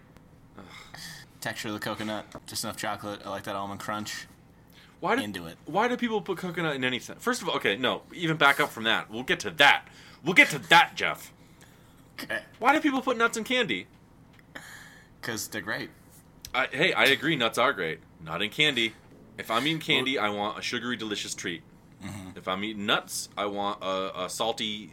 Texture 1.41 1.68
of 1.68 1.74
the 1.74 1.80
coconut, 1.80 2.26
just 2.47 2.64
enough 2.64 2.76
chocolate. 2.76 3.20
I 3.24 3.30
like 3.30 3.45
that 3.45 3.55
almond 3.55 3.80
crunch. 3.80 4.26
Why 4.99 5.14
do, 5.14 5.22
Into 5.22 5.47
it. 5.47 5.57
Why 5.66 5.86
do 5.86 5.97
people 5.97 6.20
put 6.20 6.36
coconut 6.38 6.74
in 6.74 6.82
anything? 6.82 7.16
First 7.18 7.41
of 7.41 7.49
all, 7.49 7.55
okay, 7.57 7.76
no, 7.76 8.03
even 8.12 8.36
back 8.36 8.59
up 8.59 8.70
from 8.70 8.84
that. 8.84 9.09
We'll 9.09 9.22
get 9.22 9.41
to 9.41 9.51
that. 9.53 9.84
We'll 10.24 10.34
get 10.34 10.51
to 10.51 10.59
that, 10.59 10.97
Jeff. 10.97 11.32
Okay. 12.20 12.41
Why 12.59 12.74
do 12.74 12.80
people 12.80 13.01
put 13.01 13.16
nuts 13.16 13.38
in 13.38 13.45
candy? 13.45 13.86
Because 15.20 15.47
they're 15.49 15.62
great. 15.62 15.91
I, 16.53 16.66
hey, 16.66 16.93
I 16.93 17.05
agree, 17.05 17.36
nuts 17.36 17.57
are 17.57 17.72
great. 17.72 18.01
Not 18.22 18.43
in 18.43 18.51
candy. 18.51 18.95
If 19.38 19.51
I'm 19.51 19.66
eating 19.66 19.78
candy, 19.78 20.18
I 20.18 20.28
want 20.28 20.59
a 20.59 20.62
sugary, 20.62 20.97
delicious 20.97 21.34
treat. 21.34 21.62
Mm-hmm. 22.05 22.30
If 22.38 22.48
I'm 22.48 22.64
eating 22.64 22.86
nuts, 22.86 23.28
I 23.36 23.46
want 23.46 23.82
a, 23.82 24.24
a 24.24 24.30
salty, 24.30 24.92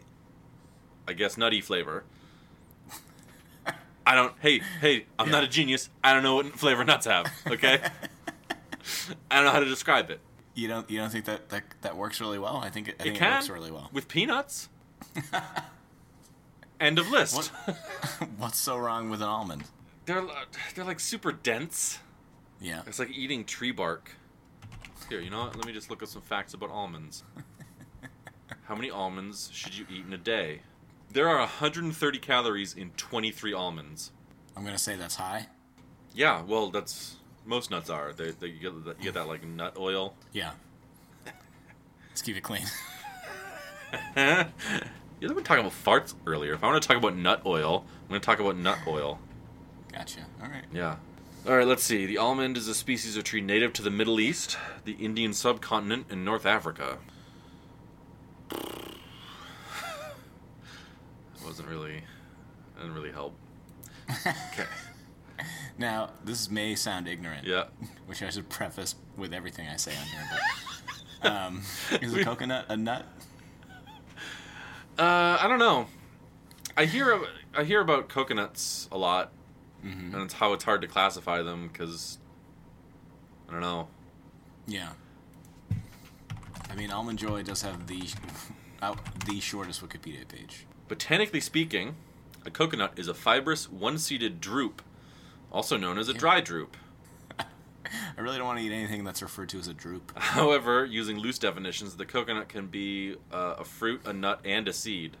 I 1.06 1.12
guess, 1.14 1.36
nutty 1.38 1.60
flavor. 1.60 2.04
I 4.06 4.14
don't. 4.14 4.32
Hey, 4.40 4.60
hey, 4.80 5.04
I'm 5.18 5.26
Yeah. 5.26 5.32
not 5.32 5.44
a 5.44 5.48
genius. 5.48 5.90
I 6.02 6.14
don't 6.14 6.22
know 6.22 6.36
what 6.36 6.46
flavor 6.58 6.82
nuts 6.84 7.06
have. 7.06 7.30
Okay. 7.46 7.78
I 9.30 9.36
don't 9.36 9.44
know 9.44 9.50
how 9.50 9.60
to 9.60 9.66
describe 9.66 10.08
it. 10.10 10.20
You 10.54 10.66
don't 10.68 10.90
you 10.90 10.98
don't 10.98 11.10
think 11.10 11.26
that 11.26 11.50
that, 11.50 11.62
that 11.82 11.96
works 11.96 12.20
really 12.20 12.38
well? 12.38 12.56
I 12.56 12.70
think 12.70 12.88
it, 12.88 12.96
I 12.98 13.02
It 13.02 13.06
think 13.12 13.22
it, 13.22 13.24
works 13.30 13.48
really 13.50 13.70
well. 13.70 13.90
with 13.92 14.08
peanuts. 14.08 14.68
End 16.80 16.98
of 16.98 17.10
list. 17.10 17.36
What? 17.36 17.76
What's 18.38 18.58
so 18.58 18.76
wrong 18.76 19.10
with 19.10 19.20
an 19.22 19.28
almond? 19.28 19.64
they're 20.06 20.24
they're 20.74 20.84
like 20.86 21.00
super 21.00 21.32
dense. 21.32 21.98
Yeah. 22.60 22.80
It's 22.86 22.98
like 22.98 23.10
eating 23.10 23.44
tree 23.44 23.72
bark. 23.72 24.12
Here, 25.08 25.20
you 25.20 25.30
know 25.30 25.40
what? 25.44 25.56
Let 25.56 25.66
me 25.66 25.72
just 25.72 25.90
look 25.90 26.02
up 26.02 26.08
some 26.08 26.22
facts 26.22 26.54
about 26.54 26.70
almonds. 26.70 27.24
How 28.64 28.74
many 28.74 28.90
almonds 28.90 29.50
should 29.52 29.76
you 29.76 29.86
eat 29.90 30.04
in 30.06 30.12
a 30.12 30.18
day? 30.18 30.60
There 31.10 31.28
are 31.28 31.38
130 31.38 32.18
calories 32.18 32.74
in 32.74 32.90
23 32.96 33.52
almonds. 33.54 34.12
I'm 34.56 34.64
gonna 34.64 34.78
say 34.78 34.96
that's 34.96 35.16
high. 35.16 35.46
Yeah, 36.14 36.42
well, 36.42 36.70
that's 36.70 37.16
most 37.46 37.70
nuts 37.70 37.88
are. 37.88 38.12
They, 38.12 38.32
they 38.32 38.48
you, 38.48 38.58
get 38.60 38.84
that, 38.84 38.98
you 38.98 39.04
get 39.04 39.14
that 39.14 39.26
like 39.26 39.46
nut 39.46 39.76
oil. 39.78 40.14
Yeah. 40.32 40.52
Let's 41.24 42.22
keep 42.22 42.36
it 42.36 42.42
clean. 42.42 42.64
You've 45.20 45.34
been 45.34 45.44
talking 45.44 45.64
about 45.64 45.72
farts 45.72 46.14
earlier. 46.26 46.52
If 46.52 46.62
I 46.62 46.66
want 46.66 46.82
to 46.82 46.86
talk 46.86 46.96
about 46.96 47.16
nut 47.16 47.42
oil, 47.46 47.84
I'm 48.02 48.08
going 48.08 48.20
to 48.20 48.24
talk 48.26 48.40
about 48.40 48.56
nut 48.56 48.78
oil. 48.86 49.18
gotcha. 49.92 50.20
All 50.42 50.48
right. 50.48 50.64
Yeah. 50.72 50.96
All 51.48 51.56
right, 51.56 51.66
let's 51.66 51.82
see. 51.82 52.04
The 52.04 52.18
almond 52.18 52.58
is 52.58 52.68
a 52.68 52.74
species 52.74 53.16
of 53.16 53.24
tree 53.24 53.40
native 53.40 53.72
to 53.72 53.82
the 53.82 53.88
Middle 53.90 54.20
East, 54.20 54.58
the 54.84 54.92
Indian 54.92 55.32
subcontinent, 55.32 56.08
and 56.10 56.22
North 56.22 56.44
Africa. 56.44 56.98
That 58.50 58.60
wasn't 61.42 61.68
really, 61.68 62.02
that 62.74 62.82
didn't 62.82 62.94
really 62.94 63.12
help. 63.12 63.34
Okay. 64.10 64.66
Now 65.78 66.10
this 66.24 66.50
may 66.50 66.74
sound 66.74 67.06
ignorant. 67.06 67.46
Yeah. 67.46 67.66
Which 68.06 68.20
I 68.24 68.30
should 68.30 68.48
preface 68.48 68.96
with 69.16 69.32
everything 69.32 69.68
I 69.68 69.76
say 69.76 69.92
on 69.92 70.06
here. 70.06 70.28
But, 71.22 71.32
um, 71.32 71.62
is 72.02 72.12
a 72.12 72.24
coconut 72.24 72.66
a 72.68 72.76
nut? 72.76 73.06
Uh, 74.98 75.38
I 75.40 75.46
don't 75.46 75.60
know. 75.60 75.86
I 76.76 76.86
hear 76.86 77.20
I 77.56 77.62
hear 77.62 77.80
about 77.80 78.08
coconuts 78.08 78.88
a 78.90 78.98
lot, 78.98 79.32
and 79.82 80.14
it's 80.14 80.34
how 80.34 80.52
it's 80.52 80.64
hard 80.64 80.82
to 80.82 80.88
classify 80.88 81.42
them 81.42 81.68
because 81.68 82.18
I 83.48 83.52
don't 83.52 83.60
know. 83.60 83.88
Yeah. 84.66 84.90
I 86.70 86.74
mean, 86.74 86.90
almond 86.90 87.18
joy 87.18 87.42
does 87.42 87.62
have 87.62 87.86
the 87.86 88.02
the 89.26 89.40
shortest 89.40 89.86
Wikipedia 89.86 90.26
page. 90.28 90.66
Botanically 90.88 91.40
speaking, 91.40 91.96
a 92.44 92.50
coconut 92.50 92.92
is 92.96 93.08
a 93.08 93.14
fibrous, 93.14 93.70
one-seeded 93.70 94.40
drupe, 94.40 94.80
also 95.50 95.76
known 95.76 95.98
as 95.98 96.08
a 96.08 96.14
dry 96.14 96.40
drupe. 96.40 96.76
I 97.38 98.20
really 98.20 98.38
don't 98.38 98.46
want 98.46 98.58
to 98.58 98.64
eat 98.64 98.72
anything 98.72 99.04
that's 99.04 99.22
referred 99.22 99.48
to 99.50 99.58
as 99.58 99.68
a 99.68 99.74
droop. 99.74 100.12
However, 100.16 100.84
using 100.84 101.18
loose 101.18 101.38
definitions, 101.38 101.96
the 101.96 102.06
coconut 102.06 102.48
can 102.48 102.66
be 102.66 103.16
uh, 103.32 103.56
a 103.58 103.64
fruit, 103.64 104.02
a 104.06 104.12
nut, 104.12 104.40
and 104.44 104.68
a 104.68 104.72
seed. 104.72 105.16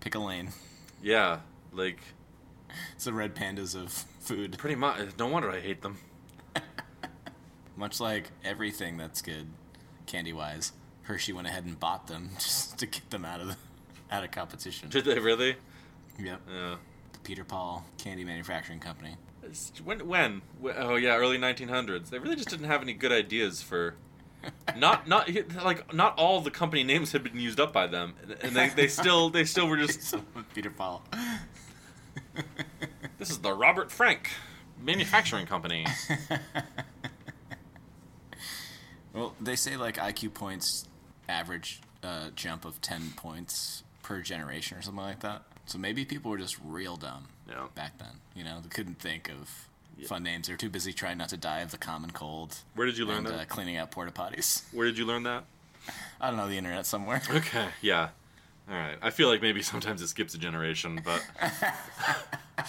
Pick 0.00 0.14
a 0.14 0.18
lane. 0.18 0.50
Yeah, 1.02 1.40
like 1.72 1.98
It's 2.94 3.04
the 3.04 3.12
red 3.12 3.34
pandas 3.34 3.74
of 3.74 3.90
food. 4.20 4.56
pretty 4.58 4.76
much. 4.76 4.98
No 5.18 5.26
wonder 5.26 5.50
I 5.50 5.60
hate 5.60 5.82
them. 5.82 5.98
Much 7.76 8.00
like 8.00 8.30
everything 8.44 8.96
that's 8.96 9.22
good, 9.22 9.46
candy 10.06 10.32
wise, 10.32 10.72
Hershey 11.02 11.32
went 11.32 11.48
ahead 11.48 11.64
and 11.64 11.78
bought 11.78 12.06
them 12.06 12.30
just 12.38 12.78
to 12.78 12.86
get 12.86 13.10
them 13.10 13.24
out 13.24 13.40
of 13.40 13.48
the, 13.48 13.56
out 14.10 14.24
of 14.24 14.30
competition. 14.30 14.88
Did 14.88 15.04
they 15.04 15.18
really? 15.18 15.56
Yep. 16.18 16.40
Yeah. 16.48 16.76
The 17.12 17.18
Peter 17.20 17.44
Paul 17.44 17.84
Candy 17.98 18.24
Manufacturing 18.24 18.80
Company. 18.80 19.16
When? 19.84 20.06
When? 20.06 20.42
Oh 20.76 20.96
yeah, 20.96 21.16
early 21.16 21.38
1900s. 21.38 22.10
They 22.10 22.18
really 22.18 22.36
just 22.36 22.48
didn't 22.48 22.66
have 22.66 22.82
any 22.82 22.92
good 22.92 23.12
ideas 23.12 23.60
for. 23.62 23.94
Not 24.76 25.06
not 25.06 25.30
like 25.64 25.94
not 25.94 26.18
all 26.18 26.40
the 26.40 26.50
company 26.50 26.82
names 26.82 27.12
had 27.12 27.22
been 27.22 27.38
used 27.38 27.60
up 27.60 27.72
by 27.72 27.86
them, 27.86 28.14
and 28.42 28.56
they, 28.56 28.70
they 28.70 28.88
still 28.88 29.30
they 29.30 29.44
still 29.44 29.68
were 29.68 29.76
just. 29.76 30.16
Peter 30.52 30.70
Paul. 30.70 31.04
This 33.18 33.30
is 33.30 33.38
the 33.38 33.52
Robert 33.54 33.92
Frank 33.92 34.30
Manufacturing 34.82 35.46
Company. 35.46 35.86
Well, 39.14 39.34
they 39.40 39.56
say 39.56 39.76
like 39.76 39.96
IQ 39.96 40.34
points 40.34 40.86
average 41.28 41.80
uh, 42.02 42.30
jump 42.34 42.64
of 42.64 42.80
10 42.80 43.12
points 43.16 43.84
per 44.02 44.20
generation 44.22 44.78
or 44.78 44.82
something 44.82 45.04
like 45.04 45.20
that. 45.20 45.42
So 45.66 45.78
maybe 45.78 46.04
people 46.04 46.30
were 46.30 46.38
just 46.38 46.56
real 46.64 46.96
dumb 46.96 47.28
Yeah. 47.48 47.66
back 47.74 47.98
then. 47.98 48.20
You 48.34 48.44
know, 48.44 48.60
they 48.62 48.68
couldn't 48.68 48.98
think 48.98 49.30
of 49.30 49.68
fun 50.06 50.22
names. 50.22 50.46
They 50.46 50.54
were 50.54 50.58
too 50.58 50.70
busy 50.70 50.92
trying 50.92 51.18
not 51.18 51.28
to 51.28 51.36
die 51.36 51.60
of 51.60 51.70
the 51.70 51.78
common 51.78 52.10
cold. 52.10 52.56
Where 52.74 52.86
did 52.86 52.96
you 52.98 53.04
learn 53.04 53.18
and, 53.18 53.26
that? 53.26 53.40
Uh, 53.40 53.44
cleaning 53.44 53.76
out 53.76 53.90
porta 53.90 54.10
potties. 54.12 54.62
Where 54.72 54.86
did 54.86 54.98
you 54.98 55.04
learn 55.04 55.24
that? 55.24 55.44
I 56.20 56.28
don't 56.28 56.38
know, 56.38 56.48
the 56.48 56.58
internet 56.58 56.86
somewhere. 56.86 57.22
Okay. 57.30 57.68
Yeah. 57.82 58.08
All 58.68 58.74
right. 58.76 58.96
I 59.02 59.10
feel 59.10 59.28
like 59.28 59.42
maybe 59.42 59.62
sometimes 59.62 60.02
it 60.02 60.08
skips 60.08 60.34
a 60.34 60.38
generation, 60.38 61.00
but. 61.04 61.24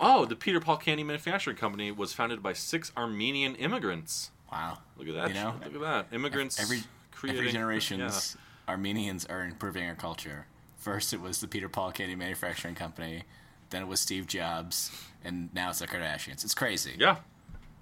oh, 0.00 0.24
the 0.24 0.36
Peter 0.36 0.60
Paul 0.60 0.76
Candy 0.76 1.02
Manufacturing 1.04 1.56
Company 1.56 1.90
was 1.90 2.12
founded 2.12 2.42
by 2.42 2.52
six 2.52 2.92
Armenian 2.96 3.54
immigrants. 3.56 4.30
Wow. 4.50 4.78
Look 4.96 5.08
at 5.08 5.14
that. 5.14 5.28
You 5.28 5.34
know, 5.34 5.54
Look 5.64 5.74
at 5.74 5.80
that. 5.80 6.14
Immigrants. 6.14 6.60
every 6.60 6.82
creating, 7.10 7.40
every 7.40 7.52
generation's 7.52 8.36
Armenians 8.68 9.26
are 9.26 9.42
improving 9.44 9.86
our 9.88 9.94
culture. 9.94 10.46
First, 10.76 11.12
it 11.12 11.20
was 11.20 11.40
the 11.40 11.48
Peter 11.48 11.68
Paul 11.68 11.92
Candy 11.92 12.14
Manufacturing 12.14 12.74
Company. 12.74 13.24
Then 13.70 13.82
it 13.82 13.88
was 13.88 14.00
Steve 14.00 14.26
Jobs, 14.26 14.90
and 15.24 15.52
now 15.54 15.70
it's 15.70 15.80
the 15.80 15.86
Kardashians. 15.86 16.44
It's 16.44 16.54
crazy. 16.54 16.92
Yeah. 16.98 17.06
yeah. 17.06 17.16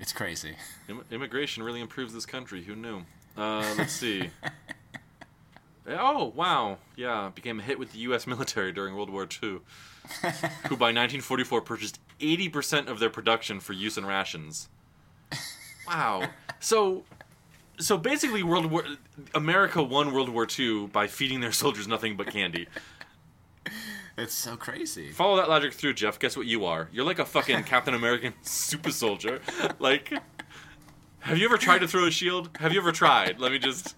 It's 0.01 0.13
crazy. 0.13 0.55
Im- 0.89 1.05
immigration 1.11 1.63
really 1.63 1.81
improves 1.81 2.15
this 2.15 2.27
country. 2.27 2.63
Who 2.63 2.75
knew? 2.75 3.03
Uh, 3.37 3.75
let's 3.77 3.93
see. 3.93 4.31
Uh, 5.87 5.97
oh, 5.99 6.33
wow. 6.35 6.79
Yeah. 6.97 7.31
Became 7.35 7.61
a 7.61 7.63
hit 7.63 7.79
with 7.79 7.93
the 7.93 7.99
U.S. 8.01 8.27
military 8.27 8.73
during 8.73 8.95
World 8.95 9.11
War 9.11 9.25
II, 9.25 9.49
who 10.69 10.77
by 10.77 10.93
1944 10.93 11.61
purchased 11.63 12.01
80% 12.21 12.89
of 12.89 12.99
their 12.99 13.11
production 13.11 13.61
for 13.61 13.73
use 13.73 13.99
in 13.99 14.07
rations. 14.07 14.69
Wow. 15.87 16.29
So. 16.61 17.05
So 17.79 17.97
basically, 17.97 18.43
World 18.43 18.67
War 18.67 18.85
America 19.35 19.83
won 19.83 20.13
World 20.13 20.29
War 20.29 20.47
II 20.47 20.87
by 20.89 21.07
feeding 21.07 21.41
their 21.41 21.53
soldiers 21.63 21.89
nothing 21.89 22.17
but 22.17 22.29
candy. 22.29 22.69
It's 24.17 24.35
so 24.35 24.57
crazy. 24.57 25.11
Follow 25.11 25.37
that 25.37 25.49
logic 25.49 25.73
through, 25.73 25.95
Jeff. 25.95 26.19
Guess 26.19 26.37
what 26.37 26.47
you 26.47 26.67
are? 26.67 26.89
You're 26.93 27.07
like 27.07 27.19
a 27.19 27.25
fucking 27.25 27.65
Captain 27.65 27.95
American 27.95 28.35
super 28.43 28.91
soldier. 28.91 29.41
Like, 29.79 30.13
have 31.21 31.39
you 31.39 31.47
ever 31.47 31.57
tried 31.57 31.79
to 31.79 31.89
throw 31.89 32.07
a 32.07 32.11
shield? 32.11 32.51
Have 32.61 32.73
you 32.73 32.81
ever 32.81 32.93
tried? 32.93 33.41
Let 33.41 33.53
me 33.53 33.59
just. 33.59 33.97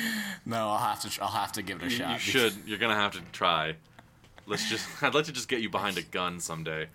No, 0.46 0.68
I'll 0.70 0.78
have 0.78 1.00
to. 1.00 1.22
I'll 1.22 1.28
have 1.28 1.52
to 1.52 1.62
give 1.62 1.82
it 1.82 1.86
a 1.86 1.90
shot. 1.90 2.12
you 2.14 2.18
should. 2.20 2.52
You're 2.66 2.78
gonna 2.78 2.94
have 2.94 3.12
to 3.12 3.20
try. 3.32 3.74
Let's 4.46 4.68
just. 4.70 4.86
I'd 5.02 5.14
like 5.14 5.24
to 5.24 5.32
just 5.32 5.48
get 5.48 5.60
you 5.60 5.68
behind 5.70 5.98
a 5.98 6.02
gun 6.18 6.38
someday. 6.40 6.86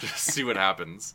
just 0.00 0.18
see 0.18 0.44
what 0.44 0.56
happens. 0.56 1.14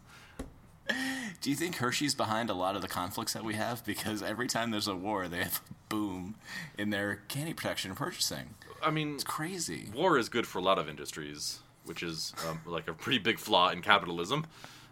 Do 1.41 1.49
you 1.49 1.55
think 1.55 1.77
Hershey's 1.77 2.13
behind 2.13 2.49
a 2.49 2.53
lot 2.53 2.75
of 2.75 2.81
the 2.81 2.87
conflicts 2.87 3.33
that 3.33 3.43
we 3.43 3.55
have? 3.55 3.83
Because 3.85 4.21
every 4.21 4.47
time 4.47 4.69
there's 4.71 4.87
a 4.87 4.95
war, 4.95 5.27
they 5.27 5.39
have 5.39 5.61
a 5.69 5.73
boom 5.89 6.35
in 6.77 6.89
their 6.91 7.21
candy 7.27 7.53
production 7.53 7.89
and 7.91 7.97
purchasing. 7.97 8.53
I 8.83 8.91
mean, 8.91 9.15
It's 9.15 9.23
crazy. 9.23 9.89
war 9.95 10.17
is 10.19 10.29
good 10.29 10.45
for 10.45 10.59
a 10.59 10.61
lot 10.61 10.77
of 10.77 10.87
industries, 10.87 11.59
which 11.85 12.03
is 12.03 12.33
um, 12.47 12.59
like 12.67 12.87
a 12.87 12.93
pretty 12.93 13.17
big 13.17 13.39
flaw 13.39 13.69
in 13.69 13.81
capitalism. 13.81 14.45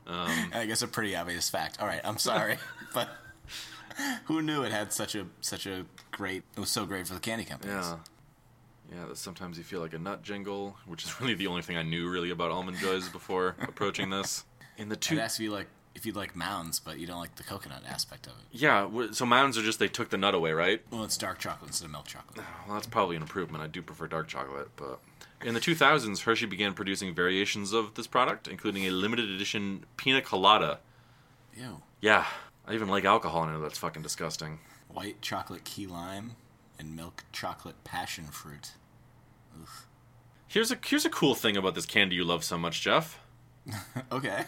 Um, 0.07 0.51
I 0.53 0.66
guess 0.66 0.82
a 0.82 0.88
pretty 0.88 1.16
obvious 1.16 1.49
fact. 1.49 1.80
All 1.80 1.86
right, 1.88 2.01
I'm 2.03 2.18
sorry, 2.18 2.57
but 2.93 3.07
who 4.25 4.41
knew 4.41 4.63
it 4.63 4.71
had 4.71 4.91
such 4.93 5.15
a 5.15 5.25
such 5.41 5.65
a 5.65 5.85
great? 6.11 6.43
It 6.55 6.59
was 6.59 6.69
so 6.69 6.85
great 6.85 7.07
for 7.07 7.13
the 7.13 7.19
candy 7.19 7.45
companies. 7.45 7.75
Yeah. 7.75 7.97
Yeah, 8.93 9.05
that 9.07 9.17
sometimes 9.17 9.57
you 9.57 9.63
feel 9.63 9.79
like 9.79 9.93
a 9.93 9.97
nut 9.97 10.21
jingle, 10.21 10.75
which 10.85 11.03
is 11.03 11.19
really 11.21 11.33
the 11.33 11.47
only 11.47 11.61
thing 11.63 11.77
I 11.77 11.83
knew 11.83 12.09
really 12.09 12.29
about 12.29 12.51
almond 12.51 12.77
joys 12.77 13.09
before 13.09 13.55
approaching 13.61 14.09
this. 14.09 14.45
In 14.77 14.89
the 14.89 14.95
I'd 14.95 15.01
two, 15.01 15.19
ask 15.19 15.39
you 15.39 15.51
like 15.51 15.67
if 15.95 16.05
you 16.05 16.11
like 16.13 16.35
mounds, 16.35 16.79
but 16.79 16.99
you 16.99 17.07
don't 17.07 17.19
like 17.19 17.35
the 17.35 17.43
coconut 17.43 17.83
aspect 17.87 18.25
of 18.27 18.33
it. 18.33 18.45
yeah, 18.51 18.87
so 19.11 19.25
mounds 19.25 19.57
are 19.57 19.61
just 19.61 19.77
they 19.79 19.87
took 19.87 20.09
the 20.09 20.17
nut 20.17 20.33
away, 20.33 20.51
right? 20.51 20.81
Well, 20.91 21.03
it's 21.03 21.17
dark 21.17 21.37
chocolate 21.39 21.69
instead 21.69 21.85
of 21.85 21.91
milk 21.91 22.05
chocolate. 22.07 22.43
Well, 22.67 22.75
that's 22.75 22.87
probably 22.87 23.15
an 23.15 23.21
improvement. 23.21 23.63
I 23.63 23.67
do 23.67 23.81
prefer 23.81 24.07
dark 24.07 24.27
chocolate, 24.27 24.69
but 24.75 24.99
in 25.43 25.53
the 25.53 25.59
2000s, 25.59 26.21
Hershey 26.21 26.45
began 26.45 26.73
producing 26.73 27.13
variations 27.13 27.73
of 27.73 27.93
this 27.95 28.07
product, 28.07 28.47
including 28.47 28.85
a 28.85 28.89
limited 28.91 29.29
edition 29.29 29.85
pina 29.97 30.21
colada. 30.21 30.79
Ew. 31.55 31.81
Yeah, 32.01 32.25
I 32.68 32.74
even 32.74 32.88
like 32.88 33.05
alcohol 33.05 33.43
in 33.47 33.55
it. 33.55 33.59
That's 33.59 33.78
fucking 33.78 34.01
disgusting. 34.01 34.59
White 34.88 35.22
chocolate 35.22 35.64
key 35.64 35.88
lime 35.88 36.36
and 36.80 36.95
milk 36.95 37.24
chocolate 37.32 37.84
passion 37.84 38.26
fruit. 38.26 38.72
Oof. 39.61 39.88
Here's 40.47 40.72
a 40.72 40.78
here's 40.86 41.05
a 41.05 41.09
cool 41.09 41.36
thing 41.36 41.57
about 41.57 41.76
this 41.76 41.86
candy 41.86 42.16
you 42.16 42.24
love 42.24 42.43
so 42.43 42.57
much, 42.57 42.82
Jeff. 42.82 43.20
Okay. 44.11 44.45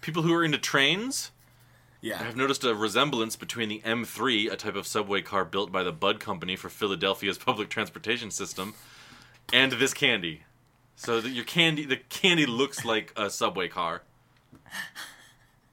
People 0.00 0.22
who 0.22 0.32
are 0.32 0.44
into 0.44 0.58
trains 0.58 1.30
Yeah. 2.00 2.22
I've 2.22 2.36
noticed 2.36 2.64
a 2.64 2.74
resemblance 2.74 3.36
between 3.36 3.68
the 3.68 3.80
M3, 3.80 4.50
a 4.50 4.56
type 4.56 4.76
of 4.76 4.86
subway 4.86 5.20
car 5.22 5.44
built 5.44 5.70
by 5.72 5.82
the 5.82 5.92
Budd 5.92 6.20
Company 6.20 6.56
for 6.56 6.68
Philadelphia's 6.68 7.38
public 7.48 7.68
transportation 7.68 8.30
system, 8.30 8.74
and 9.52 9.72
this 9.72 9.92
candy. 9.94 10.42
So 10.96 11.20
that 11.20 11.30
your 11.30 11.44
candy, 11.44 11.84
the 11.84 11.96
candy 11.96 12.46
looks 12.46 12.84
like 12.84 13.12
a 13.16 13.28
subway 13.30 13.68
car. 13.68 14.02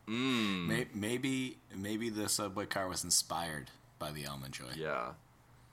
Mm. 0.07 0.67
May- 0.67 0.87
Maybe 0.93 1.57
maybe 1.75 2.09
the 2.09 2.29
subway 2.29 2.65
car 2.65 2.87
was 2.87 3.03
inspired 3.03 3.69
by 3.99 4.11
the 4.11 4.25
almond 4.25 4.53
joy. 4.53 4.71
Yeah, 4.75 5.11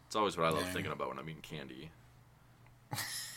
it's 0.06 0.16
always 0.16 0.36
what 0.36 0.46
I 0.46 0.50
love 0.50 0.62
Yeah. 0.66 0.72
thinking 0.72 0.92
about 0.92 1.08
when 1.08 1.18
I'm 1.18 1.28
eating 1.28 1.42
candy. 1.42 1.90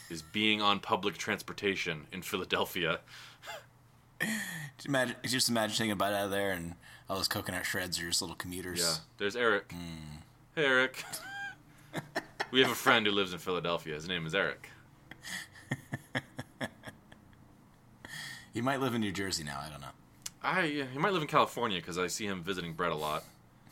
is 0.10 0.22
being 0.22 0.62
on 0.62 0.80
public 0.80 1.18
transportation 1.18 2.08
in 2.12 2.22
Philadelphia. 2.22 3.02
Just 4.22 4.86
imagine, 4.86 5.16
just 5.26 5.50
imagine 5.50 5.76
taking 5.78 5.92
a 5.92 5.96
bite 5.96 6.14
out 6.14 6.26
of 6.26 6.32
there 6.32 6.52
and 6.52 6.76
all 7.10 7.18
those 7.18 7.28
coconut 7.28 7.66
shreds 7.66 8.00
are 8.00 8.08
just 8.08 8.22
little 8.22 8.36
commuters. 8.36 8.80
Yeah, 8.80 8.96
there's 9.18 9.36
Eric. 9.36 9.72
Hmm. 9.72 10.18
Hey, 10.56 10.66
Eric. 10.66 11.04
we 12.52 12.62
have 12.62 12.72
a 12.72 12.76
friend 12.76 13.06
who 13.06 13.12
lives 13.12 13.34
in 13.34 13.40
Philadelphia. 13.40 13.94
His 13.96 14.08
name 14.08 14.26
is 14.26 14.34
Eric. 14.34 14.70
He 18.54 18.62
might 18.62 18.80
live 18.82 18.96
in 18.96 19.02
New 19.02 19.12
Jersey 19.12 19.44
now. 19.44 19.60
I 19.64 19.70
don't 19.70 19.82
know. 19.82 19.88
I 20.44 20.86
he 20.92 20.98
might 21.00 21.14
live 21.14 21.22
in 21.22 21.28
California 21.28 21.80
because 21.80 21.98
I 21.98 22.08
see 22.08 22.26
him 22.26 22.44
visiting 22.44 22.74
Brett 22.74 22.92
a 22.92 22.96
lot, 22.96 23.24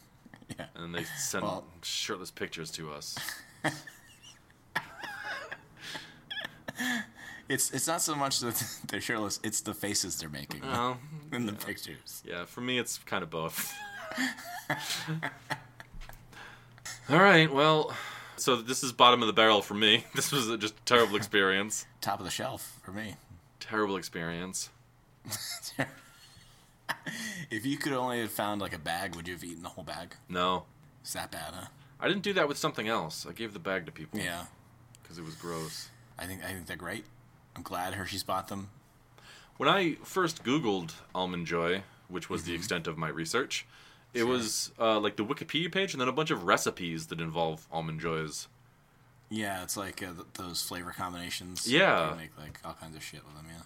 Yeah. 0.60 0.66
and 0.76 0.94
they 0.96 1.04
send 1.18 1.44
Well- 1.44 1.66
shirtless 1.82 2.32
pictures 2.32 2.72
to 2.72 2.92
us. 2.92 3.18
It's 7.48 7.70
it's 7.70 7.86
not 7.86 8.02
so 8.02 8.16
much 8.16 8.40
that 8.40 8.56
they're 8.88 9.00
shirtless; 9.00 9.40
it's 9.44 9.62
the 9.62 9.74
faces 9.76 10.18
they're 10.20 10.30
making 10.30 10.62
oh, 10.64 10.68
Well, 10.68 10.98
in 11.32 11.46
the 11.46 11.54
pictures. 11.54 12.24
yeah, 12.26 12.44
for 12.46 12.62
me 12.62 12.80
it's 12.80 12.98
kind 12.98 13.22
of 13.22 13.30
both. 13.30 13.72
All 17.08 17.20
right, 17.20 17.52
well, 17.54 17.96
so 18.36 18.56
this 18.56 18.82
is 18.84 18.92
bottom 18.92 19.22
of 19.22 19.28
the 19.28 19.34
barrel 19.34 19.62
for 19.62 19.76
me. 19.76 20.06
This 20.16 20.32
was 20.32 20.50
a 20.50 20.58
just 20.58 20.74
a 20.76 20.82
terrible 20.86 21.18
experience. 21.18 21.86
Top 22.02 22.18
of 22.20 22.26
the 22.26 22.32
shelf 22.32 22.80
for 22.84 22.92
me. 22.92 23.16
Terrible 23.60 23.96
experience. 23.96 24.72
If 27.50 27.66
you 27.66 27.78
could 27.78 27.94
only 27.94 28.20
have 28.22 28.32
found 28.32 28.62
like 28.62 28.74
a 28.74 28.80
bag, 28.80 29.16
would 29.16 29.28
you 29.28 29.34
have 29.36 29.44
eaten 29.44 29.64
the 29.64 29.70
whole 29.70 29.84
bag? 29.84 30.16
No, 30.30 30.66
Is 31.04 31.14
that 31.14 31.32
bad, 31.32 31.54
huh? 31.54 31.68
I 32.00 32.08
didn't 32.08 32.24
do 32.24 32.34
that 32.34 32.48
with 32.48 32.58
something 32.58 32.88
else. 32.88 33.26
I 33.30 33.32
gave 33.34 33.54
the 33.54 33.60
bag 33.60 33.86
to 33.86 33.92
people 33.92 34.20
Yeah. 34.20 34.46
because 35.02 35.18
it 35.18 35.24
was 35.24 35.36
gross. 35.36 35.90
I 36.18 36.26
think 36.26 36.44
I 36.44 36.48
think 36.48 36.66
they're 36.66 36.76
great. 36.78 37.06
I'm 37.56 37.62
glad 37.64 37.94
Hershey's 37.94 38.24
bought 38.24 38.48
them. 38.48 38.70
When 39.58 39.70
I 39.70 39.96
first 40.04 40.44
Googled 40.44 40.94
almond 41.14 41.48
joy, 41.48 41.84
which 42.10 42.30
was 42.30 42.44
the 42.44 42.54
extent 42.54 42.88
of 42.88 42.98
my 42.98 43.08
research, 43.08 43.66
it 44.14 44.20
Sure. 44.20 44.28
was 44.28 44.72
uh, 44.80 45.00
like 45.00 45.16
the 45.16 45.26
Wikipedia 45.26 45.72
page 45.72 45.94
and 45.94 46.02
then 46.02 46.08
a 46.10 46.12
bunch 46.14 46.32
of 46.32 46.44
recipes 46.44 47.08
that 47.08 47.22
involve 47.22 47.68
almond 47.72 48.02
joys. 48.02 48.48
Yeah, 49.30 49.64
it's 49.64 49.78
like 49.78 50.04
uh, 50.04 50.08
th- 50.14 50.28
those 50.34 50.62
flavor 50.64 50.92
combinations. 50.92 51.68
Yeah. 51.72 52.12
They 52.12 52.24
make 52.24 52.38
like 52.38 52.60
all 52.66 52.74
kinds 52.74 52.96
of 52.96 53.04
shit 53.04 53.24
with 53.26 53.36
them. 53.36 53.46
Yeah. 53.50 53.62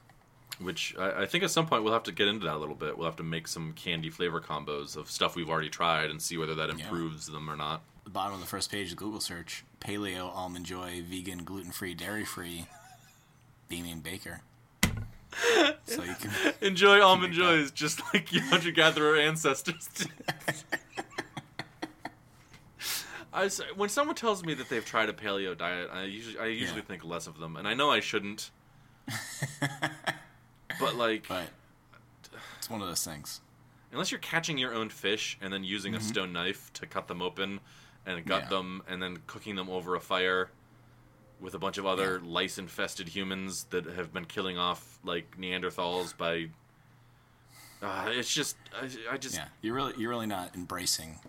Which 0.59 0.93
I, 0.99 1.21
I 1.21 1.25
think 1.25 1.43
at 1.45 1.51
some 1.51 1.67
point 1.67 1.83
we'll 1.83 1.93
have 1.93 2.03
to 2.03 2.11
get 2.11 2.27
into 2.27 2.45
that 2.45 2.55
a 2.55 2.57
little 2.57 2.75
bit. 2.75 2.97
We'll 2.97 3.07
have 3.07 3.15
to 3.17 3.23
make 3.23 3.47
some 3.47 3.71
candy 3.73 4.09
flavor 4.09 4.41
combos 4.41 4.97
of 4.97 5.09
stuff 5.09 5.35
we've 5.35 5.49
already 5.49 5.69
tried 5.69 6.09
and 6.09 6.21
see 6.21 6.37
whether 6.37 6.53
that 6.55 6.67
Yeah. 6.77 6.83
improves 6.83 7.27
them 7.27 7.49
or 7.49 7.55
not. 7.55 7.81
The 8.03 8.09
bottom 8.09 8.33
of 8.33 8.39
the 8.41 8.45
first 8.45 8.69
page 8.71 8.91
of 8.91 8.97
Google 8.97 9.21
search: 9.21 9.63
paleo 9.79 10.25
almond 10.35 10.65
joy, 10.65 11.01
vegan, 11.07 11.43
gluten 11.45 11.71
free, 11.71 11.93
dairy 11.93 12.25
free, 12.25 12.65
beaming 13.69 14.01
baker. 14.01 14.41
so 15.85 16.03
you 16.03 16.15
can. 16.15 16.31
Enjoy 16.61 16.99
almond 17.01 17.31
make 17.33 17.39
that. 17.39 17.45
joys 17.57 17.71
just 17.71 18.01
like 18.13 18.33
your 18.33 18.43
hunter 18.43 18.71
gatherer 18.71 19.15
ancestors 19.17 19.87
did. 19.95 20.09
I 23.31 23.47
when 23.75 23.89
someone 23.89 24.15
tells 24.15 24.43
me 24.43 24.55
that 24.55 24.69
they've 24.69 24.83
tried 24.85 25.07
a 25.09 25.13
paleo 25.13 25.55
diet, 25.57 25.89
I 25.93 26.03
usually 26.03 26.39
I 26.39 26.47
usually 26.47 26.79
Yeah. 26.81 26.85
think 26.85 27.05
less 27.05 27.27
of 27.27 27.37
them, 27.39 27.55
and 27.55 27.67
I 27.67 27.75
know 27.75 27.91
I 27.91 27.99
shouldn't. 27.99 28.49
but 30.79 30.95
like, 30.95 31.27
But 31.27 31.49
it's 32.57 32.69
one 32.69 32.81
of 32.81 32.87
those 32.87 33.03
things. 33.03 33.41
unless 33.91 34.11
you're 34.11 34.19
catching 34.19 34.57
your 34.57 34.73
own 34.73 34.89
fish 34.89 35.37
and 35.41 35.51
then 35.51 35.63
using 35.63 35.95
a 35.95 35.99
stone 35.99 36.31
knife 36.33 36.71
to 36.73 36.85
cut 36.85 37.07
them 37.07 37.21
open 37.21 37.59
and 38.05 38.25
gut 38.25 38.43
Mm-hmm. 38.43 38.51
Yeah. 38.53 38.57
them 38.57 38.81
and 38.87 39.01
then 39.03 39.17
cooking 39.27 39.55
them 39.55 39.69
over 39.69 39.95
a 39.95 39.99
fire 39.99 40.49
with 41.39 41.53
a 41.53 41.59
bunch 41.59 41.77
of 41.77 41.85
other 41.85 42.19
lice 42.19 42.57
infested 42.57 43.07
humans 43.09 43.65
that 43.69 43.85
have 43.85 44.11
been 44.13 44.25
killing 44.25 44.57
off 44.57 44.99
like 45.03 45.37
Neanderthals 45.37 46.15
by 46.17 46.49
uh, 47.81 48.09
it's 48.11 48.33
just 48.33 48.57
I, 48.75 48.89
I 49.13 49.17
just 49.17 49.35
Yeah, 49.35 49.47
you're 49.61 49.73
really 49.73 49.93
you're 49.97 50.09
really 50.09 50.27
not 50.27 50.53
embracing 50.55 51.19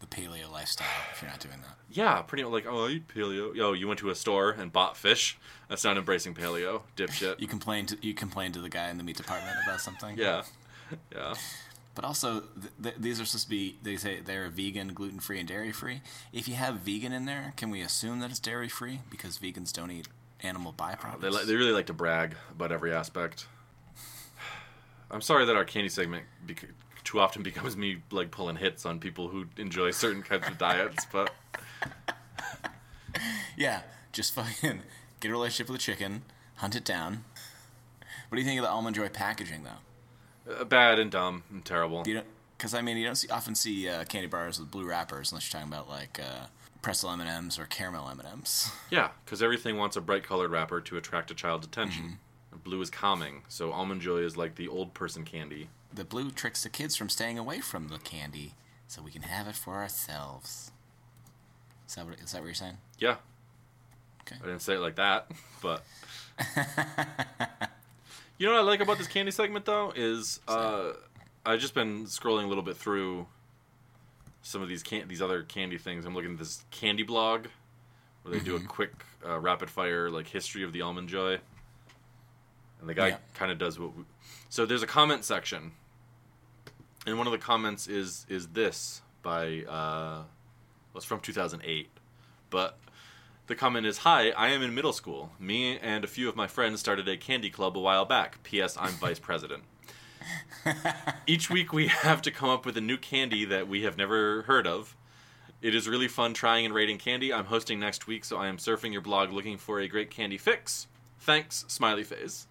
the 0.00 0.06
paleo 0.06 0.50
lifestyle 0.52 0.86
if 1.12 1.22
you're 1.22 1.30
not 1.30 1.40
doing 1.40 1.60
that. 1.62 1.76
yeah, 1.90 2.20
pretty 2.22 2.42
much 2.44 2.52
like 2.52 2.66
oh 2.68 2.86
I 2.86 2.90
eat 2.90 3.08
paleo. 3.08 3.54
Yo, 3.54 3.72
you 3.72 3.88
went 3.88 3.98
to 4.00 4.10
a 4.10 4.14
store 4.14 4.50
and 4.50 4.72
bought 4.72 4.96
fish. 4.96 5.38
That's 5.68 5.84
not 5.84 5.96
embracing 5.96 6.34
paleo, 6.34 6.82
dipshit. 6.96 7.36
You 7.40 7.46
complained. 7.48 7.88
to 7.88 7.98
you 8.02 8.14
complain 8.14 8.52
to 8.52 8.60
the 8.60 8.68
guy 8.68 8.90
in 8.90 8.98
the 8.98 9.04
meat 9.04 9.16
department 9.16 9.56
about 9.64 9.80
something. 9.80 10.16
yeah. 10.18 10.42
Yeah. 11.12 11.34
But 11.94 12.04
also, 12.04 12.40
th- 12.60 12.72
th- 12.82 12.94
these 12.98 13.20
are 13.20 13.24
supposed 13.24 13.44
to 13.44 13.50
be. 13.50 13.76
They 13.82 13.96
say 13.96 14.20
they're 14.20 14.50
vegan, 14.50 14.92
gluten 14.92 15.18
free, 15.18 15.38
and 15.38 15.48
dairy 15.48 15.72
free. 15.72 16.02
If 16.32 16.46
you 16.46 16.54
have 16.54 16.76
vegan 16.80 17.12
in 17.12 17.24
there, 17.24 17.54
can 17.56 17.70
we 17.70 17.80
assume 17.80 18.20
that 18.20 18.28
it's 18.30 18.38
dairy 18.38 18.68
free 18.68 19.00
because 19.08 19.38
vegans 19.38 19.72
don't 19.72 19.90
eat 19.90 20.06
animal 20.42 20.74
byproducts? 20.76 21.20
They, 21.22 21.30
li- 21.30 21.44
they 21.46 21.54
really 21.56 21.72
like 21.72 21.86
to 21.86 21.94
brag 21.94 22.36
about 22.50 22.70
every 22.70 22.92
aspect. 22.92 23.46
I'm 25.10 25.22
sorry 25.22 25.46
that 25.46 25.56
our 25.56 25.64
candy 25.64 25.88
segment 25.88 26.24
too 27.06 27.20
often 27.20 27.42
becomes 27.42 27.76
me 27.76 28.02
like 28.10 28.30
pulling 28.30 28.56
hits 28.56 28.84
on 28.84 28.98
people 28.98 29.28
who 29.28 29.46
enjoy 29.56 29.90
certain 29.92 30.22
kinds 30.22 30.46
of 30.46 30.58
diets, 30.58 31.06
but 31.12 31.32
yeah, 33.56 33.82
just 34.12 34.34
fucking 34.34 34.80
get 35.20 35.28
a 35.28 35.32
relationship 35.32 35.68
with 35.70 35.80
a 35.80 35.82
chicken, 35.82 36.22
hunt 36.56 36.76
it 36.76 36.84
down. 36.84 37.24
What 38.28 38.36
do 38.36 38.42
you 38.42 38.46
think 38.46 38.58
of 38.58 38.64
the 38.64 38.70
almond 38.70 38.96
joy 38.96 39.08
packaging, 39.08 39.62
though? 39.62 40.50
uh, 40.60 40.64
bad 40.64 40.98
and 40.98 41.10
dumb 41.10 41.42
and 41.50 41.64
terrible. 41.64 42.02
You 42.06 42.14
don't, 42.14 42.26
because 42.56 42.74
I 42.74 42.82
mean, 42.82 42.96
you 42.96 43.04
don't 43.04 43.16
see, 43.16 43.28
often 43.28 43.54
see 43.54 43.88
uh, 43.88 44.04
candy 44.04 44.28
bars 44.28 44.58
with 44.58 44.70
blue 44.70 44.86
wrappers 44.86 45.32
unless 45.32 45.52
you're 45.52 45.60
talking 45.60 45.72
about 45.72 45.88
like 45.88 46.20
uh, 46.20 46.46
pretzel 46.82 47.10
M 47.10 47.20
and 47.20 47.28
M's 47.28 47.58
or 47.58 47.64
caramel 47.66 48.08
M 48.08 48.20
and 48.20 48.28
M's. 48.28 48.70
Yeah, 48.90 49.10
because 49.24 49.42
everything 49.42 49.76
wants 49.76 49.96
a 49.96 50.00
bright 50.00 50.22
colored 50.24 50.50
wrapper 50.50 50.80
to 50.80 50.96
attract 50.96 51.30
a 51.30 51.34
child's 51.34 51.66
attention. 51.66 52.18
Blue 52.64 52.80
is 52.80 52.90
calming, 52.90 53.42
so 53.48 53.70
almond 53.72 54.00
joy 54.00 54.18
is 54.18 54.36
like 54.36 54.56
the 54.56 54.68
old 54.68 54.94
person 54.94 55.24
candy. 55.24 55.68
The 55.96 56.04
blue 56.04 56.30
tricks 56.30 56.62
the 56.62 56.68
kids 56.68 56.94
from 56.94 57.08
staying 57.08 57.38
away 57.38 57.60
from 57.60 57.88
the 57.88 57.98
candy, 57.98 58.52
so 58.86 59.02
we 59.02 59.10
can 59.10 59.22
have 59.22 59.48
it 59.48 59.56
for 59.56 59.74
ourselves. 59.74 60.70
Is 61.88 61.94
that 61.96 62.06
what, 62.06 62.18
is 62.20 62.32
that 62.32 62.38
what 62.42 62.46
you're 62.46 62.54
saying? 62.54 62.76
Yeah, 62.98 63.16
Okay. 64.22 64.36
I 64.42 64.46
didn't 64.46 64.60
say 64.62 64.74
it 64.74 64.80
like 64.80 64.96
that, 64.96 65.30
but 65.62 65.82
you 68.38 68.46
know 68.46 68.52
what 68.52 68.60
I 68.60 68.62
like 68.62 68.80
about 68.80 68.98
this 68.98 69.06
candy 69.06 69.30
segment 69.30 69.64
though 69.64 69.92
is 69.96 70.40
uh, 70.48 70.92
I've 71.44 71.60
just 71.60 71.74
been 71.74 72.04
scrolling 72.06 72.44
a 72.44 72.48
little 72.48 72.62
bit 72.64 72.76
through 72.76 73.26
some 74.42 74.62
of 74.62 74.68
these 74.68 74.82
can- 74.82 75.08
these 75.08 75.22
other 75.22 75.42
candy 75.44 75.78
things. 75.78 76.04
I'm 76.04 76.14
looking 76.14 76.32
at 76.32 76.38
this 76.38 76.64
candy 76.70 77.02
blog 77.04 77.46
where 78.22 78.34
they 78.34 78.40
do 78.44 78.56
a 78.56 78.60
quick 78.60 78.92
uh, 79.26 79.38
rapid 79.38 79.70
fire 79.70 80.10
like 80.10 80.26
history 80.28 80.62
of 80.64 80.72
the 80.72 80.82
almond 80.82 81.08
joy, 81.08 81.38
and 82.80 82.88
the 82.88 82.94
guy 82.94 83.08
Yeah. 83.08 83.16
kind 83.34 83.50
of 83.50 83.58
does 83.58 83.78
what. 83.78 83.96
We- 83.96 84.04
so 84.48 84.66
there's 84.66 84.82
a 84.82 84.86
comment 84.88 85.24
section, 85.24 85.72
and 87.06 87.16
one 87.16 87.26
of 87.26 87.32
the 87.32 87.38
comments 87.38 87.86
is 87.86 88.26
is 88.28 88.48
this 88.48 89.02
by 89.22 89.64
uh, 89.68 90.22
well, 90.22 90.96
it's 90.96 91.04
from 91.04 91.20
2008, 91.20 91.88
but 92.50 92.78
the 93.46 93.54
comment 93.54 93.86
is 93.86 93.98
Hi, 93.98 94.30
I 94.30 94.48
am 94.48 94.62
in 94.62 94.74
middle 94.74 94.92
school. 94.92 95.30
Me 95.38 95.78
and 95.78 96.04
a 96.04 96.08
few 96.08 96.28
of 96.28 96.36
my 96.36 96.46
friends 96.46 96.80
started 96.80 97.08
a 97.08 97.16
candy 97.16 97.50
club 97.50 97.76
a 97.76 97.80
while 97.80 98.04
back. 98.04 98.42
P.S. 98.42 98.76
I'm 98.78 98.92
vice 98.94 99.20
president. 99.20 99.62
Each 101.26 101.48
week 101.48 101.72
we 101.72 101.86
have 101.86 102.20
to 102.22 102.30
come 102.30 102.48
up 102.48 102.66
with 102.66 102.76
a 102.76 102.80
new 102.80 102.96
candy 102.96 103.44
that 103.44 103.68
we 103.68 103.82
have 103.82 103.96
never 103.96 104.42
heard 104.42 104.66
of. 104.66 104.96
It 105.62 105.74
is 105.74 105.88
really 105.88 106.08
fun 106.08 106.34
trying 106.34 106.66
and 106.66 106.74
rating 106.74 106.98
candy. 106.98 107.32
I'm 107.32 107.46
hosting 107.46 107.78
next 107.78 108.06
week, 108.06 108.24
so 108.24 108.36
I 108.36 108.48
am 108.48 108.58
surfing 108.58 108.92
your 108.92 109.00
blog 109.00 109.32
looking 109.32 109.58
for 109.58 109.80
a 109.80 109.88
great 109.88 110.10
candy 110.10 110.38
fix. 110.38 110.86
Thanks, 111.20 111.64
smiley 111.68 112.04
face. 112.04 112.46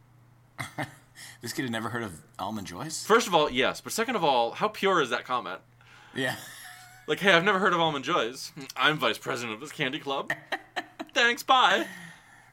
This 1.42 1.54
kid 1.54 1.64
had 1.64 1.72
never 1.72 1.90
heard 1.90 2.04
of 2.04 2.22
almond 2.40 2.68
joys. 2.68 3.06
First 3.06 3.28
of 3.28 3.36
all, 3.36 3.50
yes, 3.50 3.82
but 3.82 3.92
second 3.94 4.16
of 4.16 4.24
all, 4.24 4.52
how 4.52 4.68
pure 4.68 5.02
is 5.02 5.10
that 5.10 5.26
comment? 5.26 5.60
Yeah. 6.14 6.36
Like, 7.08 7.20
hey, 7.20 7.34
I've 7.34 7.44
never 7.44 7.60
heard 7.60 7.72
of 7.72 7.80
almond 7.80 8.04
joys. 8.04 8.52
I'm 8.76 8.98
vice 8.98 9.20
president 9.20 9.54
of 9.54 9.60
this 9.60 9.72
candy 9.72 10.00
club. 10.00 10.34
Thanks, 11.14 11.44
bye. 11.44 11.86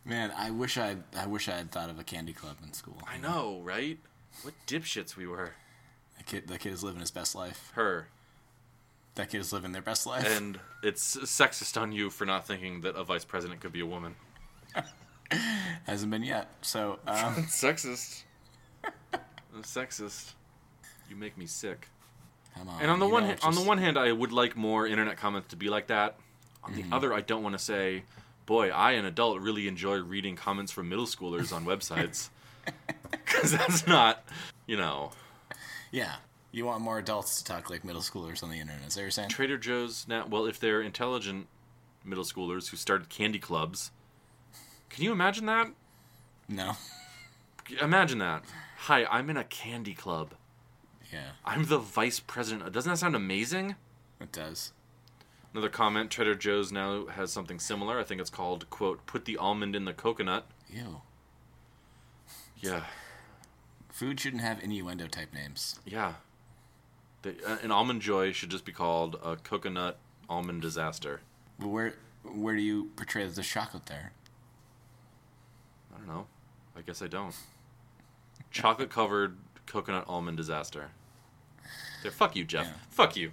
Man, 0.05 0.31
I 0.37 0.51
wish 0.51 0.77
I 0.77 0.97
I 1.17 1.27
wish 1.27 1.49
I 1.49 1.57
had 1.57 1.71
thought 1.71 1.89
of 1.89 1.99
a 1.99 2.05
candy 2.05 2.35
club 2.35 2.57
in 2.63 2.75
school. 2.75 3.01
I 3.11 3.17
know, 3.17 3.63
right? 3.65 3.99
What 4.43 4.53
dipshits 4.67 5.17
we 5.17 5.27
were. 5.27 5.53
That 6.19 6.27
kid, 6.27 6.49
that 6.49 6.61
kid 6.61 6.75
is 6.75 6.85
living 6.85 7.01
his 7.01 7.11
best 7.11 7.35
life. 7.35 7.73
Her. 7.77 8.09
That 9.15 9.31
kid 9.31 9.41
is 9.41 9.53
living 9.53 9.73
their 9.73 9.81
best 9.81 10.07
life. 10.07 10.27
And 10.27 10.59
it's 10.83 11.17
sexist 11.17 11.81
on 11.81 11.93
you 11.93 12.11
for 12.11 12.25
not 12.25 12.47
thinking 12.47 12.83
that 12.83 12.95
a 12.95 13.05
vice 13.05 13.25
president 13.25 13.61
could 13.61 13.73
be 13.73 13.81
a 13.81 13.87
woman. 13.87 14.17
Hasn't 15.87 16.11
been 16.11 16.23
yet. 16.25 16.51
So, 16.63 16.99
um, 17.07 17.47
Sexist. 17.47 18.25
Sexist. 19.61 20.33
You 21.09 21.17
make 21.17 21.37
me 21.37 21.47
sick. 21.47 21.89
come 22.57 22.69
on. 22.69 22.81
And 22.81 22.91
on 22.91 22.99
the 22.99 23.07
you 23.07 23.13
one 23.13 23.23
know, 23.23 23.27
hand, 23.29 23.39
it's 23.39 23.47
on 23.47 23.55
the 23.55 23.63
one 23.63 23.79
hand, 23.79 23.99
I 23.99 24.11
would 24.11 24.33
like 24.33 24.57
more 24.57 24.87
internet 24.87 25.17
comments 25.17 25.49
to 25.49 25.57
be 25.57 25.69
like 25.69 25.89
that. 25.89 26.17
On 26.65 26.75
the 26.75 26.83
mm-hmm. 26.83 26.93
other, 26.93 27.13
I 27.13 27.21
don't 27.21 27.43
want 27.43 27.59
to 27.59 27.63
say, 27.63 28.05
boy, 28.47 28.71
I, 28.71 28.93
an 28.93 29.05
adult, 29.05 29.41
really 29.41 29.67
enjoy 29.67 29.99
reading 29.99 30.37
comments 30.37 30.71
from 30.73 30.89
middle 30.89 31.07
schoolers 31.07 31.53
on 31.53 31.65
websites. 31.65 32.29
Because 33.11 33.53
that's 33.53 33.87
not, 33.87 34.25
you 34.67 34.77
know. 34.77 35.11
yeah, 35.91 36.15
you 36.53 36.65
want 36.65 36.81
more 36.81 36.99
adults 36.99 37.39
to 37.39 37.45
talk 37.45 37.71
like 37.71 37.85
middle 37.85 38.03
schoolers 38.03 38.43
on 38.43 38.51
the 38.51 38.61
internet. 38.61 38.87
Is 38.87 38.95
that 38.95 39.01
what 39.01 39.03
you're 39.03 39.11
saying? 39.11 39.29
Trader 39.31 39.59
Joe's 39.59 40.07
now, 40.07 40.27
well, 40.27 40.47
if 40.47 40.61
they're 40.61 40.81
intelligent 40.81 41.47
middle 42.05 42.25
schoolers 42.25 42.69
who 42.69 42.77
started 42.77 43.09
candy 43.09 43.39
clubs, 43.39 43.91
can 44.91 45.03
you 45.03 45.13
imagine 45.13 45.47
that? 45.47 45.69
No. 46.49 46.73
Imagine 47.81 48.19
that. 48.19 48.45
Hi, 48.87 49.05
I'm 49.05 49.31
in 49.31 49.37
a 49.37 49.45
candy 49.45 49.95
club. 49.95 50.35
Yeah, 51.13 51.31
I'm 51.45 51.67
the 51.67 51.79
vice 51.79 52.19
president. 52.19 52.73
Doesn't 52.73 52.91
that 52.91 52.99
sound 52.99 53.15
amazing? 53.15 53.77
it 54.21 54.33
does. 54.33 54.73
Another 55.53 55.69
comment 55.69 56.11
Trader 56.11 56.35
Joe's 56.35 56.73
now 56.73 57.07
has 57.07 57.31
something 57.31 57.61
similar. 57.61 58.01
I 58.01 58.03
think 58.03 58.21
it's 58.21 58.29
called, 58.29 58.69
quote, 58.71 59.07
put 59.07 59.25
the 59.25 59.37
almond 59.37 59.77
in 59.77 59.85
the 59.85 59.93
coconut. 59.93 60.47
Ew. 60.69 61.01
Yeah. 62.59 62.83
Food 63.89 64.19
shouldn't 64.19 64.43
have 64.43 64.61
innuendo 64.61 65.07
type 65.07 65.33
names. 65.33 65.79
Yeah. 65.87 66.15
The, 67.23 67.37
uh, 67.47 67.59
an 67.63 67.71
almond 67.71 68.03
joy 68.03 68.33
should 68.33 68.51
just 68.51 68.65
be 68.65 68.73
called 68.73 69.15
a 69.23 69.37
coconut 69.37 69.99
almond 70.29 70.61
disaster. 70.61 71.21
But 71.57 71.69
where 71.69 71.95
where 72.25 72.57
do 72.57 72.63
you 72.63 72.91
portray 72.97 73.29
the 73.29 73.43
chocolate 73.43 73.87
there? 73.87 74.11
I 75.95 75.99
don't 75.99 76.09
know. 76.09 76.27
I 76.77 76.81
guess 76.81 77.01
I 77.01 77.07
don't. 77.07 77.33
Chocolate 78.53 78.91
covered 78.91 79.37
coconut 79.67 80.05
almond 80.07 80.37
disaster. 80.37 80.91
There, 82.03 82.13
fuck 82.13 82.37
you, 82.37 82.45
Jeff. 82.45 82.67
Yeah. 82.67 82.73
Fuck 82.91 83.17
you. 83.17 83.33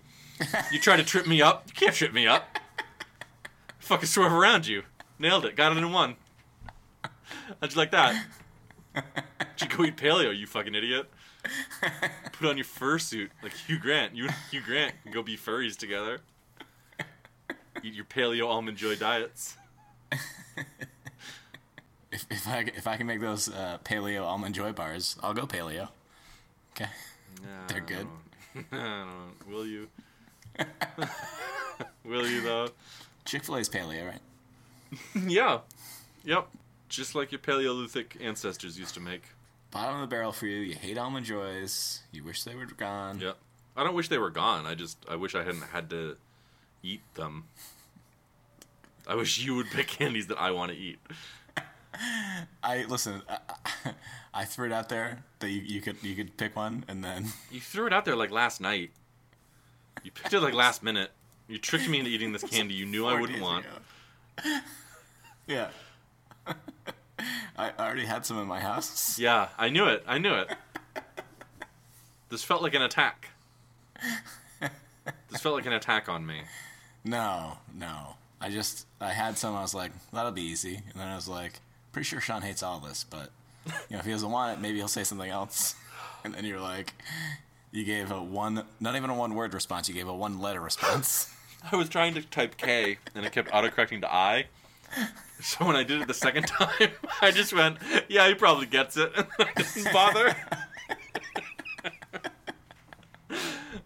You 0.71 0.79
try 0.79 0.95
to 0.95 1.03
trip 1.03 1.27
me 1.27 1.41
up. 1.41 1.65
You 1.67 1.73
can't 1.73 1.93
trip 1.93 2.13
me 2.13 2.25
up. 2.25 2.57
Fucking 3.79 4.07
swerve 4.07 4.31
around 4.31 4.65
you. 4.65 4.83
Nailed 5.17 5.43
it. 5.45 5.57
Got 5.57 5.73
it 5.73 5.77
in 5.77 5.91
one. 5.91 6.15
How'd 7.59 7.71
you 7.71 7.77
like 7.77 7.91
that? 7.91 8.25
Did 8.93 9.03
you 9.71 9.77
go 9.77 9.83
eat 9.83 9.97
paleo, 9.97 10.35
you 10.37 10.47
fucking 10.47 10.73
idiot? 10.73 11.09
Put 12.31 12.47
on 12.47 12.57
your 12.57 12.65
fursuit 12.65 13.29
like 13.43 13.53
Hugh 13.53 13.79
Grant. 13.79 14.15
You 14.15 14.25
and 14.25 14.35
Hugh 14.51 14.61
Grant 14.61 14.93
can 15.03 15.11
go 15.11 15.21
be 15.21 15.35
furries 15.35 15.75
together. 15.75 16.19
Eat 17.83 17.93
your 17.93 18.05
paleo 18.05 18.47
almond 18.47 18.77
joy 18.77 18.95
diets. 18.95 19.57
If, 22.19 22.25
if 22.31 22.47
I 22.47 22.59
if 22.75 22.87
I 22.87 22.97
can 22.97 23.07
make 23.07 23.21
those 23.21 23.49
uh, 23.49 23.77
paleo 23.83 24.23
almond 24.23 24.55
joy 24.55 24.71
bars, 24.73 25.15
I'll 25.23 25.33
go 25.33 25.45
paleo. 25.45 25.89
Okay. 26.71 26.89
They're 27.67 27.79
good. 27.79 28.07
I 28.71 28.75
don't. 28.75 29.47
Will 29.49 29.65
you? 29.65 29.87
Will 32.03 32.27
you 32.27 32.41
though? 32.41 32.69
Chick 33.25 33.45
Fil 33.45 33.57
A's 33.57 33.69
paleo, 33.69 34.07
right? 34.07 34.21
yeah. 35.27 35.59
Yep. 36.25 36.47
Just 36.89 37.15
like 37.15 37.31
your 37.31 37.39
Paleolithic 37.39 38.17
ancestors 38.19 38.77
used 38.77 38.95
to 38.95 38.99
make. 38.99 39.21
Bottom 39.71 39.95
of 39.95 40.01
the 40.01 40.07
barrel 40.07 40.31
for 40.31 40.47
you. 40.47 40.57
You 40.57 40.75
hate 40.75 40.97
almond 40.97 41.25
joys. 41.27 42.01
You 42.11 42.23
wish 42.23 42.43
they 42.43 42.55
were 42.55 42.65
gone. 42.65 43.19
Yep. 43.19 43.37
I 43.77 43.83
don't 43.83 43.93
wish 43.93 44.09
they 44.09 44.17
were 44.17 44.31
gone. 44.31 44.65
I 44.65 44.75
just 44.75 44.97
I 45.07 45.15
wish 45.15 45.35
I 45.35 45.43
hadn't 45.43 45.61
had 45.61 45.89
to 45.91 46.17
eat 46.83 47.01
them. 47.13 47.45
I 49.07 49.15
wish 49.15 49.39
you 49.39 49.55
would 49.55 49.67
pick 49.67 49.87
candies 49.87 50.27
that 50.27 50.39
I 50.39 50.51
want 50.51 50.71
to 50.71 50.77
eat. 50.77 50.99
I 52.63 52.85
listen. 52.87 53.21
I, 53.27 53.37
I, 54.33 54.45
threw 54.45 54.67
it 54.67 54.71
out 54.71 54.89
there 54.89 55.23
that 55.39 55.49
you, 55.49 55.61
you 55.61 55.81
could 55.81 55.97
you 56.03 56.15
could 56.15 56.37
pick 56.37 56.55
one, 56.55 56.85
and 56.87 57.03
then 57.03 57.27
You 57.51 57.59
threw 57.59 57.87
it 57.87 57.93
out 57.93 58.05
there 58.05 58.15
like 58.15 58.31
last 58.31 58.61
night. 58.61 58.91
You 60.03 60.11
picked 60.11 60.33
it 60.33 60.39
like 60.39 60.53
last 60.53 60.83
minute. 60.83 61.11
You 61.47 61.57
tricked 61.57 61.89
me 61.89 61.99
into 61.99 62.11
eating 62.11 62.31
this 62.31 62.43
candy 62.43 62.75
you 62.75 62.85
knew 62.85 63.07
I 63.07 63.19
wouldn't 63.19 63.41
want. 63.41 63.65
ago. 63.65 64.59
yeah. 65.47 65.69
I 67.57 67.71
already 67.77 68.05
had 68.05 68.25
some 68.25 68.39
in 68.39 68.47
my 68.47 68.59
house. 68.59 69.19
Yeah, 69.19 69.49
I 69.57 69.69
knew 69.69 69.85
it. 69.85 70.03
I 70.07 70.19
knew 70.19 70.33
it. 70.33 70.49
This 72.29 72.43
felt 72.43 72.61
like 72.61 72.75
an 72.75 72.83
attack. 72.83 73.29
This 75.29 75.41
felt 75.41 75.55
like 75.55 75.65
an 75.65 75.73
attack 75.73 76.07
on 76.07 76.25
me. 76.25 76.41
No, 77.03 77.57
no. 77.73 78.15
I 78.39 78.49
just 78.49 78.85
I 79.01 79.09
had 79.09 79.37
some. 79.37 79.55
I 79.55 79.61
was 79.61 79.73
like, 79.73 79.91
that'll 80.13 80.31
be 80.31 80.43
easy, 80.43 80.75
and 80.75 80.93
then 80.95 81.07
I 81.07 81.15
was 81.15 81.27
like, 81.27 81.59
pretty 81.91 82.05
sure 82.05 82.21
Sean 82.21 82.41
hates 82.41 82.63
all 82.63 82.79
this, 82.79 83.03
but 83.03 83.31
you 83.65 83.73
know, 83.91 83.99
if 83.99 84.05
he 84.05 84.11
doesn't 84.11 84.31
want 84.31 84.57
it, 84.57 84.61
maybe 84.61 84.77
he'll 84.77 84.87
say 84.87 85.03
something 85.03 85.29
else. 85.29 85.75
And 86.21 86.33
then 86.33 86.43
you're 86.43 86.59
like, 86.59 86.93
you 87.71 87.85
gave 87.85 88.11
a 88.11 88.21
one, 88.21 88.65
not 88.81 88.97
even 88.97 89.09
a 89.09 89.15
one 89.15 89.35
word 89.35 89.53
response. 89.53 89.87
You 89.87 89.95
gave 89.95 90.09
a 90.09 90.13
one 90.13 90.41
letter 90.41 90.59
response. 90.59 91.33
I 91.71 91.77
was 91.77 91.87
trying 91.87 92.13
to 92.15 92.21
type 92.21 92.57
K 92.57 92.97
and 93.15 93.25
it 93.25 93.31
kept 93.31 93.49
autocorrecting 93.51 94.01
to 94.01 94.13
I. 94.13 94.47
So 95.41 95.65
when 95.65 95.77
I 95.77 95.83
did 95.83 96.01
it 96.01 96.09
the 96.09 96.13
second 96.13 96.47
time, 96.47 96.89
I 97.21 97.31
just 97.31 97.53
went, 97.53 97.77
"Yeah, 98.09 98.27
he 98.27 98.33
probably 98.33 98.65
gets 98.65 98.97
it," 98.97 99.13
and 99.15 99.27
I 99.39 99.61
didn't 99.61 99.93
bother. 99.93 100.35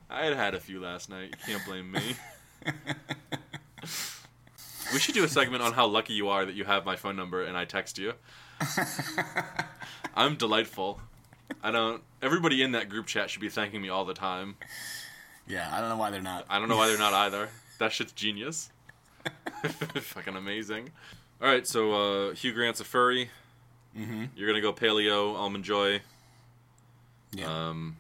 I 0.10 0.26
had 0.26 0.34
had 0.34 0.56
a 0.56 0.60
few 0.60 0.80
last 0.80 1.12
night. 1.12 1.36
You 1.48 1.54
can't 1.54 1.66
blame 1.66 1.92
me. 1.92 2.16
We 4.94 5.00
should 5.00 5.16
do 5.16 5.24
a 5.24 5.28
segment 5.28 5.64
on 5.64 5.74
how 5.74 5.88
lucky 5.88 6.14
you 6.14 6.30
are 6.30 6.46
that 6.46 6.56
you 6.56 6.64
have 6.64 6.86
my 6.86 6.96
phone 6.96 7.16
number 7.16 7.44
and 7.44 7.58
I 7.58 7.66
text 7.66 7.98
you. 7.98 8.14
I'm 10.16 10.36
delightful. 10.36 11.02
I 11.62 11.72
don't. 11.72 12.02
Everybody 12.22 12.62
in 12.62 12.72
that 12.74 12.90
group 12.90 13.08
chat 13.08 13.30
should 13.30 13.42
be 13.42 13.50
thanking 13.50 13.82
me 13.82 13.90
all 13.90 14.06
the 14.06 14.14
time. 14.14 14.56
Yeah, 15.48 15.70
I 15.72 15.80
don't 15.82 15.90
know 15.90 15.98
why 15.98 16.10
they're 16.10 16.22
not. 16.22 16.46
I 16.50 16.60
don't 16.60 16.70
know 16.70 16.78
why 16.78 16.88
they're 16.88 16.98
not 16.98 17.14
either. 17.26 17.50
That 17.80 17.92
shit's 17.92 18.12
genius. 18.14 18.70
Fucking 19.64 20.36
amazing. 20.36 20.90
All 21.42 21.48
right, 21.48 21.68
so 21.68 21.92
uh, 22.30 22.34
Hugh 22.34 22.54
Grant's 22.54 22.80
a 22.80 22.86
furry. 22.86 23.30
Mm-hmm. 23.98 24.26
You're 24.36 24.48
gonna 24.48 24.62
go 24.62 24.74
paleo, 24.74 25.36
almond 25.36 25.64
joy. 25.64 26.02
Yeah. 27.34 27.70
Um, 27.70 27.98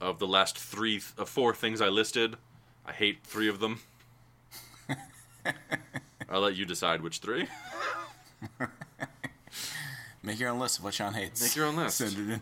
of 0.00 0.18
the 0.18 0.26
last 0.26 0.58
three, 0.58 0.94
th- 0.98 1.12
uh, 1.18 1.24
four 1.24 1.54
things 1.54 1.80
I 1.80 1.88
listed, 1.88 2.36
I 2.84 2.92
hate 2.92 3.20
three 3.24 3.48
of 3.48 3.60
them. 3.60 3.80
I'll 6.28 6.40
let 6.40 6.56
you 6.56 6.64
decide 6.64 7.02
which 7.02 7.18
three. 7.18 7.46
Make 10.22 10.38
your 10.38 10.50
own 10.50 10.60
list 10.60 10.78
of 10.78 10.84
what 10.84 10.94
Sean 10.94 11.14
hates. 11.14 11.42
Make 11.42 11.56
your 11.56 11.66
own 11.66 11.76
list. 11.76 11.98
Send 11.98 12.12
it 12.12 12.34
in. 12.34 12.40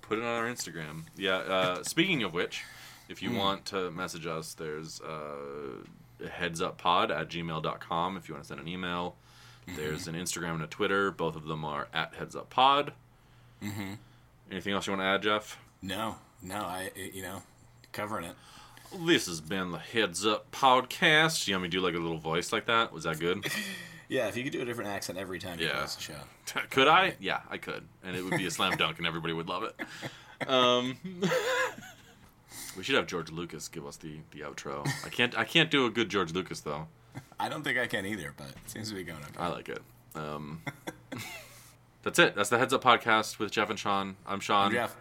Put 0.00 0.18
it 0.18 0.24
on 0.24 0.44
our 0.44 0.46
Instagram. 0.50 1.02
Yeah. 1.16 1.36
Uh, 1.36 1.82
speaking 1.82 2.22
of 2.22 2.32
which, 2.32 2.64
if 3.08 3.22
you 3.22 3.32
want 3.32 3.66
to 3.66 3.90
message 3.90 4.26
us, 4.26 4.54
there's 4.54 5.00
uh, 5.00 6.26
heads 6.30 6.62
up 6.62 6.78
pod 6.78 7.10
at 7.10 7.28
gmail.com 7.28 8.16
if 8.16 8.28
you 8.28 8.34
want 8.34 8.44
to 8.44 8.48
send 8.48 8.60
an 8.60 8.68
email. 8.68 9.16
There's 9.74 10.06
an 10.06 10.14
Instagram 10.14 10.54
and 10.54 10.62
a 10.62 10.68
Twitter. 10.68 11.10
Both 11.10 11.34
of 11.34 11.44
them 11.46 11.64
are 11.64 11.88
at 11.92 12.14
heads 12.14 12.36
up 12.36 12.50
pod. 12.50 12.92
Mm-hmm. 13.62 13.94
Anything 14.50 14.74
else 14.74 14.86
you 14.86 14.92
want 14.92 15.02
to 15.02 15.06
add, 15.06 15.22
Jeff? 15.22 15.58
No, 15.82 16.16
no, 16.40 16.56
I, 16.56 16.90
you 16.94 17.22
know, 17.22 17.42
covering 17.92 18.26
it. 18.26 18.36
This 19.04 19.26
has 19.26 19.40
been 19.40 19.72
the 19.72 19.78
Heads 19.78 20.24
Up 20.26 20.50
podcast. 20.52 21.46
You 21.46 21.54
want 21.54 21.64
me 21.64 21.68
to 21.70 21.76
do 21.76 21.80
like 21.80 21.94
a 21.94 21.98
little 21.98 22.18
voice 22.18 22.52
like 22.52 22.66
that? 22.66 22.92
Was 22.92 23.04
that 23.04 23.18
good? 23.18 23.46
Yeah, 24.08 24.28
if 24.28 24.36
you 24.36 24.44
could 24.44 24.52
do 24.52 24.62
a 24.62 24.64
different 24.64 24.90
accent 24.90 25.18
every 25.18 25.40
time 25.40 25.58
you 25.58 25.66
Yeah. 25.66 25.80
the 25.84 26.00
show. 26.00 26.14
could 26.70 26.86
I? 26.86 27.16
Yeah, 27.18 27.40
I 27.50 27.56
could, 27.58 27.82
and 28.04 28.14
it 28.14 28.22
would 28.22 28.36
be 28.38 28.46
a 28.46 28.52
slam 28.52 28.76
dunk, 28.76 28.98
and 28.98 29.06
everybody 29.08 29.32
would 29.32 29.48
love 29.48 29.64
it. 29.64 30.48
Um, 30.48 30.96
we 32.76 32.84
should 32.84 32.94
have 32.94 33.08
George 33.08 33.32
Lucas 33.32 33.66
give 33.66 33.84
us 33.84 33.96
the, 33.96 34.18
the 34.30 34.42
outro. 34.42 34.88
I 35.04 35.08
can't 35.08 35.36
I 35.36 35.42
can't 35.42 35.72
do 35.72 35.86
a 35.86 35.90
good 35.90 36.08
George 36.08 36.32
Lucas 36.32 36.60
though. 36.60 36.86
I 37.40 37.48
don't 37.48 37.64
think 37.64 37.78
I 37.80 37.88
can 37.88 38.06
either, 38.06 38.32
but 38.36 38.46
it 38.50 38.56
seems 38.66 38.90
to 38.90 38.94
be 38.94 39.02
going 39.02 39.18
okay. 39.18 39.40
I 39.40 39.48
like 39.48 39.68
it. 39.68 39.82
Um, 40.14 40.62
that's 42.04 42.20
it. 42.20 42.36
That's 42.36 42.48
the 42.50 42.58
Heads 42.58 42.72
Up 42.72 42.84
podcast 42.84 43.40
with 43.40 43.50
Jeff 43.50 43.70
and 43.70 43.78
Sean. 43.78 44.14
I'm 44.24 44.38
Sean. 44.38 44.66
I'm 44.66 44.72
Jeff. 44.72 44.96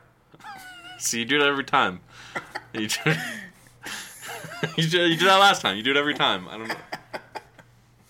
See, 0.98 1.20
you 1.20 1.26
do 1.26 1.40
it 1.40 1.44
every 1.44 1.64
time. 1.64 1.99
You 4.77 4.88
do, 4.88 5.06
you, 5.06 5.18
do 5.18 5.26
that 5.26 5.38
last 5.38 5.61
time. 5.61 5.77
You 5.77 5.84
do 5.84 5.91
it 5.91 5.98
every 5.98 6.14
time. 6.14 6.48
I 6.48 6.57
don't 6.57 6.68
know. 6.68 6.76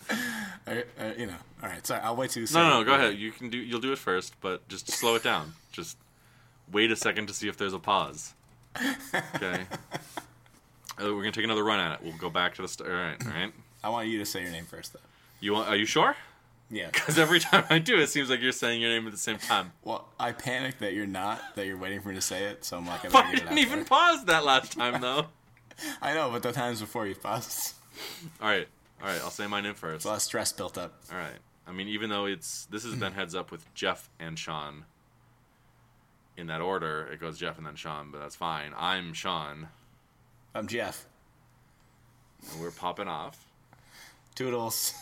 Uh, 0.68 0.74
you 1.16 1.28
know, 1.28 1.36
all 1.62 1.70
right. 1.70 1.86
Sorry, 1.86 2.02
I'll 2.02 2.16
wait 2.16 2.32
till 2.32 2.42
you. 2.42 2.48
No, 2.48 2.54
say 2.54 2.60
no, 2.60 2.70
no. 2.80 2.84
Go 2.84 2.96
ahead. 2.96 3.16
You 3.20 3.32
can 3.32 3.52
do. 3.52 3.58
You'll 3.60 3.80
do 3.80 3.92
it 3.92 4.00
first, 4.00 4.34
but 4.42 4.68
just 4.68 4.90
slow 4.90 5.14
it 5.14 5.22
down. 5.22 5.54
Just 5.72 5.96
wait 6.72 6.90
a 6.90 6.96
second 6.96 7.28
to 7.28 7.36
see 7.36 7.48
if 7.48 7.56
there's 7.56 7.74
a 7.74 7.78
pause. 7.78 8.34
Okay. 9.36 9.68
Uh, 9.72 9.96
we're 11.00 11.22
gonna 11.22 11.32
take 11.32 11.44
another 11.44 11.64
run 11.64 11.80
at 11.80 11.94
it. 11.94 12.00
We'll 12.04 12.18
go 12.18 12.32
back 12.32 12.56
to 12.56 12.64
the 12.64 12.68
start. 12.68 12.90
All 12.90 12.96
right. 12.96 13.16
All 13.24 13.32
right. 13.32 13.54
I 13.84 13.90
want 13.90 14.08
you 14.08 14.18
to 14.18 14.26
say 14.26 14.42
your 14.42 14.50
name 14.50 14.66
first, 14.66 14.94
though. 14.94 15.00
You 15.40 15.54
want? 15.54 15.70
Are 15.70 15.76
you 15.76 15.86
sure? 15.86 16.16
Yeah. 16.72 16.90
Because 16.92 17.20
every 17.20 17.40
time 17.40 17.64
I 17.70 17.78
do, 17.78 18.00
it 18.00 18.08
seems 18.08 18.32
like 18.32 18.42
you're 18.42 18.52
saying 18.52 18.82
your 18.82 18.90
name 18.90 19.06
at 19.06 19.12
the 19.12 19.20
same 19.20 19.38
time. 19.38 19.72
Well, 19.84 20.08
I 20.20 20.32
panic 20.32 20.80
that 20.80 20.94
you're 20.94 21.06
not, 21.06 21.56
that 21.56 21.68
you're 21.68 21.78
waiting 21.78 22.02
for 22.02 22.10
me 22.10 22.16
to 22.16 22.22
say 22.22 22.46
it, 22.46 22.66
so 22.66 22.78
I'm 22.78 22.88
like, 22.88 23.06
I 23.14 23.20
I 23.20 23.36
didn't 23.36 23.58
even 23.60 23.80
there. 23.80 23.86
pause 23.86 24.26
that 24.26 24.44
last 24.44 24.72
time, 24.72 25.00
though. 25.00 25.28
I 26.02 26.14
know, 26.14 26.30
but 26.32 26.42
the 26.44 26.52
times 26.52 26.80
before 26.82 27.06
you 27.08 27.16
paused, 27.16 27.74
All 28.42 28.48
right. 28.48 28.68
All 29.02 29.08
right. 29.08 29.20
I'll 29.22 29.30
say 29.30 29.48
my 29.48 29.62
name 29.62 29.74
first. 29.74 30.06
a 30.06 30.08
lot 30.10 30.16
of 30.16 30.22
stress 30.22 30.52
built 30.54 30.78
up. 30.78 30.94
All 31.12 31.18
right. 31.18 31.38
I 31.68 31.72
mean, 31.72 31.88
even 31.88 32.10
though 32.10 32.26
it's 32.26 32.66
this 32.68 32.84
has 32.84 32.96
been 32.96 33.14
heads 33.14 33.34
up 33.36 33.52
with 33.52 33.72
Jeff 33.74 34.10
and 34.20 34.38
Sean. 34.38 34.86
In 36.38 36.48
that 36.48 36.60
order, 36.62 37.08
it 37.12 37.20
goes 37.22 37.38
Jeff 37.38 37.58
and 37.58 37.66
then 37.66 37.76
Sean, 37.76 38.10
but 38.12 38.20
that's 38.20 38.36
fine. 38.36 38.74
I'm 38.78 39.14
Sean, 39.14 39.70
I'm 40.54 40.68
Jeff. 40.68 41.06
and 42.52 42.60
we're 42.62 42.72
popping 42.72 43.08
off. 43.08 43.46
Toodles. 44.36 44.94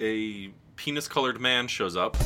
A 0.00 0.48
penis-colored 0.76 1.40
man 1.40 1.68
shows 1.68 1.96
up 1.96 2.16